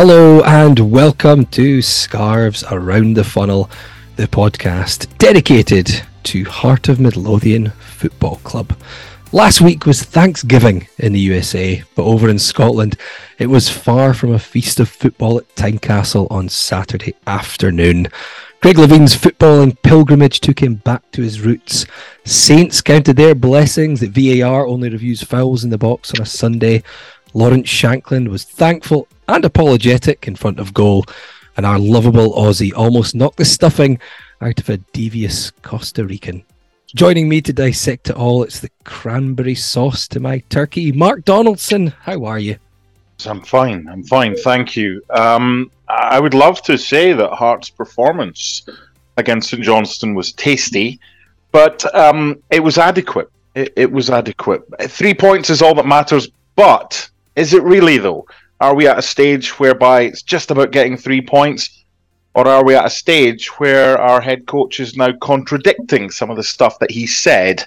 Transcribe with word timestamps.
Hello 0.00 0.42
and 0.44 0.78
welcome 0.92 1.44
to 1.46 1.82
Scarves 1.82 2.62
Around 2.70 3.14
the 3.14 3.24
Funnel, 3.24 3.68
the 4.14 4.28
podcast 4.28 5.08
dedicated 5.18 5.90
to 6.22 6.44
Heart 6.44 6.88
of 6.88 7.00
Midlothian 7.00 7.70
Football 7.70 8.36
Club. 8.44 8.78
Last 9.32 9.60
week 9.60 9.86
was 9.86 10.04
Thanksgiving 10.04 10.86
in 10.98 11.14
the 11.14 11.18
USA, 11.18 11.82
but 11.96 12.04
over 12.04 12.28
in 12.28 12.38
Scotland, 12.38 12.96
it 13.40 13.48
was 13.48 13.68
far 13.68 14.14
from 14.14 14.32
a 14.32 14.38
feast 14.38 14.78
of 14.78 14.88
football 14.88 15.38
at 15.38 15.56
Tynecastle 15.56 16.30
on 16.30 16.48
Saturday 16.48 17.16
afternoon. 17.26 18.06
Craig 18.60 18.78
Levein's 18.78 19.16
footballing 19.16 19.80
pilgrimage 19.82 20.40
took 20.40 20.60
him 20.60 20.76
back 20.76 21.08
to 21.12 21.22
his 21.22 21.40
roots. 21.40 21.86
Saints 22.24 22.80
counted 22.80 23.16
their 23.16 23.34
blessings 23.34 24.00
that 24.00 24.10
VAR 24.10 24.66
only 24.66 24.90
reviews 24.90 25.22
fouls 25.22 25.62
in 25.62 25.70
the 25.70 25.78
box 25.78 26.12
on 26.12 26.22
a 26.22 26.26
Sunday. 26.26 26.82
Lawrence 27.38 27.68
Shankland 27.68 28.26
was 28.26 28.42
thankful 28.42 29.06
and 29.28 29.44
apologetic 29.44 30.26
in 30.26 30.34
front 30.34 30.58
of 30.58 30.74
goal, 30.74 31.04
and 31.56 31.64
our 31.64 31.78
lovable 31.78 32.32
Aussie 32.32 32.74
almost 32.74 33.14
knocked 33.14 33.36
the 33.36 33.44
stuffing 33.44 34.00
out 34.40 34.58
of 34.58 34.68
a 34.68 34.78
devious 34.92 35.52
Costa 35.62 36.04
Rican. 36.04 36.42
Joining 36.96 37.28
me 37.28 37.40
to 37.42 37.52
dissect 37.52 38.10
it 38.10 38.16
all, 38.16 38.42
it's 38.42 38.58
the 38.58 38.72
cranberry 38.82 39.54
sauce 39.54 40.08
to 40.08 40.18
my 40.18 40.40
turkey. 40.48 40.90
Mark 40.90 41.24
Donaldson, 41.24 41.94
how 42.00 42.24
are 42.24 42.40
you? 42.40 42.56
I'm 43.24 43.42
fine. 43.42 43.86
I'm 43.86 44.02
fine. 44.02 44.34
Thank 44.34 44.76
you. 44.76 45.00
Um, 45.10 45.70
I 45.86 46.18
would 46.18 46.34
love 46.34 46.60
to 46.62 46.76
say 46.76 47.12
that 47.12 47.30
Hearts' 47.30 47.70
performance 47.70 48.66
against 49.16 49.50
St 49.50 49.62
Johnstone 49.62 50.16
was 50.16 50.32
tasty, 50.32 50.98
but 51.52 51.94
um, 51.94 52.42
it 52.50 52.64
was 52.64 52.78
adequate. 52.78 53.30
It, 53.54 53.72
it 53.76 53.92
was 53.92 54.10
adequate. 54.10 54.62
Three 54.88 55.14
points 55.14 55.50
is 55.50 55.62
all 55.62 55.76
that 55.76 55.86
matters, 55.86 56.26
but 56.56 57.08
is 57.38 57.54
it 57.54 57.62
really 57.62 57.98
though? 57.98 58.26
Are 58.60 58.74
we 58.74 58.88
at 58.88 58.98
a 58.98 59.02
stage 59.02 59.58
whereby 59.58 60.02
it's 60.02 60.22
just 60.22 60.50
about 60.50 60.72
getting 60.72 60.96
three 60.96 61.20
points? 61.22 61.84
Or 62.34 62.46
are 62.46 62.64
we 62.64 62.74
at 62.74 62.86
a 62.86 62.90
stage 62.90 63.48
where 63.58 63.98
our 63.98 64.20
head 64.20 64.46
coach 64.46 64.80
is 64.80 64.96
now 64.96 65.12
contradicting 65.20 66.10
some 66.10 66.30
of 66.30 66.36
the 66.36 66.42
stuff 66.42 66.78
that 66.80 66.90
he 66.90 67.06
said 67.06 67.64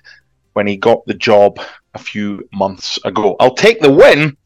when 0.54 0.68
he 0.68 0.78
got 0.78 1.06
the 1.06 1.14
job 1.14 1.60
a 1.94 2.00
few 2.00 2.48
months 2.54 3.00
ago? 3.06 3.36
I'll 3.40 3.56
take 3.56 3.80
the 3.82 3.92
win. 3.92 4.38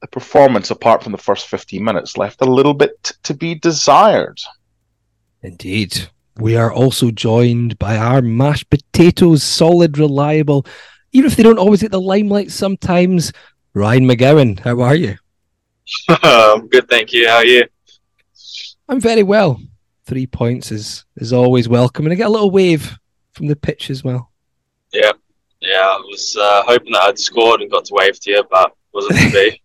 The 0.00 0.08
performance, 0.08 0.70
apart 0.70 1.02
from 1.02 1.12
the 1.12 1.18
first 1.18 1.46
15 1.46 1.82
minutes, 1.82 2.16
left 2.16 2.42
a 2.42 2.44
little 2.44 2.74
bit 2.74 3.12
to 3.22 3.34
be 3.34 3.54
desired. 3.54 4.40
Indeed. 5.42 6.08
We 6.38 6.56
are 6.56 6.72
also 6.72 7.10
joined 7.10 7.78
by 7.78 7.96
our 7.96 8.22
mashed 8.22 8.70
potatoes, 8.70 9.42
solid, 9.42 9.98
reliable, 9.98 10.66
even 11.12 11.30
if 11.30 11.36
they 11.36 11.42
don't 11.42 11.58
always 11.58 11.82
get 11.82 11.90
the 11.90 12.00
limelight 12.00 12.50
sometimes. 12.50 13.32
Ryan 13.74 14.06
McGowan, 14.06 14.60
how 14.60 14.80
are 14.80 14.94
you? 14.94 15.16
I'm 16.08 16.68
good, 16.68 16.88
thank 16.88 17.12
you. 17.12 17.26
How 17.26 17.36
are 17.36 17.44
you? 17.44 17.64
I'm 18.88 19.00
very 19.00 19.22
well. 19.22 19.60
Three 20.04 20.26
points 20.26 20.70
is 20.70 21.04
is 21.16 21.32
always 21.32 21.68
welcome, 21.68 22.04
and 22.04 22.12
I 22.12 22.16
get 22.16 22.26
a 22.26 22.32
little 22.32 22.50
wave 22.50 22.98
from 23.32 23.46
the 23.46 23.56
pitch 23.56 23.88
as 23.88 24.04
well. 24.04 24.30
Yeah, 24.92 25.12
yeah. 25.60 25.78
I 25.78 25.96
was 26.04 26.36
uh, 26.38 26.62
hoping 26.66 26.92
that 26.92 27.02
I'd 27.02 27.18
scored 27.18 27.62
and 27.62 27.70
got 27.70 27.86
to 27.86 27.94
wave 27.94 28.20
to 28.20 28.30
you, 28.30 28.44
but 28.50 28.72
wasn't 28.92 29.20
to 29.20 29.58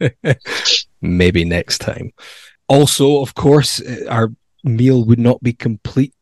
be. 0.00 0.34
Maybe 1.02 1.44
next 1.44 1.78
time. 1.78 2.12
Also, 2.68 3.20
of 3.20 3.34
course, 3.34 3.82
uh, 3.82 4.06
our 4.08 4.32
meal 4.64 5.04
would 5.04 5.18
not 5.18 5.42
be 5.42 5.52
complete 5.52 6.14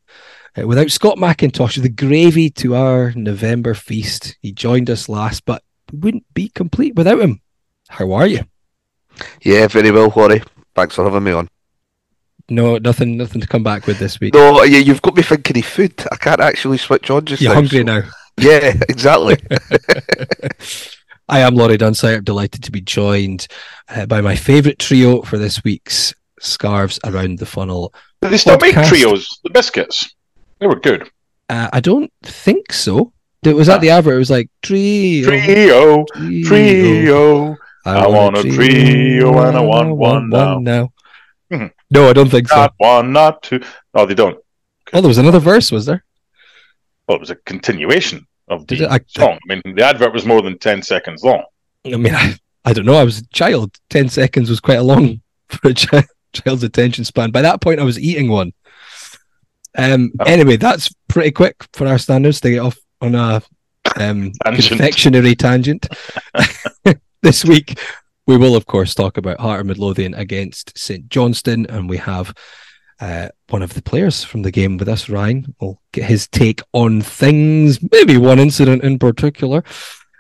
uh, 0.58 0.66
without 0.66 0.90
Scott 0.90 1.18
McIntosh, 1.18 1.80
the 1.80 1.88
gravy 1.88 2.50
to 2.50 2.74
our 2.74 3.12
November 3.12 3.74
feast. 3.74 4.36
He 4.40 4.52
joined 4.52 4.90
us 4.90 5.08
last, 5.08 5.44
but 5.44 5.62
wouldn't 5.92 6.24
be 6.34 6.48
complete 6.48 6.94
without 6.94 7.20
him. 7.20 7.40
How 7.88 8.12
are 8.12 8.26
you? 8.26 8.40
Yeah, 9.42 9.66
very 9.68 9.90
well, 9.90 10.10
Horry. 10.10 10.42
Thanks 10.74 10.94
for 10.94 11.04
having 11.04 11.24
me 11.24 11.32
on. 11.32 11.48
No, 12.50 12.78
nothing, 12.78 13.16
nothing 13.16 13.40
to 13.40 13.46
come 13.46 13.62
back 13.62 13.86
with 13.86 13.98
this 13.98 14.20
week. 14.20 14.32
No, 14.34 14.62
yeah, 14.62 14.78
you've 14.78 15.02
got 15.02 15.16
me 15.16 15.22
thinking 15.22 15.58
of 15.58 15.64
food. 15.64 15.94
I 16.10 16.16
can't 16.16 16.40
actually 16.40 16.78
switch 16.78 17.10
on 17.10 17.24
just 17.26 17.42
You're 17.42 17.50
now. 17.50 17.56
hungry 17.56 17.78
so- 17.80 17.82
now. 17.84 18.02
Yeah, 18.38 18.72
exactly. 18.88 19.36
I 21.28 21.40
am 21.40 21.56
Laurie 21.56 21.76
Dunsire, 21.76 22.24
delighted 22.24 22.62
to 22.64 22.72
be 22.72 22.80
joined 22.80 23.48
uh, 23.88 24.06
by 24.06 24.20
my 24.22 24.34
favourite 24.34 24.78
trio 24.78 25.22
for 25.22 25.36
this 25.36 25.62
week's 25.62 26.14
Scarves 26.40 26.98
Around 27.04 27.38
the 27.38 27.46
Funnel. 27.46 27.92
Did 28.22 28.30
they 28.30 28.38
still 28.38 28.58
make 28.58 28.74
trios? 28.74 29.38
The 29.44 29.50
biscuits. 29.50 30.14
They 30.58 30.66
were 30.66 30.80
good. 30.80 31.10
Uh, 31.50 31.68
I 31.72 31.80
don't 31.80 32.10
think 32.22 32.72
so. 32.72 33.12
It 33.48 33.54
was 33.56 33.68
at 33.68 33.80
the 33.80 33.90
advert. 33.90 34.14
It 34.14 34.18
was 34.18 34.30
like 34.30 34.50
trio, 34.62 35.24
Trio, 35.24 36.04
trio. 36.04 36.44
trio. 36.44 37.56
I 37.84 38.06
want 38.06 38.36
a 38.38 38.42
trio 38.42 39.38
and 39.40 39.56
I 39.56 39.60
want 39.60 39.96
one 39.96 40.28
now. 40.28 40.92
Mhm. 41.50 41.70
No, 41.90 42.10
I 42.10 42.12
don't 42.12 42.28
think 42.30 42.48
so. 42.48 42.56
Not 42.56 42.74
one, 42.76 43.12
not 43.12 43.42
two. 43.42 43.62
No, 43.94 44.04
they 44.04 44.14
don't. 44.14 44.38
Oh, 44.92 45.00
there 45.00 45.08
was 45.08 45.16
another 45.18 45.38
verse, 45.38 45.72
was 45.72 45.86
there? 45.86 46.04
Well, 47.06 47.16
it 47.16 47.20
was 47.20 47.30
a 47.30 47.36
continuation 47.36 48.26
of 48.48 48.66
the 48.66 48.82
it? 48.84 48.90
I- 48.90 49.00
song. 49.06 49.38
I 49.50 49.54
mean, 49.54 49.74
the 49.74 49.84
advert 49.84 50.12
was 50.12 50.26
more 50.26 50.42
than 50.42 50.58
10 50.58 50.82
seconds 50.82 51.22
long. 51.24 51.42
I 51.86 51.96
mean, 51.96 52.14
I, 52.14 52.34
I 52.66 52.74
don't 52.74 52.84
know. 52.84 52.96
I 52.96 53.04
was 53.04 53.18
a 53.20 53.26
child. 53.28 53.78
Ten 53.88 54.10
seconds 54.10 54.50
was 54.50 54.60
quite 54.60 54.78
a 54.78 54.82
long 54.82 55.22
for 55.48 55.70
a 55.70 55.74
chi- 55.74 56.04
child's 56.34 56.62
attention 56.64 57.04
span. 57.04 57.30
By 57.30 57.40
that 57.42 57.62
point, 57.62 57.80
I 57.80 57.84
was 57.84 57.98
eating 57.98 58.28
one. 58.28 58.52
Um. 59.76 60.10
Oh. 60.20 60.24
Anyway, 60.24 60.56
that's 60.56 60.90
pretty 61.08 61.30
quick 61.30 61.54
for 61.72 61.86
our 61.86 61.98
standards 61.98 62.40
to 62.42 62.50
get 62.50 62.58
off 62.58 62.76
on 63.00 63.14
a 63.14 63.42
um, 63.96 64.32
Tangent. 64.44 64.68
confectionery 64.68 65.34
tangent. 65.34 65.88
this 67.22 67.44
week, 67.44 67.78
we 68.26 68.36
will, 68.36 68.56
of 68.56 68.66
course, 68.66 68.94
talk 68.94 69.16
about 69.16 69.40
Heart 69.40 69.60
of 69.60 69.66
Midlothian 69.66 70.14
against 70.14 70.76
St 70.78 71.08
Johnstone, 71.08 71.66
and 71.66 71.88
we 71.88 71.96
have 71.98 72.34
uh, 73.00 73.28
one 73.48 73.62
of 73.62 73.74
the 73.74 73.82
players 73.82 74.24
from 74.24 74.42
the 74.42 74.50
game 74.50 74.76
with 74.76 74.88
us, 74.88 75.08
Ryan. 75.08 75.54
We'll 75.60 75.80
get 75.92 76.04
his 76.04 76.28
take 76.28 76.60
on 76.72 77.00
things, 77.00 77.78
maybe 77.92 78.18
one 78.18 78.38
incident 78.38 78.82
in 78.84 78.98
particular. 78.98 79.62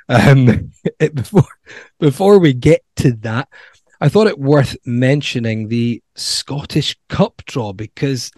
Um, 0.08 0.72
it- 1.00 1.14
before 1.14 1.44
before 2.00 2.38
we 2.38 2.52
get 2.54 2.82
to 2.96 3.12
that, 3.16 3.48
I 4.00 4.08
thought 4.08 4.28
it 4.28 4.38
worth 4.38 4.76
mentioning 4.86 5.68
the 5.68 6.02
Scottish 6.14 6.96
Cup 7.08 7.42
draw 7.46 7.72
because 7.72 8.30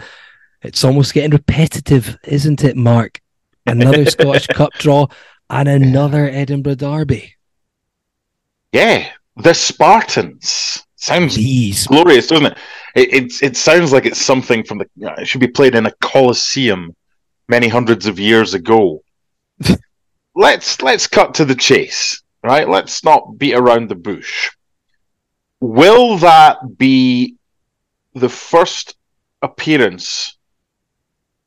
it's 0.62 0.84
almost 0.84 1.14
getting 1.14 1.30
repetitive, 1.30 2.18
isn't 2.24 2.64
it, 2.64 2.76
Mark? 2.76 3.20
Another 3.70 4.04
Scottish 4.10 4.46
Cup 4.48 4.72
draw 4.74 5.06
and 5.48 5.68
another 5.68 6.28
Edinburgh 6.28 6.76
Derby. 6.76 7.34
Yeah, 8.72 9.10
the 9.36 9.54
Spartans. 9.54 10.84
Sounds 10.96 11.34
These 11.34 11.86
glorious, 11.86 12.26
doesn't 12.26 12.52
it? 12.52 12.58
It, 12.94 13.14
it? 13.14 13.42
it 13.42 13.56
sounds 13.56 13.92
like 13.92 14.04
it's 14.04 14.20
something 14.20 14.64
from 14.64 14.78
the. 14.78 14.86
It 15.18 15.26
should 15.26 15.40
be 15.40 15.48
played 15.48 15.74
in 15.74 15.86
a 15.86 15.92
coliseum 16.02 16.94
many 17.48 17.68
hundreds 17.68 18.06
of 18.06 18.18
years 18.20 18.52
ago. 18.52 19.02
let's 20.34 20.82
let's 20.82 21.06
cut 21.06 21.34
to 21.34 21.46
the 21.46 21.54
chase, 21.54 22.22
right? 22.44 22.68
Let's 22.68 23.02
not 23.02 23.38
beat 23.38 23.54
around 23.54 23.88
the 23.88 23.94
bush. 23.94 24.50
Will 25.60 26.18
that 26.18 26.76
be 26.76 27.36
the 28.14 28.28
first 28.28 28.96
appearance 29.42 30.36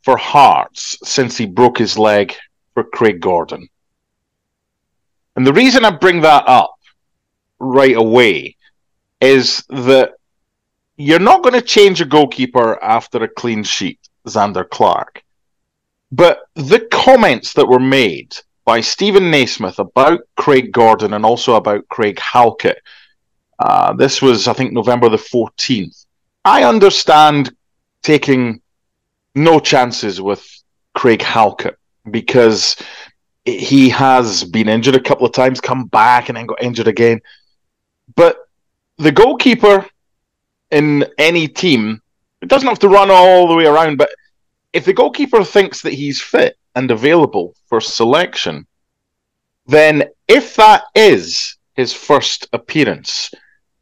for 0.04 0.18
Hearts 0.18 0.98
since 1.04 1.38
he 1.38 1.46
broke 1.46 1.78
his 1.78 1.98
leg 1.98 2.36
for 2.74 2.84
Craig 2.84 3.20
Gordon. 3.20 3.68
And 5.36 5.48
the 5.48 5.54
reason 5.54 5.86
I 5.86 5.92
bring 5.92 6.22
that 6.22 6.44
up 6.48 6.76
right 7.60 7.96
away 7.96 8.56
is 9.22 9.64
that 9.70 10.14
you're 10.98 11.20
not 11.20 11.42
going 11.42 11.54
to 11.54 11.62
change 11.62 12.02
a 12.02 12.06
goalkeeper 12.06 12.82
after 12.84 13.24
a 13.24 13.28
clean 13.28 13.64
sheet, 13.64 14.00
Zander 14.28 14.70
Clark. 14.70 15.24
But 16.12 16.42
the 16.54 16.82
comments 16.92 17.54
that 17.54 17.68
were 17.68 17.80
made 17.80 18.36
by 18.66 18.82
Steven 18.82 19.32
Naismith 19.32 19.80
about 19.80 20.22
Craig 20.36 20.72
Gordon 20.72 21.14
and 21.14 21.26
also 21.26 21.56
about 21.56 21.88
Craig 21.88 22.20
Halkett, 22.20 22.78
uh, 23.58 23.94
this 23.94 24.22
was, 24.22 24.48
I 24.48 24.54
think, 24.54 24.74
November 24.74 25.10
the 25.10 25.18
14th. 25.18 26.06
I 26.46 26.64
understand 26.64 27.56
taking 28.04 28.62
no 29.36 29.60
chances 29.60 30.22
with 30.22 30.46
Craig 30.94 31.22
Halkett 31.22 31.78
because 32.10 32.76
he 33.46 33.90
has 33.90 34.44
been 34.44 34.70
injured 34.70 34.96
a 34.96 35.02
couple 35.02 35.26
of 35.26 35.34
times, 35.34 35.60
come 35.60 35.86
back 35.86 36.30
and 36.30 36.38
then 36.38 36.46
got 36.46 36.64
injured 36.64 36.88
again. 36.88 37.20
But 38.16 38.38
the 38.98 39.12
goalkeeper 39.12 39.86
in 40.72 41.06
any 41.18 41.48
team, 41.48 42.02
it 42.42 42.50
doesn't 42.50 42.68
have 42.68 42.80
to 42.80 42.90
run 42.90 43.12
all 43.12 43.48
the 43.48 43.56
way 43.56 43.66
around, 43.66 43.98
but 43.98 44.10
if 44.72 44.86
the 44.86 44.94
goalkeeper 44.94 45.44
thinks 45.44 45.82
that 45.82 45.94
he's 45.94 46.22
fit 46.22 46.58
and 46.76 46.90
available 46.90 47.56
for 47.68 47.80
selection, 47.80 48.66
then 49.68 50.10
if 50.28 50.56
that 50.56 50.84
is 50.96 51.58
his 51.76 51.94
first 51.94 52.48
appearance 52.54 53.32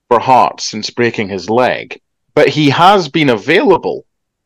for 0.07 0.19
Hearts 0.19 0.69
since 0.69 0.89
breaking 0.89 1.30
his 1.30 1.50
leg, 1.50 2.00
but 2.33 2.50
he 2.50 2.69
has 2.69 3.07
been 3.07 3.30
available 3.30 4.06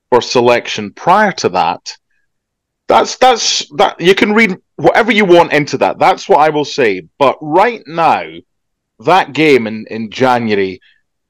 for 0.10 0.22
selection 0.22 0.92
prior 0.94 1.32
to 1.34 1.50
that, 1.50 1.96
that's 2.88 3.18
that's 3.18 3.68
that 3.76 4.00
you 4.00 4.16
can 4.16 4.34
read 4.34 4.58
whatever 4.76 5.12
you 5.12 5.26
want 5.26 5.54
into 5.54 5.78
that. 5.80 6.00
That's 6.00 6.30
what 6.30 6.40
I 6.40 6.50
will 6.50 6.66
say. 6.66 7.08
But 7.18 7.38
right 7.42 7.82
now, 7.88 8.24
that 9.00 9.34
game 9.34 9.68
in 9.68 9.86
in 9.90 10.12
January, 10.12 10.80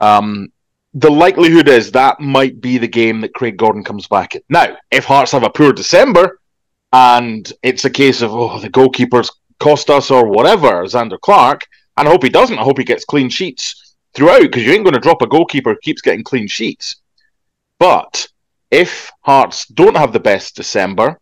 um, 0.02 0.52
the 0.94 1.12
likelihood 1.12 1.70
is 1.70 1.92
that 1.92 2.20
might 2.20 2.60
be 2.60 2.78
the 2.78 2.88
game 2.88 3.22
that 3.22 3.34
Craig 3.34 3.58
Gordon 3.58 3.84
comes 3.84 4.08
back 4.08 4.36
in. 4.36 4.42
Now, 4.50 4.78
if 4.92 5.06
Hearts 5.06 5.32
have 5.32 5.44
a 5.44 5.50
poor 5.50 5.74
December 5.74 6.40
and 6.92 7.52
it's 7.64 7.86
a 7.86 7.90
case 7.90 8.22
of 8.22 8.32
oh 8.34 8.60
the 8.60 8.70
goalkeepers 8.70 9.30
cost 9.60 9.90
us 9.90 10.12
or 10.12 10.28
whatever, 10.28 10.84
Zander 10.86 11.20
Clark, 11.20 11.66
and 11.98 12.08
I 12.08 12.12
hope 12.12 12.24
he 12.24 12.30
doesn't. 12.30 12.60
I 12.60 12.64
hope 12.64 12.78
he 12.78 12.84
gets 12.84 13.06
clean 13.06 13.30
sheets 13.30 13.96
throughout 14.14 14.42
because 14.42 14.64
you 14.64 14.72
ain't 14.72 14.84
going 14.84 14.94
to 14.94 15.00
drop 15.00 15.22
a 15.22 15.28
goalkeeper 15.28 15.72
who 15.72 15.80
keeps 15.82 16.02
getting 16.02 16.24
clean 16.24 16.48
sheets. 16.48 16.98
But 17.80 18.28
if 18.72 19.12
Hearts 19.22 19.68
don't 19.68 19.98
have 19.98 20.14
the 20.14 20.20
best 20.20 20.56
December, 20.56 21.20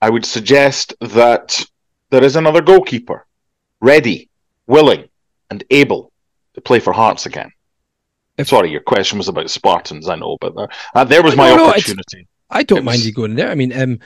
I 0.00 0.10
would 0.10 0.24
suggest 0.24 0.94
that 1.00 1.64
there 2.10 2.24
is 2.24 2.36
another 2.36 2.60
goalkeeper 2.60 3.26
ready, 3.80 4.28
willing, 4.66 5.08
and 5.50 5.64
able 5.70 6.12
to 6.54 6.60
play 6.60 6.80
for 6.80 6.92
Hearts 6.92 7.26
again. 7.26 7.50
If, 8.38 8.48
Sorry, 8.48 8.70
your 8.70 8.80
question 8.80 9.18
was 9.18 9.28
about 9.28 9.50
Spartans. 9.50 10.08
I 10.08 10.16
know, 10.16 10.36
but 10.40 10.54
there, 10.54 10.68
uh, 10.94 11.04
there 11.04 11.22
was 11.22 11.36
my 11.36 11.54
no, 11.54 11.68
opportunity. 11.68 12.28
I 12.50 12.62
don't 12.62 12.84
mind 12.84 13.04
you 13.04 13.12
going 13.12 13.34
there. 13.34 13.50
I 13.50 13.54
mean, 13.54 13.72
um, 13.78 13.98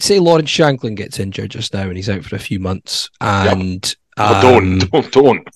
say 0.00 0.18
Lawrence 0.18 0.50
Shankland 0.50 0.96
gets 0.96 1.20
injured 1.20 1.50
just 1.50 1.74
now 1.74 1.82
and 1.82 1.96
he's 1.96 2.08
out 2.08 2.24
for 2.24 2.36
a 2.36 2.40
few 2.40 2.58
months, 2.58 3.10
and 3.20 3.94
yep. 4.16 4.26
um, 4.26 4.42
don't, 4.42 4.90
don't, 4.90 5.12
don't. 5.12 5.48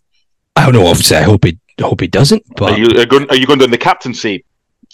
I 0.57 0.65
don't 0.65 0.75
know. 0.75 0.87
Obviously, 0.87 1.17
I 1.17 1.23
hope 1.23 1.45
he 1.45 1.59
hope 1.81 2.01
he 2.01 2.07
doesn't. 2.07 2.43
But 2.57 2.73
are 2.73 2.79
you 2.79 3.01
are 3.01 3.07
going, 3.07 3.29
are 3.31 3.37
you 3.37 3.47
going 3.47 3.61
down 3.61 3.71
the 3.71 3.79
captaincy 3.79 4.45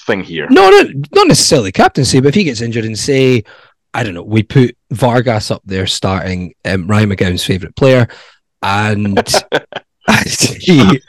thing 0.07 0.23
here? 0.23 0.47
No, 0.51 0.71
no, 0.71 0.83
not 1.13 1.29
necessarily 1.29 1.73
captaincy. 1.73 2.21
But 2.21 2.29
if 2.29 2.35
he 2.35 2.45
gets 2.45 2.61
injured 2.61 2.85
and 2.85 2.99
say 2.99 3.45
I 3.95 4.03
don't 4.03 4.15
know, 4.15 4.25
we 4.25 4.43
put 4.43 4.77
Vargas 4.91 5.53
up 5.53 5.63
there 5.65 5.87
starting 5.87 6.55
um, 6.65 6.89
Ryan 6.89 7.11
McGowan's 7.11 7.45
favourite 7.45 7.77
player, 7.77 8.09
and, 8.61 9.33
he 10.59 11.01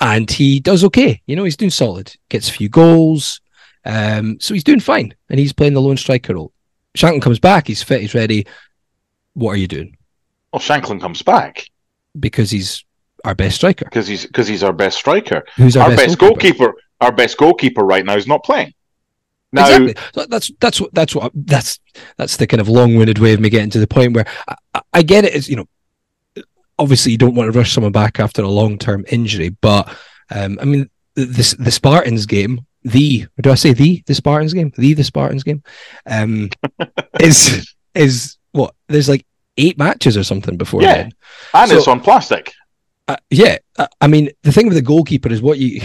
and 0.00 0.28
he 0.28 0.58
does 0.58 0.82
okay. 0.82 1.22
You 1.26 1.36
know, 1.36 1.44
he's 1.44 1.56
doing 1.56 1.70
solid, 1.70 2.12
gets 2.28 2.48
a 2.48 2.52
few 2.52 2.68
goals, 2.68 3.40
um, 3.84 4.40
so 4.40 4.52
he's 4.52 4.64
doing 4.64 4.80
fine, 4.80 5.14
and 5.30 5.38
he's 5.38 5.52
playing 5.52 5.74
the 5.74 5.80
lone 5.80 5.96
striker 5.96 6.34
role. 6.34 6.52
Shankland 6.96 7.22
comes 7.22 7.38
back, 7.38 7.68
he's 7.68 7.84
fit, 7.84 8.00
he's 8.00 8.14
ready. 8.14 8.44
What 9.34 9.52
are 9.52 9.58
you 9.58 9.68
doing? 9.68 9.96
Well, 10.52 10.60
Shankland 10.60 11.00
comes 11.00 11.22
back 11.22 11.70
because 12.18 12.50
he's 12.50 12.84
our 13.24 13.36
best 13.36 13.54
striker. 13.54 13.84
Because 13.84 14.08
he's 14.08 14.26
because 14.26 14.48
he's 14.48 14.64
our 14.64 14.72
best 14.72 14.98
striker. 14.98 15.44
Who's 15.56 15.76
our, 15.76 15.84
our 15.84 15.90
best, 15.90 16.08
best 16.08 16.18
goalkeeper? 16.18 16.58
goalkeeper? 16.58 16.82
Our 17.00 17.12
best 17.12 17.36
goalkeeper 17.36 17.82
right 17.82 18.04
now 18.04 18.16
is 18.16 18.26
not 18.26 18.44
playing. 18.44 18.74
Now, 19.52 19.66
exactly. 19.66 20.26
That's 20.28 20.50
that's 20.60 20.80
what 20.80 20.94
that's 20.94 21.14
what 21.14 21.32
that's 21.34 21.80
that's 22.16 22.36
the 22.36 22.46
kind 22.46 22.60
of 22.60 22.68
long-winded 22.68 23.18
way 23.18 23.32
of 23.32 23.40
me 23.40 23.48
getting 23.48 23.70
to 23.70 23.78
the 23.78 23.86
point 23.86 24.14
where 24.14 24.26
I, 24.74 24.82
I 24.92 25.02
get 25.02 25.24
it. 25.24 25.34
Is 25.34 25.48
you 25.48 25.56
know, 25.56 26.44
obviously 26.78 27.12
you 27.12 27.18
don't 27.18 27.34
want 27.34 27.50
to 27.50 27.58
rush 27.58 27.72
someone 27.72 27.92
back 27.92 28.20
after 28.20 28.42
a 28.42 28.48
long-term 28.48 29.06
injury, 29.08 29.48
but 29.48 29.88
um, 30.30 30.58
I 30.60 30.64
mean 30.64 30.90
the 31.14 31.56
the 31.58 31.70
Spartans 31.70 32.26
game, 32.26 32.66
the 32.82 33.26
do 33.40 33.50
I 33.50 33.54
say 33.54 33.72
the 33.72 34.02
the 34.06 34.14
Spartans 34.14 34.52
game, 34.52 34.72
the 34.76 34.92
the 34.92 35.04
Spartans 35.04 35.44
game, 35.44 35.62
um, 36.06 36.50
is 37.20 37.74
is 37.94 38.36
what 38.52 38.74
there's 38.88 39.08
like 39.08 39.24
eight 39.56 39.78
matches 39.78 40.16
or 40.16 40.24
something 40.24 40.56
before 40.56 40.82
yeah, 40.82 40.94
then. 40.94 41.12
and 41.54 41.70
so, 41.70 41.76
it's 41.78 41.88
on 41.88 42.00
plastic. 42.00 42.52
Uh, 43.08 43.16
yeah, 43.30 43.56
I 44.00 44.06
mean 44.06 44.28
the 44.42 44.52
thing 44.52 44.66
with 44.66 44.76
the 44.76 44.82
goalkeeper 44.82 45.32
is 45.32 45.40
what 45.40 45.58
you 45.58 45.80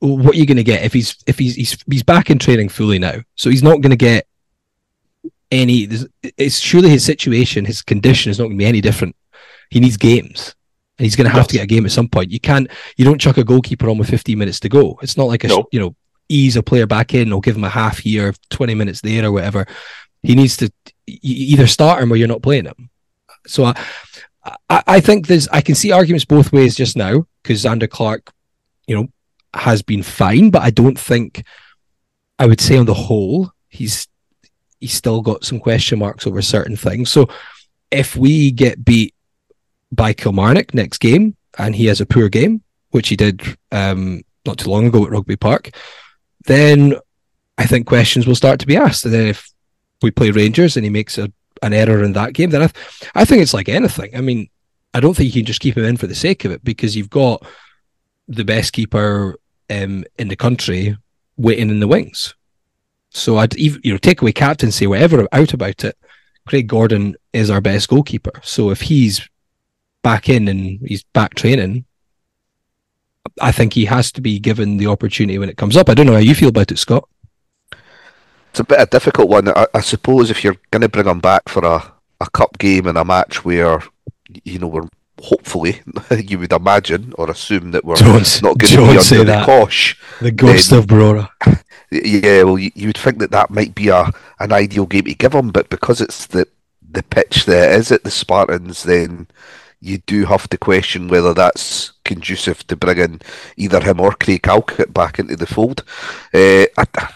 what 0.00 0.34
are 0.34 0.38
you 0.38 0.46
going 0.46 0.56
to 0.56 0.64
get 0.64 0.84
if 0.84 0.92
he's 0.92 1.16
if 1.26 1.38
he's 1.38 1.56
he's 1.56 1.76
he's 1.90 2.02
back 2.02 2.30
in 2.30 2.38
training 2.38 2.68
fully 2.68 2.98
now? 2.98 3.20
So 3.34 3.50
he's 3.50 3.62
not 3.62 3.80
going 3.80 3.90
to 3.90 3.96
get 3.96 4.26
any. 5.50 5.88
It's 6.36 6.58
surely 6.58 6.90
his 6.90 7.04
situation, 7.04 7.64
his 7.64 7.82
condition 7.82 8.30
is 8.30 8.38
not 8.38 8.46
going 8.46 8.58
to 8.58 8.62
be 8.62 8.66
any 8.66 8.80
different. 8.80 9.16
He 9.70 9.80
needs 9.80 9.96
games, 9.96 10.54
and 10.98 11.04
he's 11.04 11.16
going 11.16 11.26
to 11.26 11.30
have 11.30 11.40
yes. 11.40 11.46
to 11.48 11.52
get 11.54 11.64
a 11.64 11.66
game 11.66 11.84
at 11.84 11.92
some 11.92 12.08
point. 12.08 12.30
You 12.30 12.40
can't. 12.40 12.70
You 12.96 13.04
don't 13.04 13.20
chuck 13.20 13.38
a 13.38 13.44
goalkeeper 13.44 13.88
on 13.88 13.98
with 13.98 14.08
15 14.08 14.38
minutes 14.38 14.60
to 14.60 14.68
go. 14.68 14.98
It's 15.02 15.16
not 15.16 15.24
like 15.24 15.44
a 15.44 15.48
no. 15.48 15.66
you 15.72 15.80
know 15.80 15.96
ease 16.28 16.56
a 16.56 16.62
player 16.62 16.86
back 16.86 17.14
in 17.14 17.32
or 17.32 17.40
give 17.40 17.56
him 17.56 17.64
a 17.64 17.68
half 17.68 17.98
here, 17.98 18.34
20 18.50 18.74
minutes 18.74 19.00
there 19.00 19.24
or 19.24 19.32
whatever. 19.32 19.66
He 20.22 20.34
needs 20.34 20.56
to 20.58 20.70
either 21.06 21.66
start 21.66 22.02
him 22.02 22.12
or 22.12 22.16
you're 22.16 22.28
not 22.28 22.42
playing 22.42 22.66
him. 22.66 22.90
So 23.46 23.64
I, 23.64 23.74
I, 24.68 24.82
I 24.86 25.00
think 25.00 25.26
there's 25.26 25.48
I 25.48 25.60
can 25.60 25.74
see 25.74 25.92
arguments 25.92 26.24
both 26.24 26.52
ways 26.52 26.76
just 26.76 26.96
now 26.96 27.26
because 27.42 27.64
Zander 27.64 27.88
Clark, 27.88 28.32
you 28.86 28.96
know, 28.96 29.08
has 29.54 29.82
been 29.82 30.02
fine, 30.02 30.50
but 30.50 30.62
I 30.62 30.70
don't 30.70 30.98
think 30.98 31.44
I 32.38 32.46
would 32.46 32.60
say 32.60 32.76
on 32.76 32.86
the 32.86 32.94
whole 32.94 33.50
he's 33.68 34.06
he's 34.80 34.94
still 34.94 35.20
got 35.22 35.44
some 35.44 35.58
question 35.58 35.98
marks 35.98 36.26
over 36.26 36.40
certain 36.42 36.76
things. 36.76 37.10
So 37.10 37.28
if 37.90 38.16
we 38.16 38.50
get 38.50 38.84
beat 38.84 39.14
by 39.90 40.12
Kilmarnock 40.12 40.74
next 40.74 40.98
game 40.98 41.36
and 41.58 41.74
he 41.74 41.86
has 41.86 42.00
a 42.00 42.06
poor 42.06 42.28
game, 42.28 42.62
which 42.90 43.08
he 43.08 43.16
did 43.16 43.42
um, 43.72 44.22
not 44.46 44.58
too 44.58 44.70
long 44.70 44.86
ago 44.86 45.04
at 45.04 45.10
Rugby 45.10 45.36
Park, 45.36 45.70
then 46.46 46.94
I 47.56 47.66
think 47.66 47.86
questions 47.86 48.26
will 48.26 48.34
start 48.34 48.60
to 48.60 48.66
be 48.66 48.76
asked. 48.76 49.04
And 49.04 49.12
then 49.12 49.26
if 49.26 49.50
we 50.02 50.10
play 50.10 50.30
Rangers 50.30 50.76
and 50.76 50.84
he 50.84 50.90
makes 50.90 51.18
a, 51.18 51.32
an 51.62 51.72
error 51.72 52.04
in 52.04 52.12
that 52.12 52.34
game, 52.34 52.50
then 52.50 52.62
I, 52.62 52.66
th- 52.68 53.10
I 53.14 53.24
think 53.24 53.42
it's 53.42 53.54
like 53.54 53.68
anything. 53.68 54.14
I 54.16 54.20
mean, 54.20 54.48
I 54.94 55.00
don't 55.00 55.14
think 55.14 55.26
you 55.26 55.42
can 55.42 55.46
just 55.46 55.60
keep 55.60 55.76
him 55.76 55.84
in 55.84 55.96
for 55.96 56.06
the 56.06 56.14
sake 56.14 56.44
of 56.44 56.52
it 56.52 56.62
because 56.62 56.96
you've 56.96 57.10
got 57.10 57.44
the 58.28 58.44
best 58.44 58.72
keeper 58.72 59.38
um, 59.70 60.04
in 60.18 60.28
the 60.28 60.36
country 60.36 60.96
waiting 61.36 61.70
in 61.70 61.80
the 61.80 61.88
wings. 61.88 62.34
So 63.10 63.38
I'd 63.38 63.56
even 63.56 63.80
you 63.82 63.92
know 63.92 63.98
take 63.98 64.20
away 64.20 64.32
captaincy, 64.32 64.86
whatever 64.86 65.26
out 65.32 65.52
about 65.54 65.84
it. 65.84 65.96
Craig 66.46 66.66
Gordon 66.66 67.16
is 67.32 67.50
our 67.50 67.60
best 67.60 67.88
goalkeeper. 67.88 68.40
So 68.42 68.70
if 68.70 68.82
he's 68.82 69.28
back 70.02 70.28
in 70.28 70.48
and 70.48 70.80
he's 70.86 71.02
back 71.02 71.34
training, 71.34 71.84
I 73.40 73.52
think 73.52 73.74
he 73.74 73.84
has 73.86 74.10
to 74.12 74.20
be 74.20 74.38
given 74.38 74.78
the 74.78 74.86
opportunity 74.86 75.38
when 75.38 75.50
it 75.50 75.56
comes 75.56 75.76
up. 75.76 75.88
I 75.88 75.94
don't 75.94 76.06
know 76.06 76.14
how 76.14 76.18
you 76.18 76.34
feel 76.34 76.48
about 76.48 76.72
it, 76.72 76.78
Scott. 76.78 77.08
It's 78.50 78.60
a 78.60 78.64
bit 78.64 78.78
of 78.78 78.88
a 78.88 78.90
difficult 78.90 79.28
one. 79.28 79.48
I, 79.48 79.66
I 79.74 79.80
suppose 79.80 80.30
if 80.30 80.42
you're 80.42 80.56
going 80.70 80.82
to 80.82 80.88
bring 80.88 81.06
him 81.06 81.20
back 81.20 81.48
for 81.48 81.64
a, 81.64 81.92
a 82.20 82.30
cup 82.30 82.58
game 82.58 82.86
and 82.86 82.96
a 82.96 83.04
match 83.04 83.44
where 83.44 83.82
you 84.44 84.58
know 84.58 84.68
we're 84.68 84.88
hopefully, 85.20 85.80
you 86.16 86.38
would 86.38 86.52
imagine 86.52 87.12
or 87.18 87.30
assume 87.30 87.72
that 87.72 87.84
we're 87.84 87.96
don't, 87.96 88.42
not 88.42 88.58
going 88.58 88.72
to 88.72 88.92
be 88.92 88.98
under 88.98 89.18
the 89.18 89.24
that. 89.24 89.46
cosh. 89.46 89.98
The 90.20 90.32
ghost 90.32 90.70
then, 90.70 90.78
of 90.80 90.86
Brora. 90.86 91.28
Yeah, 91.90 92.42
well, 92.42 92.58
you, 92.58 92.70
you, 92.74 92.88
would 92.88 92.98
think 92.98 93.18
that 93.20 93.30
that 93.30 93.48
might 93.48 93.74
be 93.74 93.88
a 93.88 94.10
an 94.40 94.52
ideal 94.52 94.84
game 94.84 95.04
to 95.04 95.14
give 95.14 95.32
him, 95.32 95.52
but 95.52 95.70
because 95.70 96.02
it's 96.02 96.26
the 96.26 96.46
the 96.86 97.02
pitch 97.02 97.46
there 97.46 97.72
is 97.72 97.90
at 97.90 98.04
the 98.04 98.10
Spartans, 98.10 98.82
then 98.82 99.26
you 99.80 99.96
do 99.96 100.26
have 100.26 100.48
to 100.50 100.58
question 100.58 101.08
whether 101.08 101.32
that's 101.32 101.92
conducive 102.04 102.66
to 102.66 102.76
bringing 102.76 103.22
either 103.56 103.80
him 103.80 104.00
or 104.00 104.12
Craig 104.12 104.44
Halkett 104.44 104.92
back 104.92 105.18
into 105.18 105.34
the 105.34 105.46
fold. 105.46 105.82
Uh, 106.34 106.66
I, 106.76 107.08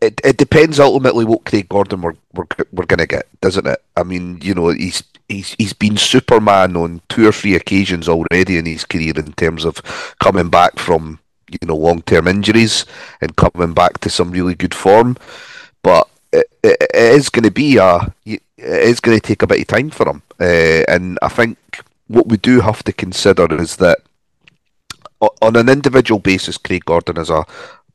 it, 0.00 0.20
it 0.24 0.36
depends 0.36 0.80
ultimately 0.80 1.24
what 1.24 1.44
Craig 1.44 1.68
Gordon 1.68 2.02
we're, 2.02 2.16
we're, 2.34 2.46
we're 2.72 2.86
going 2.86 2.98
to 2.98 3.06
get, 3.06 3.28
doesn't 3.40 3.66
it? 3.66 3.80
I 3.96 4.02
mean, 4.02 4.40
you 4.42 4.52
know, 4.52 4.68
he's 4.70 5.04
he's 5.32 5.54
he's 5.58 5.72
been 5.72 5.96
Superman 5.96 6.76
on 6.76 7.00
two 7.08 7.26
or 7.26 7.32
three 7.32 7.54
occasions 7.54 8.08
already 8.08 8.58
in 8.58 8.66
his 8.66 8.84
career 8.84 9.14
in 9.16 9.32
terms 9.32 9.64
of 9.64 9.82
coming 10.20 10.50
back 10.50 10.78
from 10.78 11.18
you 11.50 11.66
know 11.66 11.76
long 11.76 12.02
term 12.02 12.28
injuries 12.28 12.84
and 13.20 13.36
coming 13.36 13.74
back 13.74 13.98
to 14.00 14.10
some 14.10 14.30
really 14.30 14.54
good 14.54 14.74
form. 14.74 15.16
But 15.82 16.08
it, 16.32 16.46
it, 16.62 16.76
it 16.80 17.14
is 17.14 17.28
going 17.28 17.44
to 17.44 17.50
be 17.50 17.78
a 17.78 18.14
it 18.24 18.42
is 18.58 19.00
going 19.00 19.18
to 19.18 19.26
take 19.26 19.42
a 19.42 19.46
bit 19.46 19.60
of 19.60 19.66
time 19.66 19.90
for 19.90 20.08
him, 20.08 20.22
uh, 20.40 20.84
and 20.88 21.18
I 21.22 21.28
think 21.28 21.58
what 22.08 22.28
we 22.28 22.36
do 22.36 22.60
have 22.60 22.82
to 22.84 22.92
consider 22.92 23.52
is 23.60 23.76
that 23.76 23.98
on 25.40 25.56
an 25.56 25.68
individual 25.68 26.18
basis, 26.18 26.58
Craig 26.58 26.84
Gordon 26.84 27.16
is 27.16 27.30
a, 27.30 27.44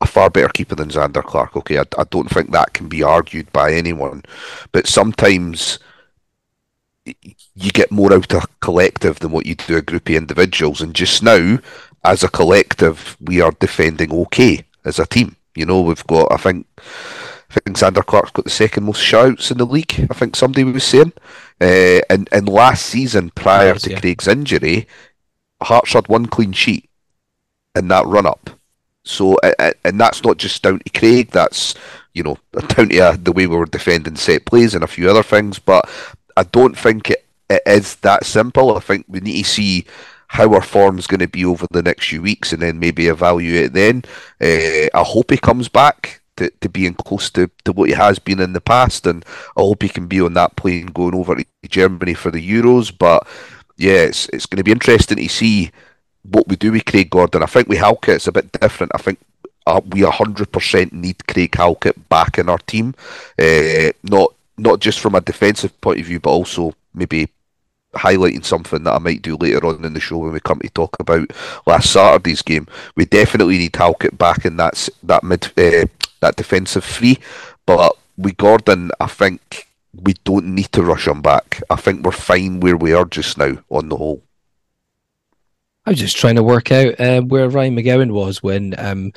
a 0.00 0.06
far 0.06 0.30
better 0.30 0.48
keeper 0.48 0.74
than 0.74 0.88
Zander 0.88 1.22
Clark. 1.22 1.56
Okay, 1.56 1.78
I, 1.78 1.84
I 1.98 2.04
don't 2.10 2.30
think 2.30 2.50
that 2.50 2.72
can 2.72 2.88
be 2.88 3.02
argued 3.02 3.52
by 3.52 3.72
anyone, 3.72 4.22
but 4.72 4.86
sometimes 4.86 5.78
you 7.54 7.70
get 7.70 7.90
more 7.90 8.12
out 8.12 8.32
of 8.32 8.44
a 8.44 8.46
collective 8.60 9.18
than 9.18 9.32
what 9.32 9.46
you 9.46 9.54
do 9.54 9.76
a 9.76 9.82
group 9.82 10.08
of 10.08 10.14
individuals. 10.14 10.80
And 10.80 10.94
just 10.94 11.22
now, 11.22 11.58
as 12.04 12.22
a 12.22 12.28
collective, 12.28 13.16
we 13.20 13.40
are 13.40 13.52
defending 13.52 14.12
okay 14.12 14.64
as 14.84 14.98
a 14.98 15.06
team. 15.06 15.36
You 15.54 15.66
know, 15.66 15.80
we've 15.80 16.06
got, 16.06 16.30
I 16.32 16.36
think, 16.36 16.66
I 17.50 17.54
think 17.54 17.76
Zander 17.76 18.04
Clark's 18.04 18.30
got 18.30 18.44
the 18.44 18.50
second 18.50 18.84
most 18.84 19.02
shouts 19.02 19.50
in 19.50 19.58
the 19.58 19.66
league. 19.66 20.06
I 20.10 20.14
think 20.14 20.36
somebody 20.36 20.64
was 20.64 20.84
saying. 20.84 21.12
Uh, 21.60 22.00
and 22.08 22.28
and 22.30 22.48
last 22.48 22.86
season, 22.86 23.30
prior 23.30 23.74
to 23.74 23.90
yeah. 23.90 24.00
Craig's 24.00 24.28
injury, 24.28 24.86
Hearts 25.60 25.94
had 25.94 26.08
one 26.08 26.26
clean 26.26 26.52
sheet 26.52 26.88
in 27.74 27.88
that 27.88 28.06
run 28.06 28.26
up. 28.26 28.50
So, 29.04 29.38
and 29.84 29.98
that's 29.98 30.22
not 30.22 30.36
just 30.36 30.62
down 30.62 30.80
to 30.80 30.98
Craig. 30.98 31.30
That's 31.30 31.74
you 32.12 32.22
know 32.22 32.38
down 32.74 32.90
to 32.90 33.00
uh, 33.00 33.16
the 33.18 33.32
way 33.32 33.46
we 33.46 33.56
were 33.56 33.66
defending 33.66 34.16
set 34.16 34.44
plays 34.44 34.74
and 34.74 34.84
a 34.84 34.88
few 34.88 35.08
other 35.10 35.22
things. 35.22 35.58
But 35.58 35.88
I 36.38 36.44
don't 36.44 36.78
think 36.78 37.10
it, 37.10 37.24
it 37.50 37.62
is 37.66 37.96
that 37.96 38.24
simple. 38.24 38.76
I 38.76 38.80
think 38.80 39.06
we 39.08 39.20
need 39.20 39.42
to 39.42 39.50
see 39.50 39.86
how 40.28 40.52
our 40.54 40.62
form's 40.62 41.06
going 41.06 41.20
to 41.20 41.28
be 41.28 41.44
over 41.44 41.66
the 41.70 41.82
next 41.82 42.08
few 42.08 42.22
weeks 42.22 42.52
and 42.52 42.62
then 42.62 42.78
maybe 42.78 43.08
evaluate 43.08 43.72
then. 43.72 44.04
Uh, 44.40 44.86
I 44.94 45.02
hope 45.02 45.30
he 45.30 45.38
comes 45.38 45.68
back 45.68 46.20
to, 46.36 46.50
to 46.60 46.68
being 46.68 46.94
close 46.94 47.30
to, 47.30 47.50
to 47.64 47.72
what 47.72 47.88
he 47.88 47.94
has 47.94 48.18
been 48.18 48.38
in 48.38 48.52
the 48.52 48.60
past 48.60 49.06
and 49.06 49.24
I 49.56 49.62
hope 49.62 49.82
he 49.82 49.88
can 49.88 50.06
be 50.06 50.20
on 50.20 50.34
that 50.34 50.54
plane 50.54 50.86
going 50.86 51.14
over 51.14 51.34
to 51.34 51.44
Germany 51.66 52.14
for 52.14 52.30
the 52.30 52.46
Euros. 52.46 52.96
But 52.96 53.26
yeah, 53.76 54.02
it's, 54.02 54.28
it's 54.28 54.46
going 54.46 54.58
to 54.58 54.64
be 54.64 54.72
interesting 54.72 55.16
to 55.16 55.28
see 55.28 55.72
what 56.22 56.46
we 56.46 56.56
do 56.56 56.72
with 56.72 56.84
Craig 56.84 57.10
Gordon. 57.10 57.42
I 57.42 57.46
think 57.46 57.68
with 57.68 57.78
Halkett 57.78 58.16
it's 58.16 58.28
a 58.28 58.32
bit 58.32 58.52
different. 58.52 58.92
I 58.94 58.98
think 58.98 59.18
uh, 59.66 59.80
we 59.90 60.02
100% 60.02 60.92
need 60.92 61.26
Craig 61.26 61.52
Halkett 61.56 62.08
back 62.08 62.38
in 62.38 62.48
our 62.48 62.58
team. 62.58 62.94
Uh, 63.38 63.92
not 64.02 64.34
not 64.58 64.80
just 64.80 65.00
from 65.00 65.14
a 65.14 65.20
defensive 65.20 65.78
point 65.80 66.00
of 66.00 66.06
view, 66.06 66.20
but 66.20 66.30
also 66.30 66.74
maybe 66.94 67.28
highlighting 67.94 68.44
something 68.44 68.84
that 68.84 68.94
I 68.94 68.98
might 68.98 69.22
do 69.22 69.36
later 69.36 69.64
on 69.66 69.84
in 69.84 69.94
the 69.94 70.00
show 70.00 70.18
when 70.18 70.32
we 70.32 70.40
come 70.40 70.60
to 70.60 70.68
talk 70.70 70.96
about 71.00 71.30
last 71.66 71.90
Saturday's 71.92 72.42
game. 72.42 72.66
We 72.96 73.04
definitely 73.06 73.58
need 73.58 73.72
Halkett 73.72 74.18
back 74.18 74.44
in 74.44 74.56
that 74.56 74.88
that 75.02 75.24
mid 75.24 75.46
uh, 75.56 75.86
that 76.20 76.36
defensive 76.36 76.84
three, 76.84 77.18
but 77.66 77.96
with 78.16 78.36
Gordon, 78.36 78.90
I 79.00 79.06
think 79.06 79.68
we 79.94 80.14
don't 80.24 80.46
need 80.46 80.72
to 80.72 80.82
rush 80.82 81.06
him 81.06 81.22
back. 81.22 81.62
I 81.70 81.76
think 81.76 82.04
we're 82.04 82.12
fine 82.12 82.60
where 82.60 82.76
we 82.76 82.92
are 82.92 83.04
just 83.04 83.38
now 83.38 83.58
on 83.70 83.88
the 83.88 83.96
whole. 83.96 84.22
I 85.86 85.90
was 85.90 86.00
just 86.00 86.18
trying 86.18 86.36
to 86.36 86.42
work 86.42 86.70
out 86.70 87.00
uh, 87.00 87.22
where 87.22 87.48
Ryan 87.48 87.76
McGowan 87.76 88.10
was 88.10 88.42
when 88.42 88.74
um, 88.78 89.12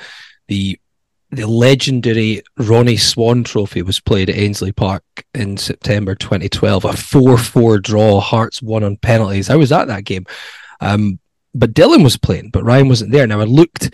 the 0.47 0.79
the 1.31 1.47
legendary 1.47 2.43
Ronnie 2.57 2.97
Swan 2.97 3.43
Trophy 3.43 3.81
was 3.81 3.99
played 4.01 4.29
at 4.29 4.35
Ainslie 4.35 4.73
Park 4.73 5.03
in 5.33 5.55
September 5.55 6.13
2012. 6.13 6.85
A 6.85 6.93
4 6.93 7.37
4 7.37 7.79
draw, 7.79 8.19
Hearts 8.19 8.61
won 8.61 8.83
on 8.83 8.97
penalties. 8.97 9.49
I 9.49 9.55
was 9.55 9.71
at 9.71 9.87
that 9.87 10.03
game. 10.03 10.25
Um, 10.81 11.19
but 11.55 11.73
Dylan 11.73 12.03
was 12.03 12.17
playing, 12.17 12.49
but 12.51 12.63
Ryan 12.63 12.89
wasn't 12.89 13.11
there. 13.11 13.27
Now 13.27 13.39
I 13.39 13.45
looked, 13.45 13.91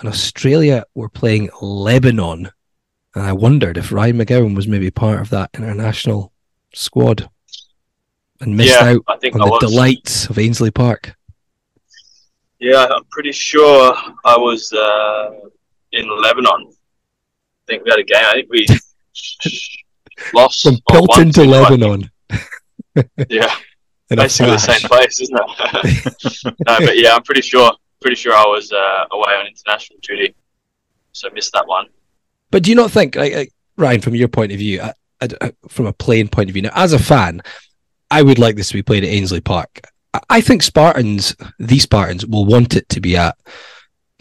and 0.00 0.08
Australia 0.08 0.84
were 0.94 1.08
playing 1.08 1.50
Lebanon. 1.60 2.50
And 3.14 3.26
I 3.26 3.32
wondered 3.32 3.76
if 3.76 3.92
Ryan 3.92 4.18
McGowan 4.18 4.56
was 4.56 4.66
maybe 4.66 4.90
part 4.90 5.20
of 5.20 5.30
that 5.30 5.50
international 5.54 6.32
squad 6.74 7.28
and 8.40 8.56
missed 8.56 8.70
yeah, 8.70 8.94
out 8.94 9.04
on 9.06 9.20
the 9.20 9.58
delights 9.60 10.28
of 10.28 10.38
Ainslie 10.38 10.70
Park. 10.70 11.14
Yeah, 12.58 12.86
I'm 12.86 13.04
pretty 13.04 13.32
sure 13.32 13.94
I 14.24 14.36
was. 14.36 14.72
Uh 14.72 15.50
in 15.92 16.08
Lebanon. 16.08 16.68
I 16.68 17.66
think 17.66 17.84
we 17.84 17.90
had 17.90 18.00
a 18.00 18.04
game. 18.04 18.24
I 18.24 18.32
think 18.32 18.50
we 18.50 18.66
lost 20.34 20.62
from 20.62 20.76
Pilton 20.90 21.32
to 21.32 21.44
Lebanon. 21.44 22.10
yeah, 23.28 23.54
basically 24.08 24.52
the 24.52 24.58
same 24.58 24.88
place, 24.88 25.20
isn't 25.20 25.38
it? 25.38 26.54
no, 26.66 26.78
but 26.78 26.98
yeah, 26.98 27.14
I'm 27.14 27.22
pretty 27.22 27.42
sure. 27.42 27.72
Pretty 28.00 28.16
sure 28.16 28.34
I 28.34 28.44
was 28.46 28.72
uh, 28.72 29.04
away 29.12 29.32
on 29.38 29.46
international 29.46 30.00
duty, 30.02 30.34
so 31.12 31.28
I 31.28 31.32
missed 31.32 31.52
that 31.52 31.68
one. 31.68 31.86
But 32.50 32.64
do 32.64 32.70
you 32.70 32.76
not 32.76 32.90
think, 32.90 33.14
like, 33.14 33.32
like 33.32 33.52
Ryan, 33.76 34.00
from 34.00 34.16
your 34.16 34.26
point 34.26 34.50
of 34.50 34.58
view, 34.58 34.80
uh, 34.80 34.92
uh, 35.20 35.50
from 35.68 35.86
a 35.86 35.92
playing 35.92 36.28
point 36.28 36.50
of 36.50 36.54
view, 36.54 36.62
now 36.62 36.72
as 36.74 36.92
a 36.92 36.98
fan, 36.98 37.42
I 38.10 38.22
would 38.22 38.40
like 38.40 38.56
this 38.56 38.68
to 38.68 38.74
be 38.74 38.82
played 38.82 39.04
at 39.04 39.10
Ainslie 39.10 39.40
Park. 39.40 39.82
I 40.28 40.40
think 40.40 40.62
Spartans, 40.62 41.34
these 41.58 41.84
Spartans, 41.84 42.26
will 42.26 42.44
want 42.44 42.74
it 42.74 42.88
to 42.90 43.00
be 43.00 43.16
at 43.16 43.36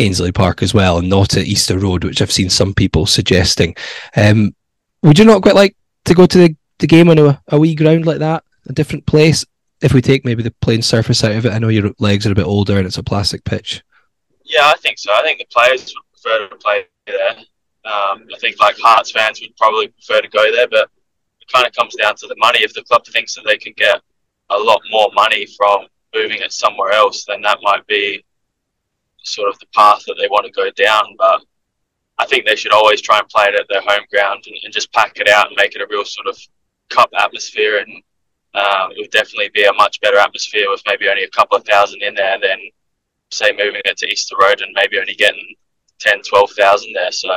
Ainslie 0.01 0.31
Park 0.31 0.63
as 0.63 0.73
well, 0.73 0.97
and 0.97 1.09
not 1.09 1.37
at 1.37 1.45
Easter 1.45 1.77
Road, 1.77 2.03
which 2.03 2.21
I've 2.21 2.31
seen 2.31 2.49
some 2.49 2.73
people 2.73 3.05
suggesting. 3.05 3.75
Um, 4.15 4.55
would 5.03 5.19
you 5.19 5.25
not 5.25 5.41
quite 5.41 5.55
like 5.55 5.75
to 6.05 6.13
go 6.13 6.25
to 6.25 6.37
the, 6.37 6.55
the 6.79 6.87
game 6.87 7.09
on 7.09 7.19
a, 7.19 7.41
a 7.47 7.59
wee 7.59 7.75
ground 7.75 8.05
like 8.05 8.19
that, 8.19 8.43
a 8.67 8.73
different 8.73 9.05
place? 9.05 9.45
If 9.81 9.93
we 9.93 10.01
take 10.01 10.25
maybe 10.25 10.43
the 10.43 10.53
playing 10.61 10.83
surface 10.83 11.23
out 11.23 11.31
of 11.35 11.45
it, 11.45 11.53
I 11.53 11.59
know 11.59 11.69
your 11.69 11.91
legs 11.99 12.27
are 12.27 12.31
a 12.31 12.35
bit 12.35 12.45
older 12.45 12.77
and 12.77 12.85
it's 12.85 12.97
a 12.97 13.03
plastic 13.03 13.43
pitch. 13.43 13.81
Yeah, 14.43 14.65
I 14.65 14.75
think 14.77 14.99
so. 14.99 15.13
I 15.13 15.21
think 15.21 15.39
the 15.39 15.45
players 15.51 15.93
would 15.93 16.21
prefer 16.21 16.47
to 16.47 16.55
play 16.57 16.85
there. 17.07 17.37
Um, 17.83 18.27
I 18.33 18.37
think 18.39 18.59
like 18.59 18.77
Hearts 18.77 19.11
fans 19.11 19.41
would 19.41 19.55
probably 19.57 19.87
prefer 19.87 20.21
to 20.21 20.27
go 20.27 20.51
there, 20.51 20.67
but 20.67 20.89
it 21.41 21.51
kind 21.51 21.65
of 21.65 21.73
comes 21.73 21.95
down 21.95 22.15
to 22.17 22.27
the 22.27 22.35
money. 22.37 22.59
If 22.61 22.73
the 22.73 22.83
club 22.83 23.05
thinks 23.05 23.33
that 23.35 23.45
they 23.45 23.57
can 23.57 23.73
get 23.75 24.01
a 24.49 24.57
lot 24.57 24.81
more 24.91 25.09
money 25.13 25.47
from 25.57 25.87
moving 26.13 26.41
it 26.41 26.51
somewhere 26.51 26.91
else, 26.91 27.25
then 27.25 27.41
that 27.41 27.59
might 27.61 27.85
be 27.87 28.23
sort 29.23 29.49
of 29.49 29.59
the 29.59 29.67
path 29.75 30.03
that 30.07 30.15
they 30.19 30.27
want 30.27 30.45
to 30.45 30.51
go 30.51 30.69
down. 30.71 31.15
But 31.17 31.41
I 32.17 32.25
think 32.25 32.45
they 32.45 32.55
should 32.55 32.73
always 32.73 33.01
try 33.01 33.19
and 33.19 33.27
play 33.29 33.45
it 33.45 33.59
at 33.59 33.67
their 33.69 33.81
home 33.81 34.05
ground 34.11 34.43
and, 34.47 34.55
and 34.63 34.73
just 34.73 34.91
pack 34.93 35.17
it 35.17 35.27
out 35.27 35.47
and 35.47 35.55
make 35.57 35.75
it 35.75 35.81
a 35.81 35.87
real 35.89 36.05
sort 36.05 36.27
of 36.27 36.37
cup 36.89 37.09
atmosphere. 37.17 37.79
And 37.79 37.91
um, 38.53 38.91
it 38.91 38.99
would 38.99 39.11
definitely 39.11 39.49
be 39.53 39.63
a 39.63 39.73
much 39.73 39.99
better 40.01 40.17
atmosphere 40.17 40.69
with 40.69 40.81
maybe 40.87 41.07
only 41.09 41.23
a 41.23 41.29
couple 41.29 41.57
of 41.57 41.65
thousand 41.65 42.03
in 42.03 42.13
there 42.13 42.37
than, 42.41 42.59
say, 43.31 43.51
moving 43.51 43.81
it 43.85 43.97
to 43.97 44.07
Easter 44.07 44.35
Road 44.39 44.61
and 44.61 44.71
maybe 44.73 44.99
only 44.99 45.15
getting 45.15 45.55
10, 45.99 46.21
12,000 46.27 46.93
there. 46.93 47.11
So 47.11 47.29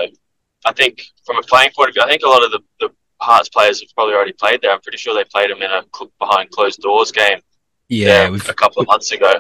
I 0.65 0.73
think 0.73 1.03
from 1.25 1.39
a 1.39 1.43
playing 1.43 1.71
point 1.77 1.91
of 1.91 1.95
view, 1.95 2.03
I 2.03 2.09
think 2.09 2.23
a 2.23 2.29
lot 2.29 2.45
of 2.45 2.51
the, 2.51 2.61
the 2.81 2.91
Hearts 3.21 3.49
players 3.49 3.81
have 3.81 3.89
probably 3.95 4.15
already 4.15 4.33
played 4.33 4.61
there. 4.61 4.73
I'm 4.73 4.81
pretty 4.81 4.99
sure 4.99 5.15
they 5.15 5.25
played 5.25 5.51
them 5.51 5.63
in 5.63 5.71
a 5.71 5.83
behind 6.19 6.51
closed 6.51 6.81
doors 6.81 7.13
game. 7.13 7.41
Yeah, 7.89 8.35
a 8.49 8.55
couple 8.55 8.83
of 8.83 8.89
months 8.89 9.13
ago 9.13 9.33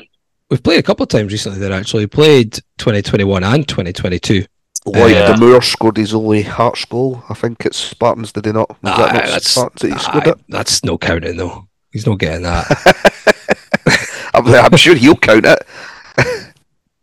we've 0.50 0.62
played 0.62 0.78
a 0.78 0.82
couple 0.82 1.02
of 1.02 1.08
times 1.08 1.32
recently 1.32 1.58
there 1.58 1.72
actually. 1.72 2.06
played 2.06 2.54
2021 2.78 3.44
and 3.44 3.66
2022. 3.66 4.44
Lloyd 4.86 5.16
uh, 5.16 5.36
Moore 5.38 5.62
scored 5.62 5.96
his 5.96 6.12
only 6.12 6.42
Hearts 6.42 6.84
goal. 6.84 7.24
I 7.30 7.34
think 7.34 7.64
it's 7.64 7.78
Spartans, 7.78 8.32
did 8.32 8.44
he 8.44 8.52
not? 8.52 8.68
Was 8.68 8.78
uh, 8.92 8.96
that 8.98 9.14
not 9.14 9.24
that's, 9.26 9.50
Spartans 9.50 9.80
that 9.80 9.92
he 9.92 9.98
scored 9.98 10.26
it? 10.26 10.44
That's 10.48 10.84
no 10.84 10.98
counting 10.98 11.36
though. 11.36 11.66
He's 11.90 12.06
not 12.06 12.18
getting 12.18 12.42
that. 12.42 12.66
I'm, 14.34 14.46
I'm, 14.46 14.76
sure 14.76 14.94
he'll 14.94 15.16
count 15.16 15.46
it. 15.46 15.66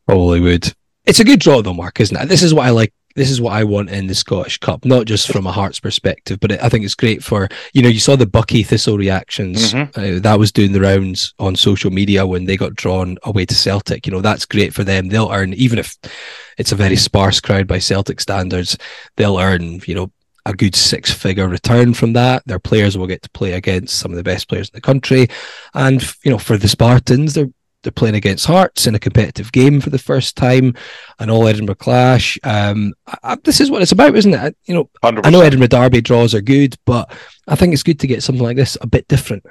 Probably 0.06 0.42
would. 0.42 0.74
It's 1.06 1.20
a 1.20 1.24
good 1.24 1.40
draw 1.40 1.62
though, 1.62 1.74
Mark, 1.74 2.00
isn't 2.00 2.16
it? 2.16 2.28
This 2.28 2.44
is 2.44 2.54
what 2.54 2.68
I 2.68 2.70
like 2.70 2.94
this 3.16 3.30
is 3.30 3.42
what 3.42 3.54
I 3.54 3.64
want 3.64 3.90
in 3.90 4.08
the 4.08 4.16
Scottish 4.16 4.58
Cup, 4.58 4.86
not 4.86 5.06
just 5.06 5.32
from 5.32 5.48
a 5.48 5.52
Hearts 5.52 5.80
perspective, 5.80 6.40
but 6.40 6.52
I 6.64 6.70
think 6.70 6.86
it's 6.86 6.96
great 6.96 7.24
for 7.24 7.50
you 7.74 7.82
know 7.82 7.90
you 7.90 8.00
saw 8.00 8.16
the 8.16 8.26
Buckie 8.26 8.66
Thistle 8.66 8.98
reactions 8.98 9.74
mm-hmm. 9.74 10.00
uh, 10.00 10.20
that 10.20 10.40
was 10.40 10.52
doing 10.52 10.72
the 10.72 10.82
rounds 10.82 11.34
on 11.40 11.56
social 11.56 11.92
media 11.92 12.26
when 12.26 12.46
they 12.46 12.58
got 12.58 12.76
drawn 12.76 13.18
away 13.24 13.46
to 13.46 13.56
Celtic. 13.56 14.06
You 14.06 14.12
know 14.12 14.22
that's 14.22 14.46
great 14.46 14.74
for 14.74 14.84
them. 14.84 15.10
They'll 15.10 15.32
earn 15.32 15.54
even 15.54 15.80
if 15.80 15.98
it's 16.58 16.72
a 16.72 16.76
very 16.76 16.96
sparse 16.96 17.40
crowd 17.40 17.68
by 17.68 17.80
Celtic 17.80 18.20
standards, 18.20 18.78
they'll 19.18 19.40
earn 19.40 19.82
you 19.86 19.96
know 19.96 20.12
a 20.46 20.54
good 20.54 20.76
six 20.76 21.12
figure 21.12 21.48
return 21.48 21.94
from 21.94 22.14
that. 22.14 22.44
Their 22.46 22.60
players 22.60 22.98
will 22.98 23.08
get 23.08 23.22
to 23.24 23.30
play 23.32 23.54
against 23.54 24.00
some 24.00 24.12
of 24.12 24.18
the 24.18 24.24
best 24.24 24.48
players 24.48 24.70
in 24.70 24.76
the 24.76 24.82
country, 24.82 25.28
and 25.74 26.02
you 26.24 26.32
know 26.32 26.38
for 26.38 26.58
the 26.58 26.68
Spartans, 26.68 27.34
they're 27.34 27.50
they're 27.84 27.92
playing 27.92 28.16
against 28.16 28.46
Hearts 28.46 28.88
in 28.88 28.96
a 28.96 29.00
competitive 29.00 29.52
game 29.52 29.82
for 29.82 29.90
the 29.90 30.00
first 30.00 30.36
time, 30.36 30.76
an 31.20 31.30
all 31.30 31.48
Edinburgh 31.48 31.76
clash. 31.76 32.38
Um, 32.44 32.94
I, 33.24 33.38
this 33.44 33.60
is 33.60 33.72
what 33.72 33.82
it's 33.82 33.92
about, 33.92 34.16
isn't 34.16 34.34
it? 34.34 34.56
You 34.66 34.76
know, 34.76 34.90
100%. 35.04 35.26
I 35.26 35.30
know 35.30 35.42
Edinburgh 35.42 35.68
Derby 35.68 36.02
draws 36.02 36.36
are 36.36 36.42
good, 36.42 36.76
but 36.86 37.12
I 37.48 37.56
think 37.56 37.74
it's 37.74 37.84
good 37.84 38.00
to 38.02 38.08
get 38.08 38.24
something 38.24 38.44
like 38.44 38.58
this 38.58 38.78
a 38.82 38.88
bit 38.88 39.08
different. 39.08 39.44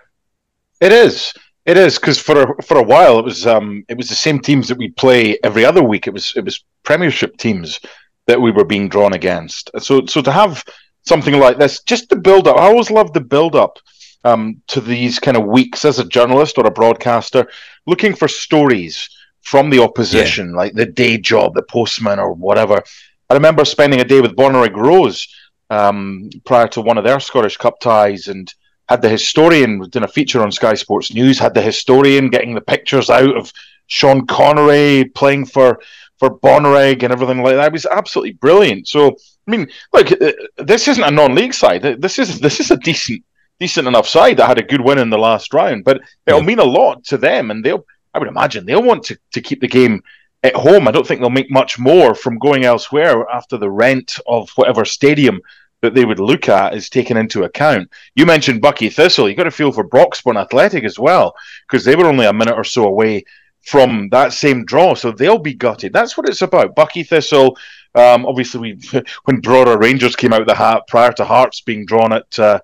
It 0.81 0.93
is. 0.93 1.33
It 1.67 1.77
is 1.77 1.99
because 1.99 2.19
for 2.19 2.43
a, 2.43 2.63
for 2.63 2.79
a 2.79 2.83
while 2.83 3.19
it 3.19 3.25
was 3.25 3.47
um, 3.47 3.85
it 3.89 3.97
was 3.97 4.09
the 4.09 4.15
same 4.15 4.41
teams 4.41 4.67
that 4.69 4.79
we 4.79 4.91
play 4.91 5.39
every 5.45 5.65
other 5.65 5.83
week. 5.83 6.07
It 6.07 6.13
was 6.13 6.33
it 6.35 6.45
was 6.45 6.65
Premiership 6.85 7.37
teams 7.37 7.79
that 8.27 8.41
we 8.41 8.51
were 8.51 8.65
being 8.65 8.89
drawn 8.89 9.13
against. 9.13 9.71
So 9.79 10.07
so 10.07 10.23
to 10.23 10.33
have 10.33 10.65
something 11.03 11.39
like 11.39 11.59
this, 11.59 11.83
just 11.83 12.09
the 12.09 12.17
build 12.17 12.49
up. 12.49 12.57
I 12.57 12.63
always 12.63 12.91
love 12.91 13.13
the 13.13 13.21
build 13.21 13.55
up 13.55 13.79
um, 14.25 14.61
to 14.69 14.81
these 14.81 15.19
kind 15.19 15.37
of 15.37 15.47
weeks 15.47 15.85
as 15.85 15.99
a 15.99 16.05
journalist 16.05 16.59
or 16.59 16.67
a 16.67 16.71
broadcaster, 16.71 17.47
looking 17.87 18.15
for 18.15 18.29
stories 18.29 19.09
from 19.43 19.71
the 19.71 19.83
opposition, 19.83 20.51
yeah. 20.51 20.57
like 20.57 20.75
the 20.75 20.87
day 20.87 21.17
job, 21.19 21.55
the 21.55 21.63
postman 21.63 22.19
or 22.19 22.33
whatever. 22.33 22.83
I 23.29 23.35
remember 23.35 23.65
spending 23.65 24.01
a 24.01 24.05
day 24.05 24.21
with 24.21 24.37
Bonnyrigg 24.37 24.77
Rose 24.77 25.27
um, 25.71 26.29
prior 26.45 26.69
to 26.69 26.81
one 26.81 26.99
of 26.99 27.05
their 27.05 27.21
Scottish 27.21 27.57
Cup 27.57 27.81
ties 27.81 28.29
and 28.29 28.53
had 28.89 29.03
the 29.03 29.09
historian 29.09 29.81
doing 29.89 30.05
a 30.05 30.09
feature 30.09 30.43
on 30.43 30.51
Sky 30.51 30.75
Sports 30.75 31.15
News, 31.15 31.39
had 31.39 31.55
the 31.55 31.63
historian 31.63 32.29
getting 32.29 32.55
the 32.55 32.61
pictures 32.61 33.09
out 33.09 33.37
of 33.37 33.53
Sean 33.87 34.27
Connery 34.27 35.11
playing 35.15 35.47
for 35.47 35.81
for 36.19 36.39
Bonnyrigg 36.39 37.03
and 37.03 37.13
everything 37.13 37.43
like 37.43 37.55
that. 37.55 37.69
It 37.69 37.73
was 37.73 37.87
absolutely 37.87 38.33
brilliant. 38.33 38.89
So 38.89 39.17
I 39.47 39.51
mean, 39.51 39.69
look, 39.93 40.13
uh, 40.13 40.33
this 40.59 40.87
isn't 40.87 41.03
a 41.03 41.11
non-league 41.11 41.55
side. 41.55 41.83
This 41.83 42.19
is 42.19 42.41
this 42.41 42.61
is 42.61 42.71
a 42.71 42.77
decent 42.77 43.25
decent 43.61 43.87
enough 43.87 44.09
side 44.09 44.39
that 44.39 44.49
had 44.49 44.59
a 44.59 44.63
good 44.63 44.81
win 44.81 44.99
in 44.99 45.11
the 45.11 45.19
last 45.19 45.55
round, 45.55 45.85
but 45.85 46.01
it'll 46.27 46.41
yeah. 46.41 46.47
mean 46.47 46.59
a 46.59 46.65
lot 46.65 47.05
to 47.05 47.19
them, 47.19 47.51
and 47.51 47.65
they'll 47.65 47.85
I 48.13 48.19
would 48.19 48.29
imagine 48.29 48.67
they'll 48.67 48.83
want 48.83 49.05
to, 49.05 49.19
to 49.33 49.41
keep 49.41 49.61
the 49.61 49.69
game 49.69 50.03
at 50.43 50.57
home. 50.57 50.89
I 50.89 50.91
don't 50.91 51.07
think 51.07 51.21
they'll 51.21 51.31
make 51.31 51.51
much 51.51 51.79
more 51.79 52.15
from 52.15 52.39
going 52.39 52.65
elsewhere 52.65 53.29
after 53.29 53.57
the 53.57 53.71
rent 53.71 54.19
of 54.27 54.51
whatever 54.57 54.85
stadium 54.85 55.41
that 55.83 55.95
they 55.95 56.05
would 56.05 56.19
look 56.19 56.49
at 56.49 56.75
is 56.75 56.91
taken 56.91 57.17
into 57.17 57.45
account. 57.45 57.89
You 58.15 58.27
mentioned 58.27 58.63
Buckie 58.63 58.93
Thistle. 58.93 59.29
You 59.29 59.37
got 59.37 59.45
to 59.45 59.51
feel 59.51 59.73
for 59.73 59.87
Broxburn 59.87 60.41
Athletic 60.41 60.85
as 60.85 60.99
well, 60.99 61.35
because 61.69 61.85
they 61.85 61.97
were 61.97 62.07
only 62.07 62.27
a 62.27 62.33
minute 62.33 62.57
or 62.57 62.65
so 62.65 62.85
away 62.87 63.25
from 63.63 64.09
that 64.11 64.33
same 64.33 64.65
draw, 64.65 64.95
so 64.95 65.13
they'll 65.13 65.39
be 65.39 65.55
gutted. 65.55 65.93
That's 65.93 66.17
what 66.17 66.29
it's 66.29 66.43
about. 66.43 66.75
Buckie 66.75 67.07
Thistle. 67.07 67.57
Um, 67.95 68.27
obviously, 68.27 68.61
we 68.61 69.01
when 69.25 69.41
Brora 69.41 69.79
Rangers 69.79 70.17
came 70.17 70.33
out 70.33 70.41
of 70.41 70.47
the 70.47 70.55
hat 70.55 70.87
prior 70.89 71.13
to 71.13 71.25
Hearts 71.25 71.61
being 71.61 71.87
drawn 71.87 72.13
at 72.13 72.39
uh, 72.39 72.61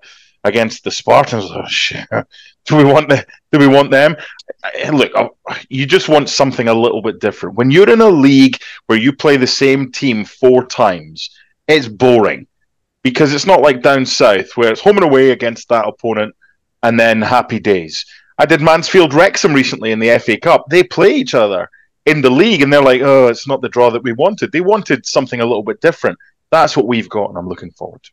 against 0.47 0.83
the 0.83 0.91
Spartans. 0.91 1.49
Oh, 1.51 1.65
shit. 1.67 2.07
Do 2.65 2.75
we 2.75 2.83
want 2.83 3.09
the, 3.09 3.25
Do 3.51 3.59
we 3.59 3.67
want 3.67 3.91
them? 3.91 4.15
Eh, 4.75 4.91
look, 4.91 5.11
oh, 5.15 5.35
you 5.69 5.85
just 5.85 6.09
want 6.09 6.29
something 6.29 6.67
a 6.67 6.73
little 6.73 7.01
bit 7.01 7.19
different. 7.19 7.55
When 7.55 7.71
you're 7.71 7.89
in 7.89 8.01
a 8.01 8.09
league 8.09 8.57
where 8.87 8.97
you 8.97 9.13
play 9.13 9.37
the 9.37 9.47
same 9.47 9.91
team 9.91 10.25
four 10.25 10.65
times, 10.65 11.29
it's 11.67 11.87
boring 11.87 12.47
because 13.03 13.33
it's 13.33 13.45
not 13.45 13.61
like 13.61 13.81
down 13.81 14.05
south 14.05 14.55
where 14.57 14.71
it's 14.71 14.81
home 14.81 14.97
and 14.97 15.05
away 15.05 15.31
against 15.31 15.69
that 15.69 15.87
opponent 15.87 16.35
and 16.83 16.99
then 16.99 17.21
happy 17.21 17.59
days. 17.59 18.05
I 18.37 18.45
did 18.45 18.61
Mansfield 18.61 19.13
Wrexham 19.13 19.53
recently 19.53 19.91
in 19.91 19.99
the 19.99 20.19
FA 20.19 20.37
Cup. 20.37 20.65
They 20.69 20.83
play 20.83 21.15
each 21.15 21.33
other 21.33 21.69
in 22.05 22.21
the 22.21 22.29
league 22.29 22.61
and 22.61 22.71
they're 22.71 22.81
like, 22.81 23.01
oh, 23.01 23.27
it's 23.27 23.47
not 23.47 23.61
the 23.61 23.69
draw 23.69 23.89
that 23.91 24.03
we 24.03 24.11
wanted. 24.11 24.51
They 24.51 24.61
wanted 24.61 25.05
something 25.05 25.39
a 25.39 25.45
little 25.45 25.63
bit 25.63 25.81
different. 25.81 26.17
That's 26.51 26.77
what 26.77 26.87
we've 26.87 27.09
got, 27.09 27.29
and 27.29 27.37
I'm 27.37 27.47
looking 27.47 27.71
forward 27.71 28.03
to. 28.03 28.11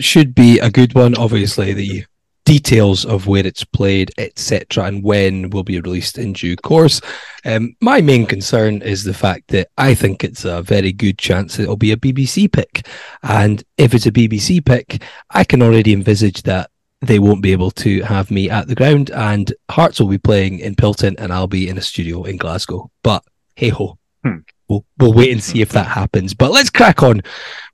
Should 0.00 0.34
be 0.34 0.58
a 0.58 0.70
good 0.70 0.94
one. 0.94 1.16
Obviously, 1.16 1.72
the 1.72 2.04
details 2.48 3.04
of 3.04 3.26
where 3.26 3.46
it's 3.46 3.62
played, 3.62 4.10
etc., 4.16 4.84
and 4.84 5.04
when 5.04 5.50
will 5.50 5.62
be 5.62 5.78
released 5.78 6.16
in 6.16 6.32
due 6.32 6.56
course. 6.56 6.98
Um, 7.44 7.76
my 7.82 8.00
main 8.00 8.24
concern 8.24 8.80
is 8.80 9.04
the 9.04 9.12
fact 9.12 9.48
that 9.48 9.68
I 9.76 9.94
think 9.94 10.24
it's 10.24 10.46
a 10.46 10.62
very 10.62 10.90
good 10.92 11.18
chance 11.18 11.56
that 11.56 11.64
it'll 11.64 11.76
be 11.76 11.92
a 11.92 11.96
BBC 11.98 12.50
pick, 12.50 12.86
and 13.22 13.62
if 13.76 13.92
it's 13.92 14.06
a 14.06 14.10
BBC 14.10 14.64
pick, 14.64 15.02
I 15.28 15.44
can 15.44 15.60
already 15.60 15.92
envisage 15.92 16.42
that 16.44 16.70
they 17.02 17.18
won't 17.18 17.42
be 17.42 17.52
able 17.52 17.70
to 17.72 18.02
have 18.04 18.30
me 18.30 18.48
at 18.48 18.66
the 18.66 18.74
ground, 18.74 19.10
and 19.10 19.52
Hearts 19.70 20.00
will 20.00 20.08
be 20.08 20.16
playing 20.16 20.60
in 20.60 20.74
Pilton, 20.74 21.16
and 21.18 21.32
I'll 21.32 21.48
be 21.48 21.68
in 21.68 21.76
a 21.76 21.82
studio 21.82 22.24
in 22.24 22.38
Glasgow. 22.38 22.90
But 23.02 23.24
hey 23.56 23.68
ho, 23.68 23.98
hmm. 24.24 24.38
we'll 24.68 24.86
we'll 24.96 25.12
wait 25.12 25.32
and 25.32 25.42
see 25.42 25.60
if 25.60 25.68
that 25.72 25.86
happens. 25.86 26.32
But 26.32 26.52
let's 26.52 26.70
crack 26.70 27.02
on 27.02 27.20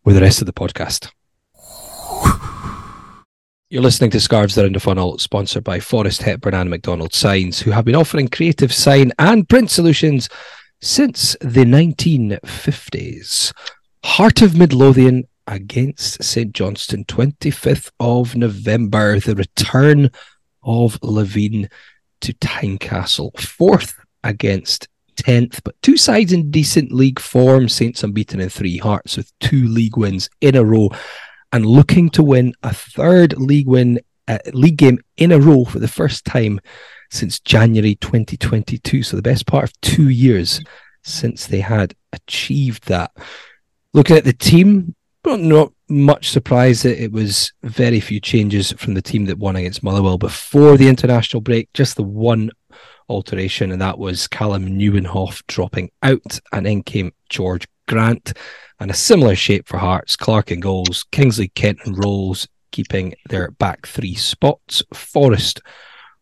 with 0.04 0.16
the 0.16 0.23
rest 0.23 0.40
of 0.43 0.47
the 0.47 0.52
podcast. 0.52 1.11
You're 3.75 3.83
listening 3.83 4.11
to 4.11 4.21
Scarves 4.21 4.57
Around 4.57 4.76
the 4.76 4.78
Funnel, 4.78 5.19
sponsored 5.19 5.64
by 5.64 5.81
Forrest 5.81 6.23
Hepburn 6.23 6.54
and 6.54 6.71
McDonald 6.71 7.12
Signs, 7.12 7.59
who 7.59 7.73
have 7.73 7.85
been 7.85 7.97
offering 7.97 8.28
creative 8.28 8.73
sign 8.73 9.11
and 9.19 9.49
print 9.49 9.69
solutions 9.69 10.28
since 10.81 11.35
the 11.40 11.64
1950s. 11.64 13.52
Heart 14.04 14.43
of 14.43 14.57
Midlothian 14.57 15.25
against 15.49 16.23
St 16.23 16.52
Johnstone, 16.52 17.04
25th 17.07 17.90
of 17.99 18.37
November, 18.37 19.19
the 19.19 19.34
return 19.34 20.08
of 20.63 21.00
Levein 21.00 21.69
to 22.21 22.32
Tynecastle, 22.32 23.37
fourth 23.41 23.97
against 24.23 24.87
10th, 25.17 25.60
but 25.65 25.75
two 25.82 25.97
sides 25.97 26.32
in 26.32 26.52
decent 26.52 26.93
league 26.93 27.19
form. 27.19 27.69
Saints 27.69 28.04
unbeaten 28.04 28.39
in 28.39 28.50
three 28.50 28.78
Hearts 28.78 29.17
with 29.17 29.32
two 29.41 29.67
league 29.67 29.97
wins 29.97 30.30
in 30.41 30.54
a 30.54 30.65
row 30.65 30.91
and 31.54 31.64
looking 31.64 32.10
to 32.10 32.23
win 32.23 32.52
a 32.64 32.75
third 32.75 33.38
league 33.38 33.69
win 33.69 34.00
uh, 34.26 34.38
league 34.52 34.76
game 34.76 34.99
in 35.17 35.30
a 35.30 35.38
row 35.38 35.64
for 35.64 35.78
the 35.78 35.86
first 35.86 36.25
time 36.25 36.60
since 37.12 37.38
January 37.38 37.95
2022. 37.95 39.04
So 39.04 39.14
the 39.14 39.23
best 39.23 39.47
part 39.47 39.62
of 39.62 39.80
two 39.80 40.08
years 40.08 40.60
since 41.04 41.47
they 41.47 41.60
had 41.60 41.95
achieved 42.12 42.88
that. 42.88 43.12
Looking 43.93 44.17
at 44.17 44.25
the 44.25 44.32
team, 44.32 44.97
not 45.25 45.73
much 45.88 46.30
surprise 46.30 46.82
that 46.82 47.00
it 47.00 47.12
was 47.12 47.52
very 47.62 48.00
few 48.00 48.19
changes 48.19 48.73
from 48.73 48.95
the 48.95 49.02
team 49.02 49.26
that 49.26 49.38
won 49.38 49.54
against 49.54 49.84
Motherwell 49.84 50.19
before 50.19 50.76
the 50.76 50.88
international 50.88 51.40
break. 51.40 51.73
Just 51.73 51.95
the 51.95 52.02
one 52.02 52.50
alteration, 53.08 53.71
and 53.71 53.80
that 53.80 54.00
was 54.00 54.26
Calem 54.26 54.76
Nieuwenhof 54.76 55.47
dropping 55.47 55.93
out, 56.02 56.40
and 56.52 56.67
in 56.67 56.82
came 56.82 57.12
Jorge 57.32 57.67
Grant 57.86 58.32
and 58.80 58.91
a 58.91 58.95
similar 58.95 59.34
shape 59.34 59.67
for 59.67 59.78
Hearts. 59.78 60.17
Clark 60.17 60.50
and 60.50 60.63
goals, 60.63 61.04
Kingsley, 61.10 61.49
Kent 61.49 61.78
and 61.84 61.97
Rowles 61.97 62.49
keeping 62.73 63.15
their 63.28 63.50
back 63.52 63.87
three 63.87 64.15
spots. 64.15 64.82
Forrest 64.93 65.60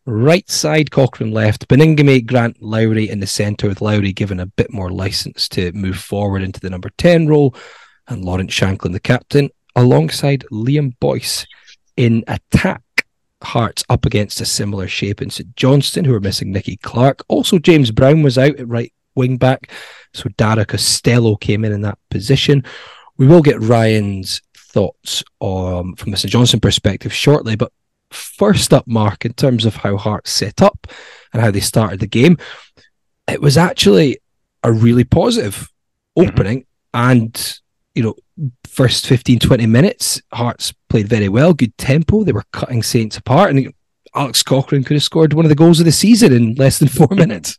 right 0.05 0.49
side, 0.49 0.91
Cochrane 0.91 1.31
left, 1.31 1.67
Baningime, 1.67 2.25
Grant, 2.25 2.61
Lowry 2.61 3.09
in 3.09 3.19
the 3.19 3.27
centre, 3.27 3.67
with 3.67 3.81
Lowry 3.81 4.13
given 4.13 4.39
a 4.39 4.45
bit 4.45 4.71
more 4.71 4.91
license 4.91 5.47
to 5.49 5.71
move 5.71 5.97
forward 5.97 6.41
into 6.41 6.59
the 6.59 6.69
number 6.69 6.89
10 6.97 7.27
role, 7.27 7.55
and 8.07 8.23
Lawrence 8.23 8.53
Shankland, 8.53 8.93
the 8.93 8.99
captain, 8.99 9.49
alongside 9.75 10.45
Liam 10.51 10.93
Boyce 10.99 11.45
in 11.97 12.23
attack. 12.27 12.81
Hearts 13.41 13.83
up 13.89 14.05
against 14.05 14.39
a 14.39 14.45
similar 14.45 14.87
shape 14.87 15.21
in 15.21 15.29
St 15.29 15.55
Johnstone, 15.55 16.05
who 16.05 16.13
are 16.15 16.21
missing 16.21 16.51
Nicky 16.51 16.77
Clark. 16.77 17.23
Also, 17.27 17.59
James 17.59 17.91
Brown 17.91 18.23
was 18.23 18.37
out 18.37 18.55
at 18.57 18.67
right 18.67 18.93
wing 19.15 19.37
back. 19.37 19.71
So 20.13 20.29
Dara 20.37 20.65
Costelloe 20.65 21.39
came 21.39 21.65
in 21.65 21.71
in 21.71 21.81
that 21.81 21.97
position. 22.09 22.63
We 23.17 23.27
will 23.27 23.41
get 23.41 23.61
Ryan's 23.61 24.41
thoughts 24.55 25.23
um, 25.41 25.95
from 25.95 26.11
Mr. 26.11 26.19
St 26.19 26.31
Johnstone 26.31 26.59
perspective 26.59 27.13
shortly, 27.13 27.55
but 27.55 27.71
first 28.11 28.73
up, 28.73 28.87
Mark, 28.87 29.25
in 29.25 29.33
terms 29.33 29.65
of 29.65 29.75
how 29.75 29.97
Hearts 29.97 30.31
set 30.31 30.61
up 30.61 30.87
and 31.31 31.41
how 31.41 31.51
they 31.51 31.59
started 31.59 31.99
the 31.99 32.07
game, 32.07 32.37
it 33.27 33.41
was 33.41 33.57
actually 33.57 34.19
a 34.63 34.71
really 34.71 35.03
positive 35.03 35.69
mm-hmm. 36.17 36.29
opening. 36.29 36.59
Mm-hmm. 36.59 37.11
And, 37.11 37.59
you 37.95 38.03
know, 38.03 38.15
first 38.65 39.07
15, 39.07 39.39
20 39.39 39.65
minutes, 39.65 40.21
Hearts 40.31 40.73
played 40.89 41.07
very 41.07 41.29
well, 41.29 41.53
good 41.53 41.77
tempo. 41.77 42.23
They 42.23 42.31
were 42.31 42.45
cutting 42.51 42.83
Saints 42.83 43.17
apart. 43.17 43.51
And 43.51 43.73
Alex 44.15 44.43
Cochrane 44.43 44.83
could 44.83 44.95
have 44.95 45.03
scored 45.03 45.33
one 45.33 45.45
of 45.45 45.49
the 45.49 45.55
goals 45.55 45.79
of 45.79 45.85
the 45.85 45.91
season 45.91 46.33
in 46.33 46.55
less 46.55 46.79
than 46.79 46.87
four 46.87 47.07
minutes. 47.11 47.57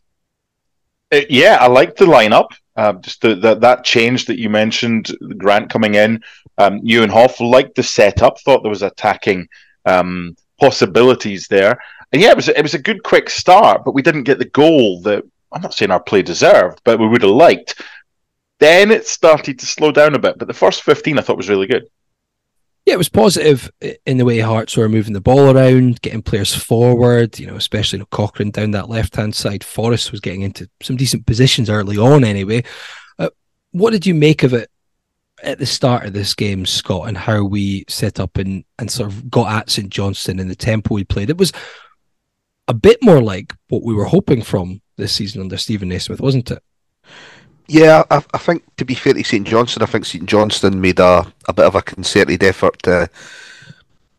Uh, 1.13 1.21
yeah, 1.29 1.59
I 1.61 1.67
like 1.67 1.97
the 1.97 2.07
lineup. 2.07 2.49
Uh, 2.77 2.95
just 2.95 3.21
the, 3.21 3.37
the, 3.37 3.55
that 3.57 3.85
change 3.85 4.27
that 4.27 4.39
you 4.39 4.51
mentioned, 4.51 5.17
Grant 5.39 5.71
coming 5.71 5.95
in. 5.95 6.23
Um, 6.59 6.81
Hoff 7.11 7.41
liked 7.41 7.77
the 7.77 7.83
setup. 7.83 8.41
Thought 8.41 8.63
there 8.63 8.71
was 8.71 8.83
attacking 8.83 9.49
um, 9.85 10.37
possibilities 10.59 11.47
there. 11.49 11.79
And 12.13 12.23
yeah, 12.23 12.31
it 12.31 12.37
was 12.37 12.49
it 12.49 12.63
was 12.63 12.75
a 12.75 12.83
good 12.83 13.03
quick 13.03 13.29
start, 13.29 13.85
but 13.85 13.95
we 13.95 14.03
didn't 14.03 14.23
get 14.23 14.39
the 14.39 14.45
goal 14.45 15.01
that 15.03 15.25
I'm 15.53 15.63
not 15.63 15.75
saying 15.75 15.91
our 15.91 16.01
play 16.01 16.23
deserved, 16.23 16.81
but 16.85 16.99
we 16.99 17.09
would 17.09 17.23
have 17.23 17.31
liked. 17.31 17.81
Then 18.61 18.91
it 18.91 19.07
started 19.07 19.59
to 19.59 19.67
slow 19.67 19.91
down 19.91 20.15
a 20.15 20.19
bit, 20.19 20.39
but 20.39 20.47
the 20.47 20.55
first 20.55 20.83
15 20.83 21.19
I 21.19 21.23
thought 21.23 21.37
was 21.37 21.49
really 21.49 21.67
good 21.67 21.89
yeah, 22.85 22.95
it 22.95 22.99
was 22.99 23.09
positive 23.09 23.71
in 24.05 24.19
the 24.19 24.27
way 24.27 24.41
Hearts 24.41 24.77
were 24.77 24.91
moving 24.91 25.15
the 25.15 25.21
ball 25.21 25.57
around, 25.57 26.03
getting 26.03 26.21
players 26.21 26.55
forward, 26.55 27.39
you 27.39 27.47
know, 27.47 27.57
especially 27.57 27.99
you 27.99 28.01
know, 28.01 28.09
Cochrane 28.11 28.51
down 28.51 28.73
that 28.73 28.91
left 28.91 29.17
hand 29.17 29.35
side. 29.35 29.65
Forrest 29.65 30.13
was 30.13 30.21
getting 30.21 30.43
into 30.43 30.69
some 30.83 30.97
decent 30.97 31.25
positions 31.25 31.71
early 31.71 31.97
on 31.97 32.25
anyway. 32.25 32.63
Uh, 33.19 33.31
what 33.71 33.93
did 33.93 34.05
you 34.05 34.15
make 34.15 34.43
of 34.43 34.53
it 34.53 34.71
at 35.43 35.59
the 35.59 35.65
start 35.65 36.05
of 36.05 36.13
this 36.13 36.35
game, 36.35 36.67
Scott, 36.67 37.09
and 37.09 37.17
how 37.17 37.43
we 37.43 37.85
set 37.89 38.21
up 38.21 38.37
and, 38.37 38.65
and 38.79 38.91
sort 38.91 39.11
of 39.11 39.31
got 39.31 39.51
at 39.51 39.71
St 39.71 39.89
Johnstone 39.89 40.39
and 40.39 40.51
the 40.51 40.55
tempo 40.55 40.95
we 40.95 41.05
played? 41.05 41.31
It 41.31 41.39
was 41.39 41.53
a 42.69 42.75
bit 42.75 43.03
more 43.03 43.23
like 43.23 43.55
what 43.69 43.83
we 43.83 43.95
were 43.95 44.05
hoping 44.05 44.43
from 44.43 44.83
this 44.99 45.13
season 45.13 45.41
under 45.41 45.57
Steven 45.57 45.89
Naismith, 45.89 46.21
wasn't 46.21 46.51
it? 46.51 46.63
Yeah, 47.67 48.05
I, 48.11 48.23
I, 48.35 48.39
think 48.39 48.63
to 48.77 48.85
be 48.85 48.95
fair 48.95 49.15
to 49.15 49.25
St 49.25 49.47
Johnstone, 49.47 49.83
I 49.83 49.87
think 49.87 50.05
St 50.05 50.27
Johnstone 50.27 50.81
made 50.81 51.01
a, 51.01 51.27
a 51.49 51.53
bit 51.53 51.65
of 51.65 51.75
a 51.75 51.83
concerted 51.83 52.43
effort 52.43 52.83
to 52.83 53.09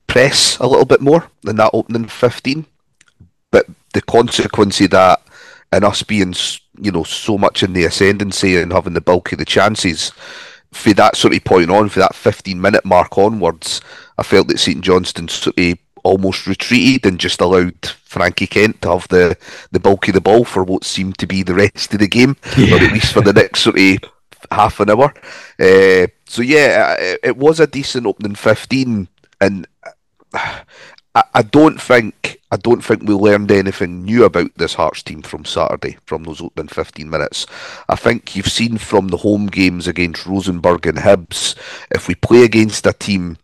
press 0.07 0.57
a 0.57 0.67
little 0.67 0.85
bit 0.85 1.01
more 1.01 1.29
than 1.43 1.57
that 1.57 1.71
opening 1.73 2.07
15. 2.07 2.65
But 3.51 3.67
the 3.93 4.01
consequence 4.01 4.81
of 4.81 4.89
that 4.91 5.21
and 5.71 5.85
us 5.85 6.01
being, 6.01 6.33
you 6.81 6.91
know, 6.91 7.03
so 7.03 7.37
much 7.37 7.61
in 7.61 7.73
the 7.73 7.85
ascendancy 7.85 8.57
and 8.57 8.73
having 8.73 8.93
the 8.93 9.01
bulk 9.01 9.31
of 9.31 9.37
the 9.37 9.45
chances, 9.45 10.11
for 10.71 10.93
that 10.93 11.15
sort 11.15 11.35
of 11.35 11.43
point 11.43 11.69
on, 11.69 11.87
for 11.89 11.99
that 11.99 12.15
15 12.15 12.59
minute 12.59 12.83
mark 12.83 13.17
onwards, 13.17 13.79
I 14.17 14.23
felt 14.23 14.47
that 14.47 14.59
St 14.59 14.81
Johnstone 14.81 15.27
sort 15.27 15.57
of 15.57 15.77
almost 16.05 16.47
retreated 16.47 17.05
and 17.05 17.19
just 17.19 17.41
allowed 17.41 17.85
Frankie 18.03 18.47
Kent 18.47 18.81
to 18.83 18.91
have 18.91 19.07
the, 19.09 19.35
the 19.71 19.79
bulk 19.79 20.07
of 20.07 20.13
the 20.13 20.21
ball 20.21 20.45
for 20.45 20.63
what 20.63 20.83
seemed 20.85 21.17
to 21.17 21.27
be 21.27 21.43
the 21.43 21.55
rest 21.55 21.93
of 21.93 21.99
the 21.99 22.07
game, 22.07 22.37
Yeah. 22.55 22.75
or 22.75 22.83
at 22.83 22.93
least 22.93 23.11
for 23.11 23.21
the 23.21 23.33
next 23.33 23.61
sort 23.61 23.77
of 23.79 23.97
half 24.51 24.79
an 24.79 24.91
hour. 24.91 25.13
Uh, 25.59 26.07
so 26.27 26.41
yeah, 26.41 26.93
it, 26.93 27.19
it 27.23 27.37
was 27.37 27.59
a 27.59 27.67
decent 27.67 28.05
opening 28.05 28.35
fifteen, 28.35 29.07
and 29.41 29.67
I, 30.33 31.23
I 31.33 31.41
don't 31.41 31.81
think 31.81 32.37
I 32.51 32.57
don't 32.57 32.83
think 32.83 33.03
we 33.03 33.15
learned 33.15 33.51
anything 33.51 34.03
new 34.03 34.23
about 34.23 34.51
this 34.55 34.75
Hearts 34.75 35.01
team 35.03 35.21
from 35.23 35.45
Saturday 35.45 35.97
from 36.05 36.23
those 36.23 36.41
opening 36.41 36.67
fifteen 36.67 37.09
minutes. 37.09 37.45
I 37.89 37.95
think 37.95 38.35
you've 38.35 38.51
seen 38.51 38.77
from 38.77 39.07
the 39.09 39.17
home 39.17 39.47
games 39.47 39.87
against 39.87 40.25
Rosenborg 40.25 40.85
and 40.85 40.99
Hibs, 40.99 41.55
if 41.91 42.07
we 42.07 42.15
play 42.15 42.43
against 42.43 42.85
a 42.85 42.93
team 42.93 43.37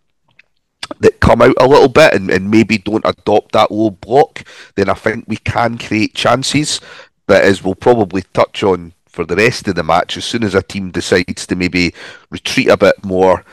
that 1.01 1.19
come 1.19 1.41
out 1.41 1.55
a 1.59 1.67
little 1.67 1.89
bit 1.89 2.13
and, 2.13 2.29
and 2.31 2.49
maybe 2.49 2.77
don't 2.77 3.05
adopt 3.05 3.51
that 3.51 3.71
low 3.71 3.91
block, 3.91 4.43
then 4.75 4.89
I 4.89 4.93
think 4.93 5.25
we 5.27 5.37
can 5.37 5.77
create 5.77 6.15
chances. 6.15 6.79
But 7.27 7.43
as 7.43 7.63
we'll 7.63 7.75
probably 7.75 8.23
touch 8.33 8.63
on 8.63 8.93
for 9.07 9.25
the 9.25 9.35
rest 9.35 9.67
of 9.67 9.75
the 9.75 9.83
match, 9.83 10.15
as 10.15 10.25
soon 10.25 10.43
as 10.43 10.55
a 10.55 10.61
team 10.61 10.91
decides 10.91 11.45
to 11.47 11.55
maybe 11.55 11.93
retreat 12.29 12.69
a 12.69 12.77
bit 12.77 13.03
more, 13.03 13.43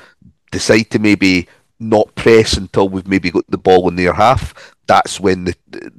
decide 0.51 0.91
to 0.91 0.99
maybe 0.99 1.49
not 1.81 2.15
press 2.15 2.57
until 2.57 2.89
we've 2.89 3.09
maybe 3.09 3.31
got 3.31 3.47
the 3.49 3.59
ball 3.59 3.89
in 3.89 3.97
their 3.97 4.13
half, 4.13 4.75
that's 4.87 5.21
when 5.21 5.45
the 5.45 5.55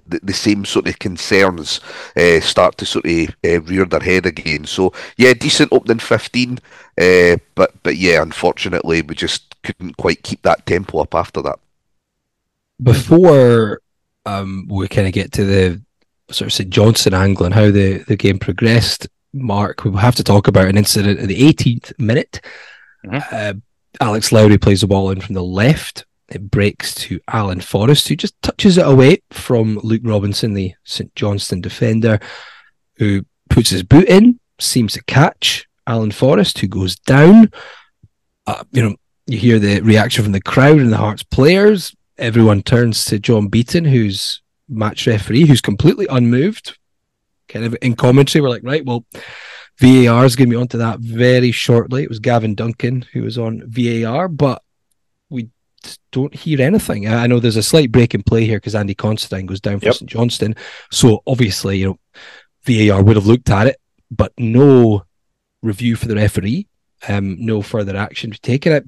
the, 0.08 0.20
the 0.24 0.34
same 0.34 0.66
sort 0.66 0.88
of 0.88 1.00
concerns 1.00 1.80
uh, 2.18 2.40
start 2.40 2.78
to 2.78 2.86
sort 2.86 3.06
of 3.06 3.30
uh, 3.46 3.62
rear 3.62 3.86
their 3.86 4.00
head 4.00 4.26
again. 4.26 4.66
So 4.66 4.94
yeah, 5.16 5.34
decent 5.34 5.72
opening 5.72 6.00
fifteen, 6.00 6.60
uh, 7.00 7.38
but 7.56 7.72
but 7.84 7.96
yeah, 7.96 8.22
unfortunately 8.22 9.02
we 9.02 9.16
just 9.16 9.49
couldn't 9.64 9.98
quite 9.98 10.24
keep 10.24 10.42
that 10.44 10.66
tempo 10.66 11.00
up 11.00 11.14
after 11.16 11.42
that. 11.42 11.60
before 12.82 13.82
um, 14.26 14.68
we 14.70 14.88
kind 14.88 15.08
of 15.08 15.14
get 15.14 15.32
to 15.34 15.44
the 15.44 15.82
sort 16.32 16.48
of 16.48 16.54
St 16.54 16.70
Johnstone 16.70 17.14
angle 17.14 17.46
and 17.46 17.56
how 17.56 17.72
the, 17.72 18.04
the 18.08 18.16
game 18.16 18.38
progressed, 18.40 19.08
Mark, 19.34 19.84
we 19.84 19.90
will 19.92 19.98
have 20.00 20.16
to 20.16 20.24
talk 20.24 20.48
about 20.48 20.68
an 20.68 20.78
incident 20.78 21.20
at 21.20 21.28
the 21.28 21.42
18th 21.54 21.98
minute. 22.00 22.42
Mhm. 23.06 23.34
Uh, 23.34 23.54
Alex 24.02 24.32
Lowry 24.32 24.58
plays 24.58 24.82
the 24.82 24.88
ball 24.88 25.10
in 25.12 25.20
from 25.22 25.36
the 25.36 25.44
left. 25.44 26.06
It 26.30 26.52
breaks 26.52 26.94
to 26.96 27.20
Alan 27.28 27.60
Forrest, 27.60 28.08
who 28.08 28.16
just 28.16 28.40
touches 28.44 28.78
it 28.78 28.86
away 28.86 29.18
from 29.32 29.80
Luke 29.84 30.04
Robinson, 30.04 30.54
the 30.54 30.74
St 30.84 31.14
Johnstone 31.16 31.62
defender, 31.62 32.20
who 32.98 33.26
puts 33.50 33.72
his 33.72 33.82
boot 33.82 34.08
in, 34.08 34.40
seems 34.60 34.94
to 34.94 35.04
catch 35.06 35.68
Alan 35.88 36.12
Forrest, 36.12 36.60
who 36.60 36.68
goes 36.68 36.96
down. 36.98 37.52
Uh, 38.46 38.64
you 38.72 38.84
know, 38.84 38.96
you 39.30 39.38
hear 39.38 39.60
the 39.60 39.82
reaction 39.82 40.24
from 40.24 40.34
the 40.34 40.42
crowd 40.42 40.80
and 40.80 40.92
the 40.92 40.98
Hearts 40.98 41.24
players 41.24 41.96
everyone 42.20 42.62
turns 42.62 43.06
to 43.06 43.20
John 43.20 43.48
Beaton, 43.48 43.86
who's 43.86 44.42
match 44.68 45.08
referee, 45.08 45.46
who's 45.46 45.62
completely 45.62 46.06
unmoved. 46.10 46.78
Kind 47.48 47.66
of 47.66 47.76
in 47.82 47.96
commentary, 47.96 48.42
we're 48.42 48.50
like, 48.50 48.64
right, 48.64 48.86
well, 48.86 49.06
VAR 49.80 50.26
is 50.26 50.36
going 50.36 50.50
to 50.50 50.56
be 50.56 50.62
onto 50.62 50.78
that 50.78 51.00
very 51.00 51.52
shortly. 51.52 52.04
It 52.04 52.10
was 52.10 52.20
Gavin 52.20 52.54
Duncan 52.54 53.06
who 53.14 53.24
was 53.24 53.38
on 53.38 53.64
VAR, 53.66 54.28
but 54.28 54.62
we 55.30 55.50
don't 56.12 56.36
hear 56.36 56.62
anything. 56.62 57.08
I 57.08 57.28
know 57.28 57.40
there's 57.40 57.56
a 57.56 57.64
slight 57.64 57.92
break 57.92 58.14
in 58.14 58.22
play 58.22 58.46
here 58.46 58.58
because 58.58 58.76
Andy 58.76 58.94
Considine 58.94 59.46
goes 59.46 59.62
down 59.62 59.80
for 59.80 59.86
Yep. 59.86 59.96
St 59.96 60.10
Johnstone. 60.10 60.56
So 60.92 61.24
obviously, 61.26 61.80
you 61.80 61.86
know, 61.88 62.00
VAR 62.66 63.02
would 63.02 63.16
have 63.16 63.26
looked 63.26 63.50
at 63.50 63.68
it, 63.68 63.78
but 64.12 64.34
no 64.38 65.04
review 65.62 65.96
for 65.96 66.08
the 66.08 66.16
referee, 66.16 66.68
um, 67.08 67.38
no 67.40 67.62
further 67.62 67.96
action 67.96 68.32
taken. 68.32 68.74
It 68.74 68.86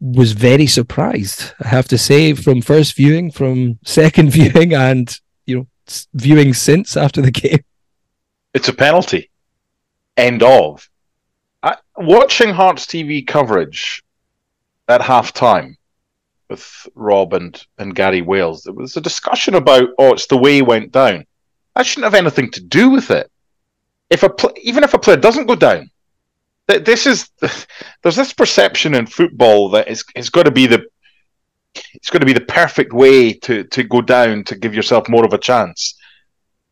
was 0.00 0.32
very 0.32 0.66
surprised, 0.66 1.52
I 1.62 1.68
have 1.68 1.88
to 1.88 1.98
say, 1.98 2.34
from 2.34 2.60
first 2.60 2.94
viewing, 2.96 3.30
from 3.30 3.78
second 3.84 4.30
viewing, 4.30 4.74
and 4.74 5.14
you 5.46 5.56
know, 5.56 5.66
viewing 6.14 6.54
since 6.54 6.96
after 6.96 7.20
the 7.20 7.30
game. 7.30 7.64
It's 8.52 8.68
a 8.68 8.72
penalty. 8.72 9.30
End 10.16 10.42
of. 10.42 10.88
I, 11.62 11.76
watching 11.96 12.50
Hearts 12.50 12.86
TV 12.86 13.26
coverage 13.26 14.04
at 14.88 15.00
half 15.00 15.32
time 15.32 15.76
with 16.48 16.86
Rob 16.94 17.32
and, 17.32 17.60
and 17.78 17.94
Gary 17.94 18.22
Wales, 18.22 18.62
there 18.62 18.74
was 18.74 18.96
a 18.96 19.00
discussion 19.00 19.54
about, 19.54 19.88
oh, 19.98 20.12
it's 20.12 20.26
the 20.26 20.36
way 20.36 20.54
he 20.54 20.62
went 20.62 20.92
down. 20.92 21.24
That 21.74 21.86
shouldn't 21.86 22.12
have 22.12 22.14
anything 22.14 22.50
to 22.52 22.62
do 22.62 22.90
with 22.90 23.10
it. 23.10 23.30
If 24.10 24.22
a 24.22 24.28
pl- 24.28 24.54
even 24.62 24.84
if 24.84 24.94
a 24.94 24.98
player 24.98 25.16
doesn't 25.16 25.46
go 25.46 25.56
down, 25.56 25.90
this 26.66 27.06
is 27.06 27.30
there's 28.02 28.16
this 28.16 28.32
perception 28.32 28.94
in 28.94 29.06
football 29.06 29.70
that 29.70 29.88
it's, 29.88 30.04
it's 30.14 30.30
got 30.30 30.44
to 30.44 30.50
be 30.50 30.66
the 30.66 30.84
it's 31.94 32.10
going 32.10 32.20
to 32.20 32.26
be 32.26 32.32
the 32.32 32.40
perfect 32.40 32.92
way 32.92 33.32
to, 33.32 33.64
to 33.64 33.82
go 33.82 34.00
down 34.00 34.44
to 34.44 34.56
give 34.56 34.74
yourself 34.74 35.08
more 35.08 35.24
of 35.24 35.32
a 35.32 35.38
chance. 35.38 35.94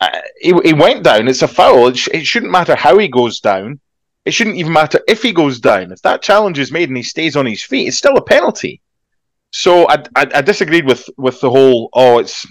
Uh, 0.00 0.20
he, 0.40 0.52
he 0.64 0.72
went 0.72 1.02
down. 1.02 1.28
It's 1.28 1.42
a 1.42 1.48
foul. 1.48 1.88
It, 1.88 1.96
sh- 1.96 2.08
it 2.12 2.24
shouldn't 2.24 2.52
matter 2.52 2.74
how 2.76 2.98
he 2.98 3.08
goes 3.08 3.40
down. 3.40 3.80
It 4.24 4.32
shouldn't 4.32 4.56
even 4.56 4.72
matter 4.72 5.00
if 5.08 5.22
he 5.22 5.32
goes 5.32 5.58
down. 5.58 5.90
If 5.90 6.02
that 6.02 6.22
challenge 6.22 6.58
is 6.58 6.70
made 6.70 6.88
and 6.88 6.96
he 6.96 7.02
stays 7.02 7.36
on 7.36 7.46
his 7.46 7.62
feet, 7.62 7.88
it's 7.88 7.96
still 7.96 8.16
a 8.16 8.22
penalty. 8.22 8.80
So 9.50 9.88
I, 9.88 9.96
I, 10.14 10.30
I 10.36 10.42
disagreed 10.42 10.86
with, 10.86 11.08
with 11.16 11.40
the 11.40 11.50
whole. 11.50 11.88
Oh, 11.92 12.18
it's 12.18 12.46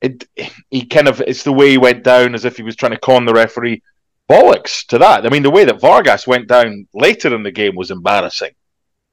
it. 0.00 0.28
He 0.70 0.84
kind 0.84 1.08
of 1.08 1.20
it's 1.20 1.44
the 1.44 1.52
way 1.52 1.70
he 1.70 1.78
went 1.78 2.02
down 2.02 2.34
as 2.34 2.44
if 2.44 2.56
he 2.56 2.62
was 2.62 2.76
trying 2.76 2.92
to 2.92 2.98
con 2.98 3.24
the 3.24 3.32
referee. 3.32 3.82
Bollocks 4.28 4.86
to 4.86 4.98
that. 4.98 5.26
I 5.26 5.28
mean, 5.28 5.42
the 5.42 5.50
way 5.50 5.64
that 5.64 5.80
Vargas 5.80 6.26
went 6.26 6.48
down 6.48 6.86
later 6.94 7.34
in 7.34 7.42
the 7.42 7.50
game 7.50 7.76
was 7.76 7.90
embarrassing. 7.90 8.52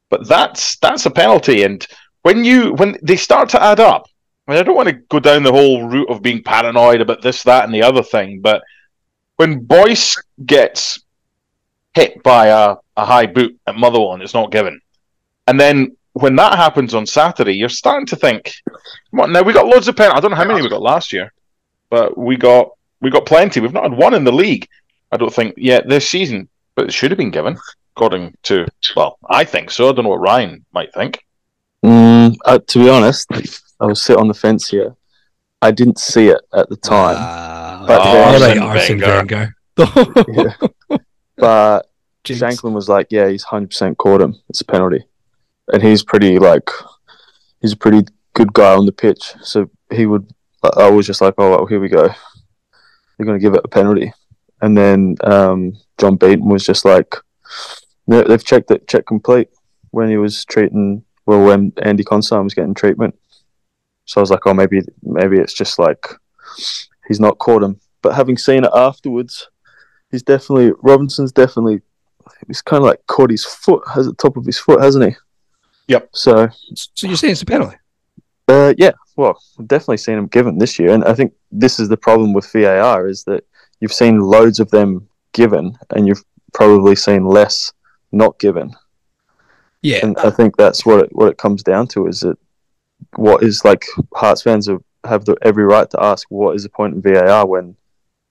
But 0.10 0.28
that's 0.28 0.78
that's 0.78 1.06
a 1.06 1.12
penalty, 1.12 1.64
and 1.64 1.86
when 2.24 2.44
you 2.44 2.74
when 2.74 2.98
they 3.02 3.16
start 3.16 3.50
to 3.50 3.64
add 3.64 3.80
up, 3.80 4.08
I 4.48 4.52
mean, 4.52 4.60
I 4.60 4.64
don't 4.64 4.76
want 4.76 4.90
to 4.90 4.96
go 5.10 5.20
down 5.20 5.44
the 5.44 5.52
whole 5.52 5.88
route 5.88 6.10
of 6.10 6.22
being 6.22 6.44
paranoid 6.44 7.00
about 7.00 7.22
this, 7.22 7.44
that, 7.44 7.64
and 7.64 7.74
the 7.74 7.84
other 7.84 8.04
thing, 8.04 8.42
but 8.42 8.62
when 9.38 9.60
Boyce 9.60 10.22
gets 10.46 11.04
hit 11.94 12.22
by 12.24 12.48
a, 12.48 12.76
a 12.98 13.06
high 13.06 13.26
boot 13.26 13.58
at 13.66 13.76
Motherwell 13.76 14.14
and 14.14 14.22
it's 14.22 14.34
not 14.34 14.52
given, 14.52 14.82
and 15.48 15.60
then 15.60 15.96
when 16.14 16.36
that 16.36 16.58
happens 16.58 16.94
on 16.94 17.06
Saturday, 17.06 17.54
you're 17.54 17.70
starting 17.70 18.06
to 18.08 18.16
think, 18.16 18.54
come 19.12 19.22
on, 19.22 19.32
now 19.32 19.42
we 19.42 19.54
got 19.54 19.66
loads 19.66 19.88
of 19.88 19.96
penalties. 19.96 20.18
I 20.18 20.22
don't 20.22 20.32
know 20.32 20.38
how 20.38 20.46
many 20.46 20.62
we 20.62 20.70
got 20.70 20.82
last 20.82 21.14
year, 21.14 21.32
but 21.90 22.18
we 22.18 22.36
got 22.36 22.72
we 23.00 23.10
got 23.10 23.26
plenty. 23.26 23.60
We've 23.60 23.74
not 23.74 23.84
had 23.84 23.98
one 23.98 24.14
in 24.14 24.24
the 24.24 24.32
league, 24.32 24.68
I 25.12 25.18
don't 25.18 25.34
think, 25.34 25.56
yet 25.58 25.88
this 25.90 26.08
season, 26.08 26.48
but 26.76 26.86
it 26.86 26.94
should 26.94 27.12
have 27.12 27.18
been 27.18 27.32
given, 27.32 27.58
according 27.96 28.36
to 28.44 28.66
well, 28.96 29.18
I 29.30 29.44
think 29.44 29.70
so. 29.72 29.90
I 29.90 29.92
don't 29.94 30.04
know 30.06 30.10
what 30.12 30.20
Ryan 30.22 30.66
might 30.74 30.94
think. 30.94 31.24
Mm, 31.84 32.36
uh, 32.46 32.60
to 32.68 32.80
be 32.80 32.90
honest, 32.90 33.28
I 33.80 33.86
will 33.86 33.96
sit 33.96 34.18
on 34.18 34.28
the 34.28 34.34
fence 34.34 34.70
here. 34.70 34.96
I 35.62 35.72
didn't 35.72 36.00
see 36.00 36.28
it 36.28 36.42
at 36.54 36.70
the 36.70 36.78
time, 36.78 37.16
Ah, 37.20 37.84
But 37.88 38.02
all 38.02 38.40
then- 38.40 38.58
right, 38.58 38.78
Arsene 38.78 39.00
Wenger. 39.02 39.54
Wenger. 39.78 40.56
but 41.38 41.88
Jinx. 42.24 42.42
Shankland 42.42 42.74
was 42.74 42.88
like, 42.88 43.08
"Yeah, 43.10 43.28
he's 43.30 43.44
hundred 43.44 43.72
percent 43.72 43.98
caught 43.98 44.22
him. 44.22 44.36
It's 44.50 44.62
a 44.62 44.66
penalty," 44.66 45.04
and 45.74 45.82
he's 45.82 46.04
pretty 46.04 46.38
like, 46.40 46.70
he's 47.62 47.74
a 47.74 47.78
pretty 47.78 48.04
good 48.34 48.54
guy 48.54 48.76
on 48.76 48.86
the 48.86 48.92
pitch. 48.92 49.34
So 49.42 49.70
he 49.92 50.06
would. 50.06 50.30
I 50.78 50.90
was 50.90 51.08
just 51.08 51.22
like, 51.22 51.34
"Oh, 51.40 51.50
well, 51.50 51.66
here 51.66 51.80
we 51.80 51.90
go. 51.90 52.08
They're 53.18 53.26
going 53.26 53.40
to 53.40 53.44
give 53.44 53.56
it 53.56 53.62
a 53.64 53.68
penalty," 53.68 54.14
and 54.62 54.78
then 54.78 55.16
um, 55.24 55.74
John 56.00 56.16
Beaton 56.16 56.48
was 56.50 56.66
just 56.66 56.86
like, 56.86 57.16
"No, 58.08 58.24
"They've 58.24 58.44
checked 58.44 58.72
it, 58.72 58.88
check 58.88 59.06
complete." 59.06 59.50
When 59.92 60.10
he 60.10 60.18
was 60.18 60.46
treating, 60.46 61.04
well, 61.26 61.44
when 61.46 61.74
Andy 61.82 62.04
Considine 62.04 62.46
was 62.46 62.54
getting 62.54 62.74
treatment, 62.74 63.14
so 64.06 64.20
I 64.20 64.22
was 64.22 64.32
like, 64.32 64.46
"Oh, 64.46 64.54
maybe, 64.54 64.82
maybe 65.04 65.38
it's 65.38 65.54
just 65.54 65.80
like 65.80 66.06
he's 67.08 67.20
not 67.20 67.38
caught 67.40 67.64
him." 67.64 67.80
But 68.02 68.16
having 68.16 68.38
seen 68.38 68.64
it 68.64 68.72
afterwards, 68.74 69.50
he's 70.12 70.24
definitely 70.24 70.72
Robinson's 70.82 71.32
definitely 71.32 71.82
he's 72.48 72.62
kind 72.62 72.82
of 72.84 72.88
like 72.88 73.06
caught 73.08 73.30
his 73.30 73.46
foot 73.46 73.84
has 73.94 74.06
the 74.08 74.14
top 74.16 74.38
of 74.38 74.46
his 74.46 74.58
foot, 74.58 74.82
hasn't 74.82 75.06
he? 75.06 75.16
Yep. 75.88 76.10
So 76.14 76.48
So 76.76 77.08
you're 77.08 77.18
saying 77.18 77.34
it's 77.34 77.42
a 77.42 77.46
penalty? 77.46 77.78
uh, 78.48 78.74
yeah, 78.78 78.92
well, 79.16 79.42
I've 79.60 79.68
definitely 79.68 79.98
seen 79.98 80.18
him 80.18 80.28
given 80.28 80.58
this 80.58 80.80
year, 80.80 80.92
and 80.92 81.04
I 81.06 81.14
think 81.14 81.34
this 81.52 81.80
is 81.80 81.90
the 81.90 81.98
problem 81.98 82.34
with 82.34 82.52
VAR 82.52 83.08
is 83.08 83.24
that 83.26 83.44
you've 83.82 83.94
seen 83.94 84.20
loads 84.20 84.60
of 84.62 84.70
them 84.72 85.08
given, 85.34 85.78
and 85.96 86.08
you've 86.08 86.24
probably 86.54 86.96
seen 86.96 87.26
less 87.26 87.74
not 88.12 88.38
given, 88.40 88.74
Yeah. 89.82 90.00
and 90.04 90.18
I 90.20 90.30
think 90.30 90.56
that's 90.58 90.86
what 90.86 91.04
it 91.06 91.10
what 91.16 91.30
it 91.30 91.38
comes 91.38 91.64
down 91.64 91.88
to 91.90 92.08
is 92.08 92.22
that 92.22 92.38
what 93.16 93.44
is 93.44 93.66
like 93.66 93.86
Hearts 94.14 94.42
fans 94.44 94.68
have, 94.68 94.82
have 95.06 95.26
the, 95.26 95.36
every 95.42 95.64
right 95.66 95.90
to 95.90 96.04
ask 96.04 96.28
what 96.30 96.56
is 96.56 96.64
the 96.64 96.70
point 96.70 96.94
in 96.96 97.02
VAR 97.02 97.46
when 97.48 97.76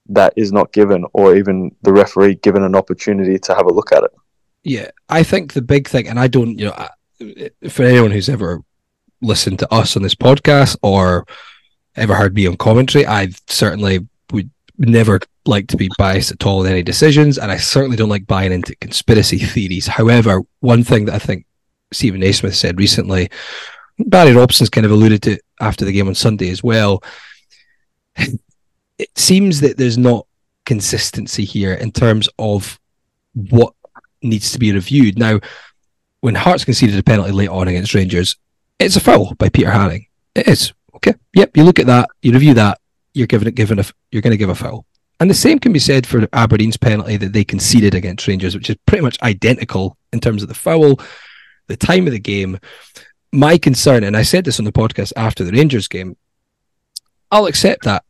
that 0.08 0.32
is 0.36 0.52
not 0.52 0.72
given, 0.72 1.04
or 1.12 1.36
even 1.36 1.74
the 1.82 1.92
referee 1.92 2.34
given 2.36 2.62
an 2.62 2.74
opportunity 2.74 3.38
to 3.38 3.54
have 3.54 3.66
a 3.66 3.72
look 3.72 3.92
at 3.92 4.02
it. 4.04 4.10
Yeah, 4.64 4.90
I 5.08 5.22
think 5.22 5.52
the 5.52 5.62
big 5.62 5.88
thing, 5.88 6.08
and 6.08 6.18
I 6.18 6.26
don't, 6.28 6.58
you 6.58 6.66
know, 6.66 6.72
I- 6.76 7.50
for 7.68 7.82
anyone 7.84 8.10
who's 8.10 8.28
ever 8.28 8.60
listened 9.22 9.58
to 9.60 9.72
us 9.72 9.96
on 9.96 10.02
this 10.02 10.14
podcast 10.14 10.76
or 10.82 11.26
ever 11.96 12.14
heard 12.14 12.34
me 12.34 12.46
on 12.46 12.56
commentary, 12.56 13.04
I've 13.06 13.40
certainly 13.46 14.06
never 14.88 15.20
like 15.44 15.68
to 15.68 15.76
be 15.76 15.90
biased 15.98 16.32
at 16.32 16.46
all 16.46 16.64
in 16.64 16.72
any 16.72 16.82
decisions, 16.82 17.38
and 17.38 17.52
I 17.52 17.56
certainly 17.56 17.96
don't 17.96 18.08
like 18.08 18.26
buying 18.26 18.52
into 18.52 18.74
conspiracy 18.76 19.38
theories. 19.38 19.86
However, 19.86 20.42
one 20.60 20.84
thing 20.84 21.04
that 21.06 21.14
I 21.14 21.18
think 21.18 21.44
Steven 21.92 22.20
Naismith 22.20 22.54
said 22.54 22.78
recently 22.78 23.30
Barry 24.06 24.32
Robson's 24.32 24.70
kind 24.70 24.86
of 24.86 24.92
alluded 24.92 25.22
to 25.22 25.38
after 25.60 25.84
the 25.84 25.92
game 25.92 26.08
on 26.08 26.14
Sunday 26.14 26.50
as 26.50 26.62
well. 26.62 27.02
It 28.16 29.10
seems 29.16 29.60
that 29.60 29.76
there's 29.76 29.98
not 29.98 30.26
consistency 30.66 31.44
here 31.44 31.74
in 31.74 31.90
terms 31.90 32.28
of 32.38 32.78
what 33.34 33.74
needs 34.22 34.52
to 34.52 34.58
be 34.58 34.72
reviewed. 34.72 35.18
Now, 35.18 35.40
when 36.20 36.34
Hearts 36.34 36.64
conceded 36.64 36.98
a 36.98 37.02
penalty 37.02 37.32
late 37.32 37.48
on 37.48 37.68
against 37.68 37.94
Rangers, 37.94 38.36
it's 38.78 38.96
a 38.96 39.00
foul 39.00 39.34
by 39.34 39.48
Peter 39.48 39.70
Haring. 39.70 40.06
It 40.34 40.48
is 40.48 40.72
okay. 40.96 41.14
Yep, 41.34 41.56
you 41.56 41.64
look 41.64 41.78
at 41.78 41.86
that, 41.86 42.08
you 42.22 42.32
review 42.32 42.54
that, 42.54 42.78
you're 43.14 43.27
giving 43.27 43.49
it 43.49 43.55
given 43.55 43.79
a 43.79 43.85
you're 44.11 44.23
going 44.23 44.33
to 44.33 44.37
give 44.37 44.51
a 44.51 44.55
foul. 44.55 44.85
And 45.20 45.29
the 45.29 45.35
same 45.35 45.59
can 45.59 45.73
be 45.73 45.79
said 45.79 46.07
for 46.07 46.27
Aberdeen's 46.33 46.79
penalty 46.79 47.18
that 47.18 47.35
they 47.35 47.44
conceded 47.44 47.94
against 47.94 48.27
Rangers, 48.27 48.55
which 48.55 48.70
is 48.70 48.77
pretty 48.87 49.03
much 49.03 49.20
identical 49.23 49.99
in 50.12 50.20
terms 50.20 50.42
of 50.42 50.49
the 50.49 50.55
foul, 50.55 50.99
the 51.66 51.77
time 51.77 52.07
of 52.07 52.12
the 52.12 52.18
game. 52.18 52.59
My 53.31 53.59
concern, 53.59 54.03
and 54.03 54.16
I 54.16 54.23
said 54.23 54.44
this 54.44 54.59
on 54.59 54.64
the 54.64 54.73
podcast 54.73 55.12
after 55.16 55.44
the 55.44 55.53
Rangers 55.53 55.88
game, 55.88 56.16
I'll 57.31 57.46
accept 57.46 57.85
that 57.85 58.03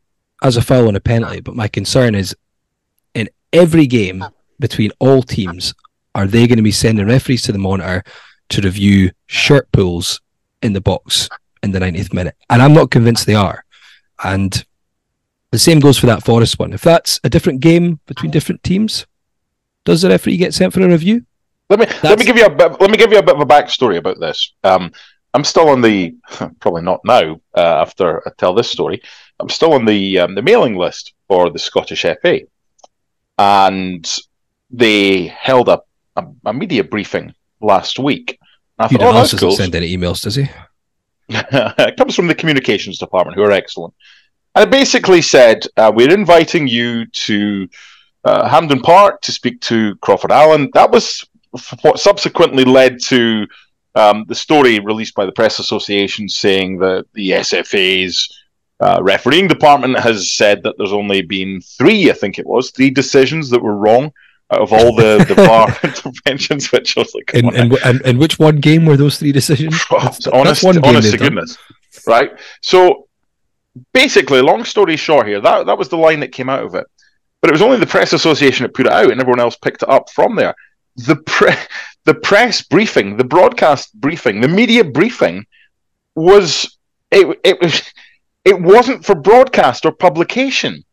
as 0.42 0.56
a 0.56 0.62
foul 0.62 0.88
and 0.88 0.96
a 0.96 1.00
penalty, 1.00 1.40
but 1.40 1.56
my 1.56 1.68
concern 1.68 2.14
is 2.14 2.34
in 3.14 3.28
every 3.52 3.86
game 3.86 4.24
between 4.60 4.92
all 5.00 5.22
teams, 5.22 5.74
are 6.14 6.26
they 6.26 6.46
going 6.46 6.58
to 6.58 6.62
be 6.62 6.72
sending 6.72 7.06
referees 7.06 7.42
to 7.42 7.52
the 7.52 7.58
monitor 7.58 8.04
to 8.50 8.62
review 8.62 9.10
shirt 9.26 9.70
pulls 9.72 10.20
in 10.62 10.72
the 10.72 10.80
box 10.80 11.28
in 11.62 11.72
the 11.72 11.80
90th 11.80 12.12
minute? 12.12 12.36
And 12.48 12.62
I'm 12.62 12.72
not 12.72 12.90
convinced 12.90 13.26
they 13.26 13.34
are. 13.34 13.64
And 14.22 14.64
the 15.52 15.58
same 15.58 15.80
goes 15.80 15.98
for 15.98 16.06
that 16.06 16.22
Forrest 16.22 16.58
one. 16.58 16.72
If 16.72 16.82
that's 16.82 17.20
a 17.24 17.30
different 17.30 17.60
game 17.60 18.00
between 18.06 18.30
different 18.30 18.62
teams, 18.62 19.06
does 19.84 20.02
the 20.02 20.08
referee 20.08 20.36
get 20.36 20.54
sent 20.54 20.72
for 20.72 20.82
a 20.82 20.88
review? 20.88 21.24
Let 21.68 21.80
me 21.80 21.86
let 22.02 22.18
me 22.18 22.24
give 22.24 22.36
you 22.36 22.46
a 22.46 22.50
bit, 22.50 22.80
let 22.80 22.90
me 22.90 22.96
give 22.96 23.12
you 23.12 23.18
a 23.18 23.22
bit 23.22 23.36
of 23.36 23.40
a 23.40 23.46
backstory 23.46 23.96
about 23.96 24.18
this. 24.18 24.54
Um, 24.64 24.92
I'm 25.34 25.44
still 25.44 25.68
on 25.68 25.80
the 25.80 26.14
probably 26.60 26.82
not 26.82 27.00
now 27.04 27.40
uh, 27.56 27.80
after 27.80 28.26
I 28.26 28.32
tell 28.38 28.54
this 28.54 28.70
story. 28.70 29.02
I'm 29.38 29.48
still 29.48 29.72
on 29.72 29.84
the 29.84 30.18
um, 30.18 30.34
the 30.34 30.42
mailing 30.42 30.76
list 30.76 31.14
for 31.28 31.50
the 31.50 31.58
Scottish 31.58 32.02
FA, 32.02 32.40
and 33.38 34.16
they 34.70 35.26
held 35.26 35.68
up 35.68 35.86
a, 36.16 36.26
a, 36.44 36.52
media 36.52 36.84
briefing 36.84 37.34
last 37.60 37.98
week. 37.98 38.38
I 38.78 38.88
thought, 38.88 39.02
oh, 39.02 39.12
doesn't 39.12 39.38
cool. 39.38 39.52
send 39.52 39.74
any 39.74 39.96
emails, 39.96 40.22
does 40.22 40.36
he? 40.36 40.48
it 41.28 41.96
comes 41.96 42.14
from 42.14 42.26
the 42.26 42.34
communications 42.34 42.98
department, 42.98 43.36
who 43.36 43.42
are 43.42 43.52
excellent. 43.52 43.94
And 44.54 44.64
it 44.64 44.70
basically 44.70 45.22
said, 45.22 45.66
uh, 45.76 45.92
We're 45.94 46.12
inviting 46.12 46.66
you 46.66 47.06
to 47.06 47.68
uh, 48.24 48.48
Hampden 48.48 48.80
Park 48.80 49.20
to 49.22 49.32
speak 49.32 49.60
to 49.62 49.96
Crawford 49.96 50.32
Allan. 50.32 50.70
That 50.74 50.90
was 50.90 51.24
what 51.82 51.98
subsequently 51.98 52.64
led 52.64 53.00
to 53.04 53.46
um, 53.94 54.24
the 54.28 54.34
story 54.34 54.78
released 54.80 55.14
by 55.14 55.26
the 55.26 55.32
Press 55.32 55.58
Association 55.58 56.28
saying 56.28 56.78
that 56.78 57.06
the 57.14 57.30
SFA's 57.30 58.28
uh, 58.80 58.98
refereeing 59.02 59.48
department 59.48 59.98
has 59.98 60.34
said 60.34 60.62
that 60.62 60.74
there's 60.78 60.92
only 60.92 61.22
been 61.22 61.60
three, 61.60 62.10
I 62.10 62.14
think 62.14 62.38
it 62.38 62.46
was, 62.46 62.70
three 62.70 62.90
decisions 62.90 63.50
that 63.50 63.62
were 63.62 63.76
wrong 63.76 64.12
out 64.52 64.60
of 64.60 64.72
all 64.72 64.94
the, 64.94 65.24
the 65.28 65.34
VAR 65.46 65.68
interventions, 65.84 66.72
which 66.72 66.96
was 66.96 67.14
like, 67.14 67.32
and, 67.34 67.54
and, 67.54 67.72
and, 67.84 68.00
and, 68.04 68.18
which 68.18 68.38
one 68.38 68.56
game 68.56 68.86
were 68.86 68.96
those 68.96 69.18
three 69.18 69.32
decisions? 69.32 69.74
That's, 69.90 70.26
honest, 70.28 70.62
that's 70.62 70.78
honest 70.78 71.10
to 71.12 71.18
goodness, 71.18 71.58
right? 72.06 72.30
So 72.62 73.08
basically, 73.92 74.40
long 74.40 74.64
story 74.64 74.96
short, 74.96 75.26
here 75.26 75.40
that 75.40 75.66
that 75.66 75.78
was 75.78 75.88
the 75.88 75.96
line 75.96 76.20
that 76.20 76.32
came 76.32 76.48
out 76.48 76.64
of 76.64 76.74
it, 76.74 76.86
but 77.40 77.50
it 77.50 77.52
was 77.52 77.62
only 77.62 77.78
the 77.78 77.86
press 77.86 78.12
association 78.12 78.64
that 78.64 78.74
put 78.74 78.86
it 78.86 78.92
out, 78.92 79.10
and 79.10 79.20
everyone 79.20 79.40
else 79.40 79.56
picked 79.56 79.82
it 79.82 79.88
up 79.88 80.10
from 80.10 80.36
there. 80.36 80.54
The 80.96 81.16
pre- 81.16 81.54
the 82.04 82.14
press 82.14 82.62
briefing, 82.62 83.16
the 83.16 83.24
broadcast 83.24 83.98
briefing, 84.00 84.40
the 84.40 84.48
media 84.48 84.84
briefing 84.84 85.46
was 86.14 86.78
it 87.10 87.38
it 87.44 87.60
was 87.60 87.82
it 88.44 88.60
wasn't 88.60 89.04
for 89.04 89.14
broadcast 89.14 89.84
or 89.84 89.92
publication. 89.92 90.84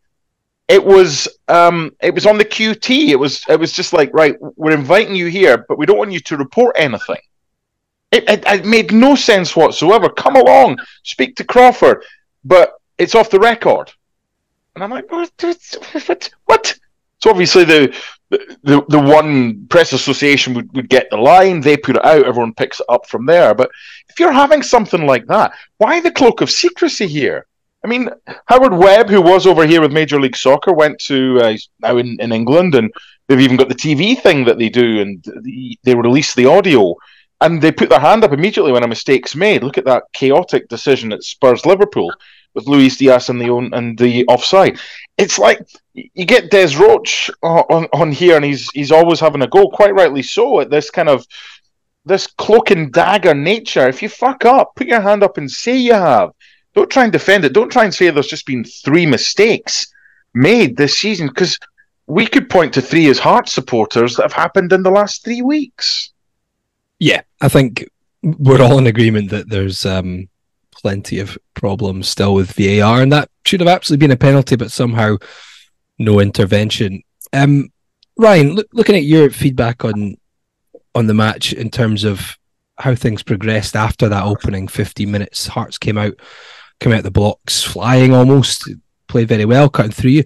It 0.68 0.84
was 0.84 1.30
um, 1.48 1.92
it 2.02 2.14
was 2.14 2.26
on 2.26 2.38
the 2.38 2.46
QT. 2.46 3.10
It 3.10 3.16
was 3.16 3.44
it 3.48 3.60
was 3.60 3.72
just 3.72 3.94
like 3.94 4.12
right, 4.14 4.36
we're 4.58 4.74
inviting 4.74 5.16
you 5.16 5.28
here, 5.28 5.66
but 5.70 5.78
we 5.78 5.86
don't 5.86 5.98
want 5.98 6.12
you 6.12 6.20
to 6.20 6.38
report 6.38 6.76
anything. 6.78 7.22
It, 8.12 8.30
it, 8.30 8.44
it 8.46 8.66
made 8.66 8.94
no 8.94 9.16
sense 9.16 9.56
whatsoever. 9.56 10.10
Come 10.10 10.36
along, 10.36 10.80
speak 11.04 11.36
to 11.38 11.44
Crawford, 11.44 12.04
but 12.44 12.74
it's 12.98 13.16
off 13.16 13.30
the 13.30 13.40
record. 13.40 13.92
And 14.76 14.84
I'm 14.84 14.92
like, 14.92 15.12
what? 15.12 15.32
what? 16.46 16.80
So 17.20 17.32
obviously 17.32 17.64
the 17.64 17.96
the 18.30 18.84
the 18.90 19.00
one 19.00 19.66
press 19.70 19.94
association 19.94 20.54
would, 20.54 20.72
would 20.76 20.90
get 20.90 21.10
the 21.10 21.18
line, 21.18 21.62
they 21.62 21.78
put 21.78 21.96
it 21.96 22.06
out, 22.06 22.26
everyone 22.26 22.54
picks 22.54 22.80
it 22.80 22.86
up 22.90 23.08
from 23.08 23.26
there. 23.26 23.56
But 23.56 23.72
if 24.10 24.20
you're 24.20 24.32
having 24.32 24.62
something 24.62 25.06
like 25.06 25.26
that, 25.28 25.54
why 25.78 26.00
the 26.00 26.12
cloak 26.12 26.42
of 26.42 26.52
secrecy 26.52 27.08
here? 27.08 27.48
I 27.84 27.88
mean, 27.88 28.10
Howard 28.48 28.74
Webb, 28.74 29.10
who 29.10 29.22
was 29.22 29.48
over 29.48 29.66
here 29.66 29.82
with 29.82 29.94
Major 29.94 30.20
League 30.20 30.36
Soccer, 30.36 30.74
went 30.74 31.00
to 31.02 31.40
uh, 31.40 31.58
now 31.80 31.98
in, 31.98 32.18
in 32.20 32.32
England, 32.32 32.76
and 32.76 32.92
they've 33.28 33.40
even 33.40 33.58
got 33.58 33.70
the 33.70 33.76
TV 33.76 34.20
thing 34.20 34.44
that 34.46 34.58
they 34.60 34.70
do, 34.70 35.00
and 35.02 35.24
the, 35.42 35.78
they 35.84 35.96
release 35.96 36.36
the 36.36 36.48
audio, 36.48 36.96
and 37.40 37.62
they 37.62 37.72
put 37.72 37.90
their 37.90 38.00
hand 38.00 38.24
up 38.24 38.34
immediately 38.34 38.72
when 38.72 38.84
a 38.84 38.88
mistake's 38.88 39.36
made. 39.36 39.64
Look 39.64 39.78
at 39.78 39.86
that 39.86 40.04
chaotic 40.12 40.68
decision 40.68 41.14
at 41.14 41.24
Spurs 41.24 41.66
Liverpool 41.66 42.12
with 42.58 42.68
Luis 42.68 42.98
Diaz 42.98 43.30
and 43.30 43.40
the 43.40 43.50
on, 43.50 43.72
and 43.74 43.98
the 43.98 44.26
offside. 44.26 44.80
It's 45.18 45.38
like 45.38 45.60
you 45.94 46.26
get 46.26 46.50
Des 46.50 46.76
Roach 46.76 47.30
on, 47.44 47.88
on 47.94 48.12
here, 48.12 48.36
and 48.36 48.44
he's 48.44 48.70
he's 48.72 48.92
always 48.92 49.20
having 49.20 49.44
a 49.44 49.48
go, 49.48 49.70
quite 49.70 49.94
rightly 49.94 50.24
so, 50.24 50.60
at 50.60 50.72
this 50.72 50.90
kind 50.90 51.08
of 51.08 51.26
this 52.04 52.26
cloak 52.26 52.72
and 52.72 52.92
dagger 52.92 53.36
nature. 53.36 53.88
If 53.88 54.02
you 54.02 54.10
fuck 54.10 54.44
up, 54.44 54.76
put 54.76 54.88
your 54.88 55.02
hand 55.02 55.24
up 55.24 55.38
and 55.38 55.50
say 55.50 55.78
you 55.78 55.94
have. 55.94 56.32
Don't 56.74 56.90
try 56.90 57.04
and 57.04 57.12
defend 57.12 57.46
it. 57.46 57.54
Don't 57.54 57.72
try 57.72 57.86
and 57.86 57.94
say 57.94 58.10
there's 58.10 58.28
just 58.28 58.48
been 58.48 58.64
three 58.64 59.06
mistakes 59.06 59.88
made 60.34 60.78
this 60.78 60.98
season 60.98 61.28
because 61.28 61.60
we 62.08 62.26
could 62.26 62.50
point 62.50 62.74
to 62.74 62.82
three 62.82 63.08
as 63.10 63.20
Heart 63.20 63.50
supporters 63.50 64.16
that 64.16 64.24
have 64.24 64.34
happened 64.34 64.74
in 64.74 64.82
the 64.82 64.92
last 64.92 65.24
three 65.24 65.42
weeks. 65.42 66.12
Yeah, 67.00 67.22
I 67.40 67.50
think 67.50 67.88
we're 68.24 68.62
all 68.64 68.80
in 68.80 68.88
agreement 68.88 69.30
that 69.30 69.50
there's 69.50 69.86
um, 69.86 70.30
plenty 70.82 71.20
of 71.20 71.38
problems 71.54 72.08
still 72.08 72.34
with 72.34 72.54
VAR, 72.54 73.02
and 73.02 73.12
that 73.12 73.30
should 73.46 73.60
have 73.60 73.70
absolutely 73.70 74.06
been 74.06 74.14
a 74.14 74.18
penalty, 74.18 74.56
but 74.56 74.72
somehow 74.72 75.18
no 76.00 76.20
intervention. 76.20 77.04
Um, 77.34 77.70
Ryan, 78.18 78.56
look, 78.56 78.68
looking 78.74 78.96
at 78.96 79.04
your 79.04 79.30
feedback 79.30 79.86
on 79.86 80.18
on 80.96 81.08
the 81.08 81.14
match 81.14 81.54
in 81.54 81.70
terms 81.70 82.04
of 82.04 82.38
how 82.80 82.96
things 82.96 83.22
progressed 83.24 83.76
after 83.76 84.10
that 84.10 84.24
opening 84.24 84.68
15 84.68 85.10
minutes, 85.10 85.48
Hearts 85.48 85.78
came 85.78 85.98
out, 85.98 86.14
came 86.80 86.94
out 86.94 87.04
the 87.04 87.12
blocks 87.12 87.64
flying 87.64 88.14
almost, 88.14 88.70
played 89.08 89.28
very 89.28 89.46
well, 89.46 89.70
cutting 89.70 89.92
through 89.92 90.12
you. 90.12 90.24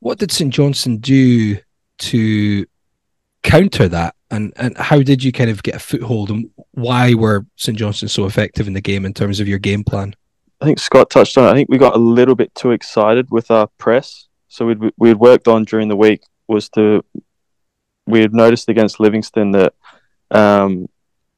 What 0.00 0.18
did 0.18 0.30
St 0.30 0.52
Johnstone 0.52 0.98
do 0.98 1.58
to 1.98 2.66
counter 3.42 3.88
that? 3.88 4.14
And 4.30 4.52
and 4.56 4.76
how 4.76 5.02
did 5.02 5.24
you 5.24 5.32
kind 5.32 5.50
of 5.50 5.62
get 5.62 5.74
a 5.74 5.78
foothold 5.78 6.30
and 6.30 6.50
why 6.72 7.14
were 7.14 7.46
St 7.56 7.78
Johnstone 7.78 8.08
so 8.08 8.26
effective 8.26 8.66
in 8.66 8.74
the 8.74 8.80
game 8.80 9.06
in 9.06 9.14
terms 9.14 9.40
of 9.40 9.48
your 9.48 9.58
game 9.58 9.84
plan? 9.84 10.14
I 10.60 10.64
think 10.64 10.78
Scott 10.78 11.08
touched 11.08 11.38
on 11.38 11.44
it. 11.44 11.50
I 11.50 11.54
think 11.54 11.68
we 11.68 11.78
got 11.78 11.94
a 11.94 11.98
little 11.98 12.34
bit 12.34 12.54
too 12.54 12.72
excited 12.72 13.30
with 13.30 13.50
our 13.50 13.68
press. 13.78 14.28
So 14.48 14.66
we'd 14.66 14.80
we 14.98 15.08
had 15.08 15.18
worked 15.18 15.48
on 15.48 15.64
during 15.64 15.88
the 15.88 15.96
week 15.96 16.22
was 16.46 16.68
to 16.70 17.04
we 18.06 18.20
had 18.20 18.34
noticed 18.34 18.68
against 18.68 19.00
Livingston 19.00 19.52
that 19.52 19.74
um, 20.30 20.88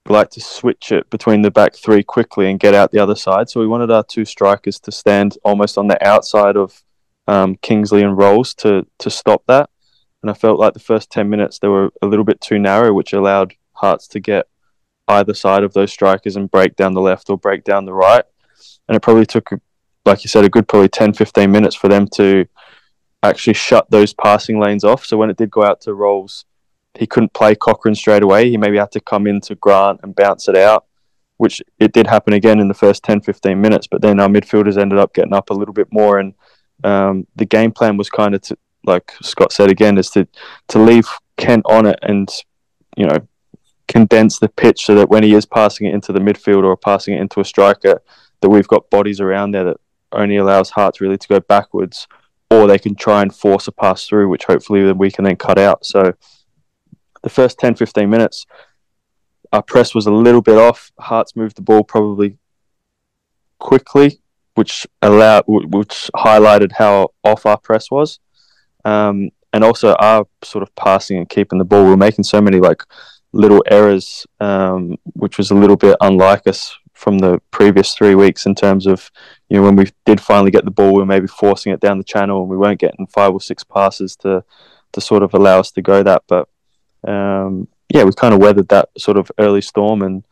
we 0.06 0.14
like 0.14 0.30
to 0.30 0.40
switch 0.40 0.92
it 0.92 1.08
between 1.10 1.42
the 1.42 1.50
back 1.50 1.74
three 1.74 2.02
quickly 2.02 2.50
and 2.50 2.58
get 2.58 2.74
out 2.74 2.90
the 2.90 2.98
other 2.98 3.16
side. 3.16 3.48
So 3.48 3.60
we 3.60 3.66
wanted 3.66 3.90
our 3.90 4.04
two 4.04 4.24
strikers 4.24 4.80
to 4.80 4.92
stand 4.92 5.36
almost 5.44 5.78
on 5.78 5.88
the 5.88 6.04
outside 6.06 6.56
of 6.56 6.82
um, 7.28 7.56
Kingsley 7.56 8.02
and 8.02 8.16
Rowles 8.16 8.54
to 8.54 8.86
to 8.98 9.10
stop 9.10 9.44
that 9.46 9.69
and 10.22 10.30
I 10.30 10.35
felt 10.35 10.59
like 10.59 10.74
the 10.74 10.80
first 10.80 11.11
10 11.11 11.28
minutes 11.28 11.59
they 11.59 11.68
were 11.68 11.90
a 12.02 12.06
little 12.06 12.24
bit 12.24 12.40
too 12.40 12.59
narrow, 12.59 12.92
which 12.92 13.12
allowed 13.12 13.54
Hearts 13.72 14.06
to 14.09 14.20
get 14.20 14.46
either 15.09 15.35
side 15.35 15.64
of 15.64 15.72
those 15.72 15.90
strikers 15.90 16.37
and 16.37 16.50
break 16.50 16.76
down 16.76 16.94
the 16.94 17.00
left 17.00 17.30
or 17.30 17.38
break 17.38 17.64
down 17.64 17.85
the 17.85 17.94
right. 17.94 18.24
And 18.88 18.96
it 18.96 19.00
probably 19.00 19.26
took, 19.26 19.50
like 20.04 20.22
you 20.24 20.28
said, 20.28 20.44
a 20.44 20.48
good 20.48 20.68
probably 20.68 20.88
10, 20.88 21.14
15 21.14 21.50
minutes 21.50 21.74
for 21.74 21.88
them 21.88 22.06
to 22.14 22.46
actually 23.22 23.54
shut 23.54 23.90
those 23.90 24.12
passing 24.14 24.61
lanes 24.61 24.85
off. 24.85 25.04
So 25.04 25.16
when 25.16 25.30
it 25.30 25.37
did 25.37 25.50
go 25.50 25.64
out 25.64 25.80
to 25.83 25.94
Rowles, 25.94 26.44
he 26.98 27.06
couldn't 27.06 27.33
play 27.33 27.54
Cochrane 27.54 27.94
straight 27.94 28.22
away. 28.22 28.50
He 28.50 28.56
maybe 28.56 28.78
had 28.78 28.92
to 28.92 29.00
come 29.00 29.26
into 29.26 29.54
Grant 29.54 30.00
and 30.02 30.14
bounce 30.14 30.48
it 30.48 30.56
out, 30.56 30.87
which 31.37 31.62
it 31.78 31.92
did 31.92 32.06
happen 32.06 32.33
again 32.33 32.61
in 32.61 32.68
the 32.68 32.74
first 32.74 33.02
10, 33.04 33.20
15 33.22 33.61
minutes. 33.61 33.87
But 33.87 34.02
then 34.02 34.20
our 34.20 34.28
midfielders 34.28 34.78
ended 34.78 34.98
up 34.98 35.14
getting 35.14 35.35
up 35.35 35.50
a 35.50 35.54
little 35.54 35.74
bit 35.74 35.88
more. 35.92 36.18
And 36.18 36.35
um, 36.85 37.26
the 37.37 37.46
game 37.46 37.72
plan 37.72 37.96
was 37.96 38.11
kind 38.11 38.35
of 38.35 38.42
to, 38.42 38.59
like 38.84 39.12
Scott 39.22 39.52
said 39.52 39.70
again, 39.70 39.98
is 39.98 40.10
to 40.10 40.26
to 40.68 40.78
leave 40.78 41.08
Kent 41.36 41.62
on 41.66 41.86
it 41.86 41.98
and 42.02 42.28
you 42.96 43.06
know 43.06 43.18
condense 43.88 44.38
the 44.38 44.48
pitch 44.48 44.86
so 44.86 44.94
that 44.94 45.08
when 45.08 45.24
he 45.24 45.34
is 45.34 45.44
passing 45.44 45.86
it 45.86 45.94
into 45.94 46.12
the 46.12 46.20
midfield 46.20 46.62
or 46.62 46.76
passing 46.76 47.14
it 47.14 47.20
into 47.20 47.40
a 47.40 47.44
striker, 47.44 48.00
that 48.40 48.48
we've 48.48 48.68
got 48.68 48.88
bodies 48.88 49.20
around 49.20 49.50
there 49.50 49.64
that 49.64 49.76
only 50.12 50.36
allows 50.36 50.70
Hearts 50.70 51.00
really 51.00 51.18
to 51.18 51.28
go 51.28 51.40
backwards, 51.40 52.06
or 52.50 52.66
they 52.66 52.78
can 52.78 52.94
try 52.94 53.22
and 53.22 53.34
force 53.34 53.66
a 53.66 53.72
pass 53.72 54.06
through, 54.06 54.28
which 54.28 54.44
hopefully 54.44 54.92
we 54.92 55.10
can 55.10 55.24
then 55.24 55.36
cut 55.36 55.58
out. 55.58 55.84
So 55.84 56.14
the 57.22 57.28
first 57.28 57.58
10, 57.58 57.74
15 57.74 58.08
minutes, 58.08 58.46
our 59.52 59.62
press 59.62 59.94
was 59.94 60.06
a 60.06 60.12
little 60.12 60.42
bit 60.42 60.56
off. 60.56 60.92
Hearts 60.98 61.36
moved 61.36 61.56
the 61.56 61.62
ball 61.62 61.84
probably 61.84 62.38
quickly, 63.58 64.20
which 64.54 64.86
allowed, 65.02 65.44
which 65.46 66.10
highlighted 66.14 66.72
how 66.72 67.10
off 67.24 67.46
our 67.46 67.58
press 67.58 67.90
was, 67.90 68.20
um, 68.84 69.30
and 69.52 69.64
also 69.64 69.94
our 69.94 70.26
sort 70.42 70.62
of 70.62 70.74
passing 70.74 71.18
and 71.18 71.28
keeping 71.28 71.58
the 71.58 71.64
ball. 71.64 71.86
We 71.86 71.92
are 71.92 71.96
making 71.96 72.24
so 72.24 72.40
many 72.40 72.60
like 72.60 72.82
little 73.32 73.62
errors, 73.68 74.26
um, 74.40 74.96
which 75.14 75.38
was 75.38 75.50
a 75.50 75.54
little 75.54 75.76
bit 75.76 75.96
unlike 76.00 76.46
us 76.46 76.76
from 76.94 77.18
the 77.18 77.40
previous 77.50 77.94
three 77.94 78.14
weeks 78.14 78.44
in 78.44 78.54
terms 78.54 78.86
of 78.86 79.10
you 79.48 79.56
know 79.56 79.62
when 79.62 79.74
we 79.74 79.90
did 80.04 80.20
finally 80.20 80.50
get 80.50 80.64
the 80.64 80.70
ball, 80.70 80.92
we 80.92 81.00
were 81.00 81.06
maybe 81.06 81.26
forcing 81.26 81.72
it 81.72 81.80
down 81.80 81.98
the 81.98 82.04
channel 82.04 82.42
and 82.42 82.50
we 82.50 82.56
weren't 82.56 82.80
getting 82.80 83.06
five 83.06 83.32
or 83.32 83.40
six 83.40 83.64
passes 83.64 84.16
to 84.16 84.44
to 84.92 85.00
sort 85.00 85.22
of 85.22 85.32
allow 85.34 85.58
us 85.60 85.70
to 85.72 85.82
go 85.82 86.02
that. 86.02 86.22
But 86.28 86.48
um, 87.06 87.68
yeah, 87.92 88.04
we 88.04 88.12
kind 88.12 88.34
of 88.34 88.40
weathered 88.40 88.68
that 88.68 88.88
sort 88.98 89.16
of 89.16 89.30
early 89.38 89.60
storm 89.60 90.02
and 90.02 90.24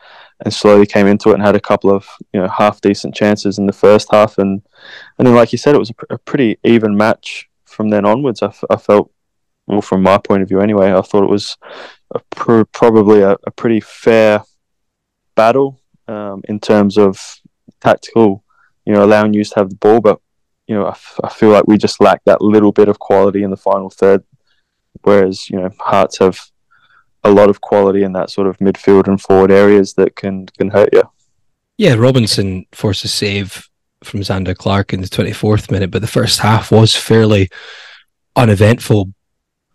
and 0.44 0.54
slowly 0.54 0.86
came 0.86 1.06
into 1.06 1.30
it 1.30 1.34
and 1.34 1.42
had 1.42 1.56
a 1.56 1.60
couple 1.60 1.90
of 1.90 2.06
you 2.32 2.40
know 2.40 2.48
half 2.48 2.80
decent 2.80 3.14
chances 3.14 3.58
in 3.58 3.66
the 3.66 3.72
first 3.72 4.08
half 4.12 4.38
and 4.38 4.62
and 5.18 5.26
then 5.26 5.34
like 5.34 5.52
you 5.52 5.58
said, 5.58 5.74
it 5.74 5.78
was 5.78 5.90
a, 5.90 5.94
pr- 5.94 6.04
a 6.10 6.18
pretty 6.18 6.58
even 6.64 6.96
match 6.96 7.47
from 7.78 7.90
then 7.90 8.04
onwards. 8.04 8.42
I, 8.42 8.46
f- 8.46 8.64
I 8.68 8.76
felt 8.76 9.08
well 9.68 9.80
from 9.80 10.02
my 10.02 10.18
point 10.18 10.42
of 10.42 10.48
view 10.48 10.60
anyway. 10.60 10.92
I 10.92 11.00
thought 11.00 11.22
it 11.22 11.30
was 11.30 11.56
pr- 12.30 12.64
probably 12.72 13.20
a, 13.22 13.36
a 13.46 13.52
pretty 13.52 13.78
fair 13.78 14.42
battle 15.36 15.80
um, 16.08 16.42
in 16.48 16.58
terms 16.58 16.98
of 16.98 17.20
tactical, 17.80 18.42
you 18.84 18.92
know, 18.92 19.04
allowing 19.04 19.32
you 19.32 19.44
to 19.44 19.54
have 19.54 19.70
the 19.70 19.76
ball. 19.76 20.00
But 20.00 20.20
you 20.66 20.74
know, 20.74 20.86
I, 20.86 20.90
f- 20.90 21.20
I 21.22 21.28
feel 21.28 21.50
like 21.50 21.68
we 21.68 21.78
just 21.78 22.00
lacked 22.00 22.24
that 22.24 22.42
little 22.42 22.72
bit 22.72 22.88
of 22.88 22.98
quality 22.98 23.44
in 23.44 23.50
the 23.50 23.56
final 23.56 23.90
third. 23.90 24.24
Whereas 25.02 25.48
you 25.48 25.60
know, 25.60 25.70
Hearts 25.78 26.18
have 26.18 26.40
a 27.22 27.30
lot 27.30 27.48
of 27.48 27.60
quality 27.60 28.02
in 28.02 28.12
that 28.14 28.30
sort 28.30 28.48
of 28.48 28.58
midfield 28.58 29.06
and 29.06 29.20
forward 29.20 29.52
areas 29.52 29.94
that 29.94 30.16
can 30.16 30.46
can 30.46 30.70
hurt 30.70 30.88
you. 30.92 31.04
Yeah, 31.76 31.94
Robinson 31.94 32.66
forced 32.72 33.04
a 33.04 33.08
save 33.08 33.67
from 34.04 34.20
Zander 34.20 34.56
Clark 34.56 34.92
in 34.92 35.00
the 35.00 35.06
24th 35.06 35.70
minute, 35.70 35.90
but 35.90 36.02
the 36.02 36.08
first 36.08 36.40
half 36.40 36.70
was 36.70 36.94
fairly 36.94 37.48
uneventful. 38.36 39.12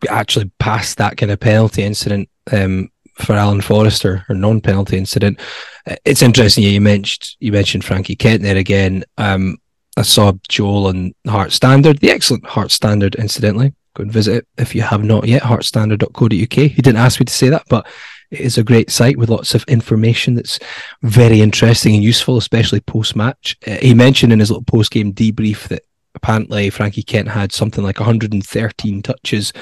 Actually, 0.09 0.51
past 0.59 0.97
that 0.97 1.17
kind 1.17 1.31
of 1.31 1.39
penalty 1.39 1.83
incident, 1.83 2.29
um, 2.51 2.89
for 3.15 3.33
Alan 3.33 3.61
Forrester 3.61 4.25
or 4.27 4.35
non-penalty 4.35 4.97
incident. 4.97 5.39
Uh, 5.87 5.95
it's 6.05 6.21
interesting. 6.21 6.63
You 6.63 6.81
mentioned 6.81 7.35
you 7.39 7.51
mentioned 7.51 7.85
Frankie 7.85 8.15
Kent 8.15 8.41
there 8.41 8.57
again. 8.57 9.03
Um, 9.17 9.57
I 9.95 10.01
saw 10.01 10.33
Joel 10.49 10.87
on 10.87 11.13
Heart 11.27 11.51
Standard, 11.51 11.99
the 11.99 12.09
excellent 12.09 12.45
Heart 12.45 12.71
Standard, 12.71 13.15
incidentally. 13.15 13.73
Go 13.95 14.03
and 14.03 14.11
visit 14.11 14.37
it 14.37 14.47
if 14.57 14.73
you 14.73 14.81
have 14.81 15.03
not 15.03 15.27
yet. 15.27 15.43
Heartstandard.co.uk. 15.43 16.31
He 16.31 16.81
didn't 16.81 16.97
ask 16.97 17.19
me 17.19 17.25
to 17.25 17.33
say 17.33 17.49
that, 17.49 17.63
but 17.69 17.85
is 18.33 18.57
a 18.57 18.63
great 18.63 18.89
site 18.89 19.17
with 19.17 19.29
lots 19.29 19.55
of 19.55 19.63
information 19.65 20.35
that's 20.35 20.59
very 21.01 21.41
interesting 21.41 21.95
and 21.95 22.03
useful, 22.03 22.37
especially 22.37 22.81
post 22.81 23.15
match. 23.15 23.57
Uh, 23.65 23.77
he 23.81 23.93
mentioned 23.93 24.33
in 24.33 24.39
his 24.39 24.49
little 24.49 24.63
post 24.63 24.91
game 24.91 25.13
debrief 25.13 25.67
that 25.69 25.83
apparently 26.15 26.69
Frankie 26.69 27.03
Kent 27.03 27.27
had 27.27 27.51
something 27.51 27.83
like 27.83 27.99
113 27.99 29.01
touches, 29.01 29.53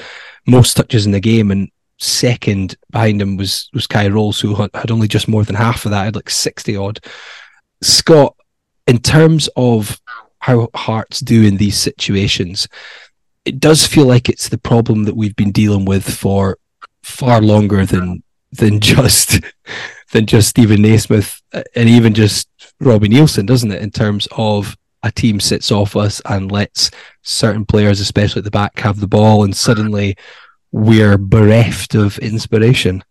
most 0.46 0.76
touches 0.76 1.06
in 1.06 1.12
the 1.12 1.20
game, 1.20 1.50
and 1.50 1.70
second 1.98 2.76
behind 2.90 3.22
him 3.22 3.36
was 3.36 3.70
was 3.72 3.86
Kye 3.86 4.08
Rowles, 4.08 4.40
who 4.40 4.54
had 4.54 4.90
only 4.90 5.08
just 5.08 5.28
more 5.28 5.44
than 5.44 5.54
half 5.54 5.84
of 5.84 5.92
that, 5.92 6.04
had 6.04 6.16
like 6.16 6.30
sixty 6.30 6.76
odd. 6.76 7.00
Scott, 7.80 8.36
in 8.86 8.98
terms 8.98 9.48
of 9.56 10.00
how 10.38 10.68
Hearts 10.74 11.20
do 11.20 11.44
in 11.44 11.56
these 11.56 11.78
situations, 11.78 12.68
it 13.44 13.60
does 13.60 13.86
feel 13.86 14.06
like 14.06 14.28
it's 14.28 14.48
the 14.48 14.58
problem 14.58 15.04
that 15.04 15.16
we've 15.16 15.36
been 15.36 15.52
dealing 15.52 15.84
with 15.84 16.08
for 16.08 16.58
far 17.02 17.40
longer 17.40 17.86
than 17.86 18.22
than 18.52 18.80
just 18.80 19.40
than 20.12 20.26
just 20.26 20.48
Steven 20.48 20.82
Naismith 20.82 21.40
and 21.52 21.88
even 21.88 22.14
just 22.14 22.48
Robbie 22.80 23.08
Neilson, 23.08 23.46
doesn't 23.46 23.72
it? 23.72 23.82
In 23.82 23.90
terms 23.90 24.28
of 24.32 24.76
a 25.02 25.10
team 25.10 25.40
sits 25.40 25.72
off 25.72 25.96
us 25.96 26.20
and 26.26 26.52
lets 26.52 26.90
certain 27.22 27.64
players, 27.64 28.00
especially 28.00 28.40
at 28.40 28.44
the 28.44 28.50
back, 28.50 28.78
have 28.80 29.00
the 29.00 29.08
ball, 29.08 29.42
and 29.44 29.56
suddenly 29.56 30.16
we're 30.70 31.18
bereft 31.18 31.94
of 31.94 32.18
inspiration. 32.18 33.02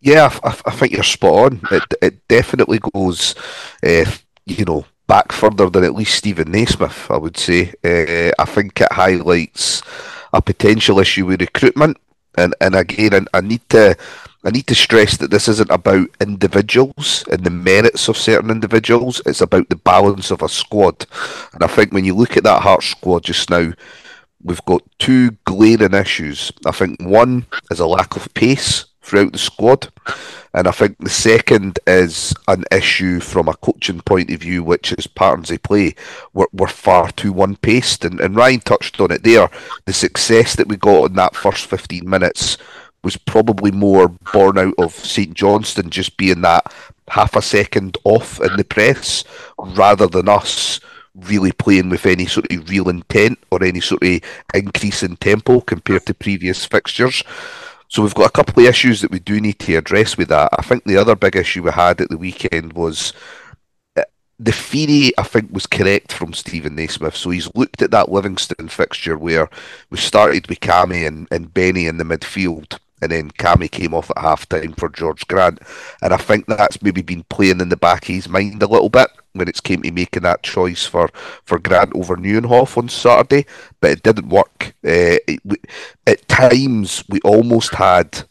Yeah, 0.00 0.30
I, 0.44 0.56
I, 0.64 0.70
think 0.70 0.92
you're 0.92 1.02
spot 1.02 1.52
on. 1.52 1.60
It, 1.72 1.82
it 2.00 2.28
definitely 2.28 2.78
goes, 2.78 3.34
uh, 3.82 4.04
you 4.46 4.64
know, 4.64 4.86
back 5.08 5.32
further 5.32 5.68
than 5.68 5.84
at 5.84 5.94
least 5.94 6.14
Steven 6.14 6.52
Naismith, 6.52 7.10
I 7.10 7.16
would 7.16 7.36
say. 7.36 7.74
Uh, 7.84 8.30
I 8.38 8.44
think 8.44 8.80
it 8.80 8.92
highlights 8.92 9.82
a 10.32 10.40
potential 10.40 11.00
issue 11.00 11.26
with 11.26 11.40
recruitment. 11.40 11.96
And, 12.36 12.54
and 12.60 12.76
again, 12.76 13.26
I, 13.34 13.38
I 13.38 13.40
need 13.40 13.68
to 13.70 13.96
I 14.44 14.50
need 14.50 14.66
to 14.68 14.74
stress 14.74 15.16
that 15.16 15.30
this 15.30 15.48
isn't 15.48 15.70
about 15.70 16.08
individuals 16.20 17.24
and 17.30 17.42
the 17.42 17.50
merits 17.50 18.08
of 18.08 18.16
certain 18.16 18.50
individuals. 18.50 19.20
It's 19.26 19.40
about 19.40 19.68
the 19.68 19.76
balance 19.76 20.30
of 20.30 20.42
a 20.42 20.48
squad. 20.48 21.06
And 21.52 21.64
I 21.64 21.66
think 21.66 21.92
when 21.92 22.04
you 22.04 22.14
look 22.14 22.36
at 22.36 22.44
that 22.44 22.62
Heart 22.62 22.84
squad 22.84 23.24
just 23.24 23.50
now, 23.50 23.72
we've 24.42 24.64
got 24.64 24.82
two 24.98 25.32
glaring 25.44 25.94
issues. 25.94 26.52
I 26.64 26.70
think 26.70 27.02
one 27.02 27.46
is 27.70 27.80
a 27.80 27.86
lack 27.86 28.14
of 28.16 28.32
pace 28.34 28.84
throughout 29.02 29.32
the 29.32 29.38
squad, 29.38 29.88
and 30.52 30.68
I 30.68 30.70
think 30.70 30.98
the 30.98 31.08
second 31.08 31.78
is 31.86 32.34
an 32.46 32.64
issue 32.70 33.20
from 33.20 33.48
a 33.48 33.54
coaching 33.54 34.00
point 34.00 34.30
of 34.30 34.40
view, 34.40 34.62
which 34.62 34.92
is 34.92 35.06
patterns 35.06 35.48
they 35.48 35.58
play 35.58 35.94
were, 36.34 36.48
were 36.52 36.68
far 36.68 37.10
too 37.12 37.32
one 37.32 37.56
paced. 37.56 38.04
And, 38.04 38.20
and 38.20 38.36
Ryan 38.36 38.60
touched 38.60 39.00
on 39.00 39.10
it 39.10 39.22
there. 39.24 39.50
The 39.86 39.92
success 39.92 40.56
that 40.56 40.68
we 40.68 40.76
got 40.76 41.06
in 41.10 41.14
that 41.14 41.34
first 41.34 41.66
15 41.66 42.08
minutes 42.08 42.58
was 43.08 43.16
probably 43.16 43.70
more 43.70 44.08
born 44.34 44.58
out 44.58 44.74
of 44.76 44.92
St 44.92 45.32
Johnstone 45.32 45.88
just 45.88 46.18
being 46.18 46.42
that 46.42 46.70
half 47.08 47.36
a 47.36 47.40
second 47.40 47.96
off 48.04 48.38
in 48.38 48.54
the 48.58 48.64
press 48.64 49.24
rather 49.56 50.06
than 50.06 50.28
us 50.28 50.78
really 51.14 51.52
playing 51.52 51.88
with 51.88 52.04
any 52.04 52.26
sort 52.26 52.52
of 52.52 52.68
real 52.68 52.90
intent 52.90 53.38
or 53.50 53.64
any 53.64 53.80
sort 53.80 54.02
of 54.02 54.20
increase 54.52 55.02
in 55.02 55.16
tempo 55.16 55.62
compared 55.62 56.04
to 56.04 56.12
previous 56.12 56.66
fixtures. 56.66 57.24
So 57.88 58.02
we've 58.02 58.14
got 58.14 58.26
a 58.28 58.30
couple 58.30 58.62
of 58.62 58.68
issues 58.68 59.00
that 59.00 59.10
we 59.10 59.20
do 59.20 59.40
need 59.40 59.58
to 59.60 59.76
address 59.76 60.18
with 60.18 60.28
that. 60.28 60.50
I 60.58 60.60
think 60.60 60.84
the 60.84 60.98
other 60.98 61.16
big 61.16 61.34
issue 61.34 61.62
we 61.62 61.70
had 61.70 62.02
at 62.02 62.10
the 62.10 62.18
weekend 62.18 62.74
was 62.74 63.14
uh, 63.96 64.02
the 64.38 64.52
theory 64.52 65.12
I 65.16 65.22
think 65.22 65.50
was 65.50 65.66
correct 65.66 66.12
from 66.12 66.34
Steven 66.34 66.74
Naismith. 66.74 67.16
So 67.16 67.30
he's 67.30 67.54
looked 67.54 67.80
at 67.80 67.90
that 67.92 68.12
Livingston 68.12 68.68
fixture 68.68 69.16
where 69.16 69.48
we 69.88 69.96
started 69.96 70.46
with 70.46 70.60
Cammy 70.60 71.06
and, 71.08 71.26
and 71.30 71.54
Benny 71.54 71.86
in 71.86 71.96
the 71.96 72.04
midfield 72.04 72.78
and 73.00 73.10
then 73.12 73.30
Cammy 73.32 73.70
came 73.70 73.94
off 73.94 74.10
at 74.10 74.18
half 74.18 74.48
time 74.48 74.72
for 74.72 74.90
Jorge 74.96 75.22
Grant. 75.28 75.60
And 76.02 76.12
I 76.12 76.16
think 76.16 76.46
that's 76.46 76.82
maybe 76.82 77.02
been 77.02 77.24
playing 77.24 77.60
in 77.60 77.68
the 77.68 77.76
back 77.76 78.02
of 78.02 78.14
his 78.14 78.28
mind 78.28 78.62
a 78.62 78.68
little 78.68 78.88
bit 78.88 79.10
when 79.32 79.48
it's 79.48 79.60
came 79.60 79.82
to 79.82 79.90
making 79.90 80.22
that 80.22 80.42
choice 80.42 80.84
for, 80.84 81.08
for 81.44 81.58
Grant 81.58 81.94
over 81.94 82.16
Nieuwenhof 82.16 82.76
on 82.76 82.88
Saturday, 82.88 83.46
but 83.80 83.90
it 83.92 84.02
didn't 84.02 84.28
work. 84.28 84.74
Uh, 84.84 85.18
it, 85.26 85.40
we, 85.44 85.56
at 86.06 86.26
times, 86.28 87.04
we 87.08 87.20
almost 87.20 87.74
had 87.74 88.24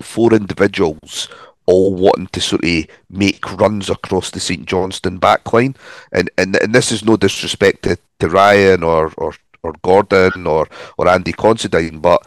four 0.00 0.32
individuals 0.32 1.28
all 1.66 1.94
wanting 1.94 2.26
to 2.28 2.40
sort 2.40 2.64
of 2.64 2.86
make 3.08 3.52
runs 3.52 3.88
across 3.88 4.30
the 4.30 4.40
St 4.40 4.66
Johnstone 4.66 5.20
backline, 5.20 5.76
and 6.12 6.28
and 6.36 6.56
and 6.56 6.74
this 6.74 6.90
is 6.90 7.04
no 7.04 7.16
disrespect 7.16 7.84
to, 7.84 7.96
to 8.18 8.28
Ryan 8.28 8.82
or, 8.82 9.12
or 9.16 9.34
or 9.62 9.74
Gordon 9.82 10.46
or 10.46 10.66
or 10.98 11.08
Andy 11.08 11.32
Considine, 11.32 12.00
but 12.00 12.26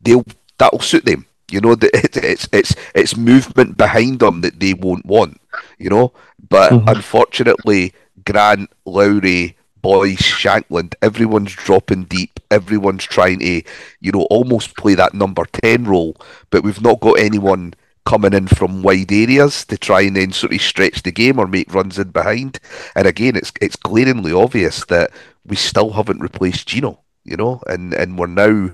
they'll 0.00 0.24
that'll 0.58 0.80
suit 0.80 1.04
them. 1.04 1.26
You 1.50 1.60
know, 1.60 1.76
it's 1.82 2.16
it's 2.16 2.48
it's 2.52 2.74
it's 2.94 3.16
movement 3.16 3.76
behind 3.76 4.20
them 4.20 4.42
that 4.42 4.60
they 4.60 4.74
won't 4.74 5.06
want. 5.06 5.40
You 5.78 5.90
know, 5.90 6.12
but 6.48 6.72
mm-hmm. 6.72 6.88
unfortunately, 6.88 7.94
Grant, 8.24 8.70
Lowry, 8.84 9.56
Boyce, 9.80 10.20
Shankland, 10.20 10.94
everyone's 11.00 11.52
dropping 11.52 12.04
deep. 12.04 12.40
Everyone's 12.50 13.04
trying 13.04 13.38
to, 13.40 13.62
you 14.00 14.12
know, 14.12 14.22
almost 14.30 14.76
play 14.76 14.94
that 14.94 15.14
number 15.14 15.44
ten 15.46 15.84
role. 15.84 16.16
But 16.50 16.64
we've 16.64 16.82
not 16.82 17.00
got 17.00 17.18
anyone 17.18 17.74
coming 18.04 18.32
in 18.32 18.48
from 18.48 18.82
wide 18.82 19.12
areas 19.12 19.66
to 19.66 19.76
try 19.76 20.00
and 20.00 20.16
then 20.16 20.32
sort 20.32 20.54
of 20.54 20.62
stretch 20.62 21.02
the 21.02 21.12
game 21.12 21.38
or 21.38 21.46
make 21.46 21.74
runs 21.74 21.98
in 21.98 22.10
behind. 22.10 22.58
And 22.94 23.06
again, 23.06 23.36
it's 23.36 23.52
it's 23.60 23.76
glaringly 23.76 24.32
obvious 24.32 24.84
that 24.86 25.10
we 25.44 25.56
still 25.56 25.92
haven't 25.92 26.20
replaced 26.20 26.68
Gino. 26.68 27.00
You 27.24 27.36
know, 27.36 27.62
and 27.66 27.92
and 27.94 28.18
we're 28.18 28.26
now 28.26 28.70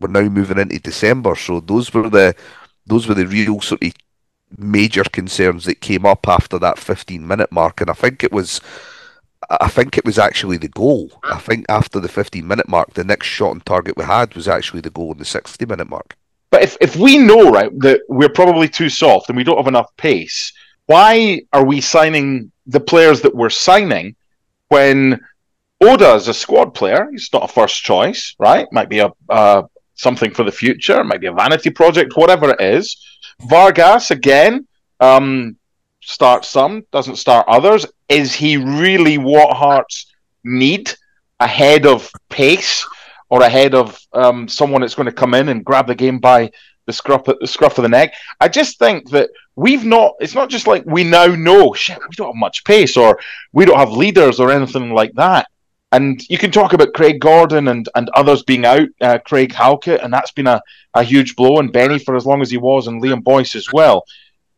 we're 0.00 0.08
now 0.08 0.28
moving 0.28 0.58
into 0.58 0.78
December, 0.78 1.36
so 1.36 1.60
those 1.60 1.92
were 1.92 2.08
the 2.08 2.34
those 2.86 3.06
were 3.06 3.14
the 3.14 3.26
real 3.26 3.60
sort 3.60 3.82
of 3.84 3.92
major 4.58 5.04
concerns 5.04 5.64
that 5.64 5.80
came 5.80 6.04
up 6.04 6.26
after 6.26 6.58
that 6.58 6.78
15 6.78 7.26
minute 7.26 7.52
mark, 7.52 7.80
and 7.80 7.90
I 7.90 7.94
think 7.94 8.24
it 8.24 8.32
was. 8.32 8.60
I 9.48 9.68
think 9.68 9.96
it 9.96 10.04
was 10.04 10.18
actually 10.18 10.58
the 10.58 10.68
goal. 10.68 11.10
I 11.24 11.38
think 11.38 11.64
after 11.70 11.98
the 11.98 12.08
15 12.08 12.46
minute 12.46 12.68
mark, 12.68 12.92
the 12.92 13.04
next 13.04 13.26
shot 13.26 13.50
on 13.50 13.60
target 13.60 13.96
we 13.96 14.04
had 14.04 14.34
was 14.34 14.46
actually 14.46 14.82
the 14.82 14.90
goal 14.90 15.12
in 15.12 15.18
the 15.18 15.24
60 15.24 15.64
minute 15.64 15.88
mark. 15.88 16.14
But 16.50 16.62
if, 16.62 16.76
if 16.80 16.94
we 16.96 17.16
know, 17.16 17.50
right, 17.50 17.70
that 17.80 18.02
we're 18.08 18.28
probably 18.28 18.68
too 18.68 18.90
soft 18.90 19.28
and 19.28 19.36
we 19.36 19.44
don't 19.44 19.56
have 19.56 19.66
enough 19.66 19.96
pace, 19.96 20.52
why 20.86 21.40
are 21.52 21.64
we 21.64 21.80
signing 21.80 22.52
the 22.66 22.80
players 22.80 23.22
that 23.22 23.34
we're 23.34 23.50
signing 23.50 24.14
when 24.68 25.20
Oda 25.80 26.14
is 26.14 26.28
a 26.28 26.34
squad 26.34 26.74
player? 26.74 27.08
He's 27.10 27.32
not 27.32 27.44
a 27.44 27.52
first 27.52 27.82
choice, 27.82 28.34
right? 28.38 28.66
Might 28.72 28.88
be 28.88 28.98
a, 28.98 29.10
a 29.28 29.64
something 30.00 30.32
for 30.32 30.44
the 30.44 30.52
future, 30.52 31.00
it 31.00 31.04
might 31.04 31.20
be 31.20 31.26
a 31.26 31.32
vanity 31.32 31.70
project, 31.70 32.16
whatever 32.16 32.50
it 32.50 32.60
is. 32.60 32.96
Vargas 33.48 34.10
again 34.10 34.66
um, 35.00 35.56
starts 36.00 36.48
some, 36.48 36.84
doesn't 36.90 37.16
start 37.16 37.46
others. 37.48 37.86
Is 38.08 38.34
he 38.34 38.56
really 38.56 39.18
what 39.18 39.56
Hearts 39.56 40.12
need 40.44 40.92
ahead 41.38 41.86
of 41.86 42.10
pace 42.28 42.86
or 43.28 43.42
ahead 43.42 43.74
of 43.74 43.98
um, 44.12 44.48
someone 44.48 44.80
that's 44.80 44.94
going 44.94 45.06
to 45.06 45.12
come 45.12 45.34
in 45.34 45.48
and 45.48 45.64
grab 45.64 45.86
the 45.86 45.94
game 45.94 46.18
by 46.18 46.50
the 46.86 46.92
scruff, 46.92 47.24
the 47.24 47.46
scruff 47.46 47.78
of 47.78 47.82
the 47.82 47.88
neck? 47.88 48.14
I 48.40 48.48
just 48.48 48.78
think 48.78 49.10
that 49.10 49.30
we've 49.54 49.84
not. 49.84 50.14
It's 50.20 50.34
not 50.34 50.50
just 50.50 50.66
like 50.66 50.84
we 50.86 51.04
now 51.04 51.26
know. 51.26 51.72
Shit, 51.74 51.98
we 51.98 52.16
don't 52.16 52.34
have 52.34 52.36
much 52.36 52.64
pace, 52.64 52.96
or 52.96 53.20
we 53.52 53.64
don't 53.64 53.78
have 53.78 53.92
leaders, 53.92 54.40
or 54.40 54.50
anything 54.50 54.92
like 54.92 55.12
that. 55.14 55.49
And 55.92 56.22
you 56.28 56.38
can 56.38 56.52
talk 56.52 56.72
about 56.72 56.94
Craig 56.94 57.20
Gordon 57.20 57.68
and, 57.68 57.88
and 57.96 58.08
others 58.10 58.44
being 58.44 58.64
out, 58.64 58.88
uh, 59.00 59.18
Craig 59.24 59.52
Halkett, 59.52 60.02
and 60.02 60.12
that's 60.12 60.30
been 60.30 60.46
a, 60.46 60.62
a 60.94 61.02
huge 61.02 61.34
blow, 61.34 61.58
and 61.58 61.72
Benny 61.72 61.98
for 61.98 62.14
as 62.16 62.26
long 62.26 62.42
as 62.42 62.50
he 62.50 62.58
was, 62.58 62.86
and 62.86 63.02
Liam 63.02 63.24
Boyce 63.24 63.56
as 63.56 63.72
well. 63.72 64.04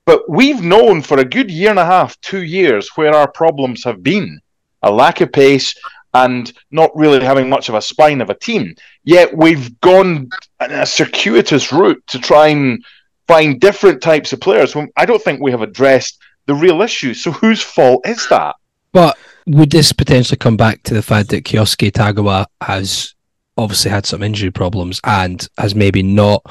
But 0.05 0.29
we've 0.29 0.63
known 0.63 1.01
for 1.01 1.19
a 1.21 1.25
good 1.25 1.51
year 1.51 1.71
and 1.71 1.79
a 1.79 1.87
half, 1.87 2.21
two 2.21 2.43
years, 2.43 2.91
where 2.97 3.15
our 3.15 3.31
problems 3.31 3.85
have 3.85 4.03
been 4.03 4.41
a 4.83 4.91
lack 4.91 5.21
of 5.21 5.33
pace 5.33 5.75
and 6.15 6.53
not 6.71 6.95
really 6.95 7.25
having 7.25 7.49
much 7.49 7.69
of 7.69 7.75
a 7.75 7.81
spine 7.83 8.21
of 8.21 8.29
a 8.29 8.35
team. 8.35 8.75
Yet 9.05 9.35
we've 9.35 9.81
gone 9.81 10.29
a 10.61 10.85
circuitous 10.85 11.73
route 11.73 12.03
to 12.09 12.19
try 12.19 12.49
and 12.49 12.85
find 13.27 13.61
different 13.61 14.03
types 14.03 14.33
of 14.33 14.41
players. 14.41 14.77
I 14.97 15.07
don't 15.07 15.23
think 15.23 15.41
we 15.41 15.53
have 15.53 15.63
addressed 15.63 16.19
the 16.47 16.55
real 16.55 16.83
issue. 16.83 17.15
So 17.15 17.31
whose 17.31 17.63
fault 17.63 18.07
is 18.07 18.29
that? 18.29 18.57
But 18.93 19.17
would 19.47 19.71
this 19.71 19.93
potentially 19.93 20.39
come 20.39 20.57
back 20.57 20.83
to 20.85 20.95
the 20.95 21.03
fact 21.03 21.31
that 21.31 21.45
Kyosuke 21.45 21.93
Tagawa 21.93 22.47
has 22.61 23.15
obviously 23.57 23.91
had 23.91 24.07
some 24.07 24.23
injury 24.23 24.51
problems 24.51 25.01
and 25.05 25.47
has 25.59 25.75
maybe 25.75 26.03
not 26.03 26.45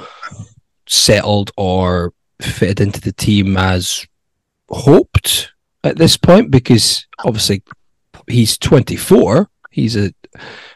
settled 0.87 1.51
or 1.57 2.13
fitted 2.41 2.81
into 2.81 2.99
the 3.01 3.13
team 3.13 3.57
as 3.57 4.05
hoped 4.69 5.51
at 5.83 5.97
this 5.97 6.17
point? 6.17 6.51
Because 6.51 7.05
obviously 7.23 7.63
he's 8.27 8.57
24. 8.57 9.49
He's 9.71 9.95
a, 9.95 10.13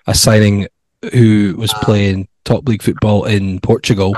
a 0.07 0.15
signing 0.15 0.67
who 1.13 1.55
was 1.57 1.73
playing 1.81 2.27
top 2.43 2.67
league 2.67 2.81
football 2.81 3.25
in 3.25 3.59
Portugal. 3.59 4.15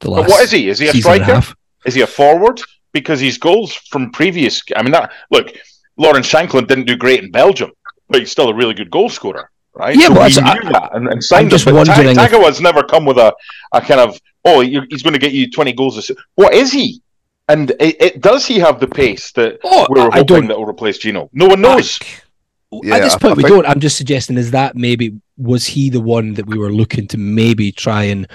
The 0.00 0.10
last 0.10 0.28
what 0.28 0.42
is 0.42 0.50
he? 0.50 0.68
Is 0.68 0.78
he 0.78 0.88
a 0.88 0.92
striker? 0.92 1.42
Is 1.84 1.94
he 1.94 2.02
a 2.02 2.06
forward? 2.06 2.60
Because 2.92 3.20
his 3.20 3.38
goals 3.38 3.74
from 3.74 4.10
previous. 4.10 4.62
I 4.74 4.82
mean, 4.82 4.92
that 4.92 5.12
look, 5.30 5.52
Lawrence 5.96 6.30
Shankland 6.30 6.68
didn't 6.68 6.86
do 6.86 6.96
great 6.96 7.22
in 7.22 7.30
Belgium, 7.30 7.72
but 8.08 8.20
he's 8.20 8.30
still 8.30 8.48
a 8.48 8.54
really 8.54 8.74
good 8.74 8.90
goal 8.90 9.08
scorer, 9.08 9.50
right? 9.74 9.96
Yeah, 9.96 10.08
so 10.08 10.14
but 10.14 10.38
I, 10.38 10.72
that 10.72 10.90
and, 10.94 11.08
and 11.08 11.22
signed 11.22 11.46
I'm 11.46 11.50
just 11.50 11.66
him. 11.66 11.74
wondering. 11.74 12.14
Ta- 12.14 12.26
Tagawa's 12.26 12.58
if... 12.58 12.62
never 12.62 12.82
come 12.82 13.04
with 13.04 13.18
a, 13.18 13.34
a 13.72 13.80
kind 13.80 14.00
of 14.00 14.20
oh 14.44 14.60
he's 14.60 15.02
going 15.02 15.14
to 15.14 15.18
get 15.18 15.32
you 15.32 15.50
twenty 15.50 15.72
goals. 15.72 16.10
What 16.34 16.54
is 16.54 16.72
he? 16.72 17.02
And 17.48 17.70
it, 17.78 18.02
it, 18.02 18.20
does 18.20 18.44
he 18.44 18.58
have 18.58 18.80
the 18.80 18.88
pace 18.88 19.30
that 19.32 19.60
oh, 19.62 19.86
we 19.88 20.00
were 20.00 20.10
hoping 20.10 20.48
that 20.48 20.58
will 20.58 20.66
replace 20.66 20.98
Gino? 20.98 21.30
No 21.32 21.46
one 21.46 21.60
knows. 21.60 22.00
I, 22.02 22.80
yeah, 22.82 22.96
At 22.96 23.02
this 23.02 23.14
point, 23.16 23.32
I 23.32 23.34
we 23.34 23.42
think... 23.44 23.54
don't. 23.54 23.66
I'm 23.66 23.78
just 23.78 23.96
suggesting 23.96 24.36
is 24.36 24.50
that 24.50 24.74
maybe 24.74 25.20
was 25.36 25.64
he 25.64 25.88
the 25.88 26.00
one 26.00 26.34
that 26.34 26.46
we 26.46 26.58
were 26.58 26.72
looking 26.72 27.06
to 27.08 27.18
maybe 27.18 27.70
try 27.70 28.04
and 28.04 28.26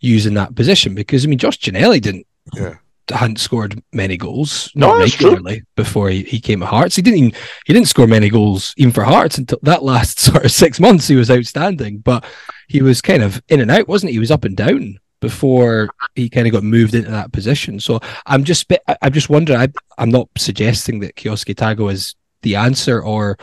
use 0.00 0.26
in 0.26 0.34
that 0.34 0.54
position? 0.54 0.94
Because 0.94 1.24
I 1.24 1.28
mean, 1.28 1.38
Josh 1.38 1.58
Ginnelly 1.58 2.00
didn't. 2.00 2.26
Yeah 2.54 2.76
hadn't 3.10 3.40
scored 3.40 3.82
many 3.92 4.16
goals, 4.16 4.70
not 4.74 4.94
no, 4.94 4.98
regularly, 4.98 5.62
before 5.76 6.10
he, 6.10 6.22
he 6.22 6.40
came 6.40 6.60
to 6.60 6.66
Hearts. 6.66 6.96
He 6.96 7.02
didn't 7.02 7.18
even 7.18 7.32
he 7.66 7.72
didn't 7.72 7.88
score 7.88 8.06
many 8.06 8.28
goals 8.28 8.74
even 8.76 8.92
for 8.92 9.04
Hearts 9.04 9.38
until 9.38 9.58
that 9.62 9.82
last 9.82 10.18
sort 10.20 10.44
of 10.44 10.50
six 10.52 10.80
months. 10.80 11.08
He 11.08 11.16
was 11.16 11.30
outstanding, 11.30 11.98
but 11.98 12.24
he 12.68 12.82
was 12.82 13.00
kind 13.00 13.22
of 13.22 13.42
in 13.48 13.60
and 13.60 13.70
out, 13.70 13.88
wasn't 13.88 14.10
he? 14.10 14.14
He 14.14 14.20
was 14.20 14.30
up 14.30 14.44
and 14.44 14.56
down 14.56 14.98
before 15.20 15.90
he 16.14 16.28
kind 16.28 16.46
of 16.46 16.52
got 16.52 16.62
moved 16.62 16.94
into 16.94 17.10
that 17.10 17.32
position. 17.32 17.80
So 17.80 18.00
I'm 18.26 18.44
just 18.44 18.72
I'm 19.02 19.12
just 19.12 19.28
wondering. 19.28 19.58
I, 19.60 19.68
I'm 19.96 20.10
not 20.10 20.28
suggesting 20.36 21.00
that 21.00 21.16
Kyosuke 21.16 21.54
Tagawa 21.54 21.92
is 21.92 22.14
the 22.42 22.56
answer 22.56 23.02
or 23.02 23.38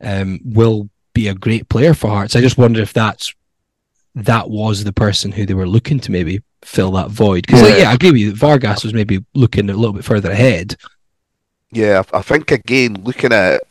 um, 0.00 0.40
will 0.44 0.88
be 1.12 1.28
a 1.28 1.34
great 1.34 1.68
player 1.68 1.94
for 1.94 2.08
Hearts. 2.08 2.36
I 2.36 2.40
just 2.40 2.58
wonder 2.58 2.80
if 2.80 2.92
that's 2.92 3.34
that 4.14 4.50
was 4.50 4.84
the 4.84 4.92
person 4.92 5.32
who 5.32 5.46
they 5.46 5.54
were 5.54 5.66
looking 5.66 6.00
to 6.00 6.12
maybe 6.12 6.42
fill 6.62 6.92
that 6.92 7.10
void. 7.10 7.46
Because 7.46 7.62
yeah. 7.62 7.68
Like, 7.68 7.78
yeah, 7.78 7.90
I 7.90 7.94
agree 7.94 8.10
with 8.10 8.20
you. 8.20 8.34
Vargas 8.34 8.84
was 8.84 8.94
maybe 8.94 9.24
looking 9.34 9.70
a 9.70 9.74
little 9.74 9.94
bit 9.94 10.04
further 10.04 10.30
ahead. 10.30 10.76
Yeah, 11.70 12.02
I 12.12 12.22
think 12.22 12.50
again 12.50 13.02
looking 13.04 13.32
at 13.32 13.62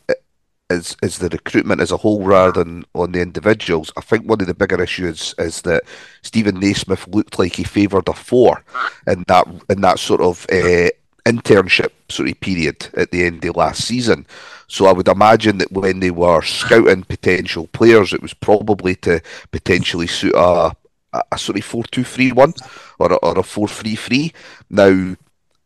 as 0.70 0.96
as 1.02 1.18
the 1.18 1.28
recruitment 1.28 1.80
as 1.80 1.90
a 1.90 1.96
whole 1.96 2.22
rather 2.22 2.52
than 2.52 2.84
on 2.94 3.12
the 3.12 3.20
individuals. 3.20 3.92
I 3.96 4.00
think 4.02 4.28
one 4.28 4.40
of 4.40 4.46
the 4.46 4.54
bigger 4.54 4.80
issues 4.82 5.34
is 5.38 5.62
that 5.62 5.84
Steven 6.22 6.60
Naismith 6.60 7.08
looked 7.08 7.38
like 7.38 7.54
he 7.54 7.64
favoured 7.64 8.08
a 8.08 8.12
four 8.12 8.62
in 9.06 9.24
that 9.28 9.46
in 9.68 9.80
that 9.80 9.98
sort 9.98 10.20
of 10.20 10.46
uh, 10.50 10.90
internship 11.24 11.90
sort 12.08 12.28
of 12.28 12.40
period 12.40 12.88
at 12.94 13.10
the 13.10 13.24
end 13.24 13.44
of 13.44 13.56
last 13.56 13.84
season. 13.84 14.26
So 14.68 14.86
I 14.86 14.92
would 14.92 15.08
imagine 15.08 15.58
that 15.58 15.72
when 15.72 16.00
they 16.00 16.10
were 16.10 16.42
scouting 16.42 17.04
potential 17.04 17.68
players, 17.68 18.12
it 18.12 18.22
was 18.22 18.34
probably 18.34 18.94
to 18.96 19.22
potentially 19.50 20.06
suit 20.06 20.34
a, 20.34 20.76
a, 21.12 21.22
a 21.32 21.38
sort 21.38 21.58
of 21.58 21.64
four 21.64 21.84
two 21.84 22.04
three 22.04 22.32
one 22.32 22.54
or 22.98 23.12
a, 23.12 23.16
or 23.16 23.38
a 23.38 23.42
four 23.42 23.68
three 23.68 23.96
three. 23.96 24.32
Now, 24.70 25.16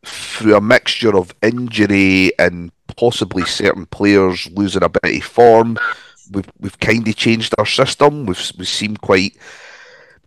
through 0.04 0.56
a 0.56 0.60
mixture 0.60 1.16
of 1.16 1.34
injury 1.42 2.32
and 2.38 2.72
possibly 2.96 3.44
certain 3.44 3.86
players 3.86 4.50
losing 4.52 4.82
a 4.82 4.88
bit 4.88 5.16
of 5.16 5.24
form, 5.24 5.78
we've 6.30 6.50
we've 6.58 6.80
kind 6.80 7.06
of 7.06 7.16
changed 7.16 7.54
our 7.58 7.66
system. 7.66 8.26
We've 8.26 8.52
we 8.58 8.64
seem 8.64 8.96
quite 8.96 9.36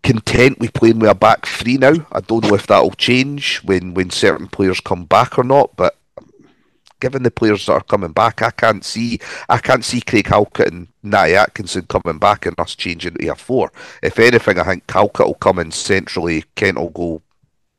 content 0.03 0.59
with 0.59 0.73
playing 0.73 0.99
with 0.99 1.09
a 1.09 1.15
back 1.15 1.45
three 1.45 1.77
now. 1.77 1.93
I 2.11 2.19
don't 2.21 2.43
know 2.43 2.55
if 2.55 2.67
that'll 2.67 2.91
change 2.91 3.57
when 3.63 3.93
when 3.93 4.09
certain 4.09 4.47
players 4.47 4.79
come 4.79 5.05
back 5.05 5.37
or 5.37 5.43
not, 5.43 5.75
but 5.75 5.95
given 7.05 7.21
the 7.21 7.29
players 7.29 7.67
that 7.67 7.73
are 7.73 7.83
coming 7.83 8.11
back, 8.11 8.41
I 8.41 8.49
can't 8.49 8.83
see 8.83 9.19
I 9.47 9.59
can't 9.59 9.85
see 9.85 10.01
Craig 10.01 10.25
Halkett 10.25 10.71
and 10.71 10.87
Natty 11.03 11.35
Atkinson 11.35 11.83
coming 11.83 12.17
back 12.17 12.47
and 12.47 12.59
us 12.59 12.75
changing 12.75 13.13
to 13.13 13.27
a 13.27 13.35
four. 13.35 13.71
If 14.01 14.17
anything, 14.17 14.57
I 14.57 14.63
think 14.63 14.87
Halkett 14.91 15.27
will 15.27 15.35
come 15.35 15.59
in 15.59 15.69
centrally, 15.69 16.45
Kent 16.55 16.79
will 16.79 16.89
go 16.89 17.21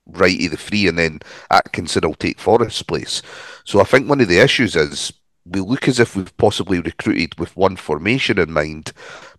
right 0.06 0.44
of 0.44 0.52
the 0.52 0.56
free, 0.56 0.86
and 0.86 0.96
then 0.96 1.18
Atkinson 1.50 2.06
will 2.06 2.14
take 2.14 2.38
Forrest's 2.38 2.82
place. 2.84 3.20
So 3.64 3.80
I 3.80 3.84
think 3.84 4.08
one 4.08 4.20
of 4.20 4.28
the 4.28 4.38
issues 4.38 4.76
is 4.76 5.12
we 5.44 5.58
look 5.58 5.88
as 5.88 5.98
if 5.98 6.14
we've 6.14 6.36
possibly 6.36 6.78
recruited 6.78 7.36
with 7.36 7.56
one 7.56 7.74
formation 7.74 8.38
in 8.38 8.52
mind, 8.52 8.92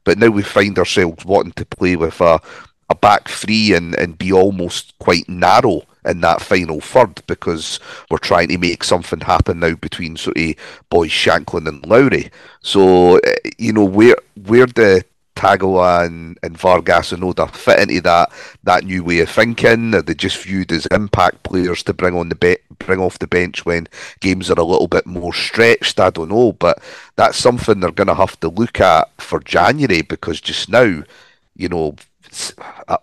but 0.04 0.18
now 0.18 0.28
we 0.28 0.44
find 0.44 0.78
ourselves 0.78 1.24
wanting 1.24 1.54
to 1.54 1.66
play 1.66 1.96
with 1.96 2.20
a 2.20 2.42
a 2.90 2.96
back 2.96 3.28
three 3.28 3.74
and, 3.74 3.96
and 3.96 4.18
be 4.18 4.32
almost 4.32 4.98
quite 5.00 5.28
narrow 5.28 5.82
in 6.08 6.22
that 6.22 6.42
final 6.42 6.80
third 6.82 7.22
because 7.28 7.80
we're 8.10 8.18
trying 8.18 8.48
to 8.50 8.58
make 8.58 8.84
something 8.84 9.20
happen 9.20 9.60
now 9.60 9.76
between 9.76 10.18
sort 10.18 10.38
of 10.38 10.56
Boyce 10.90 11.12
Shankland 11.12 11.68
and 11.68 11.86
Lowry. 11.86 12.32
So 12.62 13.18
eh, 13.18 13.36
you 13.58 13.74
know 13.74 13.86
where 13.86 14.16
where 14.46 14.66
the 14.66 15.04
Tagawa 15.38 16.06
and, 16.06 16.38
and 16.42 16.58
Vargas 16.58 17.12
and 17.12 17.24
Oda 17.24 17.48
fit 17.48 17.80
into 17.80 18.02
that 18.02 18.32
that 18.64 18.84
new 18.84 19.04
way 19.04 19.20
of 19.20 19.30
thinking? 19.30 19.94
Are 19.94 20.02
they 20.02 20.16
just 20.16 20.44
viewed 20.44 20.72
as 20.72 20.88
impact 20.88 21.44
players 21.44 21.84
to 21.84 21.94
bring 21.94 22.16
on 22.16 22.30
the 22.30 22.36
be- 22.36 22.58
bring 22.80 23.00
off 23.00 23.20
the 23.20 23.28
bench 23.28 23.66
when 23.66 23.88
games 24.20 24.50
are 24.50 24.60
a 24.60 24.64
little 24.64 24.88
bit 24.88 25.06
more 25.06 25.34
stretched? 25.34 26.00
I 26.00 26.10
don't 26.10 26.30
know, 26.30 26.54
but 26.54 26.82
that's 27.16 27.38
something 27.38 27.80
they're 27.80 27.92
going 27.92 28.08
to 28.08 28.16
have 28.16 28.40
to 28.40 28.50
look 28.50 28.82
at 28.82 29.10
for 29.22 29.40
January 29.40 30.02
because 30.02 30.42
just 30.42 30.70
now, 30.70 31.04
you 31.56 31.70
know, 31.70 31.96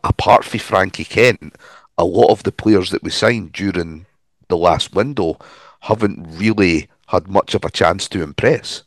apart 0.02 0.44
from 0.44 0.59
Frankie 0.59 1.05
Kent, 1.05 1.55
a 1.97 2.05
lot 2.05 2.30
of 2.30 2.42
the 2.42 2.53
players 2.53 2.90
that 2.90 3.03
we 3.03 3.11
signed 3.11 3.53
during 3.53 4.05
the 4.49 4.57
last 4.57 4.95
window 4.95 5.38
haven't 5.80 6.26
really 6.38 6.88
had 7.09 7.28
much 7.28 7.55
of 7.55 7.64
a 7.64 7.70
chance 7.70 8.09
to 8.09 8.22
impress. 8.22 8.82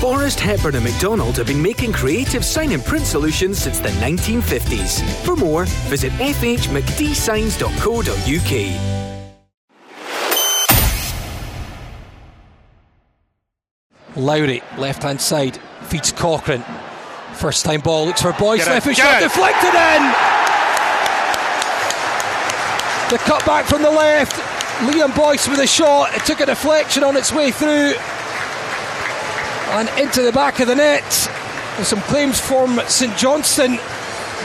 Forrest 0.00 0.40
Hepburn 0.40 0.74
and 0.74 0.84
McDonald 0.84 1.36
have 1.36 1.46
been 1.46 1.62
making 1.62 1.92
creative 1.92 2.44
sign 2.44 2.72
and 2.72 2.84
print 2.84 3.06
solutions 3.06 3.58
since 3.58 3.78
the 3.78 3.90
1950s. 3.90 5.00
For 5.24 5.36
more, 5.36 5.66
visit 5.88 6.10
fhmcdsigns.co.uk. 6.14 9.02
Lowry, 14.16 14.62
left 14.76 15.04
hand 15.04 15.20
side, 15.20 15.60
feeds 15.92 16.10
Cochrane. 16.10 16.64
First 17.34 17.66
time 17.66 17.82
ball, 17.82 18.06
looks 18.06 18.22
for 18.22 18.32
Boyce, 18.32 18.66
left 18.66 18.86
foot 18.86 18.96
shot 18.96 19.20
deflected 19.20 19.74
in! 19.74 20.02
The 23.10 23.18
cut 23.18 23.44
back 23.44 23.66
from 23.66 23.82
the 23.82 23.90
left, 23.90 24.32
Liam 24.88 25.14
Boyce 25.14 25.46
with 25.48 25.58
a 25.58 25.66
shot, 25.66 26.14
it 26.14 26.24
took 26.24 26.40
a 26.40 26.46
deflection 26.46 27.04
on 27.04 27.14
its 27.14 27.30
way 27.30 27.50
through 27.50 27.92
and 29.76 29.86
into 29.98 30.22
the 30.22 30.32
back 30.32 30.60
of 30.60 30.68
the 30.68 30.74
net. 30.74 31.04
There's 31.76 31.88
some 31.88 32.00
claims 32.02 32.40
from 32.40 32.80
St 32.86 33.14
Johnstone, 33.18 33.78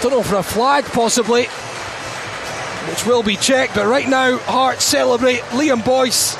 don't 0.01 0.11
know 0.11 0.23
for 0.23 0.35
a 0.35 0.43
flag 0.43 0.83
possibly, 0.83 1.45
which 2.89 3.05
will 3.05 3.23
be 3.23 3.37
checked, 3.37 3.73
but 3.73 3.87
right 3.87 4.09
now, 4.09 4.37
Hearts 4.39 4.83
celebrate 4.83 5.39
Liam 5.51 5.85
Boyce 5.85 6.35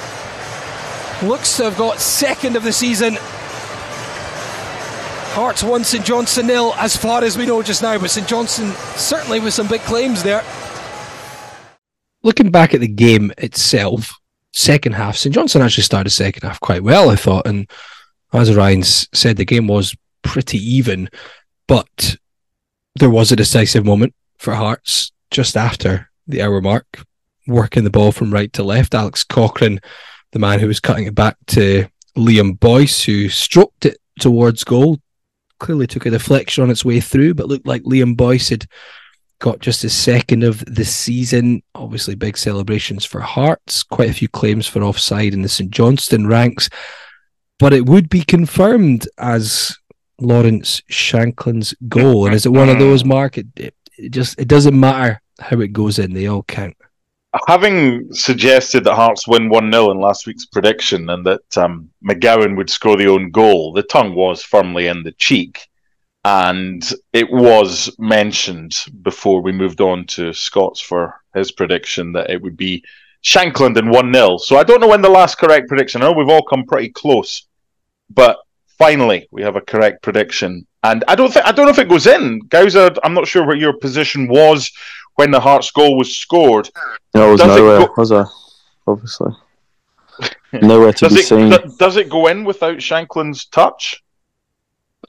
looks 1.24 1.56
to 1.56 1.64
have 1.64 1.78
got 1.78 2.02
second 2.02 2.58
of 2.58 2.64
the 2.64 2.74
season. 2.74 3.18
Hearts 5.38 5.62
1, 5.62 5.84
St 5.84 6.04
Johnstone 6.04 6.48
nil, 6.48 6.74
as 6.78 6.98
far 6.98 7.24
as 7.24 7.38
we 7.38 7.46
know 7.46 7.62
just 7.62 7.84
now, 7.84 7.96
but 8.00 8.10
St 8.10 8.28
Johnstone 8.28 8.72
certainly 8.96 9.40
with 9.40 9.54
some 9.54 9.68
big 9.68 9.82
claims 9.82 10.24
there. 10.24 10.44
Looking 12.24 12.50
back 12.50 12.74
at 12.74 12.80
the 12.80 12.88
game 12.88 13.32
itself, 13.38 14.18
second 14.54 14.94
half, 14.94 15.16
St 15.16 15.36
Johnstone 15.36 15.62
actually 15.62 15.84
started 15.84 16.10
second 16.10 16.42
half 16.42 16.60
quite 16.60 16.82
well, 16.82 17.12
I 17.12 17.16
thought. 17.16 17.46
And 17.46 17.70
as 18.34 18.56
Ryan 18.56 18.82
said, 18.82 19.38
the 19.38 19.46
game 19.46 19.68
was 19.68 19.96
pretty 20.24 20.58
even, 20.58 21.08
but 21.68 22.18
there 22.96 23.12
was 23.12 23.32
a 23.32 23.36
decisive 23.36 23.86
moment 23.86 24.16
for 24.40 24.56
Hearts 24.56 25.12
just 25.30 25.56
after 25.56 26.10
the 26.26 26.42
hour 26.42 26.62
mark, 26.62 27.04
working 27.46 27.84
the 27.84 27.92
ball 27.92 28.12
from 28.12 28.34
right 28.34 28.52
to 28.54 28.64
left. 28.64 28.96
Alex 28.96 29.24
Cochrane, 29.24 29.82
the 30.32 30.40
man 30.40 30.60
who 30.60 30.68
was 30.68 30.80
cutting 30.80 31.06
it 31.06 31.14
back 31.14 31.38
to 31.50 31.86
Liam 32.18 32.60
Boyce, 32.60 33.04
who 33.04 33.30
stroked 33.30 33.86
it 33.86 33.98
towards 34.20 34.64
goal, 34.64 34.98
clearly 35.60 35.88
took 35.88 36.06
a 36.06 36.12
deflection 36.12 36.64
on 36.64 36.70
its 36.70 36.86
way 36.86 37.00
through, 37.00 37.34
but 37.34 37.48
looked 37.48 37.68
like 37.68 37.84
Liam 37.84 38.16
Boyce 38.16 38.50
had 38.50 38.66
got 39.40 39.60
just 39.60 39.82
his 39.82 39.94
second 39.94 40.44
of 40.44 40.64
the 40.66 40.86
season. 40.86 41.62
Obviously, 41.76 42.16
big 42.16 42.38
celebrations 42.38 43.06
for 43.06 43.22
Hearts, 43.22 43.84
quite 43.84 44.10
a 44.10 44.14
few 44.14 44.28
claims 44.28 44.68
for 44.68 44.84
offside 44.84 45.34
in 45.34 45.42
the 45.42 45.50
St 45.50 45.70
Johnstone 45.72 46.28
ranks, 46.28 46.70
but 47.60 47.74
it 47.74 47.86
would 47.86 48.10
be 48.10 48.24
confirmed 48.24 49.08
as 49.18 49.76
Lawrence 50.20 50.82
Shankland's 50.90 51.76
goal. 51.88 52.26
And 52.26 52.36
is 52.36 52.46
it 52.46 52.52
one 52.52 52.70
of 52.70 52.80
those, 52.80 53.06
Mark? 53.06 53.38
It, 53.38 53.48
it, 53.56 53.76
it 53.98 54.10
just 54.12 54.40
it 54.40 54.48
doesn't 54.48 54.80
matter 54.80 55.22
how 55.40 55.60
it 55.60 55.74
goes 55.74 56.00
in; 56.00 56.14
they 56.14 56.28
all 56.28 56.44
count. 56.44 56.76
Having 57.48 58.14
suggested 58.14 58.84
that 58.84 58.96
Hearts 58.96 59.28
win 59.28 59.50
1 59.50 59.72
0 59.72 59.92
in 59.92 60.00
last 60.00 60.26
week's 60.26 60.46
prediction 60.46 61.10
and 61.10 61.26
that 61.26 61.58
um, 61.58 61.90
McGowan 62.04 62.56
would 62.56 62.70
score 62.70 62.98
the 62.98 63.08
own 63.08 63.32
goal, 63.32 63.74
the 63.74 63.84
tongue 63.84 64.16
was 64.16 64.44
firmly 64.44 64.88
in 64.88 65.04
the 65.04 65.12
cheek. 65.14 65.68
And 66.24 66.84
it 67.14 67.32
was 67.32 67.94
mentioned 68.00 68.76
before 69.02 69.42
we 69.42 69.52
moved 69.52 69.82
on 69.82 70.06
to 70.08 70.34
Scott's 70.34 70.82
for 70.82 71.16
his 71.34 71.52
prediction 71.52 72.14
that 72.14 72.30
it 72.30 72.42
would 72.42 72.58
be 72.58 72.84
Shankland 73.24 73.78
and 73.78 73.92
1 73.92 74.14
0. 74.14 74.38
So 74.38 74.58
I 74.58 74.64
don't 74.64 74.82
know 74.82 74.88
when 74.88 75.02
the 75.02 75.10
last 75.10 75.38
correct 75.38 75.68
prediction, 75.68 76.02
I 76.02 76.06
know 76.06 76.14
we've 76.14 76.30
all 76.30 76.44
come 76.44 76.66
pretty 76.66 76.90
close, 76.90 77.46
but 78.10 78.40
finally 78.78 79.28
we 79.32 79.42
have 79.44 79.56
a 79.56 79.62
correct 79.62 80.02
prediction. 80.04 80.66
And 80.84 81.04
I 81.08 81.16
don't 81.16 81.34
think 81.34 81.46
I 81.46 81.52
don't 81.52 81.66
know 81.66 81.72
if 81.72 81.80
it 81.80 81.90
goes 81.90 82.08
in. 82.08 82.40
Gowser, 82.50 82.92
I'm 83.04 83.14
not 83.14 83.28
sure 83.28 83.46
what 83.46 83.58
your 83.58 83.74
position 83.74 84.28
was 84.28 84.72
when 85.16 85.32
the 85.32 85.40
Hearts 85.40 85.72
goal 85.72 85.98
was 85.98 86.16
scored. 86.16 86.70
No, 87.14 87.30
it 87.30 87.32
was 87.34 87.42
Does 87.42 87.56
it 87.56 87.60
nowhere, 87.60 87.88
go- 87.88 87.94
was 87.98 88.12
I? 88.12 88.26
Obviously. 88.86 89.32
nowhere 90.54 90.94
to 90.94 91.06
Does 91.06 91.14
be 91.14 91.20
it 91.22 91.26
seen. 91.26 91.50
do- 91.50 91.76
does 91.78 91.98
it 91.98 92.10
go 92.10 92.28
in 92.28 92.44
without 92.46 92.78
Shankland's 92.78 93.46
touch? 93.46 94.04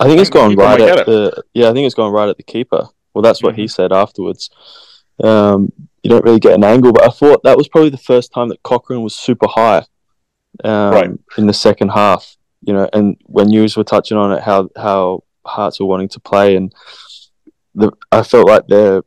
I 0.00 0.06
think 0.06 0.20
it's 0.20 0.30
gone 0.30 0.54
right 0.54 0.80
at 0.80 1.06
the 1.06 1.42
yeah. 1.54 1.68
I 1.70 1.72
think 1.72 1.86
it's 1.86 1.94
gone 1.94 2.12
right 2.12 2.28
at 2.28 2.36
the 2.36 2.42
keeper. 2.42 2.88
Well, 3.14 3.22
that's 3.22 3.42
what 3.42 3.54
he 3.56 3.64
Mm-hmm. 3.64 3.68
said 3.68 3.92
afterwards. 3.92 4.50
Um, 5.22 5.72
you 6.02 6.10
don't 6.10 6.24
really 6.24 6.38
get 6.38 6.54
an 6.54 6.62
angle, 6.64 6.92
but 6.92 7.02
I 7.04 7.08
thought 7.08 7.42
that 7.42 7.56
was 7.56 7.66
probably 7.68 7.90
the 7.90 7.96
first 7.98 8.32
time 8.32 8.48
that 8.50 8.62
Cochrane 8.62 9.02
was 9.02 9.14
super 9.16 9.48
high 9.48 9.84
um, 10.62 10.92
Right. 10.94 11.10
in 11.36 11.46
the 11.46 11.52
second 11.52 11.88
half. 11.88 12.36
You 12.62 12.72
know, 12.74 12.88
and 12.92 13.16
when 13.24 13.50
you 13.50 13.66
were 13.76 13.84
touching 13.84 14.16
on 14.16 14.32
it, 14.32 14.42
how 14.42 14.68
how 14.76 15.24
Hearts 15.46 15.80
were 15.80 15.86
wanting 15.86 16.08
to 16.10 16.20
play, 16.20 16.56
and 16.56 16.72
the 17.74 17.92
I 18.12 18.22
felt 18.22 18.48
like 18.48 18.66
they're 18.66 19.02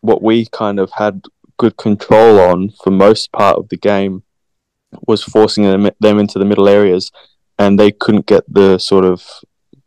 what 0.00 0.22
we 0.22 0.46
kind 0.46 0.78
of 0.78 0.90
had 0.92 1.24
good 1.58 1.76
control 1.76 2.40
on 2.40 2.70
for 2.82 2.90
most 2.90 3.30
part 3.32 3.56
of 3.56 3.68
the 3.68 3.76
game 3.76 4.24
was 5.06 5.22
forcing 5.22 5.64
them 5.64 5.88
them 6.00 6.18
into 6.18 6.38
the 6.38 6.44
middle 6.44 6.68
areas, 6.68 7.10
and 7.58 7.78
they 7.78 7.92
couldn't 7.92 8.26
get 8.26 8.44
the 8.52 8.78
sort 8.78 9.04
of 9.04 9.24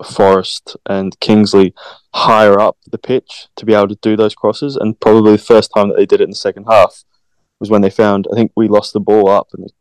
Forrest 0.03 0.75
and 0.85 1.19
Kingsley 1.19 1.73
higher 2.13 2.59
up 2.59 2.77
the 2.89 2.97
pitch 2.97 3.47
to 3.55 3.65
be 3.65 3.73
able 3.73 3.87
to 3.89 3.99
do 4.01 4.15
those 4.15 4.35
crosses. 4.35 4.75
And 4.75 4.99
probably 4.99 5.33
the 5.33 5.37
first 5.37 5.71
time 5.75 5.89
that 5.89 5.97
they 5.97 6.05
did 6.05 6.21
it 6.21 6.25
in 6.25 6.31
the 6.31 6.35
second 6.35 6.65
half 6.65 7.03
was 7.59 7.69
when 7.69 7.81
they 7.81 7.89
found, 7.89 8.27
I 8.31 8.35
think 8.35 8.51
we 8.55 8.67
lost 8.67 8.93
the 8.93 8.99
ball 8.99 9.29
up 9.29 9.49
and 9.53 9.71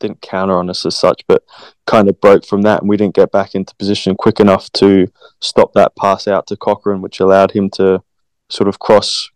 didn't 0.00 0.22
counter 0.22 0.58
on 0.58 0.70
us 0.70 0.84
as 0.86 0.96
such, 0.96 1.22
but 1.26 1.42
kind 1.86 2.08
of 2.08 2.20
broke 2.20 2.44
from 2.44 2.62
that. 2.62 2.80
And 2.80 2.88
we 2.88 2.96
didn't 2.96 3.14
get 3.14 3.32
back 3.32 3.54
into 3.54 3.74
position 3.76 4.14
quick 4.16 4.40
enough 4.40 4.70
to 4.72 5.06
stop 5.40 5.72
that 5.74 5.96
pass 5.96 6.28
out 6.28 6.46
to 6.48 6.56
Cochrane, 6.56 7.02
which 7.02 7.20
allowed 7.20 7.52
him 7.52 7.70
to 7.70 8.02
sort 8.48 8.68
of 8.68 8.78
cross 8.78 9.30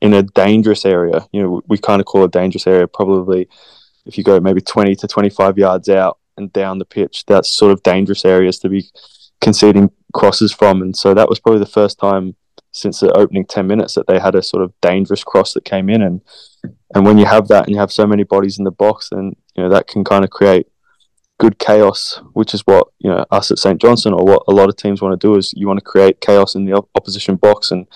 in 0.00 0.12
a 0.12 0.22
dangerous 0.22 0.84
area. 0.84 1.26
You 1.32 1.42
know, 1.42 1.62
we 1.68 1.78
kind 1.78 2.00
of 2.00 2.06
call 2.06 2.24
it 2.24 2.32
dangerous 2.32 2.66
area 2.66 2.86
probably 2.86 3.48
if 4.06 4.16
you 4.16 4.24
go 4.24 4.40
maybe 4.40 4.60
20 4.60 4.94
to 4.96 5.08
25 5.08 5.58
yards 5.58 5.88
out 5.88 6.18
and 6.36 6.52
down 6.52 6.78
the 6.78 6.84
pitch, 6.84 7.24
that's 7.26 7.48
sort 7.48 7.72
of 7.72 7.82
dangerous 7.82 8.24
areas 8.24 8.58
to 8.60 8.68
be 8.68 8.88
conceding 9.40 9.90
crosses 10.14 10.52
from. 10.52 10.80
And 10.80 10.96
so 10.96 11.12
that 11.12 11.28
was 11.28 11.40
probably 11.40 11.58
the 11.58 11.66
first 11.66 11.98
time 11.98 12.36
since 12.70 13.00
the 13.00 13.12
opening 13.12 13.44
10 13.44 13.66
minutes 13.66 13.94
that 13.94 14.06
they 14.06 14.18
had 14.18 14.34
a 14.34 14.42
sort 14.42 14.62
of 14.62 14.72
dangerous 14.80 15.24
cross 15.24 15.54
that 15.54 15.64
came 15.64 15.90
in. 15.90 16.02
And, 16.02 16.20
and 16.94 17.04
when 17.04 17.18
you 17.18 17.24
have 17.24 17.48
that 17.48 17.64
and 17.64 17.74
you 17.74 17.80
have 17.80 17.92
so 17.92 18.06
many 18.06 18.22
bodies 18.22 18.58
in 18.58 18.64
the 18.64 18.70
box, 18.70 19.08
then, 19.10 19.34
you 19.56 19.62
know, 19.62 19.70
that 19.70 19.86
can 19.86 20.04
kind 20.04 20.24
of 20.24 20.30
create 20.30 20.68
good 21.38 21.58
chaos, 21.58 22.20
which 22.32 22.54
is 22.54 22.62
what, 22.62 22.88
you 22.98 23.10
know, 23.10 23.24
us 23.30 23.50
at 23.50 23.58
St. 23.58 23.80
Johnstone 23.80 24.14
or 24.14 24.24
what 24.24 24.42
a 24.48 24.52
lot 24.52 24.68
of 24.68 24.76
teams 24.76 25.02
want 25.02 25.18
to 25.18 25.26
do 25.26 25.36
is 25.36 25.52
you 25.54 25.66
want 25.66 25.78
to 25.78 25.84
create 25.84 26.20
chaos 26.20 26.54
in 26.54 26.64
the 26.64 26.72
op- 26.72 26.88
opposition 26.94 27.36
box 27.36 27.70
and 27.70 27.86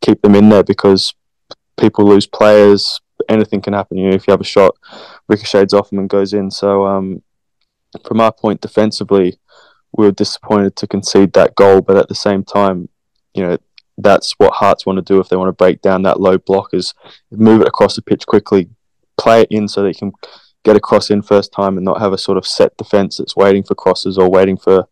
keep 0.00 0.20
them 0.22 0.34
in 0.34 0.48
there 0.48 0.62
because 0.62 1.14
people 1.78 2.06
lose 2.06 2.26
players, 2.26 3.00
anything 3.28 3.60
can 3.60 3.72
happen. 3.72 3.96
You 3.96 4.10
know, 4.10 4.16
if 4.16 4.26
you 4.26 4.32
have 4.32 4.40
a 4.40 4.44
shot, 4.44 4.76
ricochets 5.28 5.72
off 5.72 5.90
them 5.90 5.98
and 5.98 6.08
goes 6.08 6.32
in. 6.32 6.50
So, 6.50 6.86
um, 6.86 7.22
from 8.06 8.20
our 8.20 8.32
point 8.32 8.60
defensively, 8.60 9.38
we 9.96 10.04
were 10.04 10.12
disappointed 10.12 10.76
to 10.76 10.86
concede 10.86 11.32
that 11.32 11.54
goal, 11.56 11.80
but 11.80 11.96
at 11.96 12.08
the 12.08 12.14
same 12.14 12.44
time, 12.44 12.88
you 13.34 13.44
know, 13.44 13.58
that's 13.98 14.34
what 14.38 14.54
Hearts 14.54 14.86
want 14.86 14.96
to 14.98 15.02
do 15.02 15.20
if 15.20 15.28
they 15.28 15.36
want 15.36 15.48
to 15.48 15.52
break 15.52 15.82
down 15.82 16.02
that 16.02 16.20
low 16.20 16.38
block 16.38 16.72
is 16.72 16.94
move 17.30 17.60
it 17.60 17.68
across 17.68 17.96
the 17.96 18.02
pitch 18.02 18.26
quickly, 18.26 18.68
play 19.18 19.42
it 19.42 19.48
in 19.50 19.68
so 19.68 19.82
they 19.82 19.92
can 19.92 20.12
get 20.64 20.76
a 20.76 20.80
cross 20.80 21.10
in 21.10 21.22
first 21.22 21.52
time 21.52 21.76
and 21.76 21.84
not 21.84 22.00
have 22.00 22.12
a 22.12 22.18
sort 22.18 22.38
of 22.38 22.46
set 22.46 22.76
defense 22.76 23.16
that's 23.16 23.36
waiting 23.36 23.62
for 23.62 23.74
crosses 23.74 24.18
or 24.18 24.30
waiting 24.30 24.56
for, 24.56 24.86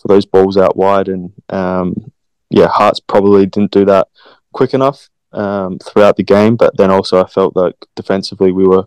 for 0.00 0.08
those 0.08 0.26
balls 0.26 0.56
out 0.56 0.76
wide. 0.76 1.08
And 1.08 1.32
um, 1.50 2.12
yeah, 2.48 2.68
Hearts 2.68 3.00
probably 3.00 3.46
didn't 3.46 3.72
do 3.72 3.84
that 3.84 4.08
quick 4.52 4.74
enough 4.74 5.08
um, 5.32 5.78
throughout 5.78 6.16
the 6.16 6.22
game, 6.22 6.56
but 6.56 6.76
then 6.76 6.90
also 6.90 7.22
I 7.22 7.28
felt 7.28 7.56
like 7.56 7.74
defensively 7.94 8.52
we 8.52 8.66
were 8.66 8.84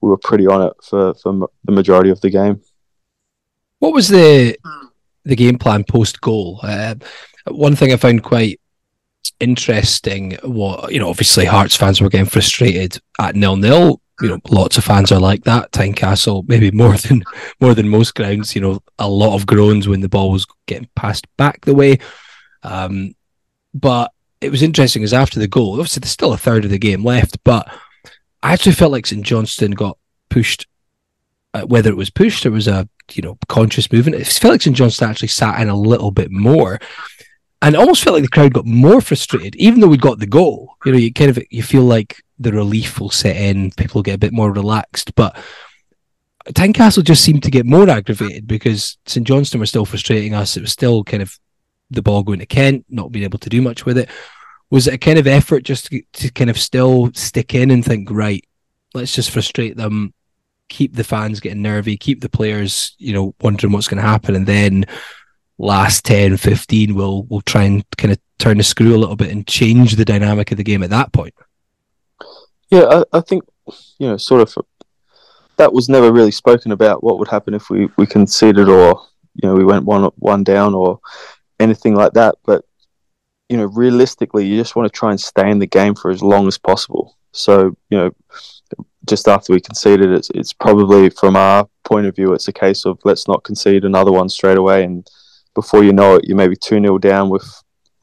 we 0.00 0.10
were 0.10 0.18
pretty 0.18 0.46
on 0.46 0.62
it 0.62 0.74
for, 0.82 1.14
for 1.14 1.32
m- 1.32 1.46
the 1.64 1.72
majority 1.72 2.10
of 2.10 2.20
the 2.20 2.30
game. 2.30 2.60
What 3.78 3.94
was 3.94 4.08
the 4.08 4.56
the 5.24 5.36
game 5.36 5.58
plan 5.58 5.84
post 5.84 6.20
goal? 6.20 6.60
Uh, 6.62 6.96
one 7.48 7.76
thing 7.76 7.92
I 7.92 7.96
found 7.96 8.22
quite 8.22 8.60
interesting 9.40 10.36
was, 10.42 10.90
you 10.90 10.98
know, 10.98 11.08
obviously 11.08 11.44
Hearts 11.44 11.76
fans 11.76 12.00
were 12.00 12.08
getting 12.08 12.26
frustrated 12.26 13.00
at 13.18 13.36
nil 13.36 13.56
nil. 13.56 14.00
You 14.20 14.28
know, 14.28 14.38
lots 14.48 14.78
of 14.78 14.84
fans 14.84 15.12
are 15.12 15.20
like 15.20 15.44
that. 15.44 15.72
Tynecastle 15.72 16.48
maybe 16.48 16.70
more 16.70 16.96
than 16.96 17.22
more 17.60 17.74
than 17.74 17.88
most 17.88 18.14
grounds. 18.14 18.54
You 18.54 18.60
know, 18.60 18.82
a 18.98 19.08
lot 19.08 19.34
of 19.34 19.46
groans 19.46 19.88
when 19.88 20.00
the 20.00 20.08
ball 20.08 20.30
was 20.30 20.46
getting 20.66 20.88
passed 20.94 21.26
back 21.36 21.64
the 21.64 21.74
way. 21.74 21.98
Um, 22.62 23.14
but 23.74 24.10
it 24.40 24.50
was 24.50 24.62
interesting 24.62 25.02
because 25.02 25.12
after 25.12 25.38
the 25.38 25.48
goal, 25.48 25.72
obviously 25.72 26.00
there's 26.00 26.10
still 26.10 26.32
a 26.32 26.38
third 26.38 26.64
of 26.64 26.70
the 26.70 26.78
game 26.78 27.04
left, 27.04 27.42
but 27.44 27.68
I 28.42 28.52
actually 28.52 28.72
felt 28.72 28.92
like 28.92 29.06
St 29.06 29.22
Johnstone 29.24 29.72
got 29.72 29.98
pushed. 30.28 30.66
Uh, 31.54 31.62
whether 31.62 31.90
it 31.90 31.96
was 31.96 32.10
pushed 32.10 32.44
or 32.44 32.50
was 32.50 32.68
a 32.68 32.86
you 33.12 33.22
know 33.22 33.38
conscious 33.48 33.90
movement, 33.90 34.20
it 34.20 34.26
felt 34.26 34.52
like 34.52 34.62
St 34.62 34.76
Johnstone 34.76 35.10
actually 35.10 35.28
sat 35.28 35.60
in 35.60 35.68
a 35.68 35.76
little 35.76 36.10
bit 36.10 36.30
more, 36.30 36.78
and 37.62 37.74
it 37.74 37.78
almost 37.78 38.04
felt 38.04 38.14
like 38.14 38.22
the 38.22 38.28
crowd 38.28 38.52
got 38.52 38.66
more 38.66 39.00
frustrated, 39.00 39.56
even 39.56 39.80
though 39.80 39.88
we 39.88 39.96
got 39.96 40.18
the 40.18 40.26
goal. 40.26 40.76
You 40.84 40.92
know, 40.92 40.98
you 40.98 41.12
kind 41.12 41.30
of 41.30 41.42
you 41.50 41.62
feel 41.62 41.82
like 41.82 42.22
the 42.38 42.52
relief 42.52 43.00
will 43.00 43.10
set 43.10 43.36
in, 43.36 43.70
people 43.72 44.02
get 44.02 44.14
a 44.14 44.18
bit 44.18 44.32
more 44.32 44.52
relaxed, 44.52 45.14
but. 45.14 45.36
Tynecastle 46.50 47.02
just 47.02 47.24
seemed 47.24 47.42
to 47.42 47.50
get 47.50 47.66
more 47.66 47.90
aggravated 47.90 48.46
because 48.46 48.98
St 49.04 49.26
Johnstone 49.26 49.58
were 49.58 49.66
still 49.66 49.84
frustrating 49.84 50.32
us. 50.32 50.56
It 50.56 50.60
was 50.60 50.70
still 50.70 51.02
kind 51.02 51.20
of 51.20 51.36
the 51.90 52.02
ball 52.02 52.22
going 52.22 52.38
to 52.38 52.46
Kent, 52.46 52.84
not 52.88 53.12
being 53.12 53.24
able 53.24 53.40
to 53.40 53.48
do 53.48 53.60
much 53.60 53.84
with 53.84 53.98
it. 53.98 54.08
Was 54.70 54.86
it 54.86 54.94
a 54.94 54.98
kind 54.98 55.18
of 55.18 55.26
effort 55.26 55.64
just 55.64 55.86
to, 55.86 56.02
to 56.14 56.30
kind 56.30 56.50
of 56.50 56.58
still 56.58 57.10
stick 57.14 57.54
in 57.54 57.72
and 57.72 57.84
think, 57.84 58.10
right, 58.10 58.44
let's 58.94 59.14
just 59.14 59.30
frustrate 59.30 59.76
them, 59.76 60.12
keep 60.68 60.94
the 60.94 61.04
fans 61.04 61.40
getting 61.40 61.62
nervy, 61.62 61.96
keep 61.96 62.20
the 62.20 62.28
players, 62.28 62.94
you 62.98 63.12
know, 63.12 63.34
wondering 63.40 63.72
what's 63.72 63.88
going 63.88 64.02
to 64.02 64.08
happen, 64.08 64.34
and 64.34 64.46
then 64.46 64.84
last 65.58 66.04
10, 66.04 66.36
15, 66.36 66.94
we'll 66.94 67.24
we'll 67.24 67.40
try 67.42 67.62
and 67.62 67.84
kind 67.96 68.12
of 68.12 68.18
turn 68.38 68.58
the 68.58 68.64
screw 68.64 68.94
a 68.94 68.98
little 68.98 69.16
bit 69.16 69.30
and 69.30 69.46
change 69.46 69.96
the 69.96 70.04
dynamic 70.04 70.50
of 70.50 70.58
the 70.58 70.64
game 70.64 70.82
at 70.82 70.90
that 70.90 71.12
point. 71.12 71.34
Yeah, 72.70 73.02
I, 73.12 73.18
I 73.18 73.20
think 73.20 73.44
you 73.98 74.08
know, 74.08 74.16
sort 74.16 74.42
of 74.42 74.64
that 75.56 75.72
was 75.72 75.88
never 75.88 76.12
really 76.12 76.30
spoken 76.30 76.72
about. 76.72 77.02
What 77.02 77.18
would 77.18 77.28
happen 77.28 77.54
if 77.54 77.70
we, 77.70 77.88
we 77.96 78.06
conceded 78.06 78.68
or 78.68 79.00
you 79.34 79.48
know 79.48 79.54
we 79.54 79.64
went 79.64 79.84
one 79.84 80.04
one 80.16 80.44
down 80.44 80.74
or 80.74 81.00
anything 81.60 81.94
like 81.94 82.12
that. 82.14 82.36
But 82.44 82.64
you 83.48 83.56
know, 83.56 83.66
realistically, 83.66 84.46
you 84.46 84.56
just 84.56 84.76
want 84.76 84.92
to 84.92 84.98
try 84.98 85.10
and 85.10 85.20
stay 85.20 85.50
in 85.50 85.58
the 85.58 85.66
game 85.66 85.94
for 85.94 86.10
as 86.10 86.22
long 86.22 86.46
as 86.46 86.58
possible. 86.58 87.16
So 87.32 87.76
you 87.90 87.98
know, 87.98 88.10
just 89.06 89.28
after 89.28 89.52
we 89.52 89.60
conceded, 89.60 90.10
it's 90.10 90.30
it's 90.30 90.52
probably 90.52 91.10
from 91.10 91.36
our 91.36 91.68
point 91.84 92.06
of 92.06 92.16
view, 92.16 92.32
it's 92.32 92.48
a 92.48 92.52
case 92.52 92.84
of 92.84 92.98
let's 93.04 93.28
not 93.28 93.44
concede 93.44 93.84
another 93.84 94.12
one 94.12 94.28
straight 94.28 94.58
away 94.58 94.84
and 94.84 95.08
before 95.56 95.82
you 95.82 95.92
know 95.92 96.14
it, 96.16 96.24
you're 96.24 96.36
maybe 96.36 96.54
2 96.54 96.80
0 96.80 96.98
down 96.98 97.28
with 97.28 97.44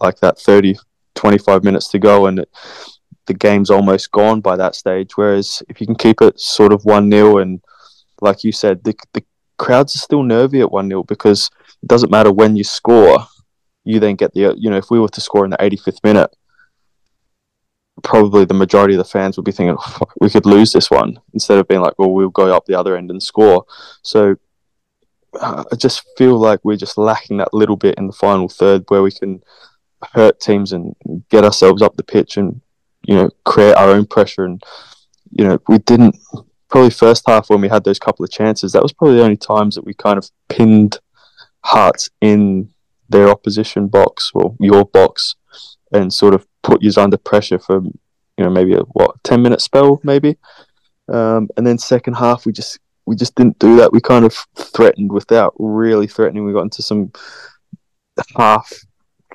like 0.02 0.20
that 0.20 0.38
30, 0.38 0.76
25 1.16 1.64
minutes 1.64 1.88
to 1.90 2.00
go, 2.00 2.26
and 2.26 2.40
it, 2.40 2.50
the 3.26 3.34
game's 3.34 3.70
almost 3.70 4.12
gone 4.12 4.42
by 4.42 4.56
that 4.56 4.76
stage. 4.76 5.12
Whereas 5.16 5.64
if 5.70 5.80
you 5.80 5.88
can 5.88 5.96
keep 5.96 6.22
it 6.22 6.40
sort 6.40 6.74
of 6.74 6.84
1 6.86 7.12
0, 7.12 7.38
and 7.38 7.62
like 8.22 8.44
you 8.44 8.52
said, 8.52 8.84
the, 8.84 8.96
the 9.14 9.24
crowds 9.58 9.96
are 9.96 10.00
still 10.00 10.24
nervy 10.24 10.62
at 10.62 10.72
1 10.72 10.90
0 10.90 11.04
because 11.04 11.50
it 11.82 11.88
doesn't 11.88 12.12
matter 12.12 12.32
when 12.32 12.56
you 12.56 12.64
score, 12.64 13.20
you 13.84 14.00
then 14.00 14.16
get 14.16 14.34
the, 14.34 14.56
you 14.58 14.70
know, 14.70 14.78
if 14.78 14.90
we 14.90 15.00
were 15.00 15.10
to 15.10 15.22
score 15.22 15.46
in 15.46 15.52
the 15.52 15.58
85th 15.58 16.04
minute, 16.04 16.36
probably 18.02 18.46
the 18.46 18.54
majority 18.54 18.96
of 18.96 18.98
the 18.98 19.04
fans 19.04 19.38
would 19.38 19.46
be 19.46 19.52
thinking, 19.52 19.78
oh, 19.80 20.08
we 20.20 20.30
could 20.30 20.46
lose 20.46 20.74
this 20.74 20.90
one 20.90 21.20
instead 21.34 21.60
of 21.60 21.68
being 21.68 21.82
like, 21.82 21.98
well, 21.98 22.12
we'll 22.12 22.30
go 22.30 22.56
up 22.56 22.66
the 22.66 22.78
other 22.78 22.98
end 22.98 23.12
and 23.12 23.22
score. 23.22 23.66
So 24.02 24.36
uh, 25.40 25.64
I 25.72 25.76
just 25.76 26.04
feel 26.18 26.38
like 26.38 26.60
we're 26.64 26.78
just 26.78 26.98
lacking 26.98 27.38
that 27.38 27.54
little 27.54 27.78
bit 27.78 27.96
in 27.98 28.08
the 28.08 28.14
final 28.14 28.50
third 28.50 28.84
where 28.88 29.02
we 29.02 29.12
can 29.12 29.44
hurt 30.14 30.40
teams 30.40 30.74
and 30.74 30.96
get 31.30 31.44
ourselves 31.44 31.82
up 31.82 31.96
the 31.96 32.04
pitch 32.04 32.38
and, 32.38 32.62
you 33.04 33.16
know, 33.16 33.30
create 33.46 33.76
our 33.76 33.90
own 33.90 34.06
pressure. 34.06 34.46
And, 34.46 34.62
you 35.32 35.46
know, 35.46 35.60
we 35.68 35.80
didn't, 35.80 36.16
probably 36.70 36.90
first 36.90 37.24
half 37.28 37.50
when 37.50 37.62
we 37.62 37.70
had 37.70 37.84
those 37.84 38.00
couple 38.00 38.24
of 38.24 38.32
chances, 38.32 38.72
that 38.72 38.82
was 38.82 38.94
probably 38.94 39.18
the 39.18 39.24
only 39.24 39.38
times 39.38 39.76
that 39.76 39.86
we 39.86 39.94
kind 39.94 40.18
of 40.18 40.30
pinned 40.50 41.00
Hearts 41.66 42.10
in 42.20 42.70
their 43.08 43.30
opposition 43.30 43.88
box 43.88 44.32
or 44.34 44.56
your 44.60 44.84
box 44.84 45.36
and 45.94 46.12
sort 46.12 46.34
of 46.34 46.46
put 46.62 46.82
you 46.82 46.92
under 46.98 47.18
pressure 47.18 47.60
for 47.60 47.82
you 47.82 48.44
know 48.44 48.50
maybe 48.50 48.74
a 48.74 48.80
what 48.80 49.24
ten 49.24 49.42
minute 49.42 49.62
spell 49.62 50.02
maybe, 50.04 50.38
um, 51.08 51.48
and 51.56 51.66
then 51.66 51.78
second 51.78 52.16
half 52.16 52.46
we 52.46 52.52
just 52.52 52.80
we 53.06 53.16
just 53.16 53.36
didn't 53.36 53.60
do 53.60 53.78
that. 53.78 53.94
We 53.94 54.02
kind 54.02 54.26
of 54.26 54.34
threatened 54.56 55.12
without 55.12 55.54
really 55.58 56.08
threatening. 56.08 56.44
We 56.46 56.54
got 56.54 56.64
into 56.64 56.82
some 56.82 57.14
half 58.36 58.74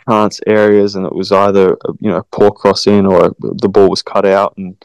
chance 0.09 0.41
areas, 0.47 0.95
and 0.95 1.07
it 1.07 1.15
was 1.15 1.33
either 1.33 1.77
you 2.01 2.11
know 2.11 2.23
poor 2.31 2.51
crossing 2.51 3.07
or 3.07 3.35
the 3.41 3.69
ball 3.69 3.91
was 3.91 4.03
cut 4.03 4.27
out, 4.27 4.55
and 4.57 4.83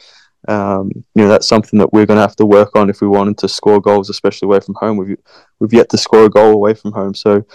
um, 0.48 0.90
you 1.14 1.22
know 1.22 1.28
that's 1.28 1.48
something 1.48 1.78
that 1.78 1.92
we're 1.92 2.06
going 2.06 2.18
to 2.18 2.22
have 2.28 2.36
to 2.36 2.46
work 2.46 2.76
on 2.76 2.90
if 2.90 3.00
we 3.00 3.08
wanted 3.08 3.38
to 3.38 3.48
score 3.48 3.80
goals, 3.80 4.10
especially 4.10 4.46
away 4.46 4.60
from 4.60 4.74
home. 4.78 4.96
We've 4.96 5.16
we've 5.60 5.72
yet 5.72 5.88
to 5.90 5.98
score 5.98 6.24
a 6.24 6.30
goal 6.30 6.52
away 6.52 6.74
from 6.74 6.92
home, 6.92 7.14
so 7.14 7.36
it 7.36 7.46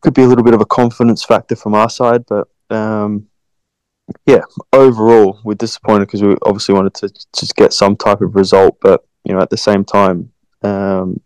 could 0.00 0.14
be 0.14 0.22
a 0.22 0.26
little 0.26 0.44
bit 0.44 0.54
of 0.54 0.60
a 0.60 0.66
confidence 0.66 1.24
factor 1.24 1.56
from 1.56 1.74
our 1.74 1.90
side, 1.90 2.24
but 2.26 2.48
um, 2.70 3.26
yeah, 4.26 4.42
overall 4.72 5.40
we're 5.44 5.54
disappointed 5.54 6.06
because 6.06 6.22
we 6.22 6.36
obviously 6.42 6.74
wanted 6.74 6.94
to 6.94 7.08
just 7.36 7.56
get 7.56 7.72
some 7.72 7.96
type 7.96 8.20
of 8.20 8.34
result, 8.34 8.78
but 8.80 9.04
you 9.24 9.34
know 9.34 9.40
at 9.40 9.50
the 9.50 9.56
same 9.56 9.84
time, 9.84 10.30
um, 10.62 11.20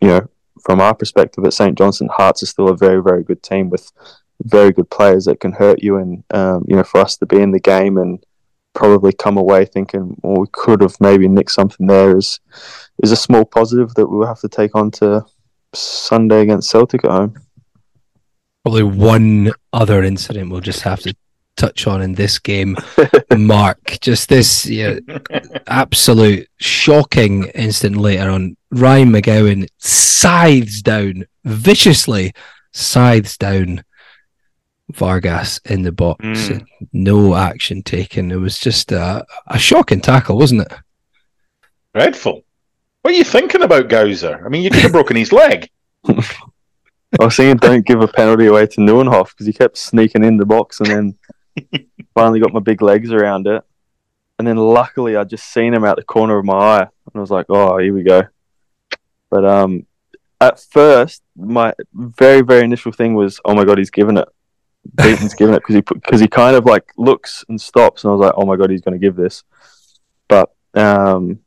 you 0.00 0.08
know 0.08 0.28
from 0.62 0.80
our 0.80 0.94
perspective 0.94 1.44
at 1.44 1.52
St 1.52 1.78
Johnstone, 1.78 2.08
Hearts 2.12 2.42
are 2.42 2.46
still 2.46 2.68
a 2.68 2.76
very 2.76 3.02
very 3.02 3.22
good 3.22 3.42
team 3.42 3.70
with 3.70 3.92
very 4.42 4.72
good 4.72 4.90
players 4.90 5.24
that 5.24 5.40
can 5.40 5.52
hurt 5.52 5.82
you, 5.82 5.96
and 5.96 6.24
um, 6.30 6.64
you 6.68 6.76
know 6.76 6.84
for 6.84 7.00
us 7.00 7.16
to 7.18 7.26
be 7.26 7.40
in 7.40 7.52
the 7.52 7.60
game 7.60 7.98
and 7.98 8.24
probably 8.74 9.12
come 9.12 9.38
away 9.38 9.64
thinking, 9.64 10.16
well, 10.22 10.40
we 10.40 10.46
could 10.52 10.82
have 10.82 11.00
maybe 11.00 11.26
nicked 11.26 11.50
something 11.50 11.86
there 11.86 12.16
is 12.16 12.38
is 13.02 13.12
a 13.12 13.16
small 13.16 13.44
positive 13.44 13.94
that 13.94 14.06
we'll 14.06 14.26
have 14.26 14.40
to 14.40 14.48
take 14.48 14.74
on 14.74 14.90
to 14.90 15.24
Sunday 15.74 16.42
against 16.42 16.70
Celtic 16.70 17.04
at 17.04 17.10
home. 17.10 17.34
Probably 18.64 18.82
one 18.82 19.52
other 19.72 20.02
incident 20.02 20.50
we'll 20.50 20.60
just 20.60 20.82
have 20.82 21.00
to 21.00 21.14
touch 21.56 21.86
on 21.86 22.02
in 22.02 22.14
this 22.14 22.38
game, 22.38 22.76
Mark. 23.36 23.98
Just 24.00 24.28
this 24.28 24.66
yeah, 24.66 24.98
absolute 25.66 26.48
shocking 26.58 27.44
instant 27.54 27.96
later 27.96 28.30
on. 28.30 28.56
Ryan 28.70 29.10
McGowan 29.10 29.68
scythes 29.78 30.82
down 30.82 31.24
viciously, 31.44 32.32
scythes 32.72 33.36
down 33.38 33.84
Vargas 34.96 35.60
in 35.64 35.82
the 35.82 35.92
box. 35.92 36.24
Mm. 36.24 36.66
No 36.92 37.34
action 37.34 37.82
taken. 37.82 38.30
It 38.30 38.36
was 38.36 38.58
just 38.58 38.92
a, 38.92 39.24
a 39.46 39.58
shocking 39.58 40.00
tackle, 40.00 40.38
wasn't 40.38 40.62
it? 40.62 40.72
Dreadful. 41.94 42.44
What 43.02 43.14
are 43.14 43.16
you 43.16 43.24
thinking 43.24 43.62
about 43.62 43.88
Gowser? 43.88 44.44
I 44.44 44.48
mean, 44.48 44.62
you 44.62 44.70
could 44.70 44.82
have 44.82 44.92
broken 44.92 45.16
his 45.16 45.32
leg. 45.32 45.70
I 46.08 47.24
was 47.24 47.36
saying 47.36 47.58
don't 47.58 47.86
give 47.86 48.00
a 48.00 48.08
penalty 48.08 48.46
away 48.46 48.66
to 48.66 48.80
Nieuwenhof 48.80 49.30
because 49.30 49.46
he 49.46 49.52
kept 49.52 49.78
sneaking 49.78 50.24
in 50.24 50.36
the 50.36 50.44
box 50.44 50.80
and 50.80 50.88
then 50.90 51.18
finally 52.14 52.40
got 52.40 52.52
my 52.52 52.60
big 52.60 52.82
legs 52.82 53.12
around 53.12 53.46
it. 53.46 53.62
And 54.38 54.46
then 54.46 54.56
luckily 54.56 55.16
I 55.16 55.24
just 55.24 55.52
seen 55.52 55.72
him 55.72 55.84
out 55.84 55.96
the 55.96 56.02
corner 56.02 56.36
of 56.36 56.44
my 56.44 56.54
eye 56.54 56.80
and 56.82 57.14
I 57.14 57.20
was 57.20 57.30
like, 57.30 57.46
oh, 57.48 57.78
here 57.78 57.94
we 57.94 58.02
go. 58.02 58.24
But 59.30 59.44
um, 59.44 59.86
at 60.40 60.60
first, 60.60 61.22
my 61.36 61.72
very, 61.94 62.42
very 62.42 62.64
initial 62.64 62.92
thing 62.92 63.14
was, 63.14 63.40
oh 63.44 63.54
my 63.54 63.64
God, 63.64 63.78
he's 63.78 63.90
given 63.90 64.16
it. 64.18 64.28
Beaton's 64.94 65.34
given 65.34 65.54
it 65.54 65.60
because 65.60 65.74
he 65.74 65.80
because 65.80 66.20
he 66.20 66.28
kind 66.28 66.56
of 66.56 66.64
like 66.64 66.92
looks 66.96 67.44
and 67.48 67.60
stops, 67.60 68.04
and 68.04 68.10
I 68.10 68.14
was 68.14 68.24
like, 68.26 68.34
oh 68.36 68.46
my 68.46 68.56
God, 68.56 68.70
he's 68.70 68.80
going 68.80 68.98
to 68.98 69.04
give 69.04 69.16
this. 69.16 69.42
But 70.28 70.54
um, 70.74 71.40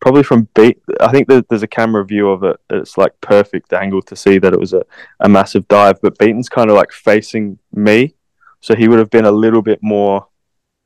probably 0.00 0.22
from 0.22 0.48
Beat, 0.54 0.82
I 1.00 1.10
think 1.10 1.28
that 1.28 1.48
there's 1.48 1.62
a 1.62 1.68
camera 1.68 2.04
view 2.04 2.28
of 2.30 2.42
it. 2.44 2.56
It's 2.70 2.98
like 2.98 3.20
perfect 3.20 3.72
angle 3.72 4.02
to 4.02 4.16
see 4.16 4.38
that 4.38 4.52
it 4.52 4.60
was 4.60 4.72
a, 4.72 4.84
a 5.20 5.28
massive 5.28 5.66
dive. 5.68 6.00
But 6.02 6.18
Beaton's 6.18 6.48
kind 6.48 6.70
of 6.70 6.76
like 6.76 6.92
facing 6.92 7.58
me, 7.72 8.14
so 8.60 8.74
he 8.74 8.88
would 8.88 8.98
have 8.98 9.10
been 9.10 9.26
a 9.26 9.32
little 9.32 9.62
bit 9.62 9.80
more. 9.82 10.26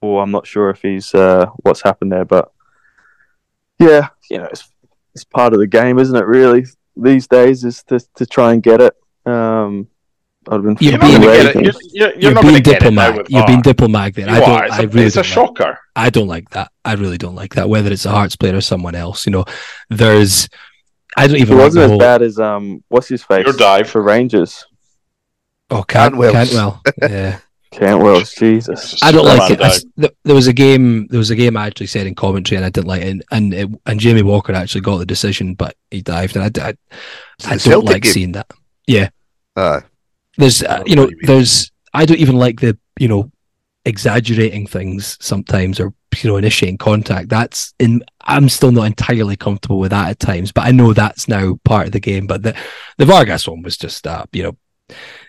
Or 0.03 0.23
I'm 0.23 0.31
not 0.31 0.47
sure 0.47 0.71
if 0.71 0.83
he's 0.83 1.15
uh, 1.15 1.47
what's 1.63 1.83
happened 1.83 2.13
there, 2.13 2.27
but 2.27 2.53
yeah, 3.79 4.09
you 4.31 4.39
know, 4.39 4.45
it's 4.45 4.69
it's 5.15 5.25
part 5.25 5.55
of 5.55 5.59
the 5.59 5.67
game, 5.67 5.99
isn't 5.99 6.15
it? 6.15 6.27
Really, 6.27 6.67
these 6.97 7.27
days 7.27 7.65
is 7.65 7.83
to 7.85 7.99
to 8.17 8.27
try 8.27 8.53
and 8.53 8.63
get 8.63 8.81
it. 8.81 8.95
Um, 9.25 9.89
I'd 10.49 10.55
have 10.55 10.63
been. 10.63 10.77
You're 10.81 10.93
You're 10.93 11.01
being- 11.01 11.13
not 11.13 11.21
going 11.23 11.47
to 11.47 11.53
get 11.53 11.57
it. 11.57 11.63
You're, 11.65 11.73
you're, 11.73 11.75
you're 11.93 12.21
You're, 12.21 12.33
being 12.33 12.43
going 12.43 12.55
to 12.55 12.61
get 12.63 12.83
it 12.83 12.91
now 12.93 13.07
diplomatic. 13.07 13.27
You're 13.31 13.47
being 13.47 13.63
diplomatic 13.63 14.15
there. 14.15 14.29
You 14.29 14.35
I 14.35 14.41
don't. 14.41 14.51
are. 14.51 14.65
It's 14.67 14.75
I 14.75 14.83
a, 14.83 14.87
really 14.89 15.07
it's 15.07 15.17
a 15.17 15.23
don't 15.23 15.27
like- 15.27 15.57
shocker. 15.57 15.79
I 15.97 16.11
don't 16.11 16.29
like 16.29 16.51
that. 16.51 16.71
I 16.85 16.93
really 16.95 17.19
don't 17.19 17.35
like 17.35 17.55
that. 17.55 17.69
Whether 17.69 17.93
it's 17.93 18.05
a 18.07 18.11
Hearts 18.11 18.37
player 18.37 18.57
or 18.57 18.61
someone 18.61 18.95
else, 18.95 19.27
you 19.27 19.33
know, 19.33 19.45
there's. 19.91 20.49
I 21.17 21.27
don't 21.27 21.37
It 21.37 21.41
even 21.43 21.57
like 21.57 21.65
wasn't 21.67 21.81
the 21.81 21.85
as 21.85 21.91
whole. 21.91 21.99
bad 21.99 22.23
as 22.23 22.39
um, 22.39 22.85
what's 22.89 23.09
his 23.09 23.23
face? 23.23 23.45
Your 23.47 23.57
dive. 23.57 23.89
for 23.89 24.03
Rangers. 24.03 24.65
Oh, 25.71 25.83
can't 25.83 26.13
Cantwell's. 26.15 26.33
Cantwell. 26.33 26.83
Yeah. 27.03 27.39
Cantwell's 27.73 28.33
Jesus. 28.35 29.03
I 29.03 29.11
don't 29.13 29.25
like 29.25 29.51
it. 29.51 29.61
I 29.61 29.69
Superman 29.69 29.71
s 29.71 29.85
th- 30.01 30.13
there 30.25 30.35
was 30.35 30.47
a 30.47 30.53
game. 30.53 31.07
There 31.09 31.19
was 31.19 31.31
a 31.31 31.37
game 31.37 31.57
I 31.57 31.67
actually 31.67 31.89
said 31.89 32.07
in 32.07 32.15
commentary, 32.15 32.57
and 32.57 32.65
I 32.65 32.71
didn't 32.71 32.87
like 32.87 33.03
it. 33.03 33.09
And 33.09 33.25
and, 33.33 33.53
it, 33.55 33.69
and 33.87 33.99
Jamie 34.01 34.23
Walker 34.23 34.53
actually 34.53 34.81
got 34.83 34.99
the 34.99 35.05
decision, 35.07 35.55
but 35.55 35.75
he 35.91 36.01
dived, 36.01 36.37
and 36.37 36.45
I, 36.45 36.49
d- 36.49 36.61
I, 36.61 36.69
It's 37.39 37.47
I 37.47 37.51
don't 37.51 37.59
Celtic 37.61 37.91
like 37.91 38.03
game. 38.05 38.13
seeing 38.13 38.33
that. 38.33 38.51
Aye. 39.57 39.83
There's, 40.37 40.63
uh, 40.63 40.83
you 40.87 40.97
know, 40.97 41.09
you 41.09 41.19
there's. 41.23 41.71
I 41.95 42.05
don't 42.05 42.19
even 42.19 42.37
like 42.37 42.61
the, 42.61 42.77
you 42.99 43.09
know, 43.09 43.31
exaggerating 43.85 44.67
things 44.67 45.17
sometimes, 45.21 45.81
or 45.81 45.95
you 46.23 46.31
know, 46.31 46.37
initiating 46.37 46.79
contact. 46.79 47.29
That's 47.29 47.75
in. 47.79 48.03
I'm 48.23 48.49
still 48.49 48.73
not 48.73 48.85
entirely 48.85 49.37
comfortable 49.37 49.79
with 49.79 49.91
that 49.91 50.11
at 50.11 50.19
times, 50.19 50.53
but 50.53 50.67
I 50.67 50.73
know 50.73 50.93
that's 50.93 51.29
now 51.29 51.59
part 51.65 51.87
of 51.87 51.93
the 51.93 52.01
game. 52.01 52.27
But 52.27 52.43
the 52.43 52.57
the 52.99 53.07
Vargas 53.07 53.49
one 53.49 53.63
was 53.63 53.77
just, 53.77 54.07
uh, 54.07 54.25
you 54.33 54.43
know, 54.43 54.57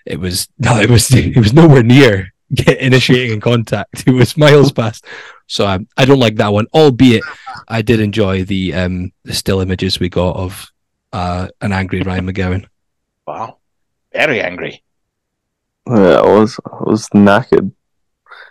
it 0.06 0.20
was 0.20 0.48
no, 0.58 0.80
it 0.80 0.90
was 0.90 1.14
it 1.14 1.38
was 1.38 1.54
nowhere 1.54 1.84
near 1.84 2.34
get 2.54 2.78
initiating 2.80 3.34
in 3.34 3.42
contact. 3.42 4.08
It 4.08 4.12
was 4.12 4.38
miles 4.38 4.72
past. 4.72 5.06
So 5.48 5.68
um, 5.68 5.88
I 5.98 6.06
don't 6.06 6.20
like 6.20 6.36
that 6.36 6.52
one. 6.52 6.68
Albeit, 6.74 7.24
I 7.68 7.82
did 7.82 8.00
enjoy 8.00 8.44
the 8.44 8.74
um 8.74 9.12
the 9.24 9.34
still 9.34 9.62
images 9.62 10.00
we 10.00 10.10
got 10.10 10.36
of 10.36 10.72
uh 11.14 11.48
an 11.62 11.72
angry 11.72 12.02
Ryan 12.02 12.32
McGowan. 12.32 12.66
Wow. 13.26 13.58
Very 14.14 14.42
angry. 14.42 14.84
Yeah, 15.90 16.20
I 16.20 16.40
was 16.40 16.60
I 16.66 16.84
was 16.84 17.08
knackered. 17.10 17.72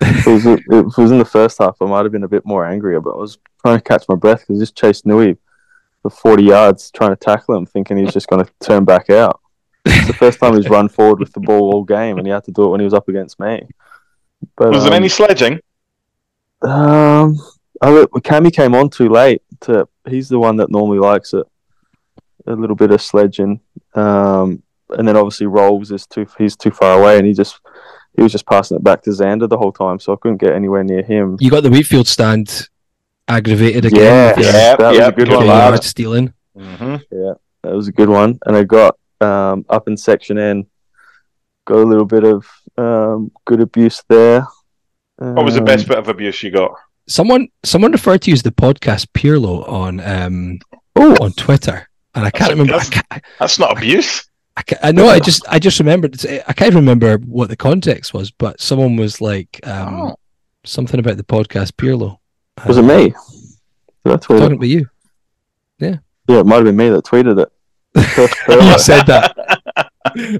It 0.00 0.26
was, 0.26 0.46
it 0.46 0.98
was 0.98 1.10
in 1.10 1.18
the 1.18 1.24
first 1.24 1.58
half. 1.58 1.80
I 1.80 1.86
might 1.86 2.04
have 2.04 2.12
been 2.12 2.24
a 2.24 2.28
bit 2.28 2.44
more 2.44 2.66
angrier, 2.66 3.00
but 3.00 3.14
I 3.14 3.18
was 3.18 3.38
trying 3.62 3.78
to 3.78 3.82
catch 3.84 4.04
my 4.08 4.14
breath 4.14 4.40
because 4.40 4.58
I 4.58 4.62
just 4.62 4.76
chased 4.76 5.06
Nui 5.06 5.38
for 6.02 6.10
40 6.10 6.42
yards, 6.42 6.90
trying 6.90 7.10
to 7.10 7.16
tackle 7.16 7.56
him, 7.56 7.66
thinking 7.66 7.96
he's 7.96 8.12
just 8.12 8.28
going 8.28 8.44
to 8.44 8.52
turn 8.60 8.84
back 8.84 9.10
out. 9.10 9.40
It's 9.84 10.06
the 10.06 10.12
first 10.12 10.38
time 10.38 10.54
he's 10.54 10.68
run 10.68 10.88
forward 10.88 11.20
with 11.20 11.32
the 11.32 11.40
ball 11.40 11.72
all 11.72 11.84
game, 11.84 12.18
and 12.18 12.26
he 12.26 12.32
had 12.32 12.44
to 12.44 12.52
do 12.52 12.64
it 12.64 12.68
when 12.68 12.80
he 12.80 12.84
was 12.84 12.94
up 12.94 13.08
against 13.08 13.38
me. 13.38 13.66
But 14.56 14.70
Was 14.70 14.84
there 14.84 14.92
um, 14.92 14.96
any 14.96 15.08
sledging? 15.08 15.60
Um, 16.62 17.36
I, 17.80 18.06
Cammy 18.16 18.52
came 18.52 18.74
on 18.74 18.90
too 18.90 19.08
late. 19.08 19.42
To 19.62 19.88
he's 20.08 20.28
the 20.28 20.38
one 20.38 20.56
that 20.56 20.70
normally 20.70 20.98
likes 20.98 21.32
it. 21.32 21.46
A 22.46 22.52
little 22.52 22.76
bit 22.76 22.90
of 22.92 23.02
sledging, 23.02 23.60
um, 23.94 24.62
and 24.90 25.06
then 25.06 25.16
obviously 25.16 25.46
Rowles 25.46 25.90
is 25.92 26.06
too. 26.06 26.26
He's 26.38 26.56
too 26.56 26.70
far 26.70 26.98
away, 27.00 27.18
and 27.18 27.26
he 27.26 27.32
just 27.34 27.60
he 28.16 28.22
was 28.22 28.32
just 28.32 28.46
passing 28.46 28.76
it 28.76 28.84
back 28.84 29.02
to 29.02 29.10
Zander 29.10 29.48
the 29.48 29.58
whole 29.58 29.72
time, 29.72 29.98
so 29.98 30.12
I 30.12 30.16
couldn't 30.20 30.38
get 30.38 30.52
anywhere 30.54 30.82
near 30.84 31.02
him. 31.02 31.36
You 31.40 31.50
got 31.50 31.62
the 31.62 31.70
Wheatfield 31.70 32.06
stand 32.06 32.68
aggravated 33.28 33.84
again. 33.86 34.34
Yeah, 34.38 34.40
Yeah, 34.44 34.76
that 34.76 34.88
was 34.90 34.98
a 34.98 35.12
good 35.12 35.28
good 35.28 35.36
one. 35.36 35.46
yard 35.46 35.82
stealing. 35.84 36.32
hmm 36.56 36.96
That 37.10 37.38
was 37.74 37.88
a 37.88 37.92
good 37.92 38.08
one, 38.08 38.38
and 38.46 38.56
I 38.56 38.62
got 38.64 38.96
um, 39.20 39.64
up 39.68 39.88
in 39.88 39.96
section 39.96 40.38
N. 40.38 40.66
Got 41.66 41.78
a 41.78 41.82
little 41.84 42.04
bit 42.04 42.22
of 42.24 42.46
um, 42.78 43.32
good 43.44 43.60
abuse 43.60 44.02
there. 44.08 44.46
What 45.16 45.44
was 45.44 45.54
the 45.54 45.60
Um, 45.60 45.66
best 45.66 45.88
bit 45.88 45.98
of 45.98 46.08
abuse 46.08 46.42
you 46.44 46.50
got? 46.52 46.70
Someone 47.08 47.48
someone 47.64 47.92
referred 47.92 48.22
to 48.22 48.30
you 48.30 48.34
as 48.34 48.42
the 48.42 48.50
podcast 48.52 49.06
Pirlo 49.14 49.66
on 49.68 50.00
um 50.00 50.58
Oh, 50.94 51.14
on 51.20 51.32
Twitter, 51.32 51.88
and 52.14 52.24
I 52.24 52.30
can't 52.30 52.48
That's 52.48 52.50
a- 52.50 52.56
remember. 52.56 52.74
I 52.74 52.84
can't, 52.84 53.24
That's 53.40 53.58
not 53.58 53.76
abuse. 53.76 54.28
I, 54.56 54.62
ca- 54.62 54.78
I 54.82 54.92
know. 54.92 55.06
I 55.08 55.18
just 55.20 55.44
I 55.48 55.58
just 55.58 55.78
remembered. 55.78 56.16
I 56.48 56.52
can't 56.52 56.74
remember 56.74 57.18
what 57.18 57.48
the 57.50 57.56
context 57.56 58.14
was, 58.14 58.30
but 58.30 58.60
someone 58.60 58.96
was 58.96 59.20
like 59.20 59.60
um, 59.64 59.94
Oh. 60.00 60.16
something 60.64 60.98
about 60.98 61.16
the 61.18 61.24
podcast 61.24 61.72
Pirlo. 61.72 62.18
Was 62.66 62.78
it 62.78 62.82
me? 62.82 63.14
Did 64.04 64.12
I 64.14 64.16
tweet 64.16 64.38
Talking 64.38 64.52
it? 64.52 64.56
about 64.56 64.68
you. 64.68 64.88
Yeah, 65.78 65.96
Yeah, 66.28 66.40
it 66.40 66.46
might 66.46 66.56
have 66.56 66.64
been 66.64 66.76
me 66.76 66.88
that 66.88 67.04
tweeted 67.04 67.38
it. 67.38 67.52
First 68.14 68.34
you 68.48 68.54
Pirlo. 68.54 68.78
said 68.78 69.06
that. 69.06 69.36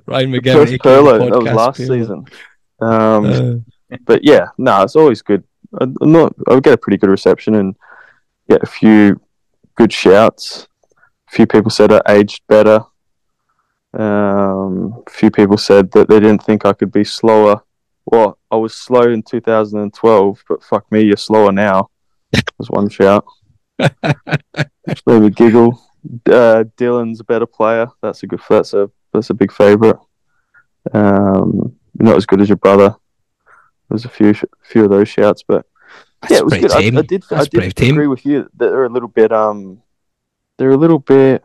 Ryan 0.06 0.32
McGivern. 0.32 0.52
First 0.54 0.72
aka 0.72 0.78
Pirlo. 0.90 1.18
That 1.30 1.42
was 1.42 1.52
last 1.52 1.80
Pirlo. 1.80 1.86
season. 1.86 2.24
Um, 2.80 3.62
Uh, 3.92 3.96
but 4.06 4.24
yeah, 4.24 4.46
no, 4.56 4.82
it's 4.82 4.96
always 4.96 5.20
good. 5.22 5.44
I, 5.78 5.84
I'm 5.84 6.12
not. 6.12 6.34
I 6.48 6.54
would 6.54 6.64
get 6.64 6.72
a 6.72 6.78
pretty 6.78 6.96
good 6.96 7.10
reception 7.10 7.54
and 7.56 7.76
get 8.48 8.62
a 8.62 8.66
few 8.66 9.20
good 9.74 9.92
shouts. 9.92 10.68
A 11.28 11.32
few 11.32 11.46
people 11.46 11.70
said 11.70 11.92
I 11.92 12.00
aged 12.08 12.40
better. 12.48 12.80
Um, 13.96 15.02
a 15.06 15.10
few 15.10 15.30
people 15.30 15.56
said 15.56 15.90
that 15.92 16.08
they 16.08 16.20
didn't 16.20 16.42
think 16.42 16.66
I 16.66 16.74
could 16.74 16.92
be 16.92 17.04
slower. 17.04 17.62
Well, 18.04 18.38
I 18.50 18.56
was 18.56 18.74
slow 18.74 19.10
in 19.10 19.22
2012, 19.22 20.44
but 20.48 20.62
fuck 20.62 20.90
me, 20.92 21.02
you're 21.02 21.16
slower 21.16 21.50
now. 21.50 21.90
Was 22.58 22.70
one 22.70 22.88
shout. 22.88 23.24
Maybe 25.06 25.30
giggle. 25.30 25.80
Uh, 26.26 26.64
Dylan's 26.76 27.20
a 27.20 27.24
better 27.24 27.46
player. 27.46 27.88
That's 28.02 28.22
a 28.22 28.26
good. 28.26 28.40
That's 28.48 28.74
a 28.74 28.90
that's 29.12 29.30
a 29.30 29.34
big 29.34 29.52
favourite. 29.52 29.96
Um, 30.92 31.74
not 31.94 32.16
as 32.16 32.26
good 32.26 32.40
as 32.40 32.48
your 32.48 32.56
brother. 32.56 32.94
There's 33.88 34.04
a 34.04 34.08
few 34.08 34.34
few 34.62 34.84
of 34.84 34.90
those 34.90 35.08
shouts, 35.08 35.42
but 35.46 35.66
That's 36.22 36.32
yeah, 36.32 36.38
it 36.38 36.44
was 36.44 36.54
good. 36.54 36.72
I. 36.72 36.78
I 36.78 37.02
did. 37.02 37.24
That's 37.28 37.48
I 37.54 37.68
did 37.68 37.92
agree 37.92 38.06
with 38.06 38.24
you 38.24 38.42
that 38.42 38.52
they're 38.58 38.84
a 38.84 38.88
little 38.88 39.08
bit. 39.08 39.32
Um, 39.32 39.82
they're 40.58 40.70
a 40.70 40.76
little 40.76 40.98
bit. 40.98 41.42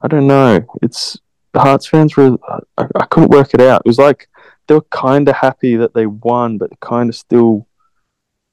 I 0.00 0.08
don't 0.08 0.26
know. 0.26 0.64
It's 0.82 1.18
Hearts 1.54 1.86
fans 1.86 2.16
were. 2.16 2.36
I, 2.78 2.86
I 2.94 3.06
couldn't 3.06 3.30
work 3.30 3.54
it 3.54 3.60
out. 3.60 3.82
It 3.84 3.88
was 3.88 3.98
like 3.98 4.28
they 4.68 4.74
were 4.74 4.86
kind 4.92 5.28
of 5.28 5.34
happy 5.36 5.76
that 5.76 5.94
they 5.94 6.06
won, 6.06 6.58
but 6.58 6.78
kind 6.80 7.08
of 7.08 7.16
still 7.16 7.66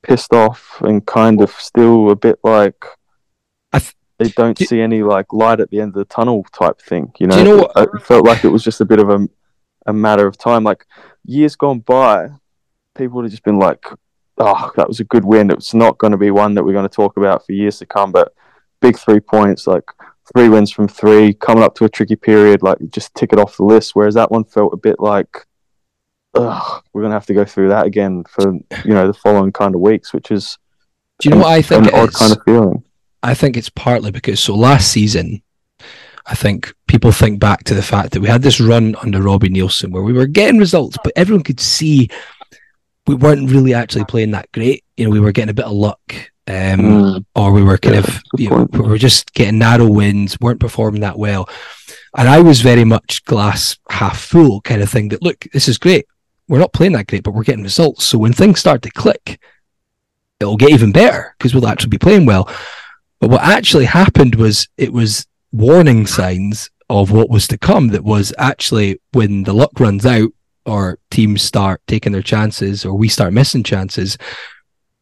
pissed 0.03 0.33
off 0.33 0.77
and 0.81 1.05
kind 1.05 1.41
of 1.41 1.51
still 1.51 2.09
a 2.11 2.15
bit 2.15 2.39
like 2.43 2.85
th- 3.73 3.93
they 4.19 4.29
don't 4.29 4.57
Do- 4.57 4.65
see 4.65 4.81
any 4.81 5.03
like 5.03 5.31
light 5.33 5.59
at 5.59 5.69
the 5.69 5.79
end 5.81 5.89
of 5.89 5.95
the 5.95 6.05
tunnel 6.05 6.45
type 6.51 6.81
thing. 6.81 7.11
You 7.19 7.27
know, 7.27 7.37
you 7.37 7.43
know 7.43 7.57
what- 7.75 7.89
It 7.95 8.01
felt 8.03 8.25
like 8.25 8.43
it 8.43 8.49
was 8.49 8.63
just 8.63 8.81
a 8.81 8.85
bit 8.85 8.99
of 8.99 9.09
a 9.09 9.27
a 9.85 9.93
matter 9.93 10.25
of 10.27 10.37
time. 10.37 10.63
Like 10.63 10.85
years 11.23 11.55
gone 11.55 11.79
by, 11.79 12.29
people 12.95 13.17
would 13.17 13.25
have 13.25 13.31
just 13.31 13.43
been 13.43 13.59
like, 13.59 13.85
"Oh, 14.37 14.71
that 14.75 14.87
was 14.87 14.99
a 14.99 15.03
good 15.05 15.23
win. 15.23 15.51
It's 15.51 15.73
not 15.73 15.97
going 15.97 16.11
to 16.11 16.17
be 16.17 16.31
one 16.31 16.55
that 16.55 16.63
we're 16.63 16.73
going 16.73 16.89
to 16.89 16.93
talk 16.95 17.15
about 17.17 17.45
for 17.45 17.51
years 17.53 17.77
to 17.79 17.85
come." 17.85 18.11
But 18.11 18.33
big 18.81 18.97
three 18.97 19.19
points, 19.19 19.67
like 19.67 19.85
three 20.34 20.49
wins 20.49 20.71
from 20.71 20.88
three, 20.88 21.34
coming 21.34 21.63
up 21.63 21.75
to 21.75 21.86
a 21.86 21.89
tricky 21.89 22.15
period, 22.15 22.61
like 22.63 22.78
just 22.89 23.13
tick 23.15 23.34
it 23.34 23.39
off 23.39 23.57
the 23.57 23.63
list. 23.63 23.95
Whereas 23.95 24.15
that 24.15 24.32
one 24.32 24.43
felt 24.43 24.73
a 24.73 24.78
bit 24.78 24.99
like, 24.99 25.45
"Ugh, 26.36 26.84
we're 26.93 27.01
going 27.01 27.11
to 27.11 27.15
have 27.15 27.25
to 27.28 27.34
go 27.34 27.45
through 27.45 27.69
that 27.69 27.86
again 27.86 28.23
for 28.30 28.51
you 28.51 28.93
know 28.93 29.07
the 29.07 29.13
following 29.13 29.51
kind 29.51 29.75
of 29.75 29.82
weeks," 29.82 30.13
which 30.13 30.32
is 30.32 30.57
Do 31.19 31.30
you 31.30 31.36
know 31.36 31.41
what 31.41 31.51
I 31.51 31.61
think 31.61 31.84
an 31.84 31.89
it 31.89 31.93
odd 31.93 32.09
is? 32.09 32.15
kind 32.15 32.32
of 32.34 32.43
feeling. 32.43 32.84
I 33.23 33.34
think 33.34 33.57
it's 33.57 33.69
partly 33.69 34.11
because 34.11 34.39
so 34.39 34.55
last 34.55 34.91
season, 34.91 35.41
I 36.25 36.36
think 36.36 36.73
people 36.88 37.11
think 37.11 37.39
back 37.39 37.63
to 37.65 37.73
the 37.73 37.82
fact 37.82 38.11
that 38.11 38.21
we 38.21 38.28
had 38.28 38.41
this 38.41 38.59
run 38.61 38.95
under 39.01 39.21
Robbie 39.21 39.49
Neilson 39.49 39.91
where 39.91 40.03
we 40.03 40.13
were 40.13 40.28
getting 40.28 40.59
results, 40.59 40.97
but 41.03 41.13
everyone 41.15 41.43
could 41.43 41.59
see 41.59 42.09
we 43.07 43.15
weren't 43.15 43.49
really 43.49 43.73
actually 43.73 44.05
playing 44.05 44.32
that 44.32 44.51
great. 44.51 44.84
You 44.97 45.05
know, 45.05 45.11
we 45.11 45.19
were 45.21 45.32
getting 45.32 45.49
a 45.49 45.53
bit 45.53 45.65
of 45.65 45.71
luck, 45.71 45.99
um, 46.47 46.79
Mm. 46.79 47.25
or 47.35 47.51
we 47.51 47.63
were 47.63 47.77
kind 47.77 47.95
Yeah, 47.95 48.01
of 48.01 48.21
you 48.37 48.49
know, 48.49 48.67
we 48.71 48.79
were 48.79 48.97
just 48.97 49.33
getting 49.33 49.59
narrow 49.59 49.87
wins, 49.89 50.37
weren't 50.39 50.59
performing 50.59 51.01
that 51.01 51.17
well. 51.19 51.49
And 52.17 52.27
I 52.29 52.39
was 52.39 52.61
very 52.61 52.85
much 52.85 53.23
glass 53.25 53.77
half 53.89 54.19
full 54.19 54.61
kind 54.61 54.81
of 54.81 54.89
thing 54.89 55.09
that 55.09 55.21
look, 55.21 55.45
this 55.53 55.67
is 55.67 55.77
great. 55.77 56.05
We're 56.47 56.59
not 56.59 56.73
playing 56.73 56.93
that 56.93 57.07
great, 57.07 57.23
but 57.23 57.33
we're 57.33 57.43
getting 57.43 57.63
results. 57.63 58.05
So 58.05 58.17
when 58.17 58.33
things 58.33 58.59
start 58.59 58.81
to 58.83 58.91
click, 58.91 59.39
it'll 60.39 60.57
get 60.57 60.69
even 60.71 60.91
better 60.91 61.35
because 61.37 61.53
we'll 61.53 61.67
actually 61.67 61.89
be 61.89 61.97
playing 61.97 62.25
well. 62.25 62.49
But 63.19 63.29
what 63.29 63.41
actually 63.41 63.85
happened 63.85 64.35
was 64.35 64.67
it 64.77 64.93
was 64.93 65.25
warning 65.51 66.05
signs 66.07 66.69
of 66.89 67.11
what 67.11 67.29
was 67.29 67.47
to 67.49 67.57
come. 67.57 67.89
That 67.89 68.03
was 68.03 68.33
actually 68.37 69.01
when 69.11 69.43
the 69.43 69.53
luck 69.53 69.79
runs 69.79 70.05
out, 70.05 70.31
or 70.65 70.99
teams 71.11 71.41
start 71.41 71.81
taking 71.87 72.13
their 72.13 72.21
chances, 72.21 72.85
or 72.85 72.93
we 72.93 73.07
start 73.09 73.33
missing 73.33 73.63
chances, 73.63 74.17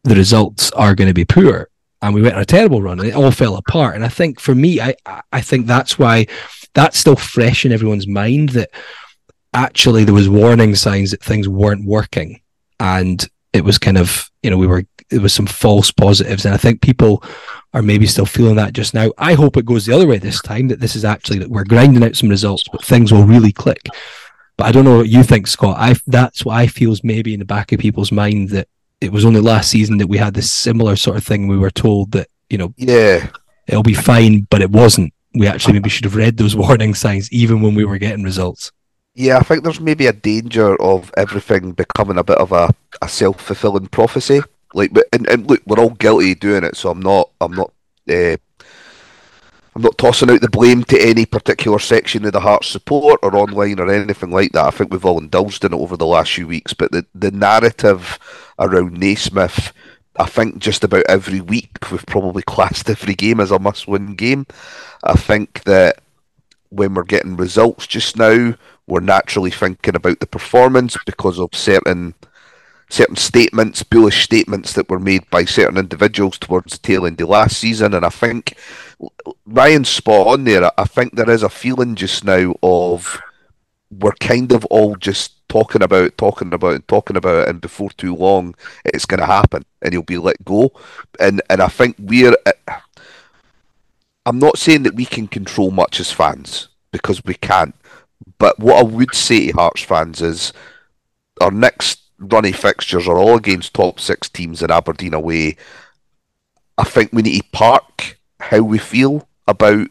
the 0.06 0.14
results 0.14 0.70
are 0.72 0.94
going 0.94 1.08
to 1.08 1.14
be 1.14 1.24
poor. 1.24 1.68
And 2.02 2.14
we 2.14 2.22
went 2.22 2.36
on 2.36 2.42
a 2.42 2.46
terrible 2.46 2.82
run, 2.82 3.00
and 3.00 3.08
it 3.08 3.14
all 3.14 3.30
fell 3.30 3.56
apart. 3.56 3.94
And 3.94 4.04
I 4.04 4.08
think 4.08 4.38
for 4.40 4.54
me, 4.54 4.80
I 4.80 4.94
I- 5.32 5.40
think 5.40 5.66
that's 5.66 5.98
why 5.98 6.26
that's 6.74 6.98
still 6.98 7.16
fresh 7.16 7.64
in 7.64 7.72
everyone's 7.72 8.06
mind 8.06 8.50
that 8.50 8.70
actually 9.54 10.04
there 10.04 10.14
was 10.14 10.28
warning 10.28 10.74
signs 10.74 11.10
that 11.10 11.22
things 11.22 11.48
weren't 11.48 11.86
working, 11.86 12.40
and 12.78 13.26
it 13.52 13.64
was 13.64 13.78
kind 13.78 13.96
of 13.98 14.30
you 14.42 14.50
know 14.50 14.58
we 14.58 14.66
were 14.66 14.84
it 15.10 15.22
was 15.22 15.32
some 15.32 15.46
false 15.46 15.90
positives, 15.90 16.44
and 16.44 16.54
I 16.54 16.58
think 16.58 16.82
people 16.82 17.22
are 17.72 17.82
maybe 17.82 18.06
still 18.06 18.26
feeling 18.26 18.56
that 18.56 18.72
just 18.74 18.92
now. 18.94 19.10
I 19.18 19.34
hope 19.34 19.56
it 19.56 19.66
goes 19.66 19.86
the 19.86 19.94
other 19.94 20.06
way 20.06 20.18
this 20.18 20.42
time. 20.42 20.68
That 20.68 20.80
this 20.80 20.96
is 20.96 21.04
actually 21.04 21.38
that 21.38 21.50
we're 21.50 21.64
grinding 21.64 22.04
out 22.04 22.16
some 22.16 22.28
results, 22.28 22.64
but 22.70 22.84
things 22.84 23.12
will 23.12 23.24
really 23.24 23.52
click. 23.52 23.86
But 24.58 24.66
I 24.66 24.72
don't 24.72 24.84
know 24.84 24.98
what 24.98 25.08
you 25.08 25.22
think, 25.22 25.46
Scott. 25.46 25.76
I 25.78 25.96
that's 26.06 26.44
what 26.44 26.56
I 26.56 26.66
feel 26.66 26.92
is 26.92 27.02
maybe 27.02 27.32
in 27.32 27.40
the 27.40 27.46
back 27.46 27.72
of 27.72 27.80
people's 27.80 28.12
mind 28.12 28.50
that 28.50 28.68
it 29.00 29.12
was 29.12 29.24
only 29.24 29.40
last 29.40 29.70
season 29.70 29.98
that 29.98 30.08
we 30.08 30.18
had 30.18 30.34
this 30.34 30.50
similar 30.50 30.96
sort 30.96 31.16
of 31.16 31.24
thing. 31.24 31.48
We 31.48 31.58
were 31.58 31.70
told 31.70 32.12
that 32.12 32.28
you 32.50 32.58
know 32.58 32.74
Yeah, 32.76 33.28
it'll 33.68 33.82
be 33.82 33.94
fine, 33.94 34.46
but 34.50 34.62
it 34.62 34.70
wasn't. 34.70 35.12
We 35.34 35.46
actually 35.46 35.74
maybe 35.74 35.90
should 35.90 36.04
have 36.04 36.16
read 36.16 36.36
those 36.38 36.56
warning 36.64 36.94
signs 36.94 37.30
even 37.32 37.60
when 37.62 37.74
we 37.74 37.84
were 37.84 37.98
getting 37.98 38.24
results. 38.24 38.72
yeah. 39.14 39.38
I 39.38 39.42
think 39.42 39.64
there's 39.64 39.80
maybe 39.80 40.06
a 40.06 40.12
danger 40.12 40.80
of 40.80 41.12
everything 41.16 41.72
becoming 41.72 42.18
a 42.18 42.24
bit 42.24 42.38
of 42.38 42.52
a, 42.52 42.70
a 43.02 43.08
self 43.08 43.40
fulfilling 43.40 43.88
prophecy. 43.88 44.40
Like, 44.74 44.92
and, 45.12 45.26
and 45.28 45.48
look, 45.48 45.62
we're 45.66 45.78
all 45.78 45.90
guilty 45.90 46.32
of 46.32 46.40
doing 46.40 46.64
it, 46.64 46.76
so 46.76 46.90
I'm 46.90 47.00
not, 47.00 47.30
I'm 47.40 47.52
not, 47.52 47.72
uh, 48.10 48.36
I'm 49.74 49.82
not 49.82 49.98
tossing 49.98 50.30
out 50.30 50.40
the 50.40 50.48
blame 50.48 50.84
to 50.84 50.98
any 51.00 51.26
particular 51.26 51.78
section 51.78 52.24
of 52.24 52.32
the 52.32 52.40
Hearts 52.40 52.68
support 52.68 53.20
or 53.22 53.36
online 53.36 53.78
or 53.78 53.90
anything 53.90 54.30
like 54.30 54.52
that. 54.52 54.64
I 54.64 54.70
think 54.70 54.90
we've 54.90 55.04
all 55.04 55.18
indulged 55.18 55.64
in 55.64 55.74
it 55.74 55.76
over 55.76 55.96
the 55.98 56.06
last 56.06 56.32
few 56.32 56.46
weeks. 56.46 56.72
But 56.72 56.92
the 56.92 57.04
the 57.14 57.30
narrative 57.30 58.18
around 58.58 58.94
Naismith, 58.94 59.72
I 60.18 60.26
think 60.26 60.58
just 60.58 60.82
about 60.82 61.04
every 61.08 61.40
week 61.40 61.90
we've 61.90 62.06
probably 62.06 62.42
classed 62.42 62.88
every 62.88 63.14
game 63.14 63.40
as 63.40 63.50
a 63.50 63.58
must-win 63.58 64.14
game. 64.14 64.46
I 65.04 65.14
think 65.14 65.64
that 65.64 66.00
when 66.70 66.94
we're 66.94 67.04
getting 67.04 67.36
results 67.36 67.86
just 67.86 68.16
now, 68.16 68.54
we're 68.86 69.00
naturally 69.00 69.50
thinking 69.50 69.94
about 69.94 70.20
the 70.20 70.26
performance 70.26 70.96
because 71.04 71.38
of 71.38 71.50
certain 71.52 72.14
certain 72.88 73.16
statements, 73.16 73.82
bullish 73.82 74.22
statements 74.22 74.72
that 74.74 74.88
were 74.88 75.00
made 75.00 75.28
by 75.28 75.44
certain 75.44 75.76
individuals 75.76 76.38
towards 76.38 76.74
the 76.74 76.78
tail 76.78 77.04
end 77.04 77.20
of 77.20 77.28
last 77.28 77.58
season. 77.58 77.94
And 77.94 78.06
I 78.06 78.10
think 78.10 78.56
Ryan's 79.44 79.88
spot 79.88 80.28
on 80.28 80.44
there. 80.44 80.70
I 80.78 80.84
think 80.84 81.14
there 81.16 81.30
is 81.30 81.42
a 81.42 81.48
feeling 81.48 81.96
just 81.96 82.24
now 82.24 82.54
of 82.62 83.20
we're 83.90 84.12
kind 84.12 84.52
of 84.52 84.64
all 84.66 84.96
just 84.96 85.48
talking 85.48 85.82
about, 85.82 86.16
talking 86.18 86.52
about, 86.52 86.74
and 86.74 86.88
talking 86.88 87.16
about 87.16 87.44
it, 87.44 87.48
and 87.48 87.60
before 87.60 87.90
too 87.90 88.14
long, 88.14 88.54
it's 88.84 89.06
going 89.06 89.20
to 89.20 89.26
happen, 89.26 89.64
and 89.82 89.92
he'll 89.92 90.02
be 90.02 90.18
let 90.18 90.44
go. 90.44 90.72
And 91.20 91.42
and 91.50 91.60
I 91.60 91.68
think 91.68 91.96
we're. 91.98 92.36
Uh, 92.44 92.78
I'm 94.24 94.40
not 94.40 94.58
saying 94.58 94.82
that 94.82 94.96
we 94.96 95.04
can 95.04 95.28
control 95.28 95.70
much 95.70 96.00
as 96.00 96.10
fans 96.10 96.68
because 96.90 97.24
we 97.24 97.34
can't. 97.34 97.74
But 98.38 98.58
what 98.58 98.78
I 98.78 98.82
would 98.82 99.14
say 99.14 99.46
to 99.46 99.52
Hearts 99.52 99.82
fans 99.82 100.20
is 100.20 100.52
our 101.40 101.52
next 101.52 102.00
runny 102.18 102.52
fixtures 102.52 103.06
are 103.06 103.18
all 103.18 103.36
against 103.36 103.74
top 103.74 104.00
six 104.00 104.28
teams 104.28 104.62
in 104.62 104.70
Aberdeen 104.70 105.14
away. 105.14 105.56
I 106.78 106.84
think 106.84 107.12
we 107.12 107.22
need 107.22 107.40
to 107.40 107.48
park 107.52 108.18
how 108.40 108.60
we 108.62 108.78
feel 108.78 109.28
about 109.46 109.88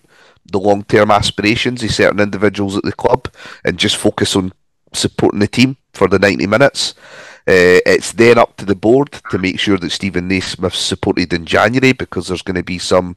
the 0.52 0.60
long 0.60 0.84
term 0.84 1.12
aspirations 1.12 1.84
of 1.84 1.92
certain 1.92 2.20
individuals 2.20 2.78
at 2.78 2.84
the 2.84 2.94
club 2.94 3.28
and 3.64 3.78
just 3.78 3.98
focus 3.98 4.36
on 4.36 4.54
supporting 4.94 5.40
the 5.40 5.48
team 5.48 5.78
for 5.94 6.08
the 6.08 6.20
90 6.20 6.48
minutes. 6.48 6.94
Uh, 7.48 7.78
it's 7.86 8.14
then 8.14 8.40
up 8.40 8.58
to 8.58 8.66
the 8.66 8.76
board 8.76 9.12
to 9.30 9.38
make 9.38 9.60
sure 9.60 9.78
that 9.78 9.92
Steven 9.92 10.28
Naismith's 10.28 10.80
supported 10.80 11.32
in 11.32 11.46
January 11.46 11.94
because 11.94 12.28
there's 12.28 12.42
going 12.42 12.56
to 12.56 12.64
be 12.64 12.80
some 12.80 13.16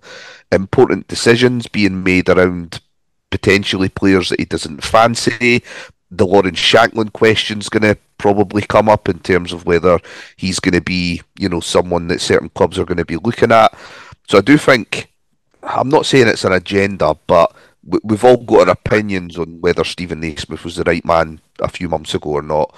important 0.52 1.08
decisions 1.08 1.66
being 1.66 2.02
made 2.02 2.28
around 2.28 2.80
potentially 3.30 3.88
players 3.88 4.28
that 4.28 4.38
he 4.38 4.44
doesn't 4.44 4.84
fancy. 4.84 5.62
The 6.10 6.26
Lawrence 6.26 6.58
Shankland 6.58 7.14
question's 7.14 7.70
going 7.70 7.82
to 7.82 7.96
probably 8.18 8.62
come 8.62 8.88
up 8.88 9.08
in 9.08 9.18
terms 9.20 9.52
of 9.52 9.64
whether 9.64 9.98
he's 10.36 10.60
going 10.60 10.74
to 10.74 10.82
be, 10.82 11.22
you 11.38 11.48
know, 11.48 11.60
someone 11.60 12.08
that 12.08 12.20
certain 12.20 12.50
clubs 12.50 12.78
are 12.78 12.84
going 12.84 12.98
to 12.98 13.04
be 13.04 13.16
looking 13.16 13.52
at. 13.52 13.74
So 14.28 14.38
I 14.38 14.40
do 14.42 14.58
think, 14.58 15.10
I'm 15.76 15.88
not 15.88 16.06
saying 16.06 16.28
it's 16.28 16.44
an 16.44 16.52
agenda, 16.52 17.16
but 17.26 17.54
we- 17.84 18.00
we've 18.02 18.24
all 18.24 18.38
got 18.38 18.68
our 18.68 18.72
opinions 18.74 19.38
on 19.38 19.60
whether 19.60 19.84
Steven 19.84 20.20
Naismith 20.20 20.64
was 20.64 20.76
the 20.76 20.84
right 20.84 21.04
man 21.04 21.40
a 21.60 21.68
few 21.68 21.88
months 21.88 22.14
ago 22.14 22.30
or 22.30 22.42
not. 22.42 22.74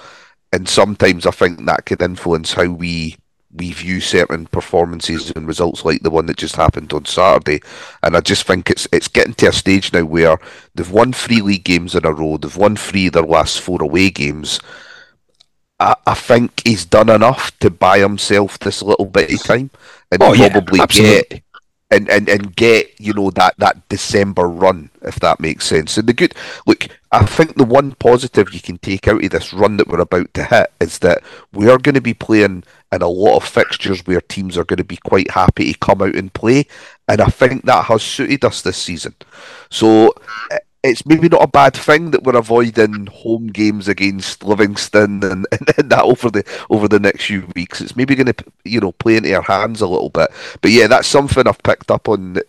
And 0.53 0.68
sometimes 0.68 1.26
I 1.26 1.30
think 1.30 1.64
that 1.66 1.86
could 1.86 2.03
influence 2.03 2.53
how 2.55 2.66
we 2.66 3.16
we 3.53 3.72
view 3.72 4.01
certain 4.01 4.47
performances 4.47 5.32
and 5.32 5.45
results 5.49 5.84
like 5.84 6.05
the 6.05 6.11
one 6.11 6.26
that 6.26 6.36
just 6.36 6.55
happened 6.55 6.93
on 6.93 7.05
Saturday. 7.05 7.61
And 8.01 8.16
I 8.16 8.20
just 8.20 8.45
think 8.45 8.70
it's 8.70 8.86
it's 8.93 9.09
getting 9.09 9.34
to 9.34 9.49
a 9.49 9.53
stage 9.53 9.93
now 9.93 10.05
where 10.05 10.38
they've 10.76 10.88
won 10.91 11.12
three 11.12 11.41
league 11.41 11.64
games 11.64 11.97
in 11.97 12.07
a 12.07 12.12
row, 12.12 12.36
they've 12.36 12.57
won 12.57 12.76
three 12.76 13.09
of 13.09 13.14
their 13.14 13.24
last 13.24 13.61
four 13.61 13.82
away 13.82 14.11
games. 14.11 14.61
I, 15.80 15.97
I 16.07 16.14
think 16.14 16.62
he's 16.64 16.84
done 16.84 17.09
enough 17.09 17.57
to 17.59 17.70
buy 17.70 17.99
himself 17.99 18.59
this 18.61 18.82
little 18.82 19.07
bit 19.07 19.32
of 19.32 19.43
time 19.43 19.70
and 20.12 20.22
Oh, 20.22 20.32
yeah, 20.32 20.51
probably 20.51 20.78
absolutely. 20.80 21.24
get 21.30 21.43
and, 21.91 22.09
and, 22.09 22.28
and 22.28 22.55
get 22.55 22.88
you 23.01 23.12
know 23.12 23.30
that, 23.30 23.55
that 23.59 23.88
December 23.88 24.49
run 24.49 24.91
if 25.03 25.16
that 25.20 25.41
makes 25.41 25.66
sense. 25.66 25.97
And 25.97 26.09
the 26.09 26.12
good 26.12 26.34
look, 26.66 26.86
I 27.12 27.24
think 27.24 27.57
the 27.57 27.64
one 27.64 27.93
positive 27.93 28.53
you 28.53 28.61
can 28.61 28.78
take 28.78 29.09
out 29.09 29.24
of 29.24 29.30
this 29.30 29.53
run 29.53 29.76
that 29.78 29.88
we're 29.88 30.01
about 30.01 30.32
to 30.34 30.45
hit 30.45 30.72
is 30.80 30.99
that 31.01 31.22
we 31.53 31.68
are 31.68 31.78
going 31.78 31.95
to 31.95 32.01
be 32.01 32.14
playing 32.14 32.64
in 32.93 33.03
a 33.03 33.09
lot 33.09 33.36
of 33.36 33.45
fixtures 33.45 34.07
where 34.07 34.20
teams 34.20 34.57
are 34.57 34.64
going 34.64 34.78
to 34.78 34.84
be 34.84 34.99
quite 34.99 35.30
happy 35.30 35.72
to 35.72 35.78
come 35.78 36.03
out 36.03 36.14
and 36.14 36.32
play, 36.32 36.66
and 37.09 37.20
I 37.20 37.26
think 37.26 37.64
that 37.64 37.86
has 37.86 38.03
suited 38.03 38.45
us 38.45 38.62
this 38.62 38.76
season. 38.76 39.14
So 39.70 40.14
it's 40.83 41.05
maybe 41.05 41.28
not 41.28 41.43
a 41.43 41.49
bad 41.49 41.74
thing 41.74 42.11
that 42.11 42.22
we're 42.22 42.37
avoiding 42.37 43.07
home 43.07 43.49
games 43.49 43.87
against 43.87 44.45
Livingston 44.45 45.22
and, 45.24 45.47
and, 45.53 45.70
and 45.76 45.91
that 45.91 46.05
over 46.05 46.31
the 46.31 46.45
over 46.70 46.89
the 46.89 47.01
next 47.01 47.26
few 47.26 47.49
weeks. 47.55 47.81
It's 47.81 47.97
maybe 47.97 48.14
going 48.14 48.33
to 48.33 48.45
you 48.64 48.81
know 48.81 48.93
play 48.93 49.16
into 49.16 49.35
our 49.35 49.43
hands 49.43 49.81
a 49.81 49.87
little 49.87 50.11
bit. 50.11 50.31
But 50.61 50.70
yeah, 50.70 50.87
that's 50.87 51.09
something 51.09 51.47
I've 51.47 51.62
picked 51.62 51.91
up 51.91 52.09
on 52.09 52.35
the, 52.35 52.45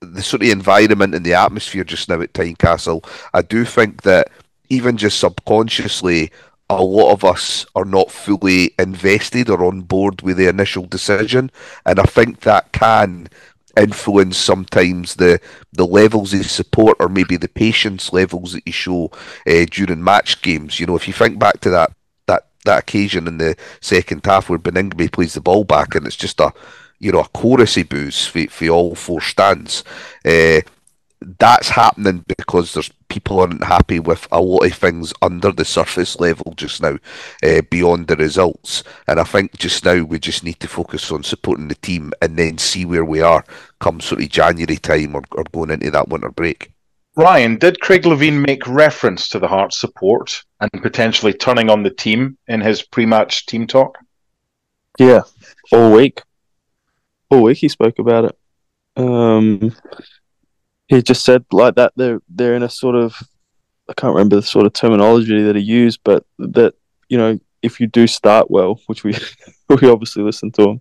the 0.00 0.22
sort 0.22 0.42
of 0.42 0.48
environment 0.48 1.14
and 1.14 1.24
the 1.24 1.34
atmosphere 1.34 1.84
just 1.84 2.08
now 2.08 2.20
at 2.20 2.32
Tynecastle. 2.34 3.08
I 3.32 3.42
do 3.42 3.64
think 3.64 4.02
that 4.02 4.28
even 4.68 4.96
just 4.96 5.18
subconsciously, 5.18 6.30
a 6.70 6.82
lot 6.82 7.12
of 7.12 7.24
us 7.24 7.66
are 7.74 7.84
not 7.84 8.10
fully 8.10 8.74
invested 8.78 9.48
or 9.50 9.64
on 9.64 9.82
board 9.82 10.22
with 10.22 10.36
the 10.36 10.48
initial 10.48 10.84
decision, 10.86 11.50
and 11.86 11.98
I 11.98 12.04
think 12.04 12.40
that 12.40 12.72
can 12.72 13.28
influence 13.76 14.36
sometimes 14.36 15.16
the 15.16 15.40
the 15.72 15.86
levels 15.86 16.32
of 16.34 16.46
support 16.50 16.96
or 17.00 17.08
maybe 17.08 17.36
the 17.36 17.48
patience 17.48 18.12
levels 18.12 18.52
that 18.52 18.66
you 18.66 18.72
show 18.72 19.10
uh, 19.46 19.64
during 19.70 20.02
match 20.02 20.42
games. 20.42 20.78
You 20.80 20.86
know, 20.86 20.96
if 20.96 21.06
you 21.06 21.14
think 21.14 21.38
back 21.38 21.60
to 21.60 21.70
that 21.70 21.92
that 22.26 22.46
that 22.64 22.80
occasion 22.80 23.26
in 23.26 23.38
the 23.38 23.56
second 23.80 24.24
half 24.24 24.48
where 24.48 24.58
Baningime 24.58 25.12
plays 25.12 25.34
the 25.34 25.40
ball 25.40 25.64
back 25.64 25.94
and 25.94 26.06
it's 26.06 26.16
just 26.16 26.40
a 26.40 26.52
you 26.98 27.12
know 27.12 27.20
a 27.20 27.28
chorus 27.28 27.76
of 27.76 27.88
boos 27.88 28.26
for, 28.26 28.46
for 28.48 28.68
all 28.68 28.94
four 28.94 29.20
stands. 29.20 29.84
Uh, 30.24 30.60
that's 31.38 31.68
happening 31.68 32.24
because 32.26 32.74
there's 32.74 32.90
people 33.08 33.40
aren't 33.40 33.62
happy 33.64 34.00
with 34.00 34.26
a 34.32 34.40
lot 34.40 34.64
of 34.64 34.74
things 34.74 35.12
under 35.22 35.52
the 35.52 35.64
surface 35.64 36.18
level 36.18 36.52
just 36.56 36.82
now, 36.82 36.98
uh, 37.42 37.62
beyond 37.70 38.08
the 38.08 38.16
results. 38.16 38.82
And 39.06 39.20
I 39.20 39.24
think 39.24 39.56
just 39.58 39.84
now 39.84 40.02
we 40.02 40.18
just 40.18 40.44
need 40.44 40.60
to 40.60 40.68
focus 40.68 41.10
on 41.10 41.22
supporting 41.22 41.68
the 41.68 41.76
team 41.76 42.12
and 42.20 42.36
then 42.36 42.58
see 42.58 42.84
where 42.84 43.04
we 43.04 43.20
are 43.20 43.44
come 43.80 44.00
sort 44.00 44.22
of 44.22 44.28
January 44.28 44.76
time 44.76 45.14
or, 45.14 45.22
or 45.32 45.44
going 45.52 45.70
into 45.70 45.90
that 45.90 46.08
winter 46.08 46.30
break. 46.30 46.72
Ryan, 47.16 47.58
did 47.58 47.80
Craig 47.80 48.02
Levein 48.02 48.44
make 48.44 48.66
reference 48.66 49.28
to 49.28 49.38
the 49.38 49.46
Hearts 49.46 49.78
support 49.78 50.42
and 50.60 50.82
potentially 50.82 51.32
turning 51.32 51.70
on 51.70 51.84
the 51.84 51.90
team 51.90 52.36
in 52.48 52.60
his 52.60 52.82
pre-match 52.82 53.46
team 53.46 53.68
talk? 53.68 53.98
Yeah, 54.98 55.20
all 55.70 55.92
week. 55.92 56.20
All 57.30 57.42
week 57.42 57.58
he 57.58 57.68
spoke 57.68 58.00
about 58.00 58.24
it. 58.24 58.38
Um, 58.96 59.74
he 60.88 61.02
just 61.02 61.24
said 61.24 61.44
like 61.52 61.76
that 61.76 61.92
they're 61.96 62.20
they're 62.28 62.54
in 62.54 62.62
a 62.62 62.68
sort 62.68 62.94
of 62.94 63.16
I 63.88 63.92
can't 63.94 64.14
remember 64.14 64.36
the 64.36 64.42
sort 64.42 64.66
of 64.66 64.72
terminology 64.72 65.42
that 65.42 65.56
he 65.56 65.62
used, 65.62 66.00
but 66.04 66.24
that 66.38 66.74
you 67.08 67.18
know 67.18 67.38
if 67.62 67.80
you 67.80 67.86
do 67.86 68.06
start 68.06 68.50
well, 68.50 68.80
which 68.86 69.04
we 69.04 69.14
we 69.68 69.88
obviously 69.88 70.22
listen 70.22 70.50
to 70.52 70.62
him, 70.62 70.80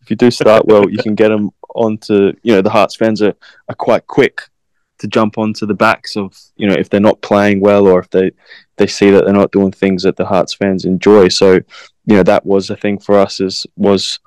if 0.00 0.10
you 0.10 0.16
do 0.16 0.30
start 0.30 0.66
well, 0.66 0.88
you 0.88 0.98
can 0.98 1.14
get 1.14 1.28
them 1.28 1.50
onto 1.74 2.32
you 2.42 2.52
know 2.52 2.62
the 2.62 2.70
Hearts 2.70 2.96
fans 2.96 3.22
are, 3.22 3.34
are 3.68 3.74
quite 3.74 4.06
quick 4.06 4.42
to 4.98 5.06
jump 5.06 5.38
onto 5.38 5.64
the 5.64 5.74
backs 5.74 6.16
of 6.16 6.36
you 6.56 6.66
know 6.66 6.74
if 6.74 6.90
they're 6.90 7.00
not 7.00 7.22
playing 7.22 7.60
well 7.60 7.86
or 7.86 8.00
if 8.00 8.10
they 8.10 8.30
they 8.76 8.86
see 8.86 9.10
that 9.10 9.24
they're 9.24 9.34
not 9.34 9.52
doing 9.52 9.72
things 9.72 10.02
that 10.02 10.16
the 10.16 10.26
Hearts 10.26 10.54
fans 10.54 10.84
enjoy. 10.84 11.28
So 11.28 11.54
you 11.54 12.16
know 12.16 12.22
that 12.24 12.44
was 12.44 12.70
a 12.70 12.76
thing 12.76 12.98
for 12.98 13.16
us 13.18 13.40
is 13.40 13.66
was 13.76 14.18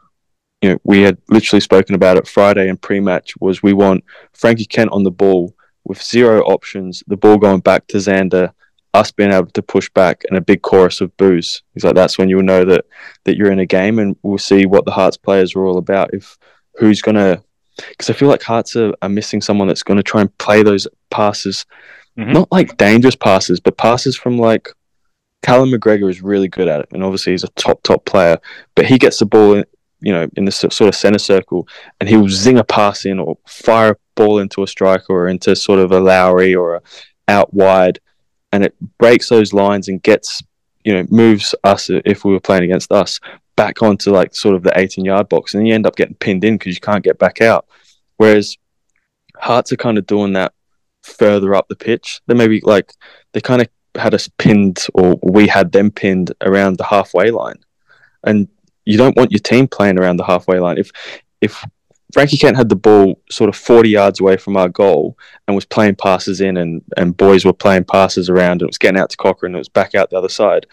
you 0.64 0.70
know 0.70 0.78
we 0.86 1.02
had 1.02 1.18
literally 1.28 1.60
spoken 1.60 1.94
about 1.94 2.16
it 2.18 2.28
Friday 2.28 2.70
and 2.70 2.82
pre-match 2.82 3.34
was 3.42 3.62
we 3.62 3.74
want 3.74 4.04
Frankie 4.32 4.66
Kent 4.66 4.92
on 4.92 5.04
the 5.04 5.12
ball 5.12 5.54
with 5.84 6.02
zero 6.02 6.42
options, 6.44 7.04
the 7.08 7.18
ball 7.18 7.38
going 7.38 7.60
back 7.60 7.86
to 7.88 7.98
Zander, 7.98 8.54
us 8.94 9.12
being 9.12 9.32
able 9.34 9.48
to 9.48 9.62
push 9.62 9.90
back, 9.90 10.24
and 10.30 10.38
a 10.38 10.42
big 10.42 10.62
chorus 10.62 11.02
of 11.02 11.16
boos. 11.18 11.62
He's 11.74 11.84
like, 11.84 11.96
that's 11.96 12.18
when 12.18 12.30
you'll 12.30 12.44
know 12.44 12.64
that 12.64 12.86
that 13.26 13.36
you're 13.36 13.52
in 13.52 13.60
a 13.60 13.66
game, 13.66 14.00
and 14.00 14.16
we'll 14.24 14.38
see 14.38 14.66
what 14.66 14.86
the 14.86 14.92
Hearts 14.92 15.18
players 15.18 15.54
are 15.56 15.66
all 15.66 15.78
about. 15.78 16.14
If 16.14 16.38
who's 16.80 17.02
gonna, 17.02 17.44
because 17.90 18.10
I 18.10 18.14
feel 18.14 18.30
like 18.30 18.42
Hearts 18.44 18.78
are, 18.78 18.94
are 19.02 19.10
missing 19.10 19.42
someone 19.42 19.68
that's 19.68 19.84
going 19.84 19.98
to 19.98 20.04
try 20.04 20.22
and 20.22 20.38
play 20.38 20.64
those 20.64 20.88
passes, 21.12 21.66
Mhm. 22.18 22.32
not 22.34 22.52
like 22.52 22.78
dangerous 22.78 23.16
passes, 23.16 23.60
but 23.60 23.78
passes 23.78 24.16
from 24.16 24.38
like. 24.38 24.70
Callum 25.42 25.72
McGregor 25.72 26.10
is 26.10 26.22
really 26.22 26.48
good 26.48 26.70
at 26.70 26.80
it, 26.80 26.88
and 26.94 27.04
obviously 27.04 27.34
he's 27.34 27.44
a 27.44 27.50
top 27.50 27.84
top 27.84 28.06
player. 28.06 28.38
But 28.76 28.86
he 28.86 28.98
gets 28.98 29.20
the 29.20 29.26
ball, 29.26 29.56
in, 29.56 29.66
you 30.04 30.12
know, 30.12 30.28
in 30.36 30.46
the 30.46 30.52
s- 30.52 30.76
sort 30.76 30.88
of 30.88 30.96
center 30.96 31.20
circle, 31.20 31.68
and 32.00 32.10
he 32.10 32.18
will 32.18 32.30
zing 32.30 32.58
a 32.58 32.64
pass 32.64 33.06
in 33.06 33.20
or 33.20 33.38
fire 33.48 33.92
a 33.92 33.98
ball 34.16 34.40
into 34.40 34.64
a 34.64 34.68
striker 34.68 35.14
or 35.14 35.28
into 35.28 35.56
sort 35.56 35.80
of 35.80 35.92
a 35.92 36.00
Lowry 36.00 36.54
or 36.54 36.76
a 36.76 36.82
out 37.28 37.54
wide, 37.54 38.00
and 38.52 38.64
it 38.64 38.76
breaks 38.98 39.30
those 39.30 39.54
lines 39.54 39.88
and 39.88 40.04
gets, 40.04 40.44
you 40.84 40.94
know, 40.94 41.06
moves 41.10 41.56
us 41.64 41.90
uh, 41.90 42.02
if 42.06 42.26
we 42.26 42.34
were 42.34 42.40
playing 42.40 42.64
against 42.64 42.92
us 42.92 43.20
back 43.56 43.82
onto 43.82 44.12
like 44.12 44.36
sort 44.36 44.56
of 44.56 44.64
the 44.64 44.78
18 44.78 45.06
yard 45.06 45.30
box, 45.30 45.54
and 45.54 45.68
you 45.68 45.74
end 45.74 45.88
up 45.88 45.96
getting 45.96 46.16
pinned 46.16 46.44
in 46.44 46.58
because 46.58 46.76
you 46.76 46.82
can't 46.82 47.04
get 47.04 47.18
back 47.18 47.42
out. 47.42 47.66
Whereas 48.18 48.58
Hearts 49.38 49.72
are 49.72 49.78
kind 49.78 49.98
of 49.98 50.06
doing 50.06 50.34
that 50.34 50.54
further 51.02 51.56
up 51.56 51.68
the 51.68 51.76
pitch. 51.76 52.22
They 52.28 52.34
maybe 52.34 52.62
like 52.64 52.94
they 53.34 53.42
kind 53.42 53.62
of 53.62 53.68
had 53.96 54.14
us 54.14 54.30
pinned 54.38 54.86
or 54.94 55.20
we 55.22 55.48
had 55.48 55.72
them 55.72 55.92
pinned 55.92 56.34
around 56.42 56.78
the 56.78 56.86
halfway 56.86 57.32
line, 57.32 57.58
and 58.24 58.48
you 58.86 58.98
don't 58.98 59.16
want 59.16 59.32
your 59.32 59.40
team 59.40 59.68
playing 59.68 60.00
around 60.00 60.18
the 60.18 60.26
halfway 60.26 60.60
line. 60.60 60.78
If 60.78 60.92
if 61.42 61.64
Frankie 62.14 62.38
Kent 62.38 62.58
had 62.58 62.70
the 62.70 62.76
ball 62.76 63.20
sort 63.32 63.50
of 63.50 63.56
40 63.56 63.90
yards 63.90 64.20
away 64.20 64.38
from 64.38 64.56
our 64.56 64.70
goal 64.70 65.18
and 65.48 65.56
was 65.56 65.66
playing 65.66 65.96
passes 65.96 66.42
in 66.42 66.58
and, 66.58 66.84
and 66.96 67.18
boys 67.18 67.44
were 67.44 67.54
playing 67.54 67.86
passes 67.86 68.30
around 68.30 68.54
and 68.54 68.64
it 68.64 68.68
was 68.68 68.78
getting 68.78 69.00
out 69.00 69.10
to 69.10 69.18
Cochrane 69.18 69.50
and 69.50 69.56
it 69.56 69.58
was 69.58 69.70
back 69.70 69.96
out 69.96 70.12
the 70.12 70.18
other 70.18 70.30
side, 70.30 70.68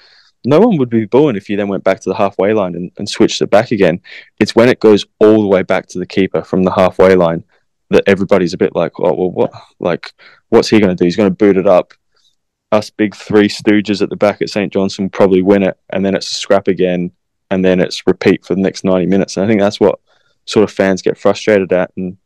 no 0.45 0.61
one 0.61 0.77
would 0.77 0.91
be 0.91 1.07
booing 1.07 1.37
if 1.37 1.49
you 1.49 1.57
then 1.57 1.69
went 1.69 1.83
back 1.83 2.01
to 2.01 2.11
the 2.11 2.15
halfway 2.15 2.53
line 2.53 2.75
and, 2.75 2.91
and 2.99 3.09
switched 3.09 3.41
it 3.41 3.49
back 3.49 3.71
again. 3.71 4.01
It's 4.39 4.55
when 4.55 4.69
it 4.69 4.81
goes 4.81 5.07
all 5.19 5.41
the 5.41 5.49
way 5.49 5.63
back 5.63 5.87
to 5.89 5.99
the 5.99 6.07
keeper 6.07 6.43
from 6.43 6.63
the 6.63 6.73
halfway 6.73 7.15
line 7.15 7.43
that 7.89 8.05
everybody's 8.07 8.53
a 8.53 8.59
bit 8.59 8.77
like, 8.77 9.01
oh, 9.01 9.15
well, 9.15 9.31
what? 9.31 9.53
Like, 9.81 10.13
what's 10.51 10.69
he 10.69 10.79
going 10.79 10.95
to 10.95 10.95
do? 10.95 11.05
He's 11.05 11.17
going 11.17 11.31
to 11.31 11.35
boot 11.35 11.57
it 11.57 11.67
up. 11.67 11.95
Us 12.71 12.91
big 12.91 13.17
three 13.17 13.49
stooges 13.49 14.03
at 14.03 14.11
the 14.11 14.17
back 14.17 14.43
at 14.43 14.51
St. 14.51 14.73
Johnstone 14.73 15.09
probably 15.09 15.43
win 15.43 15.63
it 15.63 15.79
and 15.89 16.05
then 16.05 16.15
it's 16.15 16.31
a 16.31 16.35
scrap 16.35 16.69
again 16.69 17.13
and 17.51 17.65
then 17.65 17.81
it's 17.81 18.07
repeat 18.07 18.45
for 18.45 18.55
the 18.55 18.61
next 18.61 18.85
90 18.85 19.07
minutes. 19.07 19.37
And 19.37 19.45
I 19.45 19.49
think 19.49 19.61
that's 19.61 19.81
what 19.81 20.01
sort 20.45 20.65
of 20.65 20.71
fans 20.71 21.03
get 21.03 21.19
frustrated 21.19 21.73
at. 21.73 21.91
And, 21.97 22.17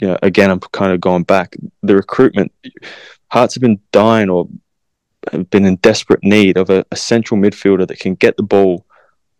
you 0.00 0.08
know, 0.08 0.18
again, 0.22 0.50
I'm 0.50 0.60
kind 0.60 0.92
of 0.92 1.00
going 1.00 1.24
back. 1.24 1.56
The 1.82 1.96
recruitment, 1.96 2.52
Hearts 3.28 3.54
have 3.54 3.62
been 3.62 3.80
dying 3.92 4.28
or 4.28 4.46
have 5.30 5.48
been 5.48 5.64
in 5.64 5.76
desperate 5.76 6.22
need 6.22 6.58
of 6.58 6.68
a, 6.68 6.84
a 6.92 6.96
central 6.96 7.40
midfielder 7.40 7.88
that 7.88 7.98
can 7.98 8.14
get 8.14 8.36
the 8.36 8.42
ball 8.42 8.84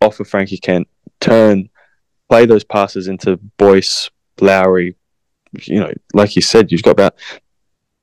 off 0.01 0.19
of 0.19 0.27
Frankie 0.27 0.57
Kent, 0.57 0.87
turn, 1.19 1.69
play 2.27 2.47
those 2.47 2.63
passes 2.63 3.07
into 3.07 3.37
Boyce, 3.57 4.09
Lowry. 4.41 4.95
You 5.61 5.81
know, 5.81 5.93
like 6.13 6.35
you 6.35 6.41
said, 6.41 6.71
you've 6.71 6.81
got 6.81 6.91
about 6.91 7.15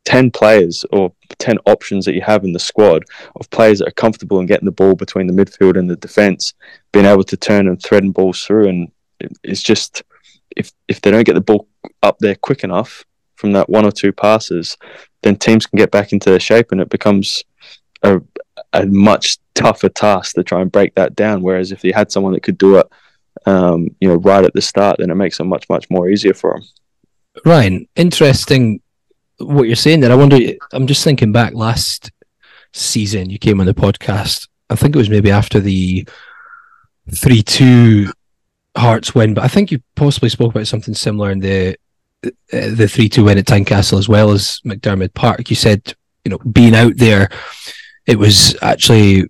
10 0.04 0.30
players 0.30 0.84
or 0.92 1.12
10 1.38 1.58
options 1.66 2.04
that 2.04 2.14
you 2.14 2.22
have 2.22 2.44
in 2.44 2.52
the 2.52 2.58
squad 2.58 3.04
of 3.36 3.50
players 3.50 3.78
that 3.78 3.88
are 3.88 3.92
comfortable 3.92 4.40
in 4.40 4.46
getting 4.46 4.64
the 4.64 4.72
ball 4.72 4.94
between 4.94 5.26
the 5.26 5.32
midfield 5.32 5.78
and 5.78 5.88
the 5.88 5.96
defence, 5.96 6.54
being 6.92 7.06
able 7.06 7.24
to 7.24 7.36
turn 7.36 7.68
and 7.68 7.82
thread 7.82 8.02
and 8.02 8.14
balls 8.14 8.42
through. 8.42 8.68
And 8.68 8.92
it's 9.42 9.62
just, 9.62 10.02
if, 10.56 10.72
if 10.88 11.00
they 11.00 11.10
don't 11.10 11.26
get 11.26 11.34
the 11.34 11.40
ball 11.40 11.68
up 12.02 12.18
there 12.18 12.34
quick 12.34 12.64
enough 12.64 13.04
from 13.34 13.52
that 13.52 13.68
one 13.68 13.84
or 13.84 13.92
two 13.92 14.12
passes, 14.12 14.76
then 15.22 15.36
teams 15.36 15.66
can 15.66 15.76
get 15.76 15.90
back 15.90 16.12
into 16.12 16.30
their 16.30 16.40
shape 16.40 16.72
and 16.72 16.80
it 16.80 16.88
becomes 16.88 17.44
a, 18.02 18.20
a 18.72 18.86
much 18.86 19.38
tougher 19.54 19.88
task 19.88 20.34
to 20.34 20.42
try 20.42 20.60
and 20.60 20.72
break 20.72 20.94
that 20.94 21.14
down. 21.14 21.42
Whereas 21.42 21.72
if 21.72 21.84
you 21.84 21.92
had 21.92 22.10
someone 22.10 22.32
that 22.32 22.42
could 22.42 22.58
do 22.58 22.78
it, 22.78 22.86
um, 23.46 23.88
you 24.00 24.08
know, 24.08 24.16
right 24.16 24.44
at 24.44 24.54
the 24.54 24.62
start, 24.62 24.96
then 24.98 25.10
it 25.10 25.14
makes 25.14 25.40
it 25.40 25.44
much, 25.44 25.68
much 25.68 25.88
more 25.90 26.08
easier 26.08 26.34
for 26.34 26.54
them. 26.54 26.68
Ryan, 27.44 27.86
interesting 27.96 28.80
what 29.40 29.64
you're 29.66 29.76
saying 29.76 30.00
there. 30.00 30.12
I 30.12 30.16
wonder, 30.16 30.38
I'm 30.72 30.86
just 30.86 31.04
thinking 31.04 31.32
back 31.32 31.54
last 31.54 32.10
season, 32.72 33.30
you 33.30 33.38
came 33.38 33.60
on 33.60 33.66
the 33.66 33.74
podcast. 33.74 34.48
I 34.68 34.76
think 34.76 34.94
it 34.94 34.98
was 34.98 35.10
maybe 35.10 35.30
after 35.30 35.60
the 35.60 36.06
3 37.14 37.42
2 37.42 38.12
Hearts 38.76 39.14
win, 39.16 39.34
but 39.34 39.42
I 39.42 39.48
think 39.48 39.72
you 39.72 39.80
possibly 39.96 40.28
spoke 40.28 40.54
about 40.54 40.68
something 40.68 40.94
similar 40.94 41.32
in 41.32 41.40
the 41.40 41.76
uh, 42.24 42.30
the 42.50 42.86
3 42.88 43.08
2 43.08 43.24
win 43.24 43.38
at 43.38 43.46
Tynecastle 43.46 43.98
as 43.98 44.08
well 44.08 44.30
as 44.30 44.60
McDiarmid 44.64 45.12
Park. 45.14 45.50
You 45.50 45.56
said, 45.56 45.92
you 46.24 46.30
know, 46.30 46.38
being 46.38 46.76
out 46.76 46.96
there, 46.96 47.30
it 48.06 48.16
was 48.18 48.56
actually 48.62 49.24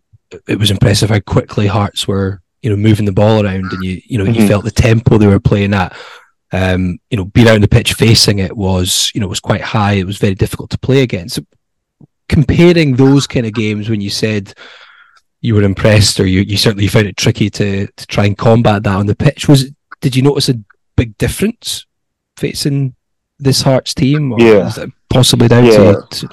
it 0.47 0.59
was 0.59 0.71
impressive 0.71 1.09
how 1.09 1.21
quickly 1.21 1.67
Hearts 1.67 2.07
were 2.07 2.43
you 2.63 2.69
know, 2.69 2.77
moving 2.77 3.07
the 3.07 3.13
ball 3.13 3.43
around, 3.43 3.73
and 3.73 3.83
you 3.83 4.03
you 4.05 4.19
know 4.19 4.25
you 4.25 4.43
Mhm. 4.43 4.49
felt 4.49 4.65
the 4.65 4.71
tempo 4.71 5.17
they 5.17 5.27
were 5.27 5.41
playing 5.41 5.73
at. 5.73 5.97
Um, 6.53 6.99
you 7.11 7.17
know, 7.17 7.25
being 7.27 7.47
out 7.49 7.55
on 7.55 7.61
the 7.61 7.69
pitch 7.69 7.93
facing 7.95 8.41
it 8.41 8.57
was 8.57 9.13
you 9.15 9.21
know 9.21 9.29
was 9.29 9.41
quite 9.41 9.61
high. 9.61 9.93
It 9.95 10.07
was 10.07 10.19
very 10.19 10.35
difficult 10.35 10.71
to 10.71 10.79
play 10.79 11.03
against. 11.03 11.37
So 11.37 11.43
comparing 12.29 12.97
those 12.97 13.27
kind 13.27 13.47
of 13.47 13.53
games 13.53 13.89
when 13.89 14.01
you 14.01 14.11
said 14.11 14.55
you 15.41 15.55
were 15.55 15.63
impressed 15.63 16.21
or 16.21 16.27
you, 16.27 16.41
you 16.41 16.57
certainly 16.57 16.87
found 16.87 17.07
it 17.07 17.17
tricky 17.17 17.51
to 17.51 17.87
to 17.87 18.07
try 18.07 18.27
and 18.27 18.37
combat 18.37 18.83
that 18.83 18.95
on 18.95 19.07
the 19.07 19.17
pitch 19.17 19.49
was 19.49 19.71
did 20.01 20.15
you 20.17 20.23
notice 20.23 20.49
a 20.49 20.55
big 20.97 21.17
difference 21.19 21.87
facing 22.37 22.95
this 23.39 23.63
Hearts 23.63 23.95
team 23.95 24.33
or 24.33 24.41
Yeah. 24.41 24.71
possibly 25.09 25.49
down 25.49 25.65
Yeah. 25.67 25.73
to, 26.11 26.27
It 26.27 26.31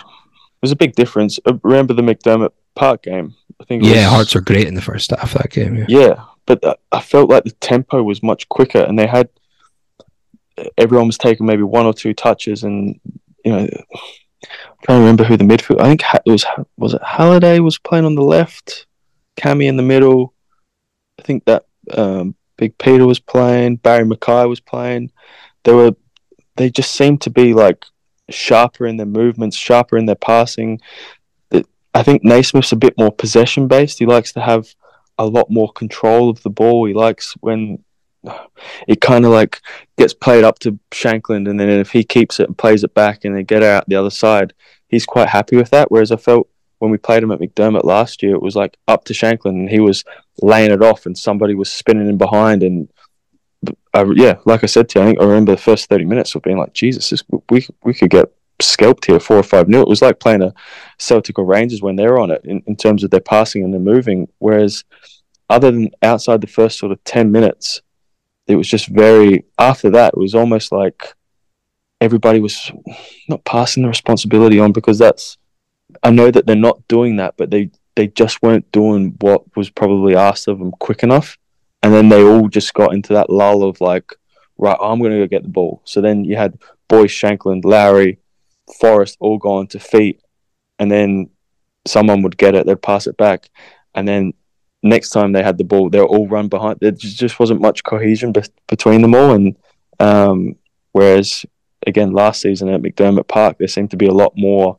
was 0.61 0.72
a 0.72 0.76
big 0.76 0.95
difference. 0.95 1.39
Uh, 1.45 1.53
Remember 1.63 1.93
the 1.93 2.01
McDiarmid 2.01 2.49
Park 2.76 3.03
game? 3.03 3.36
I 3.61 3.63
think. 3.65 3.84
It 3.84 3.89
yeah 3.89 4.05
was, 4.07 4.13
Hearts 4.13 4.36
are 4.36 4.41
great 4.41 4.68
in 4.68 4.74
the 4.76 4.82
first 4.82 5.11
half 5.11 5.36
of 5.36 5.41
that 5.41 5.51
game 5.51 5.78
yeah. 5.78 5.86
Yeah, 5.88 6.24
but 6.45 6.63
uh, 6.63 6.76
I 6.91 7.01
felt 7.01 7.30
like 7.30 7.43
the 7.45 7.51
tempo 7.51 8.03
was 8.03 8.22
much 8.22 8.47
quicker, 8.49 8.80
and 8.80 8.97
they 8.99 9.07
had 9.07 9.30
everyone 10.77 11.07
was 11.07 11.17
taking 11.17 11.45
maybe 11.45 11.63
one 11.63 11.85
or 11.85 11.93
two 11.93 12.13
touches, 12.13 12.63
and 12.63 12.99
you 13.43 13.51
know, 13.51 13.59
I'm 13.59 14.77
trying 14.83 14.97
to 14.97 14.99
remember 14.99 15.23
who 15.23 15.37
the 15.37 15.43
midfield. 15.43 15.81
I 15.81 15.87
think 15.87 16.03
it 16.25 16.31
was 16.31 16.45
was 16.77 16.93
it 16.93 17.01
Halliday 17.03 17.59
was 17.59 17.77
playing 17.77 18.05
on 18.05 18.15
the 18.15 18.23
left, 18.23 18.87
Cammy 19.35 19.67
in 19.67 19.77
the 19.77 19.83
middle. 19.83 20.33
I 21.19 21.23
think 21.23 21.45
that 21.45 21.65
um, 21.95 22.35
Big 22.57 22.77
Peter 22.77 23.05
was 23.05 23.19
playing, 23.19 23.77
Barrie 23.77 24.05
McKay 24.05 24.47
was 24.47 24.59
playing. 24.59 25.11
They 25.63 25.73
were 25.73 25.95
they 26.55 26.69
just 26.69 26.91
seemed 26.91 27.21
to 27.21 27.29
be 27.29 27.53
like 27.53 27.85
sharper 28.29 28.85
in 28.85 28.97
their 28.97 29.05
movements, 29.05 29.55
sharper 29.55 29.97
in 29.97 30.05
their 30.05 30.15
passing. 30.15 30.81
I 31.93 32.03
think 32.03 32.23
Naismith's 32.23 32.71
a 32.71 32.75
bit 32.75 32.93
more 32.97 33.11
possession 33.11 33.67
based. 33.67 33.97
He 33.97 34.05
likes 34.05 34.33
to 34.33 34.41
have 34.41 34.67
a 35.17 35.25
lot 35.25 35.49
more 35.49 35.71
control 35.71 36.29
of 36.29 36.43
the 36.43 36.49
ball. 36.51 36.85
He 36.85 36.93
likes 36.93 37.33
when 37.39 37.83
it 38.88 39.01
kind 39.01 39.25
of 39.25 39.32
like 39.32 39.61
gets 39.97 40.13
played 40.13 40.43
up 40.43 40.59
to 40.59 40.80
Shankland, 40.91 41.49
and 41.49 41.59
then 41.59 41.69
if 41.69 41.91
he 41.91 42.03
keeps 42.03 42.39
it 42.39 42.47
and 42.47 42.57
plays 42.57 42.84
it 42.84 42.93
back, 42.93 43.25
and 43.25 43.36
they 43.36 43.43
get 43.43 43.63
out 43.63 43.88
the 43.88 43.95
other 43.95 44.09
side, 44.09 44.53
he's 44.88 45.05
quite 45.05 45.30
happy 45.30 45.55
with 45.55 45.69
that. 45.71 45.91
Whereas 45.91 46.11
I 46.11 46.17
felt 46.17 46.49
when 46.80 46.91
we 46.91 46.97
played 46.97 47.23
him 47.23 47.32
at 47.32 47.39
McDiarmid 47.39 47.84
last 47.84 48.21
year, 48.21 48.36
it 48.36 48.41
was 48.41 48.55
like 48.55 48.78
up 48.88 49.05
to 49.05 49.13
Shankland, 49.13 49.59
and 49.59 49.69
he 49.69 49.80
was 49.80 50.03
laying 50.41 50.71
it 50.71 50.84
off, 50.84 51.05
and 51.05 51.17
somebody 51.17 51.55
was 51.55 51.71
spinning 51.71 52.07
in 52.07 52.17
behind, 52.17 52.63
and 52.63 52.89
I, 53.93 54.05
yeah, 54.15 54.38
like 54.45 54.63
I 54.63 54.67
said 54.67 54.89
to 54.89 54.99
you, 54.99 55.03
I 55.03 55.07
think 55.07 55.21
I 55.21 55.25
remember 55.25 55.53
the 55.53 55.61
first 55.61 55.89
thirty 55.89 56.05
minutes 56.05 56.36
of 56.36 56.43
being 56.43 56.57
like, 56.57 56.73
Jesus, 56.73 57.09
this, 57.09 57.23
we 57.49 57.65
we 57.84 57.93
could 57.93 58.09
get 58.09 58.32
scalped 58.59 59.05
here, 59.05 59.19
four 59.19 59.38
or 59.38 59.43
five 59.43 59.67
nil. 59.67 59.82
It 59.82 59.88
was 59.88 60.01
like 60.01 60.19
playing 60.19 60.43
a 60.43 60.53
Celtic 60.97 61.38
or 61.39 61.45
Rangers 61.45 61.82
when 61.82 61.95
they're 61.95 62.19
on 62.19 62.32
it 62.32 62.41
in, 62.43 62.63
in 62.67 62.75
terms 62.75 63.03
of 63.03 63.11
their 63.11 63.19
passing 63.19 63.63
and 63.63 63.73
their 63.73 63.82
moving. 63.82 64.28
Whereas 64.39 64.84
other 65.49 65.71
than 65.71 65.91
outside 66.03 66.41
the 66.41 66.47
first 66.47 66.78
sort 66.78 66.91
of 66.91 67.03
10 67.03 67.32
minutes, 67.32 67.82
it 68.47 68.55
was 68.55 68.67
just 68.67 68.87
very, 68.87 69.45
after 69.59 69.89
that, 69.91 70.13
it 70.13 70.19
was 70.19 70.33
almost 70.33 70.71
like 70.71 71.13
everybody 71.99 72.39
was 72.39 72.71
not 73.27 73.43
passing 73.43 73.83
the 73.83 73.89
responsibility 73.89 74.59
on 74.59 74.71
because 74.71 74.97
that's, 74.97 75.37
I 76.03 76.11
know 76.11 76.31
that 76.31 76.45
they're 76.45 76.55
not 76.55 76.87
doing 76.87 77.17
that, 77.17 77.35
but 77.37 77.51
they, 77.51 77.71
they 77.95 78.07
just 78.07 78.41
weren't 78.41 78.71
doing 78.71 79.15
what 79.19 79.55
was 79.55 79.69
probably 79.69 80.15
asked 80.15 80.47
of 80.47 80.59
them 80.59 80.71
quick 80.79 81.03
enough. 81.03 81.37
And 81.83 81.93
then 81.93 82.09
they 82.09 82.23
all 82.23 82.47
just 82.47 82.73
got 82.73 82.93
into 82.93 83.13
that 83.13 83.29
lull 83.29 83.63
of 83.63 83.81
like, 83.81 84.13
right, 84.57 84.77
I'm 84.79 84.99
going 84.99 85.11
to 85.11 85.19
go 85.19 85.27
get 85.27 85.43
the 85.43 85.49
ball. 85.49 85.81
So 85.83 86.01
then 86.01 86.23
you 86.23 86.35
had 86.35 86.57
Boyce, 86.87 87.11
Shankland, 87.11 87.65
Lowry, 87.65 88.19
Forrest 88.79 89.17
all 89.19 89.37
gone 89.37 89.67
to 89.67 89.79
feet. 89.79 90.21
And 90.79 90.91
then 90.91 91.29
someone 91.85 92.21
would 92.21 92.37
get 92.37 92.55
it, 92.55 92.65
they'd 92.65 92.81
pass 92.81 93.07
it 93.07 93.17
back. 93.17 93.49
And 93.95 94.07
then 94.07 94.33
next 94.84 95.09
time 95.09 95.32
they 95.32 95.43
had 95.43 95.57
the 95.57 95.63
ball, 95.63 95.89
they'll 95.89 96.05
all 96.05 96.28
run 96.28 96.47
behind. 96.47 96.78
There 96.80 96.91
just 96.91 97.17
just 97.17 97.39
wasn't 97.39 97.61
much 97.61 97.84
cohesion 97.84 98.32
be- 98.32 98.43
between 98.67 99.01
them 99.01 99.15
all. 99.15 99.32
And 99.32 99.55
um, 99.99 100.55
whereas, 100.91 101.45
again, 101.86 102.11
last 102.11 102.41
season 102.41 102.69
at 102.69 102.82
McDiarmid 102.82 103.28
Park, 103.28 103.57
there 103.57 103.67
seemed 103.67 103.91
to 103.91 103.97
be 103.97 104.07
a 104.07 104.13
lot 104.13 104.34
more 104.36 104.78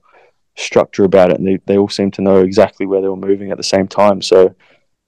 structure 0.57 1.05
about 1.05 1.31
it. 1.31 1.39
And 1.39 1.47
they, 1.47 1.59
they 1.67 1.79
all 1.79 1.89
seemed 1.89 2.15
to 2.15 2.23
know 2.23 2.39
exactly 2.39 2.87
where 2.87 3.01
they 3.01 3.09
were 3.09 3.17
moving 3.17 3.51
at 3.51 3.57
the 3.57 3.63
same 3.63 3.89
time. 3.89 4.23
So, 4.23 4.55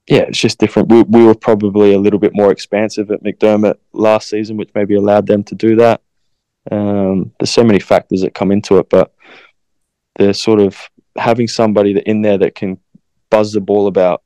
yeah, 0.08 0.22
it's 0.22 0.38
just 0.38 0.58
different. 0.58 0.88
We, 0.88 1.02
we 1.02 1.24
were 1.24 1.34
probably 1.34 1.94
a 1.94 1.98
little 1.98 2.18
bit 2.18 2.32
more 2.34 2.50
expansive 2.50 3.10
at 3.10 3.22
McDiarmid 3.22 3.76
last 3.92 4.28
season, 4.28 4.56
which 4.56 4.70
maybe 4.74 4.94
allowed 4.94 5.26
them 5.26 5.44
to 5.44 5.54
do 5.54 5.76
that. 5.76 6.00
Um, 6.70 7.32
there's 7.38 7.50
so 7.50 7.64
many 7.64 7.78
factors 7.78 8.20
that 8.22 8.34
come 8.34 8.52
into 8.52 8.78
it, 8.78 8.90
but 8.90 9.14
they're 10.16 10.32
sort 10.34 10.60
of 10.60 10.76
having 11.16 11.48
somebody 11.48 11.94
that 11.94 12.08
in 12.08 12.22
there 12.22 12.38
that 12.38 12.54
can 12.54 12.78
buzz 13.30 13.52
the 13.52 13.60
ball 13.60 13.86
about 13.86 14.22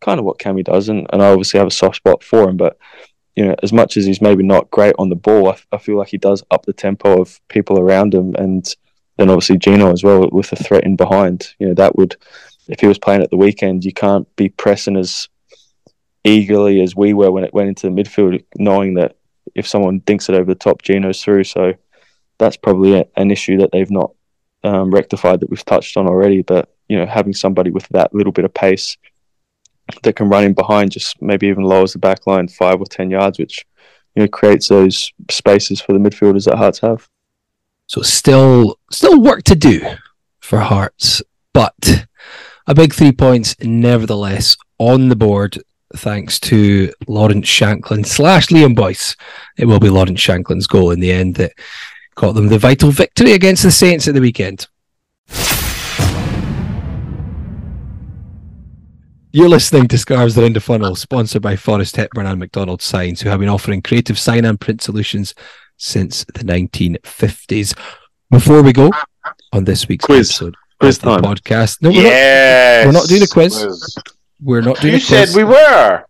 kind 0.00 0.18
of 0.18 0.24
what 0.24 0.38
Cammy 0.38 0.64
does, 0.64 0.88
and, 0.88 1.06
and 1.12 1.22
I 1.22 1.30
obviously 1.30 1.58
have 1.58 1.68
a 1.68 1.72
soft 1.72 1.96
spot 1.96 2.22
for 2.22 2.48
him, 2.48 2.56
but 2.56 2.78
you 3.36 3.46
know, 3.46 3.54
as 3.62 3.72
much 3.72 3.96
as 3.96 4.04
he's 4.04 4.20
maybe 4.20 4.42
not 4.42 4.70
great 4.70 4.94
on 4.98 5.08
the 5.08 5.16
ball, 5.16 5.50
I, 5.50 5.56
I 5.72 5.78
feel 5.78 5.96
like 5.96 6.08
he 6.08 6.18
does 6.18 6.42
up 6.50 6.66
the 6.66 6.72
tempo 6.72 7.20
of 7.20 7.40
people 7.48 7.78
around 7.78 8.14
him, 8.14 8.34
and 8.36 8.74
then 9.16 9.30
obviously 9.30 9.58
Gino 9.58 9.92
as 9.92 10.02
well 10.02 10.28
with 10.30 10.50
the 10.50 10.56
threat 10.56 10.84
in 10.84 10.96
behind. 10.96 11.54
You 11.58 11.68
know, 11.68 11.74
that 11.74 11.96
would 11.96 12.16
if 12.68 12.80
he 12.80 12.86
was 12.86 12.98
playing 12.98 13.22
at 13.22 13.30
the 13.30 13.36
weekend, 13.36 13.84
you 13.84 13.92
can't 13.92 14.34
be 14.36 14.48
pressing 14.48 14.96
as 14.96 15.28
eagerly 16.24 16.80
as 16.80 16.94
we 16.94 17.14
were 17.14 17.30
when 17.30 17.44
it 17.44 17.54
went 17.54 17.68
into 17.68 17.88
the 17.88 18.02
midfield, 18.02 18.44
knowing 18.56 18.94
that 18.94 19.16
if 19.54 19.66
someone 19.66 20.00
dinks 20.00 20.28
it 20.28 20.34
over 20.34 20.44
the 20.44 20.54
top, 20.54 20.82
Gino's 20.82 21.22
through. 21.22 21.44
So 21.44 21.74
that's 22.38 22.56
probably 22.56 22.94
a, 22.94 23.06
an 23.16 23.30
issue 23.30 23.58
that 23.58 23.72
they've 23.72 23.90
not 23.90 24.12
um, 24.62 24.90
rectified 24.90 25.40
that 25.40 25.50
we've 25.50 25.64
touched 25.64 25.96
on 25.96 26.06
already. 26.06 26.42
But 26.42 26.68
you 26.88 26.96
know, 26.96 27.06
having 27.06 27.34
somebody 27.34 27.70
with 27.70 27.88
that 27.88 28.14
little 28.14 28.32
bit 28.32 28.44
of 28.44 28.54
pace 28.54 28.96
that 30.02 30.16
can 30.16 30.28
run 30.28 30.44
in 30.44 30.54
behind 30.54 30.92
just 30.92 31.20
maybe 31.22 31.46
even 31.46 31.64
lowers 31.64 31.92
the 31.92 31.98
back 31.98 32.26
line 32.26 32.48
five 32.48 32.80
or 32.80 32.86
ten 32.86 33.10
yards, 33.10 33.38
which 33.38 33.66
you 34.14 34.22
know 34.22 34.28
creates 34.28 34.68
those 34.68 35.12
spaces 35.30 35.80
for 35.80 35.92
the 35.92 35.98
midfielders 35.98 36.44
that 36.46 36.56
Hearts 36.56 36.80
have. 36.80 37.08
So 37.86 38.02
still, 38.02 38.78
still 38.90 39.20
work 39.20 39.42
to 39.44 39.54
do 39.54 39.84
for 40.40 40.60
Hearts, 40.60 41.22
but 41.52 42.06
a 42.66 42.74
big 42.74 42.94
three 42.94 43.12
points 43.12 43.56
nevertheless 43.60 44.56
on 44.78 45.08
the 45.08 45.16
board. 45.16 45.58
Thanks 45.96 46.38
to 46.40 46.92
Lawrence 47.08 47.48
Shankland 47.48 48.06
slash 48.06 48.46
Liam 48.46 48.76
Boyce. 48.76 49.16
It 49.58 49.64
will 49.64 49.80
be 49.80 49.90
Lawrence 49.90 50.20
Shankland's 50.20 50.68
goal 50.68 50.92
in 50.92 51.00
the 51.00 51.10
end 51.10 51.34
that 51.34 51.52
got 52.14 52.36
them 52.36 52.46
the 52.46 52.58
vital 52.58 52.92
victory 52.92 53.32
against 53.32 53.64
the 53.64 53.72
Saints 53.72 54.06
at 54.06 54.14
the 54.14 54.20
weekend. 54.20 54.68
You're 59.32 59.48
listening 59.48 59.86
to 59.88 59.98
Scarves 59.98 60.36
Around 60.36 60.56
the 60.56 60.60
Funnel, 60.60 60.96
sponsored 60.96 61.42
by 61.42 61.54
Forest 61.54 61.96
Hepburn 61.96 62.26
and 62.26 62.40
McDonald 62.40 62.82
Signs, 62.82 63.20
who 63.20 63.28
have 63.28 63.38
been 63.38 63.48
offering 63.48 63.80
creative 63.80 64.18
sign 64.18 64.44
and 64.44 64.60
print 64.60 64.82
solutions 64.82 65.34
since 65.76 66.24
the 66.24 66.40
1950s. 66.44 67.76
Before 68.30 68.62
we 68.62 68.72
go 68.72 68.90
on 69.52 69.64
this 69.64 69.86
week's 69.88 70.04
Quiz. 70.04 70.30
episode 70.30 70.56
Quiz 70.80 70.96
of 70.98 71.02
the 71.02 71.10
time. 71.20 71.22
podcast, 71.22 71.80
no, 71.80 71.90
we're, 71.90 72.02
Yes. 72.02 72.86
we're 72.86 72.92
not 72.92 73.06
doing 73.08 73.22
a 73.22 73.26
quiz. 73.28 73.56
Quiz. 73.62 73.94
we're 74.42 74.60
not 74.62 74.80
doing 74.80 74.94
You 74.94 74.98
a 74.98 75.00
quiz. 75.06 75.30
said 75.32 75.36
we 75.36 75.44
were. 75.44 76.04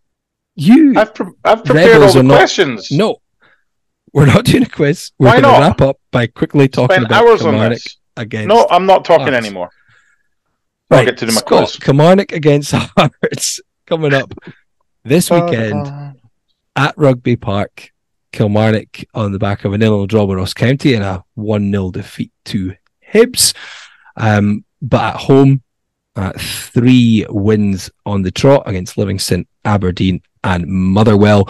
you 0.54 0.94
I've, 0.96 1.14
pre- 1.14 1.26
I've 1.44 1.64
prepared 1.64 2.02
all 2.02 2.12
the 2.12 2.22
not- 2.22 2.36
questions. 2.36 2.90
no, 2.90 3.16
we're 4.14 4.26
not 4.26 4.44
doing 4.46 4.62
a 4.62 4.68
quiz. 4.68 5.12
We're 5.18 5.26
Why 5.28 5.32
going 5.40 5.44
to 5.44 5.60
not? 5.60 5.60
wrap 5.60 5.80
up 5.82 5.96
by 6.10 6.26
quickly 6.26 6.68
talking 6.68 6.94
Spend 6.94 7.06
about 7.06 7.26
hours 7.26 7.42
on 7.42 7.70
this. 7.70 7.98
against. 8.16 8.48
No, 8.48 8.66
I'm 8.70 8.86
not 8.86 9.04
talking 9.04 9.28
Hearts. 9.32 9.46
anymore. 9.46 9.70
I'll 10.91 11.05
get 11.05 11.18
to 11.18 11.26
do 11.26 11.32
my 11.32 11.41
Scott, 11.41 11.68
quiz. 11.68 11.76
Kilmarnock 11.76 12.32
against 12.32 12.72
Hearts 12.97 13.61
coming 13.86 14.14
up 14.14 14.32
this 15.05 15.30
weekend. 15.30 16.16
at 16.76 16.95
Rugby 16.97 17.36
Park, 17.36 17.91
Kilmarnock 18.32 19.05
on 19.14 19.32
the 19.32 19.38
back 19.38 19.64
of 19.64 19.72
a 19.72 19.78
nil-nil 19.78 20.07
draw 20.07 20.24
with 20.24 20.38
Ross 20.38 20.55
County 20.55 20.95
and 20.95 21.05
a 21.05 21.24
1-0 21.38 21.93
defeat 21.93 22.32
to 22.47 22.74
Hibs. 23.12 23.55
Um, 24.16 24.64
but 24.82 25.14
at 25.14 25.20
home, 25.20 25.62
uh, 26.16 26.32
three 26.38 27.24
wins 27.28 27.91
on 28.05 28.22
the 28.22 28.30
trot 28.30 28.64
against 28.66 28.99
Livingston, 28.99 29.47
Aberdeen 29.64 30.20
and 30.43 30.66
Motherwell. 30.66 31.49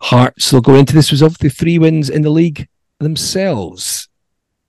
Hearts 0.00 0.52
will 0.52 0.60
go 0.60 0.74
into 0.74 0.92
this 0.94 1.10
with 1.10 1.22
obviously 1.22 1.48
three 1.48 1.78
wins 1.78 2.10
in 2.10 2.22
the 2.22 2.30
league 2.30 2.68
themselves. 2.98 4.08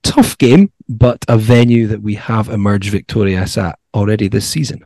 Tough 0.03 0.37
game, 0.37 0.71
but 0.87 1.25
a 1.27 1.37
venue 1.37 1.87
that 1.87 2.01
we 2.01 2.15
have 2.15 2.47
emerged 2.49 2.89
victorious 2.91 3.57
at 3.57 3.77
already 3.97 4.27
this 4.27 4.47
season. 4.47 4.85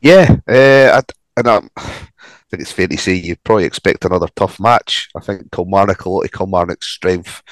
Yeah, 0.00 0.36
uh, 0.48 1.00
I, 1.00 1.02
and 1.36 1.48
I 1.76 2.48
think 2.50 2.62
it's 2.62 2.72
fair 2.72 2.86
to 2.86 2.96
say 2.96 3.14
you'd 3.14 3.42
probably 3.42 3.64
expect 3.64 4.04
another 4.04 4.28
tough 4.36 4.60
match. 4.60 5.08
I 5.16 5.20
think 5.20 5.50
Kilmarnock, 5.50 6.04
a 6.04 6.08
lot 6.08 6.24
of 6.24 6.32
Kilmarnock's 6.32 6.86
strength 6.86 7.42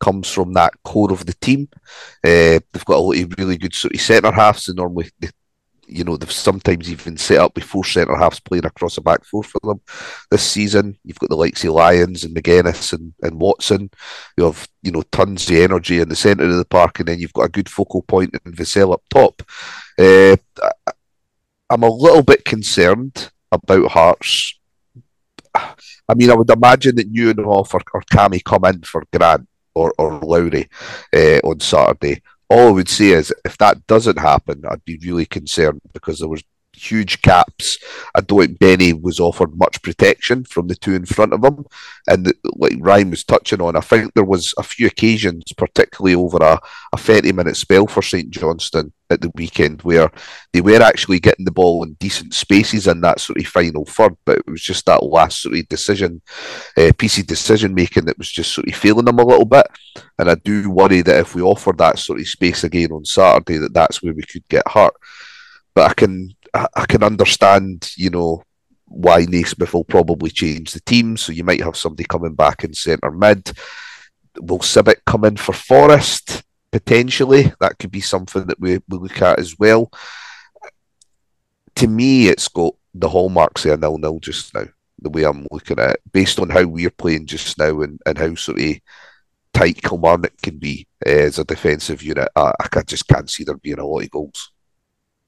comes 0.00 0.30
from 0.30 0.52
that 0.52 0.74
core 0.84 1.12
of 1.12 1.24
the 1.24 1.34
team. 1.40 1.68
Uh, 2.22 2.60
they've 2.72 2.84
got 2.84 2.98
a 2.98 3.00
lot 3.00 3.16
of 3.16 3.34
really 3.38 3.56
good 3.56 3.74
sort 3.74 3.94
of 3.94 4.00
centre 4.00 4.30
halves, 4.30 4.68
and 4.68 4.76
normally, 4.76 5.10
they, 5.20 5.28
you 5.92 6.04
know, 6.04 6.16
they've 6.16 6.30
sometimes 6.30 6.90
even 6.90 7.16
set 7.16 7.38
up 7.38 7.54
with 7.54 7.64
four 7.64 7.84
centre 7.84 8.16
halves 8.16 8.40
playing 8.40 8.66
across 8.66 8.96
the 8.96 9.00
back 9.00 9.24
four 9.24 9.42
for 9.42 9.60
them 9.62 9.80
this 10.30 10.42
season. 10.42 10.98
You've 11.04 11.18
got 11.18 11.30
the 11.30 11.36
likes 11.36 11.64
of 11.64 11.74
Lyons 11.74 12.24
and 12.24 12.34
McGuinness 12.34 12.92
and, 12.92 13.14
and 13.22 13.40
Watson. 13.40 13.90
You 14.36 14.44
have, 14.44 14.68
you 14.82 14.92
know, 14.92 15.02
tons 15.12 15.48
of 15.50 15.56
energy 15.56 16.00
in 16.00 16.08
the 16.08 16.16
centre 16.16 16.44
of 16.44 16.56
the 16.56 16.64
park, 16.64 16.98
and 17.00 17.08
then 17.08 17.18
you've 17.18 17.32
got 17.32 17.46
a 17.46 17.50
good 17.50 17.68
focal 17.68 18.02
point 18.02 18.34
in 18.44 18.52
Vassell 18.52 18.92
up 18.92 19.02
top. 19.10 19.42
Uh, 19.98 20.36
I'm 21.70 21.82
a 21.82 21.88
little 21.88 22.22
bit 22.22 22.44
concerned 22.44 23.30
about 23.50 23.90
Hearts 23.90 24.58
I 25.54 26.14
mean, 26.14 26.30
I 26.30 26.34
would 26.34 26.50
imagine 26.50 26.96
that 26.96 27.12
Nieuwenhof 27.12 27.74
or, 27.74 27.80
or 27.94 28.02
Cammy 28.12 28.42
come 28.42 28.64
in 28.64 28.82
for 28.82 29.04
Grant 29.12 29.48
or, 29.74 29.94
or 29.98 30.18
Lowry 30.20 30.68
uh, 31.14 31.38
on 31.44 31.60
Saturday. 31.60 32.22
All 32.52 32.68
I 32.68 32.72
would 32.72 32.90
say 32.90 33.12
is 33.12 33.32
if 33.46 33.56
that 33.58 33.86
doesn't 33.86 34.18
happen, 34.18 34.62
I'd 34.68 34.84
be 34.84 34.98
really 34.98 35.24
concerned 35.24 35.80
because 35.94 36.18
there 36.18 36.28
was 36.28 36.42
huge 36.74 37.22
gaps. 37.22 37.78
I 38.14 38.20
don't 38.20 38.46
think 38.46 38.58
Benny 38.58 38.92
was 38.92 39.20
offered 39.20 39.56
much 39.56 39.82
protection 39.82 40.44
from 40.44 40.68
the 40.68 40.74
two 40.74 40.94
in 40.94 41.04
front 41.04 41.32
of 41.32 41.44
him. 41.44 41.64
And 42.08 42.32
like 42.56 42.74
Ryan 42.78 43.10
was 43.10 43.24
touching 43.24 43.60
on, 43.60 43.76
I 43.76 43.80
think 43.80 44.14
there 44.14 44.24
was 44.24 44.54
a 44.58 44.62
few 44.62 44.86
occasions, 44.86 45.44
particularly 45.56 46.14
over 46.14 46.38
a, 46.38 46.60
a 46.92 46.96
30 46.96 47.32
minute 47.32 47.56
spell 47.56 47.86
for 47.86 48.02
St 48.02 48.30
Johnstone 48.30 48.92
at 49.10 49.20
the 49.20 49.30
weekend, 49.34 49.82
where 49.82 50.10
they 50.52 50.60
were 50.60 50.80
actually 50.80 51.20
getting 51.20 51.44
the 51.44 51.50
ball 51.50 51.84
in 51.84 51.92
decent 51.94 52.32
spaces 52.34 52.86
in 52.86 53.00
that 53.02 53.20
sort 53.20 53.38
of 53.38 53.46
final 53.46 53.84
third, 53.84 54.16
but 54.24 54.38
it 54.38 54.50
was 54.50 54.62
just 54.62 54.86
that 54.86 55.02
last 55.02 55.42
sort 55.42 55.56
of 55.56 55.68
decision, 55.68 56.22
uh, 56.78 56.90
piece 56.96 57.18
of 57.18 57.26
decision 57.26 57.74
making 57.74 58.06
that 58.06 58.18
was 58.18 58.30
just 58.30 58.52
sort 58.52 58.68
of 58.68 58.74
failing 58.74 59.04
them 59.04 59.18
a 59.18 59.24
little 59.24 59.44
bit. 59.44 59.66
And 60.18 60.30
I 60.30 60.34
do 60.36 60.70
worry 60.70 61.02
that 61.02 61.20
if 61.20 61.34
we 61.34 61.42
offer 61.42 61.72
that 61.76 61.98
sort 61.98 62.20
of 62.20 62.28
space 62.28 62.64
again 62.64 62.92
on 62.92 63.04
Saturday, 63.04 63.58
that 63.58 63.74
that's 63.74 64.02
where 64.02 64.14
we 64.14 64.22
could 64.22 64.48
get 64.48 64.66
hurt. 64.66 64.94
But 65.74 65.90
I 65.90 65.94
can 65.94 66.34
I, 66.54 66.86
can 66.86 67.02
understand, 67.02 67.90
you 67.96 68.10
know, 68.10 68.42
why 68.86 69.24
Naismith 69.24 69.72
will 69.72 69.84
probably 69.84 70.30
change 70.30 70.72
the 70.72 70.80
team. 70.80 71.16
So 71.16 71.32
you 71.32 71.44
might 71.44 71.62
have 71.62 71.76
somebody 71.76 72.04
coming 72.04 72.34
back 72.34 72.64
in 72.64 72.74
centre 72.74 73.10
mid. 73.10 73.52
Will 74.38 74.58
Sibbick 74.58 75.04
come 75.06 75.24
in 75.24 75.36
for 75.36 75.52
Forrest 75.52 76.42
Potentially. 76.72 77.52
That 77.60 77.78
could 77.78 77.90
be 77.90 78.00
something 78.00 78.46
that 78.46 78.58
we, 78.58 78.78
we 78.88 78.98
look 78.98 79.20
at 79.20 79.38
as 79.38 79.58
well. 79.58 79.92
To 81.76 81.86
me, 81.86 82.28
it's 82.28 82.48
got 82.48 82.74
the 82.94 83.10
hallmarks 83.10 83.66
of 83.66 83.72
a 83.72 83.76
nil 83.76 83.98
nil 83.98 84.18
just 84.20 84.54
now, 84.54 84.64
the 84.98 85.10
way 85.10 85.24
I'm 85.24 85.46
looking 85.50 85.78
at 85.78 85.90
it, 85.90 86.00
based 86.12 86.40
on 86.40 86.48
how 86.48 86.64
we're 86.64 86.90
playing 86.90 87.26
just 87.26 87.58
now 87.58 87.82
and, 87.82 88.00
and 88.06 88.16
how 88.16 88.34
sort 88.36 88.58
of 88.58 88.76
tight 89.52 89.82
Kilmarnock 89.82 90.32
can 90.42 90.58
be 90.58 90.86
uh, 91.06 91.10
as 91.10 91.38
a 91.38 91.44
defensive 91.44 92.02
unit. 92.02 92.30
I, 92.34 92.52
I 92.58 92.82
just 92.86 93.06
can't 93.06 93.28
see 93.28 93.44
there 93.44 93.56
being 93.58 93.78
a 93.78 93.86
lot 93.86 94.04
of 94.04 94.10
goals 94.10 94.51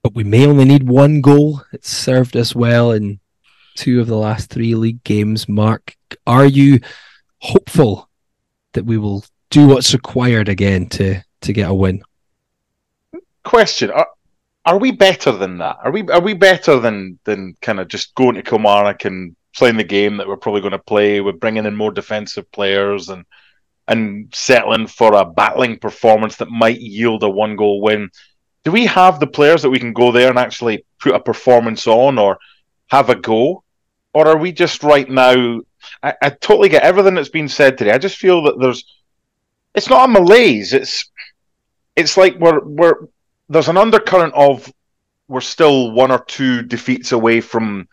but 0.04 0.14
we 0.14 0.22
may 0.22 0.46
only 0.46 0.66
need 0.66 0.86
one 0.86 1.22
goal. 1.22 1.62
It's 1.72 1.88
served 1.88 2.36
us 2.36 2.54
well 2.54 2.92
in 2.92 3.20
two 3.74 4.02
of 4.02 4.06
the 4.06 4.18
last 4.18 4.50
three 4.50 4.74
league 4.74 5.02
games. 5.02 5.48
Mark, 5.48 5.96
are 6.26 6.44
you 6.44 6.80
hopeful 7.40 8.10
that 8.74 8.84
we 8.84 8.98
will 8.98 9.24
do 9.48 9.66
what's 9.66 9.94
required 9.94 10.50
again 10.50 10.88
to 10.90 11.22
to 11.40 11.52
get 11.54 11.70
a 11.70 11.74
win? 11.74 12.02
Question: 13.44 13.90
Are, 13.92 14.08
are 14.66 14.78
we 14.78 14.92
better 14.92 15.32
than 15.32 15.56
that? 15.58 15.78
Are 15.82 15.90
we 15.90 16.02
are 16.10 16.20
we 16.20 16.34
better 16.34 16.78
than 16.78 17.18
than 17.24 17.56
kind 17.62 17.80
of 17.80 17.88
just 17.88 18.14
going 18.14 18.34
to 18.34 18.42
Kilmarnock 18.42 19.06
and 19.06 19.34
playing 19.56 19.78
the 19.78 19.84
game 19.84 20.18
that 20.18 20.28
we're 20.28 20.36
probably 20.36 20.60
going 20.60 20.72
to 20.72 20.78
play? 20.78 21.22
We're 21.22 21.32
bringing 21.32 21.64
in 21.64 21.74
more 21.74 21.90
defensive 21.90 22.52
players 22.52 23.08
and 23.08 23.24
and 23.88 24.30
settling 24.34 24.86
for 24.86 25.14
a 25.14 25.24
battling 25.24 25.78
performance 25.78 26.36
that 26.36 26.50
might 26.50 26.80
yield 26.80 27.22
a 27.22 27.28
one 27.30 27.56
goal 27.56 27.80
win 27.80 28.10
do 28.64 28.72
we 28.72 28.86
have 28.86 29.20
the 29.20 29.26
players 29.26 29.62
that 29.62 29.70
we 29.70 29.78
can 29.78 29.92
go 29.92 30.10
there 30.10 30.30
and 30.30 30.38
actually 30.38 30.84
put 30.98 31.14
a 31.14 31.20
performance 31.20 31.86
on 31.86 32.18
or 32.18 32.38
have 32.88 33.10
a 33.10 33.14
go? 33.14 33.62
Or 34.12 34.26
are 34.26 34.38
we 34.38 34.52
just 34.52 34.82
right 34.82 35.08
now? 35.08 35.60
I, 36.02 36.14
I 36.22 36.30
totally 36.30 36.68
get 36.68 36.82
everything 36.82 37.14
that's 37.14 37.28
been 37.28 37.48
said 37.48 37.76
today. 37.76 37.92
I 37.92 37.98
just 37.98 38.16
feel 38.16 38.42
that 38.44 38.58
there's, 38.58 38.84
it's 39.74 39.90
not 39.90 40.08
a 40.08 40.12
malaise. 40.12 40.72
It's, 40.72 41.10
it's 41.96 42.16
like 42.16 42.38
we're 42.38 42.60
we're 42.64 43.06
there's 43.48 43.68
an 43.68 43.76
undercurrent 43.76 44.34
of 44.34 44.72
we're 45.28 45.40
still 45.40 45.92
one 45.92 46.10
or 46.10 46.24
two 46.24 46.62
defeats 46.62 47.12
away 47.12 47.40
from 47.40 47.88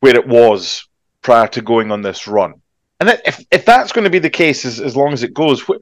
where 0.00 0.16
it 0.16 0.26
was 0.26 0.86
prior 1.22 1.46
to 1.48 1.62
going 1.62 1.90
on 1.90 2.02
this 2.02 2.26
run. 2.26 2.54
And 3.00 3.10
if 3.24 3.44
if 3.50 3.64
that's 3.64 3.92
going 3.92 4.04
to 4.04 4.10
be 4.10 4.18
the 4.18 4.30
case 4.30 4.64
as, 4.64 4.80
as 4.80 4.96
long 4.96 5.12
as 5.12 5.22
it 5.22 5.34
goes, 5.34 5.60
wh- 5.62 5.80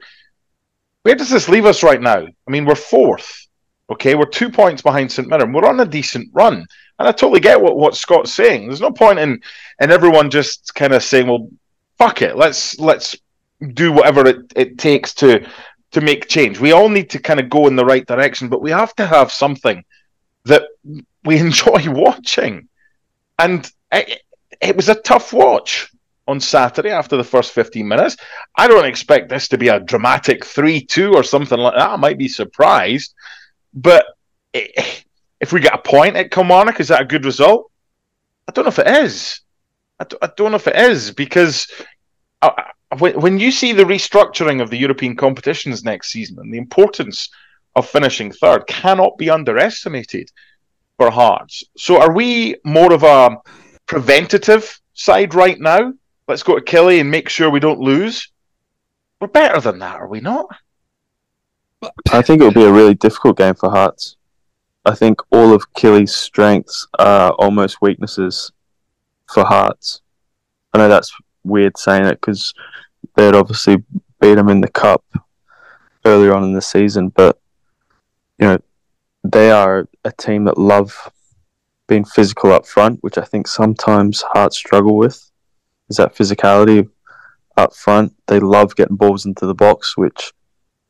where 1.03 1.15
does 1.15 1.29
this 1.29 1.49
leave 1.49 1.65
us 1.65 1.83
right 1.83 2.01
now? 2.01 2.25
I 2.25 2.51
mean, 2.51 2.65
we're 2.65 2.75
fourth. 2.75 3.46
Okay, 3.89 4.15
we're 4.15 4.25
two 4.25 4.49
points 4.49 4.81
behind 4.81 5.11
St 5.11 5.27
Mirren. 5.27 5.53
We're 5.53 5.67
on 5.67 5.79
a 5.79 5.85
decent 5.85 6.29
run, 6.33 6.65
and 6.99 7.07
I 7.07 7.11
totally 7.11 7.39
get 7.39 7.61
what, 7.61 7.77
what 7.77 7.95
Scott's 7.95 8.33
saying. 8.33 8.67
There's 8.67 8.81
no 8.81 8.91
point 8.91 9.19
in 9.19 9.41
in 9.79 9.91
everyone 9.91 10.29
just 10.29 10.75
kind 10.75 10.93
of 10.93 11.03
saying, 11.03 11.27
"Well, 11.27 11.49
fuck 11.97 12.21
it, 12.21 12.35
let's 12.35 12.77
let's 12.79 13.15
do 13.73 13.93
whatever 13.93 14.27
it, 14.27 14.51
it 14.55 14.77
takes 14.77 15.13
to 15.15 15.47
to 15.91 16.01
make 16.01 16.27
change." 16.27 16.59
We 16.59 16.73
all 16.73 16.89
need 16.89 17.09
to 17.11 17.19
kind 17.19 17.39
of 17.39 17.49
go 17.49 17.67
in 17.67 17.77
the 17.77 17.85
right 17.85 18.05
direction, 18.05 18.49
but 18.49 18.61
we 18.61 18.71
have 18.71 18.93
to 18.95 19.05
have 19.05 19.31
something 19.31 19.85
that 20.43 20.63
we 21.23 21.37
enjoy 21.47 21.89
watching. 21.89 22.67
And 23.39 23.71
it, 23.91 24.21
it 24.61 24.75
was 24.75 24.89
a 24.89 24.95
tough 24.95 25.31
watch 25.31 25.89
on 26.27 26.39
Saturday 26.41 26.89
after 26.89 27.15
the 27.15 27.23
first 27.23 27.53
15 27.53 27.87
minutes. 27.87 28.17
I 28.55 28.67
don't 28.67 28.85
expect 28.85 29.29
this 29.29 29.47
to 29.49 29.57
be 29.57 29.69
a 29.69 29.79
dramatic 29.79 30.43
3 30.43 30.83
2 30.83 31.13
or 31.13 31.23
something 31.23 31.57
like 31.57 31.75
that. 31.75 31.89
I 31.89 31.95
might 31.95 32.17
be 32.17 32.27
surprised. 32.27 33.13
But 33.77 34.07
if 34.53 35.53
we 35.53 35.59
get 35.59 35.75
a 35.75 35.77
point 35.77 36.15
at 36.15 36.31
Kilmarnock, 36.31 36.79
is 36.79 36.87
that 36.87 37.01
a 37.01 37.05
good 37.05 37.25
result? 37.25 37.71
I 38.47 38.51
don't 38.51 38.65
know 38.65 38.69
if 38.69 38.79
it 38.79 38.87
is. 38.87 39.41
I 39.99 40.05
don't 40.35 40.51
know 40.51 40.55
if 40.55 40.67
it 40.67 40.75
is 40.75 41.11
because 41.11 41.67
uh, 42.41 42.49
uh, 42.57 42.63
I, 42.91 42.95
I, 43.05 43.17
when 43.17 43.39
you 43.39 43.51
see 43.51 43.73
the 43.73 43.83
restructuring 43.83 44.61
of 44.61 44.71
the 44.71 44.77
European 44.77 45.15
competitions 45.15 45.83
next 45.83 46.11
season 46.11 46.37
and 46.39 46.51
the 46.51 46.57
importance 46.57 47.29
of 47.75 47.87
finishing 47.87 48.31
third 48.31 48.65
cannot 48.67 49.17
be 49.17 49.29
underestimated 49.29 50.31
for 50.97 51.11
Hearts. 51.11 51.63
So 51.77 52.01
are 52.01 52.13
we 52.13 52.55
more 52.63 52.93
of 52.93 53.03
a 53.03 53.37
preventative 53.85 54.79
side 54.93 55.35
right 55.35 55.59
now? 55.59 55.93
Let's 56.27 56.43
go 56.43 56.55
to 56.55 56.61
Killie 56.61 56.99
and 56.99 57.11
make 57.11 57.29
sure 57.29 57.49
we 57.51 57.59
don't 57.59 57.79
lose. 57.79 58.31
We're 59.21 59.27
better 59.27 59.59
than 59.61 59.79
that, 59.79 59.97
are 59.97 60.07
we 60.07 60.19
not? 60.19 60.47
I 61.83 62.21
think 62.21 62.41
it'll 62.41 62.53
be 62.53 62.65
a 62.65 62.71
really 62.71 62.95
difficult 62.95 63.37
game 63.37 63.55
for 63.55 63.69
Hearts. 63.69 64.15
I 64.85 64.95
think 64.95 65.19
all 65.31 65.53
of 65.53 65.73
Killie's 65.73 66.15
strengths 66.15 66.87
are 66.97 67.31
almost 67.33 67.81
weaknesses 67.81 68.51
for 69.31 69.43
Hearts. 69.43 70.01
I 70.73 70.79
know 70.79 70.89
that's 70.89 71.13
weird 71.43 71.77
saying 71.77 72.05
it 72.05 72.19
because 72.21 72.53
they'd 73.15 73.35
obviously 73.35 73.83
beat 74.19 74.35
them 74.35 74.49
in 74.49 74.61
the 74.61 74.69
cup 74.69 75.03
earlier 76.05 76.33
on 76.33 76.43
in 76.43 76.53
the 76.53 76.61
season, 76.61 77.09
but 77.09 77.39
you 78.39 78.47
know 78.47 78.57
they 79.23 79.51
are 79.51 79.87
a 80.05 80.11
team 80.11 80.45
that 80.45 80.57
love 80.57 81.11
being 81.87 82.05
physical 82.05 82.51
up 82.51 82.65
front, 82.65 82.99
which 83.01 83.17
I 83.17 83.23
think 83.23 83.47
sometimes 83.47 84.23
Hearts 84.33 84.57
struggle 84.57 84.97
with. 84.97 85.31
Is 85.89 85.97
that 85.97 86.15
physicality 86.15 86.89
up 87.55 87.75
front? 87.75 88.13
They 88.27 88.39
love 88.39 88.75
getting 88.75 88.97
balls 88.97 89.25
into 89.25 89.45
the 89.45 89.55
box, 89.55 89.97
which 89.97 90.33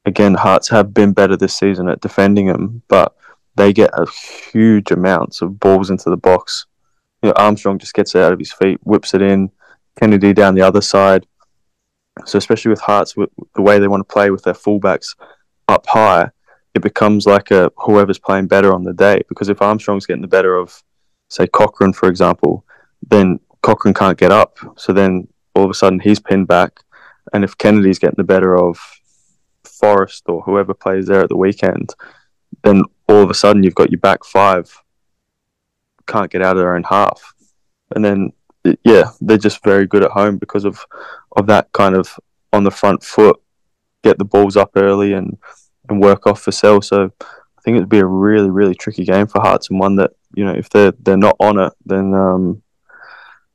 again, 0.08 0.34
Hearts 0.34 0.70
have 0.70 0.93
been 0.93 1.12
better 1.12 1.36
this 1.36 1.55
season 1.55 1.89
at 1.89 2.01
defending 2.01 2.47
them, 2.47 2.82
but 2.88 3.16
they 3.55 3.74
get 3.74 3.91
a 3.93 4.10
huge 4.51 4.89
amounts 4.91 5.41
of 5.41 5.60
balls 5.60 5.89
into 5.89 6.10
the 6.10 6.18
box. 6.18 6.66
You 7.22 7.30
know, 7.30 7.34
Armstrong 7.36 7.78
just 7.78 7.93
gets 7.93 8.16
it 8.16 8.22
out 8.22 8.32
of 8.32 8.39
his 8.39 8.53
feet, 8.53 8.80
whips 8.84 9.14
it 9.14 9.22
in. 9.22 9.51
Kennedy 9.99 10.32
down 10.32 10.55
the 10.55 10.62
other 10.62 10.82
side. 10.82 11.28
So 12.26 12.38
especially 12.38 12.70
with 12.70 12.80
Hearts, 12.80 13.18
with 13.18 13.30
the 13.55 13.62
way 13.62 13.80
they 13.80 13.88
want 13.88 14.07
to 14.07 14.14
play 14.14 14.31
with 14.31 14.44
their 14.44 14.53
fullbacks 14.53 15.15
up 15.68 15.86
high, 15.88 16.30
it 16.73 16.81
becomes 16.81 17.26
like 17.26 17.52
a 17.52 17.72
whoever's 17.77 18.19
playing 18.19 18.48
better 18.48 18.73
on 18.73 18.84
the 18.84 18.94
day. 18.94 19.22
Because 19.27 19.49
if 19.49 19.61
Armstrong's 19.61 20.06
getting 20.06 20.22
the 20.22 20.27
better 20.27 20.56
of, 20.56 20.81
say, 21.30 21.48
Cochrane, 21.48 21.94
for 21.94 22.07
example, 22.07 22.64
then 23.07 23.40
Cochrane 23.61 23.94
can't 23.94 24.18
get 24.18 24.31
up. 24.31 24.57
So 24.77 24.94
then 24.94 25.27
all 25.53 25.65
of 25.65 25.69
a 25.69 25.73
sudden 25.73 25.99
he's 25.99 26.19
pinned 26.19 26.48
back. 26.48 26.80
And 27.34 27.44
if 27.44 27.57
Kennedy's 27.57 27.99
getting 27.99 28.18
the 28.18 28.23
better 28.23 28.56
of 28.56 28.80
Forrest 29.80 30.24
or 30.28 30.41
whoever 30.41 30.74
plays 30.74 31.08
there 31.08 31.22
at 31.22 31.30
the 31.30 31.38
weekend, 31.38 31.94
then 32.64 32.84
all 33.08 33.22
of 33.22 33.30
a 33.30 33.34
sudden 33.34 33.64
you've 33.64 33.76
got 33.76 33.91
your 33.91 33.99
back 33.99 34.24
five 34.24 34.82
can't 36.08 36.32
get 36.32 36.41
out 36.41 36.56
of 36.56 36.62
their 36.62 36.76
own 36.76 36.84
half, 36.84 37.34
and 37.95 38.04
then 38.04 38.32
yeah, 38.84 39.12
they're 39.22 39.38
just 39.38 39.64
very 39.64 39.86
good 39.86 40.04
at 40.04 40.12
home 40.12 40.38
because 40.38 40.66
of 40.66 40.86
of 41.36 41.48
that 41.48 41.72
kind 41.74 41.95
of 41.95 42.18
on 42.54 42.64
the 42.64 42.72
front 42.72 43.04
foot, 43.04 43.40
get 44.04 44.18
the 44.18 44.26
balls 44.26 44.58
up 44.58 44.72
early 44.76 45.14
and 45.14 45.38
and 45.90 46.02
work 46.02 46.26
off 46.26 46.45
Vassell. 46.45 46.84
So 46.84 47.12
I 47.22 47.62
think 47.64 47.78
it'd 47.78 47.90
be 47.90 47.99
a 47.99 48.06
really 48.06 48.49
really 48.49 48.76
tricky 48.76 49.06
game 49.06 49.28
for 49.28 49.41
Hearts 49.41 49.70
and 49.70 49.80
one 49.80 49.95
that 49.98 50.12
you 50.34 50.44
know 50.44 50.54
if 50.54 50.70
they're 50.70 50.94
they're 50.99 51.18
not 51.18 51.36
on 51.40 51.60
it, 51.60 51.74
then 51.86 52.14
um, 52.14 52.64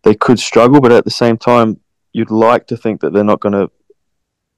they 0.02 0.14
could 0.14 0.38
struggle. 0.38 0.80
But 0.80 0.92
at 0.92 1.04
the 1.04 1.10
same 1.10 1.38
time, 1.38 1.80
you'd 2.12 2.30
like 2.30 2.66
to 2.68 2.76
think 2.76 3.00
that 3.00 3.12
they're 3.12 3.24
not 3.24 3.40
going 3.40 3.54
to 3.54 3.70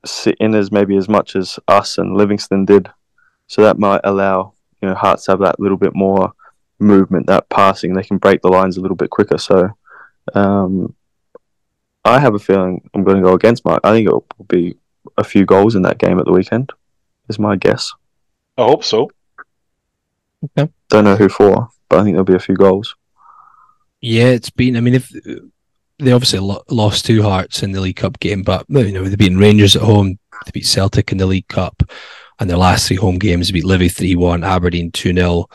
sit 0.04 0.36
in 0.40 0.54
as 0.54 0.70
maybe 0.70 0.96
as 0.96 1.08
much 1.08 1.36
as 1.36 1.58
us 1.68 1.98
and 1.98 2.16
Livingston 2.16 2.64
did. 2.64 2.90
So 3.46 3.62
that 3.62 3.78
might 3.78 4.00
allow 4.04 4.54
you 4.80 4.88
know 4.88 4.94
Hearts 4.94 5.24
to 5.24 5.32
have 5.32 5.40
that 5.40 5.60
little 5.60 5.76
bit 5.76 5.94
more 5.94 6.32
movement, 6.78 7.26
that 7.26 7.48
passing. 7.48 7.94
They 7.94 8.02
can 8.02 8.18
break 8.18 8.42
the 8.42 8.48
lines 8.48 8.76
a 8.76 8.80
little 8.80 8.96
bit 8.96 9.10
quicker. 9.10 9.38
So 9.38 9.70
um, 10.34 10.94
I 12.04 12.18
have 12.18 12.34
a 12.34 12.38
feeling 12.38 12.88
I'm 12.94 13.04
going 13.04 13.16
to 13.16 13.22
go 13.22 13.34
against 13.34 13.64
Mark. 13.64 13.80
I 13.84 13.92
think 13.92 14.08
it 14.08 14.12
will 14.12 14.26
be 14.48 14.76
a 15.16 15.24
few 15.24 15.44
goals 15.44 15.74
in 15.74 15.82
that 15.82 15.98
game 15.98 16.18
at 16.18 16.24
the 16.24 16.32
weekend. 16.32 16.72
Is 17.28 17.38
my 17.38 17.56
guess. 17.56 17.92
I 18.58 18.64
hope 18.64 18.84
so. 18.84 19.10
Okay. 20.44 20.70
Don't 20.90 21.04
know 21.04 21.16
who 21.16 21.30
for, 21.30 21.70
but 21.88 21.98
I 21.98 22.02
think 22.02 22.14
there'll 22.14 22.24
be 22.24 22.34
a 22.34 22.38
few 22.38 22.54
goals. 22.54 22.94
Yeah, 24.02 24.26
it's 24.26 24.50
been. 24.50 24.76
I 24.76 24.80
mean, 24.80 24.94
if 24.94 25.10
they 25.98 26.12
obviously 26.12 26.40
lo- 26.40 26.62
lost 26.70 27.04
two 27.04 27.22
Hearts 27.22 27.62
in 27.62 27.72
the 27.72 27.80
League 27.80 27.96
Cup 27.96 28.18
game, 28.20 28.42
but 28.42 28.64
you 28.68 28.92
know 28.92 29.04
they 29.04 29.16
beat 29.16 29.36
Rangers 29.36 29.76
at 29.76 29.82
home, 29.82 30.18
they 30.44 30.50
beat 30.52 30.66
Celtic 30.66 31.12
in 31.12 31.18
the 31.18 31.26
League 31.26 31.48
Cup, 31.48 31.82
and 32.38 32.50
their 32.50 32.56
last 32.56 32.88
three 32.88 32.96
home 32.96 33.18
games 33.18 33.50
beat 33.50 33.64
Livy 33.64 33.88
three 33.88 34.16
one, 34.16 34.44
Aberdeen 34.44 34.90
two 34.90 35.12
0 35.12 35.46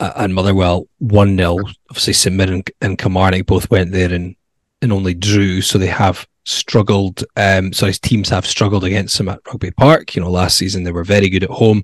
uh, 0.00 0.12
and 0.16 0.34
Motherwell 0.34 0.86
one 0.98 1.36
0 1.36 1.58
Obviously, 1.90 2.12
St 2.12 2.36
Mirren 2.36 2.62
and 2.80 2.98
Kilmarnock 2.98 3.46
both 3.46 3.70
went 3.70 3.92
there 3.92 4.12
and 4.12 4.36
and 4.82 4.92
only 4.92 5.14
drew, 5.14 5.60
so 5.60 5.78
they 5.78 5.86
have 5.86 6.26
struggled. 6.44 7.24
Um, 7.36 7.72
so 7.72 7.86
his 7.86 7.98
teams 7.98 8.28
have 8.28 8.46
struggled 8.46 8.84
against 8.84 9.16
them 9.18 9.28
at 9.28 9.40
Rugby 9.46 9.70
Park. 9.70 10.14
You 10.14 10.22
know, 10.22 10.30
last 10.30 10.56
season 10.56 10.84
they 10.84 10.92
were 10.92 11.04
very 11.04 11.28
good 11.28 11.44
at 11.44 11.50
home. 11.50 11.82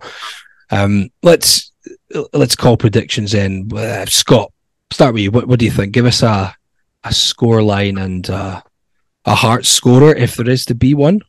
Um, 0.70 1.10
let's 1.22 1.72
let's 2.32 2.56
call 2.56 2.76
predictions 2.76 3.34
in. 3.34 3.70
Uh, 3.74 4.06
Scott, 4.06 4.52
start 4.92 5.14
with 5.14 5.22
you. 5.22 5.30
What, 5.30 5.46
what 5.46 5.58
do 5.58 5.64
you 5.64 5.70
think? 5.70 5.92
Give 5.92 6.06
us 6.06 6.22
a 6.22 6.54
a 7.04 7.12
score 7.12 7.62
line 7.62 7.98
and 7.98 8.28
uh, 8.28 8.60
a 9.24 9.34
heart 9.34 9.66
scorer 9.66 10.14
if 10.14 10.36
there 10.36 10.48
is 10.48 10.64
to 10.66 10.74
be 10.74 10.94
one. 10.94 11.20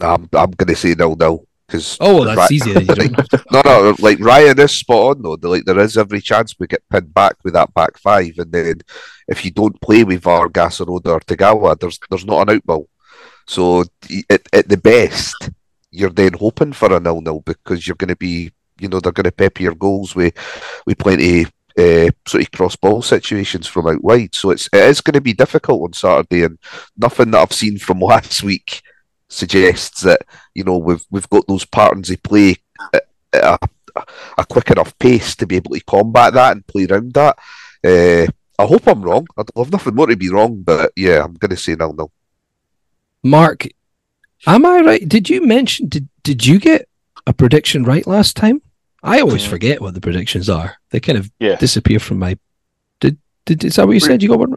I'm 0.00 0.28
I'm 0.32 0.52
going 0.52 0.68
to 0.68 0.76
say 0.76 0.94
nil 0.94 1.16
nil 1.16 1.46
because 1.66 1.98
Oh, 2.00 2.16
well, 2.24 2.36
that's 2.36 2.52
easy. 2.52 2.72
then, 2.72 2.86
you 2.86 3.10
no, 3.52 3.62
no, 3.64 3.96
like 3.98 4.20
Ryan 4.20 4.58
is 4.60 4.72
spot 4.72 5.16
on 5.16 5.22
though. 5.22 5.48
Like 5.48 5.64
there 5.64 5.78
is 5.80 5.96
every 5.96 6.20
chance 6.20 6.54
we 6.58 6.66
get 6.66 6.82
pinned 6.90 7.12
back 7.12 7.34
with 7.44 7.54
that 7.54 7.74
back 7.74 7.98
five, 7.98 8.34
and 8.38 8.52
then 8.52 8.80
if 9.26 9.44
you 9.44 9.50
don't 9.50 9.80
play 9.80 10.04
with 10.04 10.22
Vargas 10.22 10.80
or 10.80 10.90
Oda 10.90 11.12
or 11.12 11.20
Tagawa, 11.20 11.78
there's 11.78 11.98
there's 12.10 12.24
not 12.24 12.48
an 12.48 12.60
outball. 12.60 12.86
So 13.46 13.84
at, 14.30 14.42
at 14.52 14.68
the 14.68 14.76
best, 14.76 15.50
you're 15.90 16.10
then 16.10 16.34
hoping 16.34 16.72
for 16.72 16.94
a 16.94 17.00
nil 17.00 17.20
nil 17.20 17.40
because 17.44 17.86
you're 17.86 17.96
going 17.96 18.08
to 18.08 18.16
be, 18.16 18.52
you 18.78 18.88
know, 18.88 19.00
they're 19.00 19.12
going 19.12 19.24
to 19.24 19.32
pepper 19.32 19.62
your 19.62 19.74
goals 19.74 20.14
with 20.14 20.34
with 20.86 20.98
plenty 20.98 21.46
uh, 21.78 22.10
sort 22.26 22.42
of 22.42 22.50
cross 22.50 22.76
ball 22.76 23.02
situations 23.02 23.66
from 23.66 23.86
out 23.86 24.02
wide. 24.02 24.34
So 24.34 24.50
it's 24.50 24.68
it 24.72 24.82
is 24.84 25.00
going 25.00 25.14
to 25.14 25.20
be 25.20 25.32
difficult 25.32 25.82
on 25.82 25.92
Saturday, 25.92 26.44
and 26.44 26.58
nothing 26.96 27.30
that 27.30 27.40
I've 27.40 27.52
seen 27.52 27.78
from 27.78 28.00
last 28.00 28.42
week 28.42 28.82
suggests 29.28 30.02
that 30.02 30.22
you 30.54 30.64
know 30.64 30.76
we've 30.78 31.04
we've 31.10 31.28
got 31.30 31.46
those 31.46 31.64
patterns 31.64 32.10
of 32.10 32.22
play 32.22 32.56
at, 32.92 33.04
at 33.32 33.60
a, 33.96 34.04
a 34.38 34.44
quick 34.44 34.70
enough 34.70 34.98
pace 34.98 35.36
to 35.36 35.46
be 35.46 35.56
able 35.56 35.74
to 35.74 35.80
combat 35.84 36.34
that 36.34 36.52
and 36.52 36.66
play 36.66 36.86
around 36.86 37.12
that. 37.14 37.38
Uh, 37.84 38.26
I 38.60 38.66
hope 38.66 38.88
I'm 38.88 39.02
wrong. 39.02 39.26
I'd 39.36 39.54
love 39.54 39.70
nothing 39.70 39.94
more 39.94 40.08
to 40.08 40.16
be 40.16 40.30
wrong, 40.30 40.62
but 40.62 40.92
yeah, 40.96 41.22
I'm 41.22 41.34
going 41.34 41.50
to 41.50 41.56
say 41.56 41.76
no, 41.76 41.92
nil. 41.92 42.10
Mark, 43.22 43.66
am 44.46 44.66
I 44.66 44.80
right? 44.80 45.08
Did 45.08 45.30
you 45.30 45.46
mention 45.46 45.88
did 45.88 46.08
did 46.24 46.44
you 46.44 46.58
get 46.58 46.88
a 47.26 47.32
prediction 47.32 47.84
right 47.84 48.06
last 48.06 48.36
time? 48.36 48.62
I 49.02 49.20
always 49.20 49.44
Mm. 49.44 49.48
forget 49.50 49.80
what 49.80 49.94
the 49.94 50.00
predictions 50.00 50.48
are. 50.48 50.76
They 50.90 51.00
kind 51.00 51.18
of 51.18 51.30
Yeah. 51.38 51.56
disappear 51.56 51.98
from 52.00 52.18
my. 52.18 52.36
Did 53.00 53.18
did 53.46 53.64
is 53.64 53.76
that 53.76 53.86
what 53.86 53.92
you 53.92 54.00
said? 54.00 54.22
You 54.22 54.28
got 54.30 54.38
one? 54.40 54.56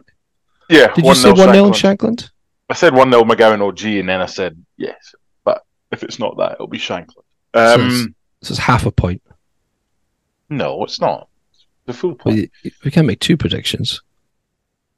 Yeah, 0.68 0.92
Did 0.94 1.04
you 1.04 1.14
say 1.14 1.30
1-0 1.30 1.38
one 1.46 1.52
0 1.54 1.66
in 1.66 1.72
Shankland. 1.72 2.30
I 2.70 2.74
said 2.74 2.94
1 2.94 3.10
0 3.10 3.24
McGowan 3.24 3.60
or 3.62 3.72
G, 3.72 4.00
and 4.00 4.08
then 4.08 4.20
I 4.20 4.26
said 4.26 4.56
yes. 4.76 5.14
But 5.44 5.62
if 5.90 6.02
it's 6.02 6.18
not 6.18 6.36
that, 6.38 6.52
it'll 6.52 6.66
be 6.66 6.78
Shankland. 6.78 7.24
Um, 7.54 8.14
So 8.42 8.52
it's 8.52 8.58
half 8.58 8.86
a 8.86 8.90
point. 8.90 9.22
no, 10.48 10.82
it's 10.84 11.00
not. 11.00 11.28
The 11.86 11.92
full 11.92 12.14
point. 12.14 12.50
We, 12.64 12.72
we 12.84 12.90
can't 12.90 13.06
make 13.06 13.20
two 13.20 13.36
predictions. 13.36 14.00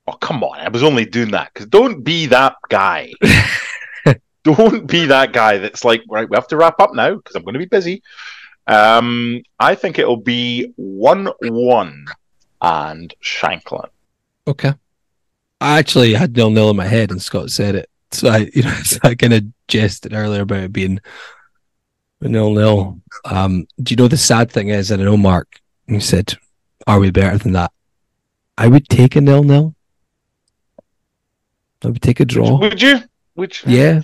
Oh, 0.07 0.13
come 0.13 0.45
on. 0.45 0.59
I 0.61 0.69
was 0.69 0.83
only 0.83 1.05
doing 1.07 1.31
that 1.33 1.51
because 1.53 1.67
don't 1.69 2.03
be 2.05 2.27
that 2.27 2.57
guy. 2.69 3.13
don't 4.45 4.87
be 4.87 5.07
that 5.07 5.33
guy 5.33 5.59
that's 5.59 5.85
like, 5.85 6.03
right, 6.11 6.29
we 6.29 6.37
have 6.37 6.49
to 6.49 6.57
wrap 6.57 6.79
up 6.81 6.95
now 6.95 7.15
because 7.15 7.35
I'm 7.35 7.43
going 7.43 7.55
to 7.55 7.59
be 7.59 7.65
busy. 7.65 8.03
Um, 8.67 9.43
I 9.61 9.75
think 9.75 9.99
it'll 9.99 10.17
be 10.17 10.73
1 10.77 11.29
1 11.41 12.05
and 12.63 13.15
Shankland. 13.23 13.91
Okay. 14.47 14.73
I 15.61 15.79
actually 15.79 16.15
had 16.15 16.37
nil 16.37 16.51
nil 16.51 16.71
in 16.71 16.77
my 16.77 16.87
head, 16.87 17.11
and 17.11 17.21
Scott 17.23 17.51
said 17.51 17.75
it. 17.75 17.91
So 18.11 18.29
I, 18.29 18.51
you 18.55 18.63
know, 18.63 18.75
so 18.85 18.99
I 19.03 19.15
kind 19.15 19.33
of 19.33 19.45
jested 19.69 20.13
earlier 20.13 20.43
about 20.43 20.65
it 20.65 20.73
being 20.73 21.01
nil 22.21 22.51
nil. 22.53 23.01
Um, 23.25 23.67
do 23.83 23.93
you 23.93 23.97
know 23.97 24.09
the 24.09 24.17
sad 24.17 24.51
thing 24.51 24.69
is? 24.69 24.91
And 24.91 25.01
I 25.03 25.05
know 25.05 25.17
Mark, 25.17 25.61
you 25.87 26.01
said, 26.01 26.35
"Are 26.87 27.01
we 27.01 27.11
better 27.11 27.39
than 27.39 27.53
that?" 27.53 27.73
I 28.57 28.69
would 28.69 28.89
take 28.89 29.17
a 29.17 29.21
nil 29.21 29.45
nil. 29.45 29.75
I 31.83 31.89
would 31.89 32.03
take 32.03 32.21
a 32.21 32.25
draw. 32.25 32.59
Would 32.59 32.81
you? 32.81 33.01
Would 33.37 33.63
you? 33.63 33.77
Yeah, 33.77 34.03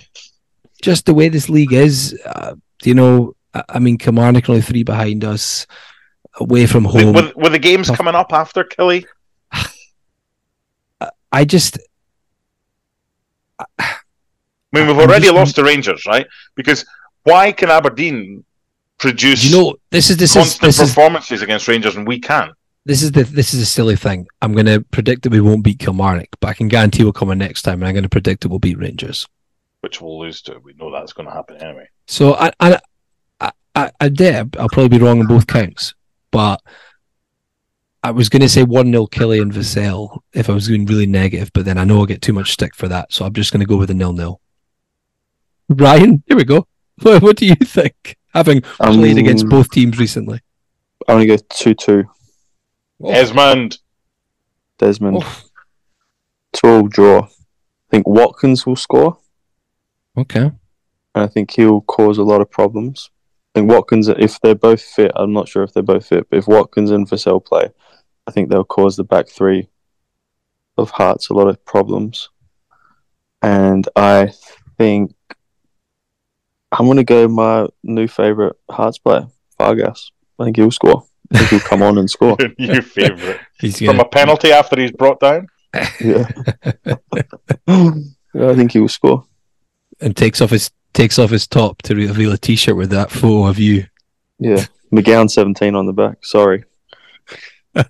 just 0.81 1.05
the 1.05 1.13
way 1.13 1.29
this 1.29 1.49
league 1.49 1.73
is. 1.73 2.19
Uh, 2.25 2.55
you 2.83 2.93
know, 2.93 3.35
I, 3.53 3.79
mean, 3.79 3.97
Kilmarnock 3.97 4.47
are 4.47 4.53
only 4.53 4.61
three 4.61 4.83
behind 4.83 5.23
us, 5.25 5.67
away 6.35 6.65
from 6.65 6.85
home. 6.85 7.13
with, 7.13 7.35
with 7.35 7.51
the 7.51 7.59
games 7.59 7.87
Tough. 7.87 7.97
coming 7.97 8.15
up 8.15 8.31
after 8.31 8.63
Killie, 8.63 9.05
I 11.31 11.45
just 11.45 11.77
I 13.59 13.95
mean, 14.71 14.87
we've 14.87 14.95
I'm 14.97 15.01
already 15.01 15.25
just- 15.25 15.35
lost 15.35 15.55
to 15.55 15.63
Rangers, 15.63 16.05
right? 16.05 16.25
Because 16.55 16.85
why 17.23 17.51
can 17.51 17.69
Aberdeen 17.69 18.43
produce 18.97 19.43
you 19.43 19.57
know 19.57 19.75
this 19.89 20.11
is 20.11 20.17
this 20.17 20.29
is 20.31 20.35
constant 20.37 20.61
this 20.61 20.79
is 20.79 20.89
performances 20.89 21.41
against 21.41 21.67
Rangers 21.67 21.95
and 21.95 22.07
we 22.07 22.19
can't? 22.19 22.51
this 22.85 23.01
is 23.01 23.11
the 23.11 23.23
this 23.23 23.53
is 23.53 23.61
a 23.61 23.65
silly 23.65 23.95
thing. 23.95 24.27
I'm 24.41 24.53
going 24.53 24.65
to 24.65 24.81
predict 24.91 25.23
that 25.23 25.31
we 25.31 25.41
won't 25.41 25.63
beat 25.63 25.79
Kilmarnock, 25.79 26.29
but 26.39 26.47
I 26.47 26.53
can 26.53 26.67
guarantee 26.67 27.03
we'll 27.03 27.13
come 27.13 27.31
in 27.31 27.37
next 27.37 27.61
time, 27.63 27.81
and 27.81 27.87
I'm 27.87 27.93
going 27.93 28.03
to 28.03 28.09
predict 28.09 28.41
that 28.41 28.49
we'll 28.49 28.59
beat 28.59 28.79
Rangers. 28.79 29.27
Which 29.81 30.01
we'll 30.01 30.19
lose 30.19 30.41
to. 30.43 30.59
We 30.63 30.73
know 30.73 30.91
that's 30.91 31.13
going 31.13 31.27
to 31.27 31.33
happen 31.33 31.57
anyway. 31.57 31.89
So 32.07 32.35
I 32.35 32.51
I 32.59 32.79
I, 33.75 33.85
I, 33.85 33.91
I 34.01 34.09
did. 34.09 34.57
I'll 34.57 34.69
probably 34.69 34.97
be 34.97 35.03
wrong 35.03 35.19
on 35.19 35.27
both 35.27 35.47
counts, 35.47 35.93
but 36.31 36.61
I 38.03 38.11
was 38.11 38.29
going 38.29 38.41
to 38.41 38.49
say 38.49 38.63
one 38.63 38.91
0 38.91 39.05
Killy 39.07 39.39
and 39.39 39.51
Vassell 39.51 40.19
if 40.33 40.49
I 40.49 40.53
was 40.53 40.67
being 40.67 40.85
really 40.85 41.05
negative, 41.05 41.51
but 41.53 41.65
then 41.65 41.77
I 41.77 41.83
know 41.83 41.99
I'll 41.99 42.05
get 42.05 42.21
too 42.21 42.33
much 42.33 42.51
stick 42.51 42.75
for 42.75 42.87
that, 42.87 43.13
so 43.13 43.25
I'm 43.25 43.33
just 43.33 43.51
going 43.51 43.59
to 43.59 43.67
go 43.67 43.77
with 43.77 43.91
a 43.91 43.93
nil 43.93 44.13
nil. 44.13 44.41
Ryan, 45.69 46.23
here 46.27 46.37
we 46.37 46.43
go. 46.43 46.67
What, 47.01 47.23
what 47.23 47.37
do 47.37 47.47
you 47.47 47.55
think? 47.55 48.17
Having 48.33 48.61
played 48.61 49.17
against 49.17 49.45
Um, 49.45 49.49
both 49.49 49.71
teams 49.71 49.97
recently. 49.97 50.39
I'm 51.07 51.15
going 51.15 51.27
to 51.27 51.37
go 51.37 51.43
2 51.49 51.73
2. 51.73 52.03
Esmond, 53.07 53.79
Desmond. 54.77 55.23
Oh, 55.23 55.41
12 56.53 56.89
draw. 56.91 57.23
I 57.23 57.27
think 57.89 58.07
Watkins 58.07 58.65
will 58.65 58.75
score, 58.75 59.17
okay. 60.17 60.51
and 61.15 61.23
I 61.23 61.27
think 61.27 61.51
he'll 61.51 61.81
cause 61.81 62.19
a 62.19 62.23
lot 62.23 62.41
of 62.41 62.51
problems. 62.51 63.09
I 63.53 63.59
think 63.59 63.71
Watkins, 63.71 64.07
if 64.07 64.39
they're 64.39 64.55
both 64.55 64.81
fit, 64.81 65.11
I'm 65.15 65.33
not 65.33 65.49
sure 65.49 65.63
if 65.63 65.73
they're 65.73 65.83
both 65.83 66.05
fit, 66.07 66.27
but 66.29 66.37
if 66.37 66.47
Watkins 66.47 66.91
and 66.91 67.07
Vassell 67.09 67.43
play, 67.43 67.69
I 68.25 68.31
think 68.31 68.49
they'll 68.49 68.63
cause 68.63 68.95
the 68.95 69.03
back 69.03 69.27
three 69.27 69.67
of 70.77 70.91
Hearts 70.91 71.29
a 71.29 71.33
lot 71.33 71.47
of 71.49 71.63
problems. 71.65 72.29
And 73.41 73.87
I 73.95 74.31
think 74.77 75.13
I'm 76.71 76.85
going 76.85 76.97
to 76.97 77.03
go 77.03 77.27
my 77.27 77.67
new 77.83 78.07
favourite 78.07 78.53
Hearts 78.69 78.97
player, 78.99 79.27
Vargas. 79.57 80.11
I 80.39 80.45
think 80.45 80.55
he'll 80.55 80.71
score. 80.71 81.05
I 81.33 81.39
think 81.39 81.49
he'll 81.49 81.59
come 81.69 81.81
on 81.81 81.97
and 81.97 82.09
score. 82.09 82.37
your 82.39 82.53
new 82.73 82.81
favourite. 82.81 83.39
He's 83.59 83.79
From 83.79 83.87
gonna, 83.87 84.03
a 84.03 84.07
penalty 84.07 84.51
after 84.53 84.79
he's 84.79 84.91
brought 84.91 85.19
down? 85.19 85.47
Yeah. 85.99 86.27
yeah, 86.85 86.95
I 87.67 88.55
think 88.55 88.71
he 88.71 88.79
will 88.79 88.87
score. 88.87 89.25
and 89.99 90.15
takes 90.15 90.39
off 90.39 90.51
his 90.51 90.71
takes 90.93 91.19
off 91.19 91.29
his 91.29 91.47
top 91.47 91.81
to 91.83 91.95
reveal 91.95 92.31
a 92.31 92.37
T-shirt 92.37 92.75
with 92.75 92.89
that 92.91 93.11
photo 93.11 93.47
of 93.47 93.59
you. 93.59 93.85
Yeah. 94.39 94.65
McGowan 94.91 95.29
17 95.29 95.75
on 95.75 95.85
the 95.85 95.93
back. 95.93 96.17
Sorry. 96.23 96.65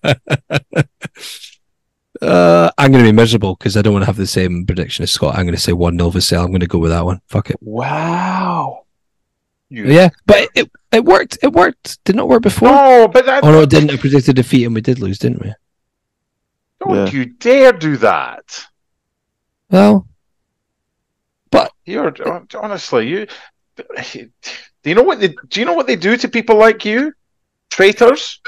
Uh, 2.22 2.70
I'm 2.78 2.92
going 2.92 3.04
to 3.04 3.10
be 3.10 3.16
miserable 3.16 3.56
because 3.56 3.76
I 3.76 3.82
don't 3.82 3.94
want 3.94 4.04
to 4.04 4.08
have 4.08 4.18
the 4.18 4.28
same 4.28 4.64
prediction 4.66 5.02
as 5.04 5.12
Scott. 5.12 5.36
I'm 5.36 5.46
going 5.46 5.56
to 5.56 5.62
say 5.62 5.74
one 5.74 5.98
0 5.98 6.12
Vassell. 6.12 6.44
I'm 6.44 6.52
going 6.52 6.60
to 6.60 6.68
go 6.68 6.78
with 6.78 6.92
that 6.92 7.04
one. 7.04 7.20
Fuck 7.28 7.50
it. 7.50 7.58
Wow. 7.62 8.86
You... 9.70 9.86
Yeah, 9.86 10.10
but 10.28 10.50
it 10.54 10.70
it 10.92 11.04
worked. 11.04 11.40
It 11.42 11.52
worked. 11.54 12.04
Did 12.04 12.16
not 12.16 12.28
work 12.28 12.44
before. 12.44 12.70
No, 12.70 13.08
but 13.08 13.26
that, 13.26 13.44
Oh 13.44 13.52
no, 13.52 13.62
it 13.62 13.70
didn't. 13.70 13.90
I 13.92 13.98
predicted 13.98 14.36
defeat 14.36 14.66
and 14.66 14.76
we 14.76 14.82
did 14.82 15.00
lose, 15.00 15.18
didn't 15.18 15.42
we? 15.42 15.54
don't 16.82 16.96
Yeah. 16.96 17.12
you 17.12 17.26
dare 17.26 17.72
do 17.72 17.98
that. 17.98 18.68
Well, 19.70 20.08
You're 21.86 22.14
honestly 22.56 23.08
you. 23.08 23.28
Do 23.76 24.30
you 24.90 24.96
know 24.96 25.04
what 25.04 25.20
they 25.20 25.30
do? 25.30 25.60
You 25.60 25.66
know 25.66 25.74
what 25.74 25.88
they 25.88 25.96
do 25.96 26.16
to 26.18 26.28
people 26.28 26.58
like 26.58 26.86
you, 26.86 27.14
traitors? 27.70 28.40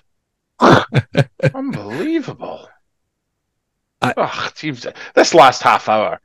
Unbelievable. 1.54 2.70
I- 4.02 4.14
Ugh, 4.18 4.54
geez, 4.56 4.86
this 5.16 5.34
last 5.34 5.62
half 5.62 5.88
hour, 5.88 6.20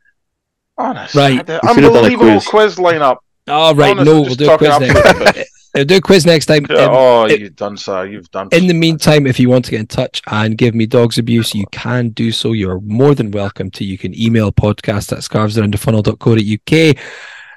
honestly, 0.76 1.20
Right. 1.20 1.46
the 1.46 1.60
We 1.62 1.68
should 1.74 1.84
have 1.84 1.92
done 1.92 1.94
a 1.94 1.98
unbelievable 1.98 2.40
quiz. 2.40 2.46
quiz 2.46 2.76
lineup. 2.76 3.16
all 3.48 3.74
right. 3.74 3.96
No, 3.96 4.22
we'll 4.22 4.34
do 4.34 4.50
a 4.50 4.58
quiz 4.58 4.80
next 4.80 4.96
absolute 4.96 5.34
time. 5.34 5.44
We'll 5.74 5.84
do 5.84 5.96
a 5.96 6.00
quiz 6.00 6.24
next 6.26 6.46
time. 6.46 6.64
Um, 6.70 6.76
oh, 6.90 7.24
it- 7.26 7.40
you've 7.40 7.56
done 7.56 7.76
so. 7.76 8.02
You've 8.02 8.30
done. 8.30 8.48
In 8.52 8.66
the 8.66 8.74
meantime, 8.74 9.26
if 9.26 9.38
you 9.38 9.48
want 9.48 9.64
to 9.66 9.70
get 9.70 9.80
in 9.80 9.86
touch 9.86 10.22
and 10.26 10.56
give 10.56 10.74
me 10.74 10.86
dogs 10.86 11.18
abuse, 11.18 11.54
you 11.54 11.66
can 11.72 12.08
do 12.10 12.32
so. 12.32 12.52
You're 12.52 12.80
more 12.80 13.14
than 13.14 13.30
welcome 13.30 13.70
to. 13.72 13.84
You 13.84 13.98
can 13.98 14.18
email 14.18 14.50
podcast 14.50 15.12
at 15.12 15.18
scarvesaroundthefunnel.co.uk. 15.18 16.96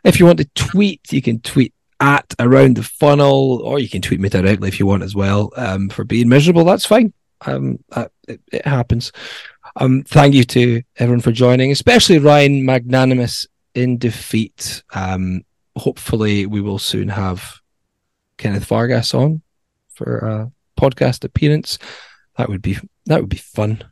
If 0.03 0.19
you 0.19 0.25
want 0.25 0.39
to 0.39 0.49
tweet, 0.55 1.11
you 1.13 1.21
can 1.21 1.39
tweet 1.41 1.73
at 1.99 2.33
around 2.39 2.75
the 2.77 2.83
funnel, 2.83 3.61
or 3.63 3.79
you 3.79 3.87
can 3.87 4.01
tweet 4.01 4.19
me 4.19 4.27
directly 4.29 4.67
if 4.67 4.79
you 4.79 4.85
want 4.85 5.03
as 5.03 5.15
well. 5.15 5.51
Um, 5.55 5.89
for 5.89 6.03
being 6.03 6.27
miserable, 6.29 6.65
that's 6.65 6.85
fine. 6.85 7.13
Um, 7.45 7.79
uh, 7.91 8.07
it, 8.27 8.41
it 8.51 8.65
happens. 8.65 9.11
Um, 9.75 10.03
thank 10.03 10.33
you 10.33 10.43
to 10.45 10.81
everyone 10.97 11.21
for 11.21 11.31
joining, 11.31 11.71
especially 11.71 12.19
Ryan, 12.19 12.65
magnanimous 12.65 13.47
in 13.73 13.97
defeat. 13.97 14.83
Um, 14.93 15.43
hopefully, 15.77 16.45
we 16.45 16.59
will 16.61 16.79
soon 16.79 17.07
have 17.07 17.60
Kenneth 18.41 18.65
Vargas 18.65 19.13
on 19.13 19.43
for 19.93 20.17
a 20.17 20.51
podcast 20.81 21.23
appearance. 21.23 21.77
That 22.37 22.49
would 22.49 22.61
be 22.63 22.77
that 23.05 23.21
would 23.21 23.29
be 23.29 23.37
fun. 23.37 23.83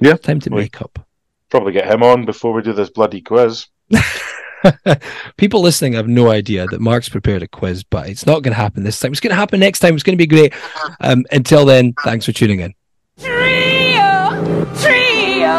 Yeah, 0.00 0.14
time 0.14 0.38
to 0.40 0.50
we- 0.50 0.62
make 0.62 0.80
up. 0.80 1.04
Probably 1.50 1.72
get 1.72 1.90
him 1.90 2.02
on 2.04 2.24
before 2.26 2.52
we 2.52 2.62
do 2.62 2.72
this 2.72 2.90
bloody 2.90 3.20
quiz. 3.22 3.66
People 5.38 5.62
listening 5.62 5.94
have 5.94 6.06
no 6.06 6.30
idea 6.30 6.66
that 6.66 6.80
Mark's 6.80 7.08
prepared 7.08 7.42
a 7.42 7.48
quiz, 7.48 7.82
but 7.84 8.08
it's 8.08 8.26
not 8.26 8.42
going 8.42 8.52
to 8.52 8.60
happen 8.60 8.84
this 8.84 9.00
time. 9.00 9.12
It's 9.12 9.20
going 9.20 9.30
to 9.30 9.36
happen 9.36 9.58
next 9.58 9.78
time. 9.80 9.94
It's 9.94 10.02
going 10.02 10.16
to 10.18 10.22
be 10.22 10.26
great. 10.26 10.52
Um, 11.00 11.24
until 11.32 11.64
then, 11.64 11.94
thanks 12.04 12.26
for 12.26 12.32
tuning 12.32 12.60
in. 12.60 12.74
Trio, 13.18 14.66
trio. 14.76 15.56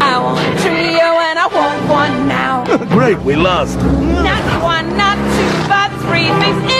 I 0.00 0.20
want 0.22 0.38
a 0.38 0.62
trio 0.62 1.08
and 1.28 1.38
I 1.38 1.46
want 1.52 1.90
one 1.90 2.28
now. 2.28 2.64
Great, 2.94 3.18
we 3.20 3.34
lost. 3.34 3.76
Not 3.78 4.62
one, 4.62 4.96
not 4.96 5.16
two, 5.16 5.68
but 5.68 5.90
three 6.06 6.28
things 6.40 6.62
in 6.64 6.70
it. 6.70 6.77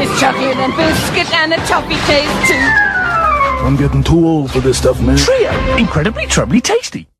There's 0.00 0.18
chocolate 0.18 0.56
and 0.56 0.74
biscuit 0.74 1.30
and 1.34 1.52
a 1.52 1.56
toffee 1.66 1.94
taste 2.06 2.48
too. 2.48 2.54
I'm 3.66 3.76
getting 3.76 4.02
too 4.02 4.26
old 4.26 4.50
for 4.50 4.60
this 4.60 4.78
stuff, 4.78 4.98
man. 4.98 5.18
Trio, 5.18 5.76
incredibly 5.76 6.24
trebly 6.24 6.62
tasty. 6.62 7.10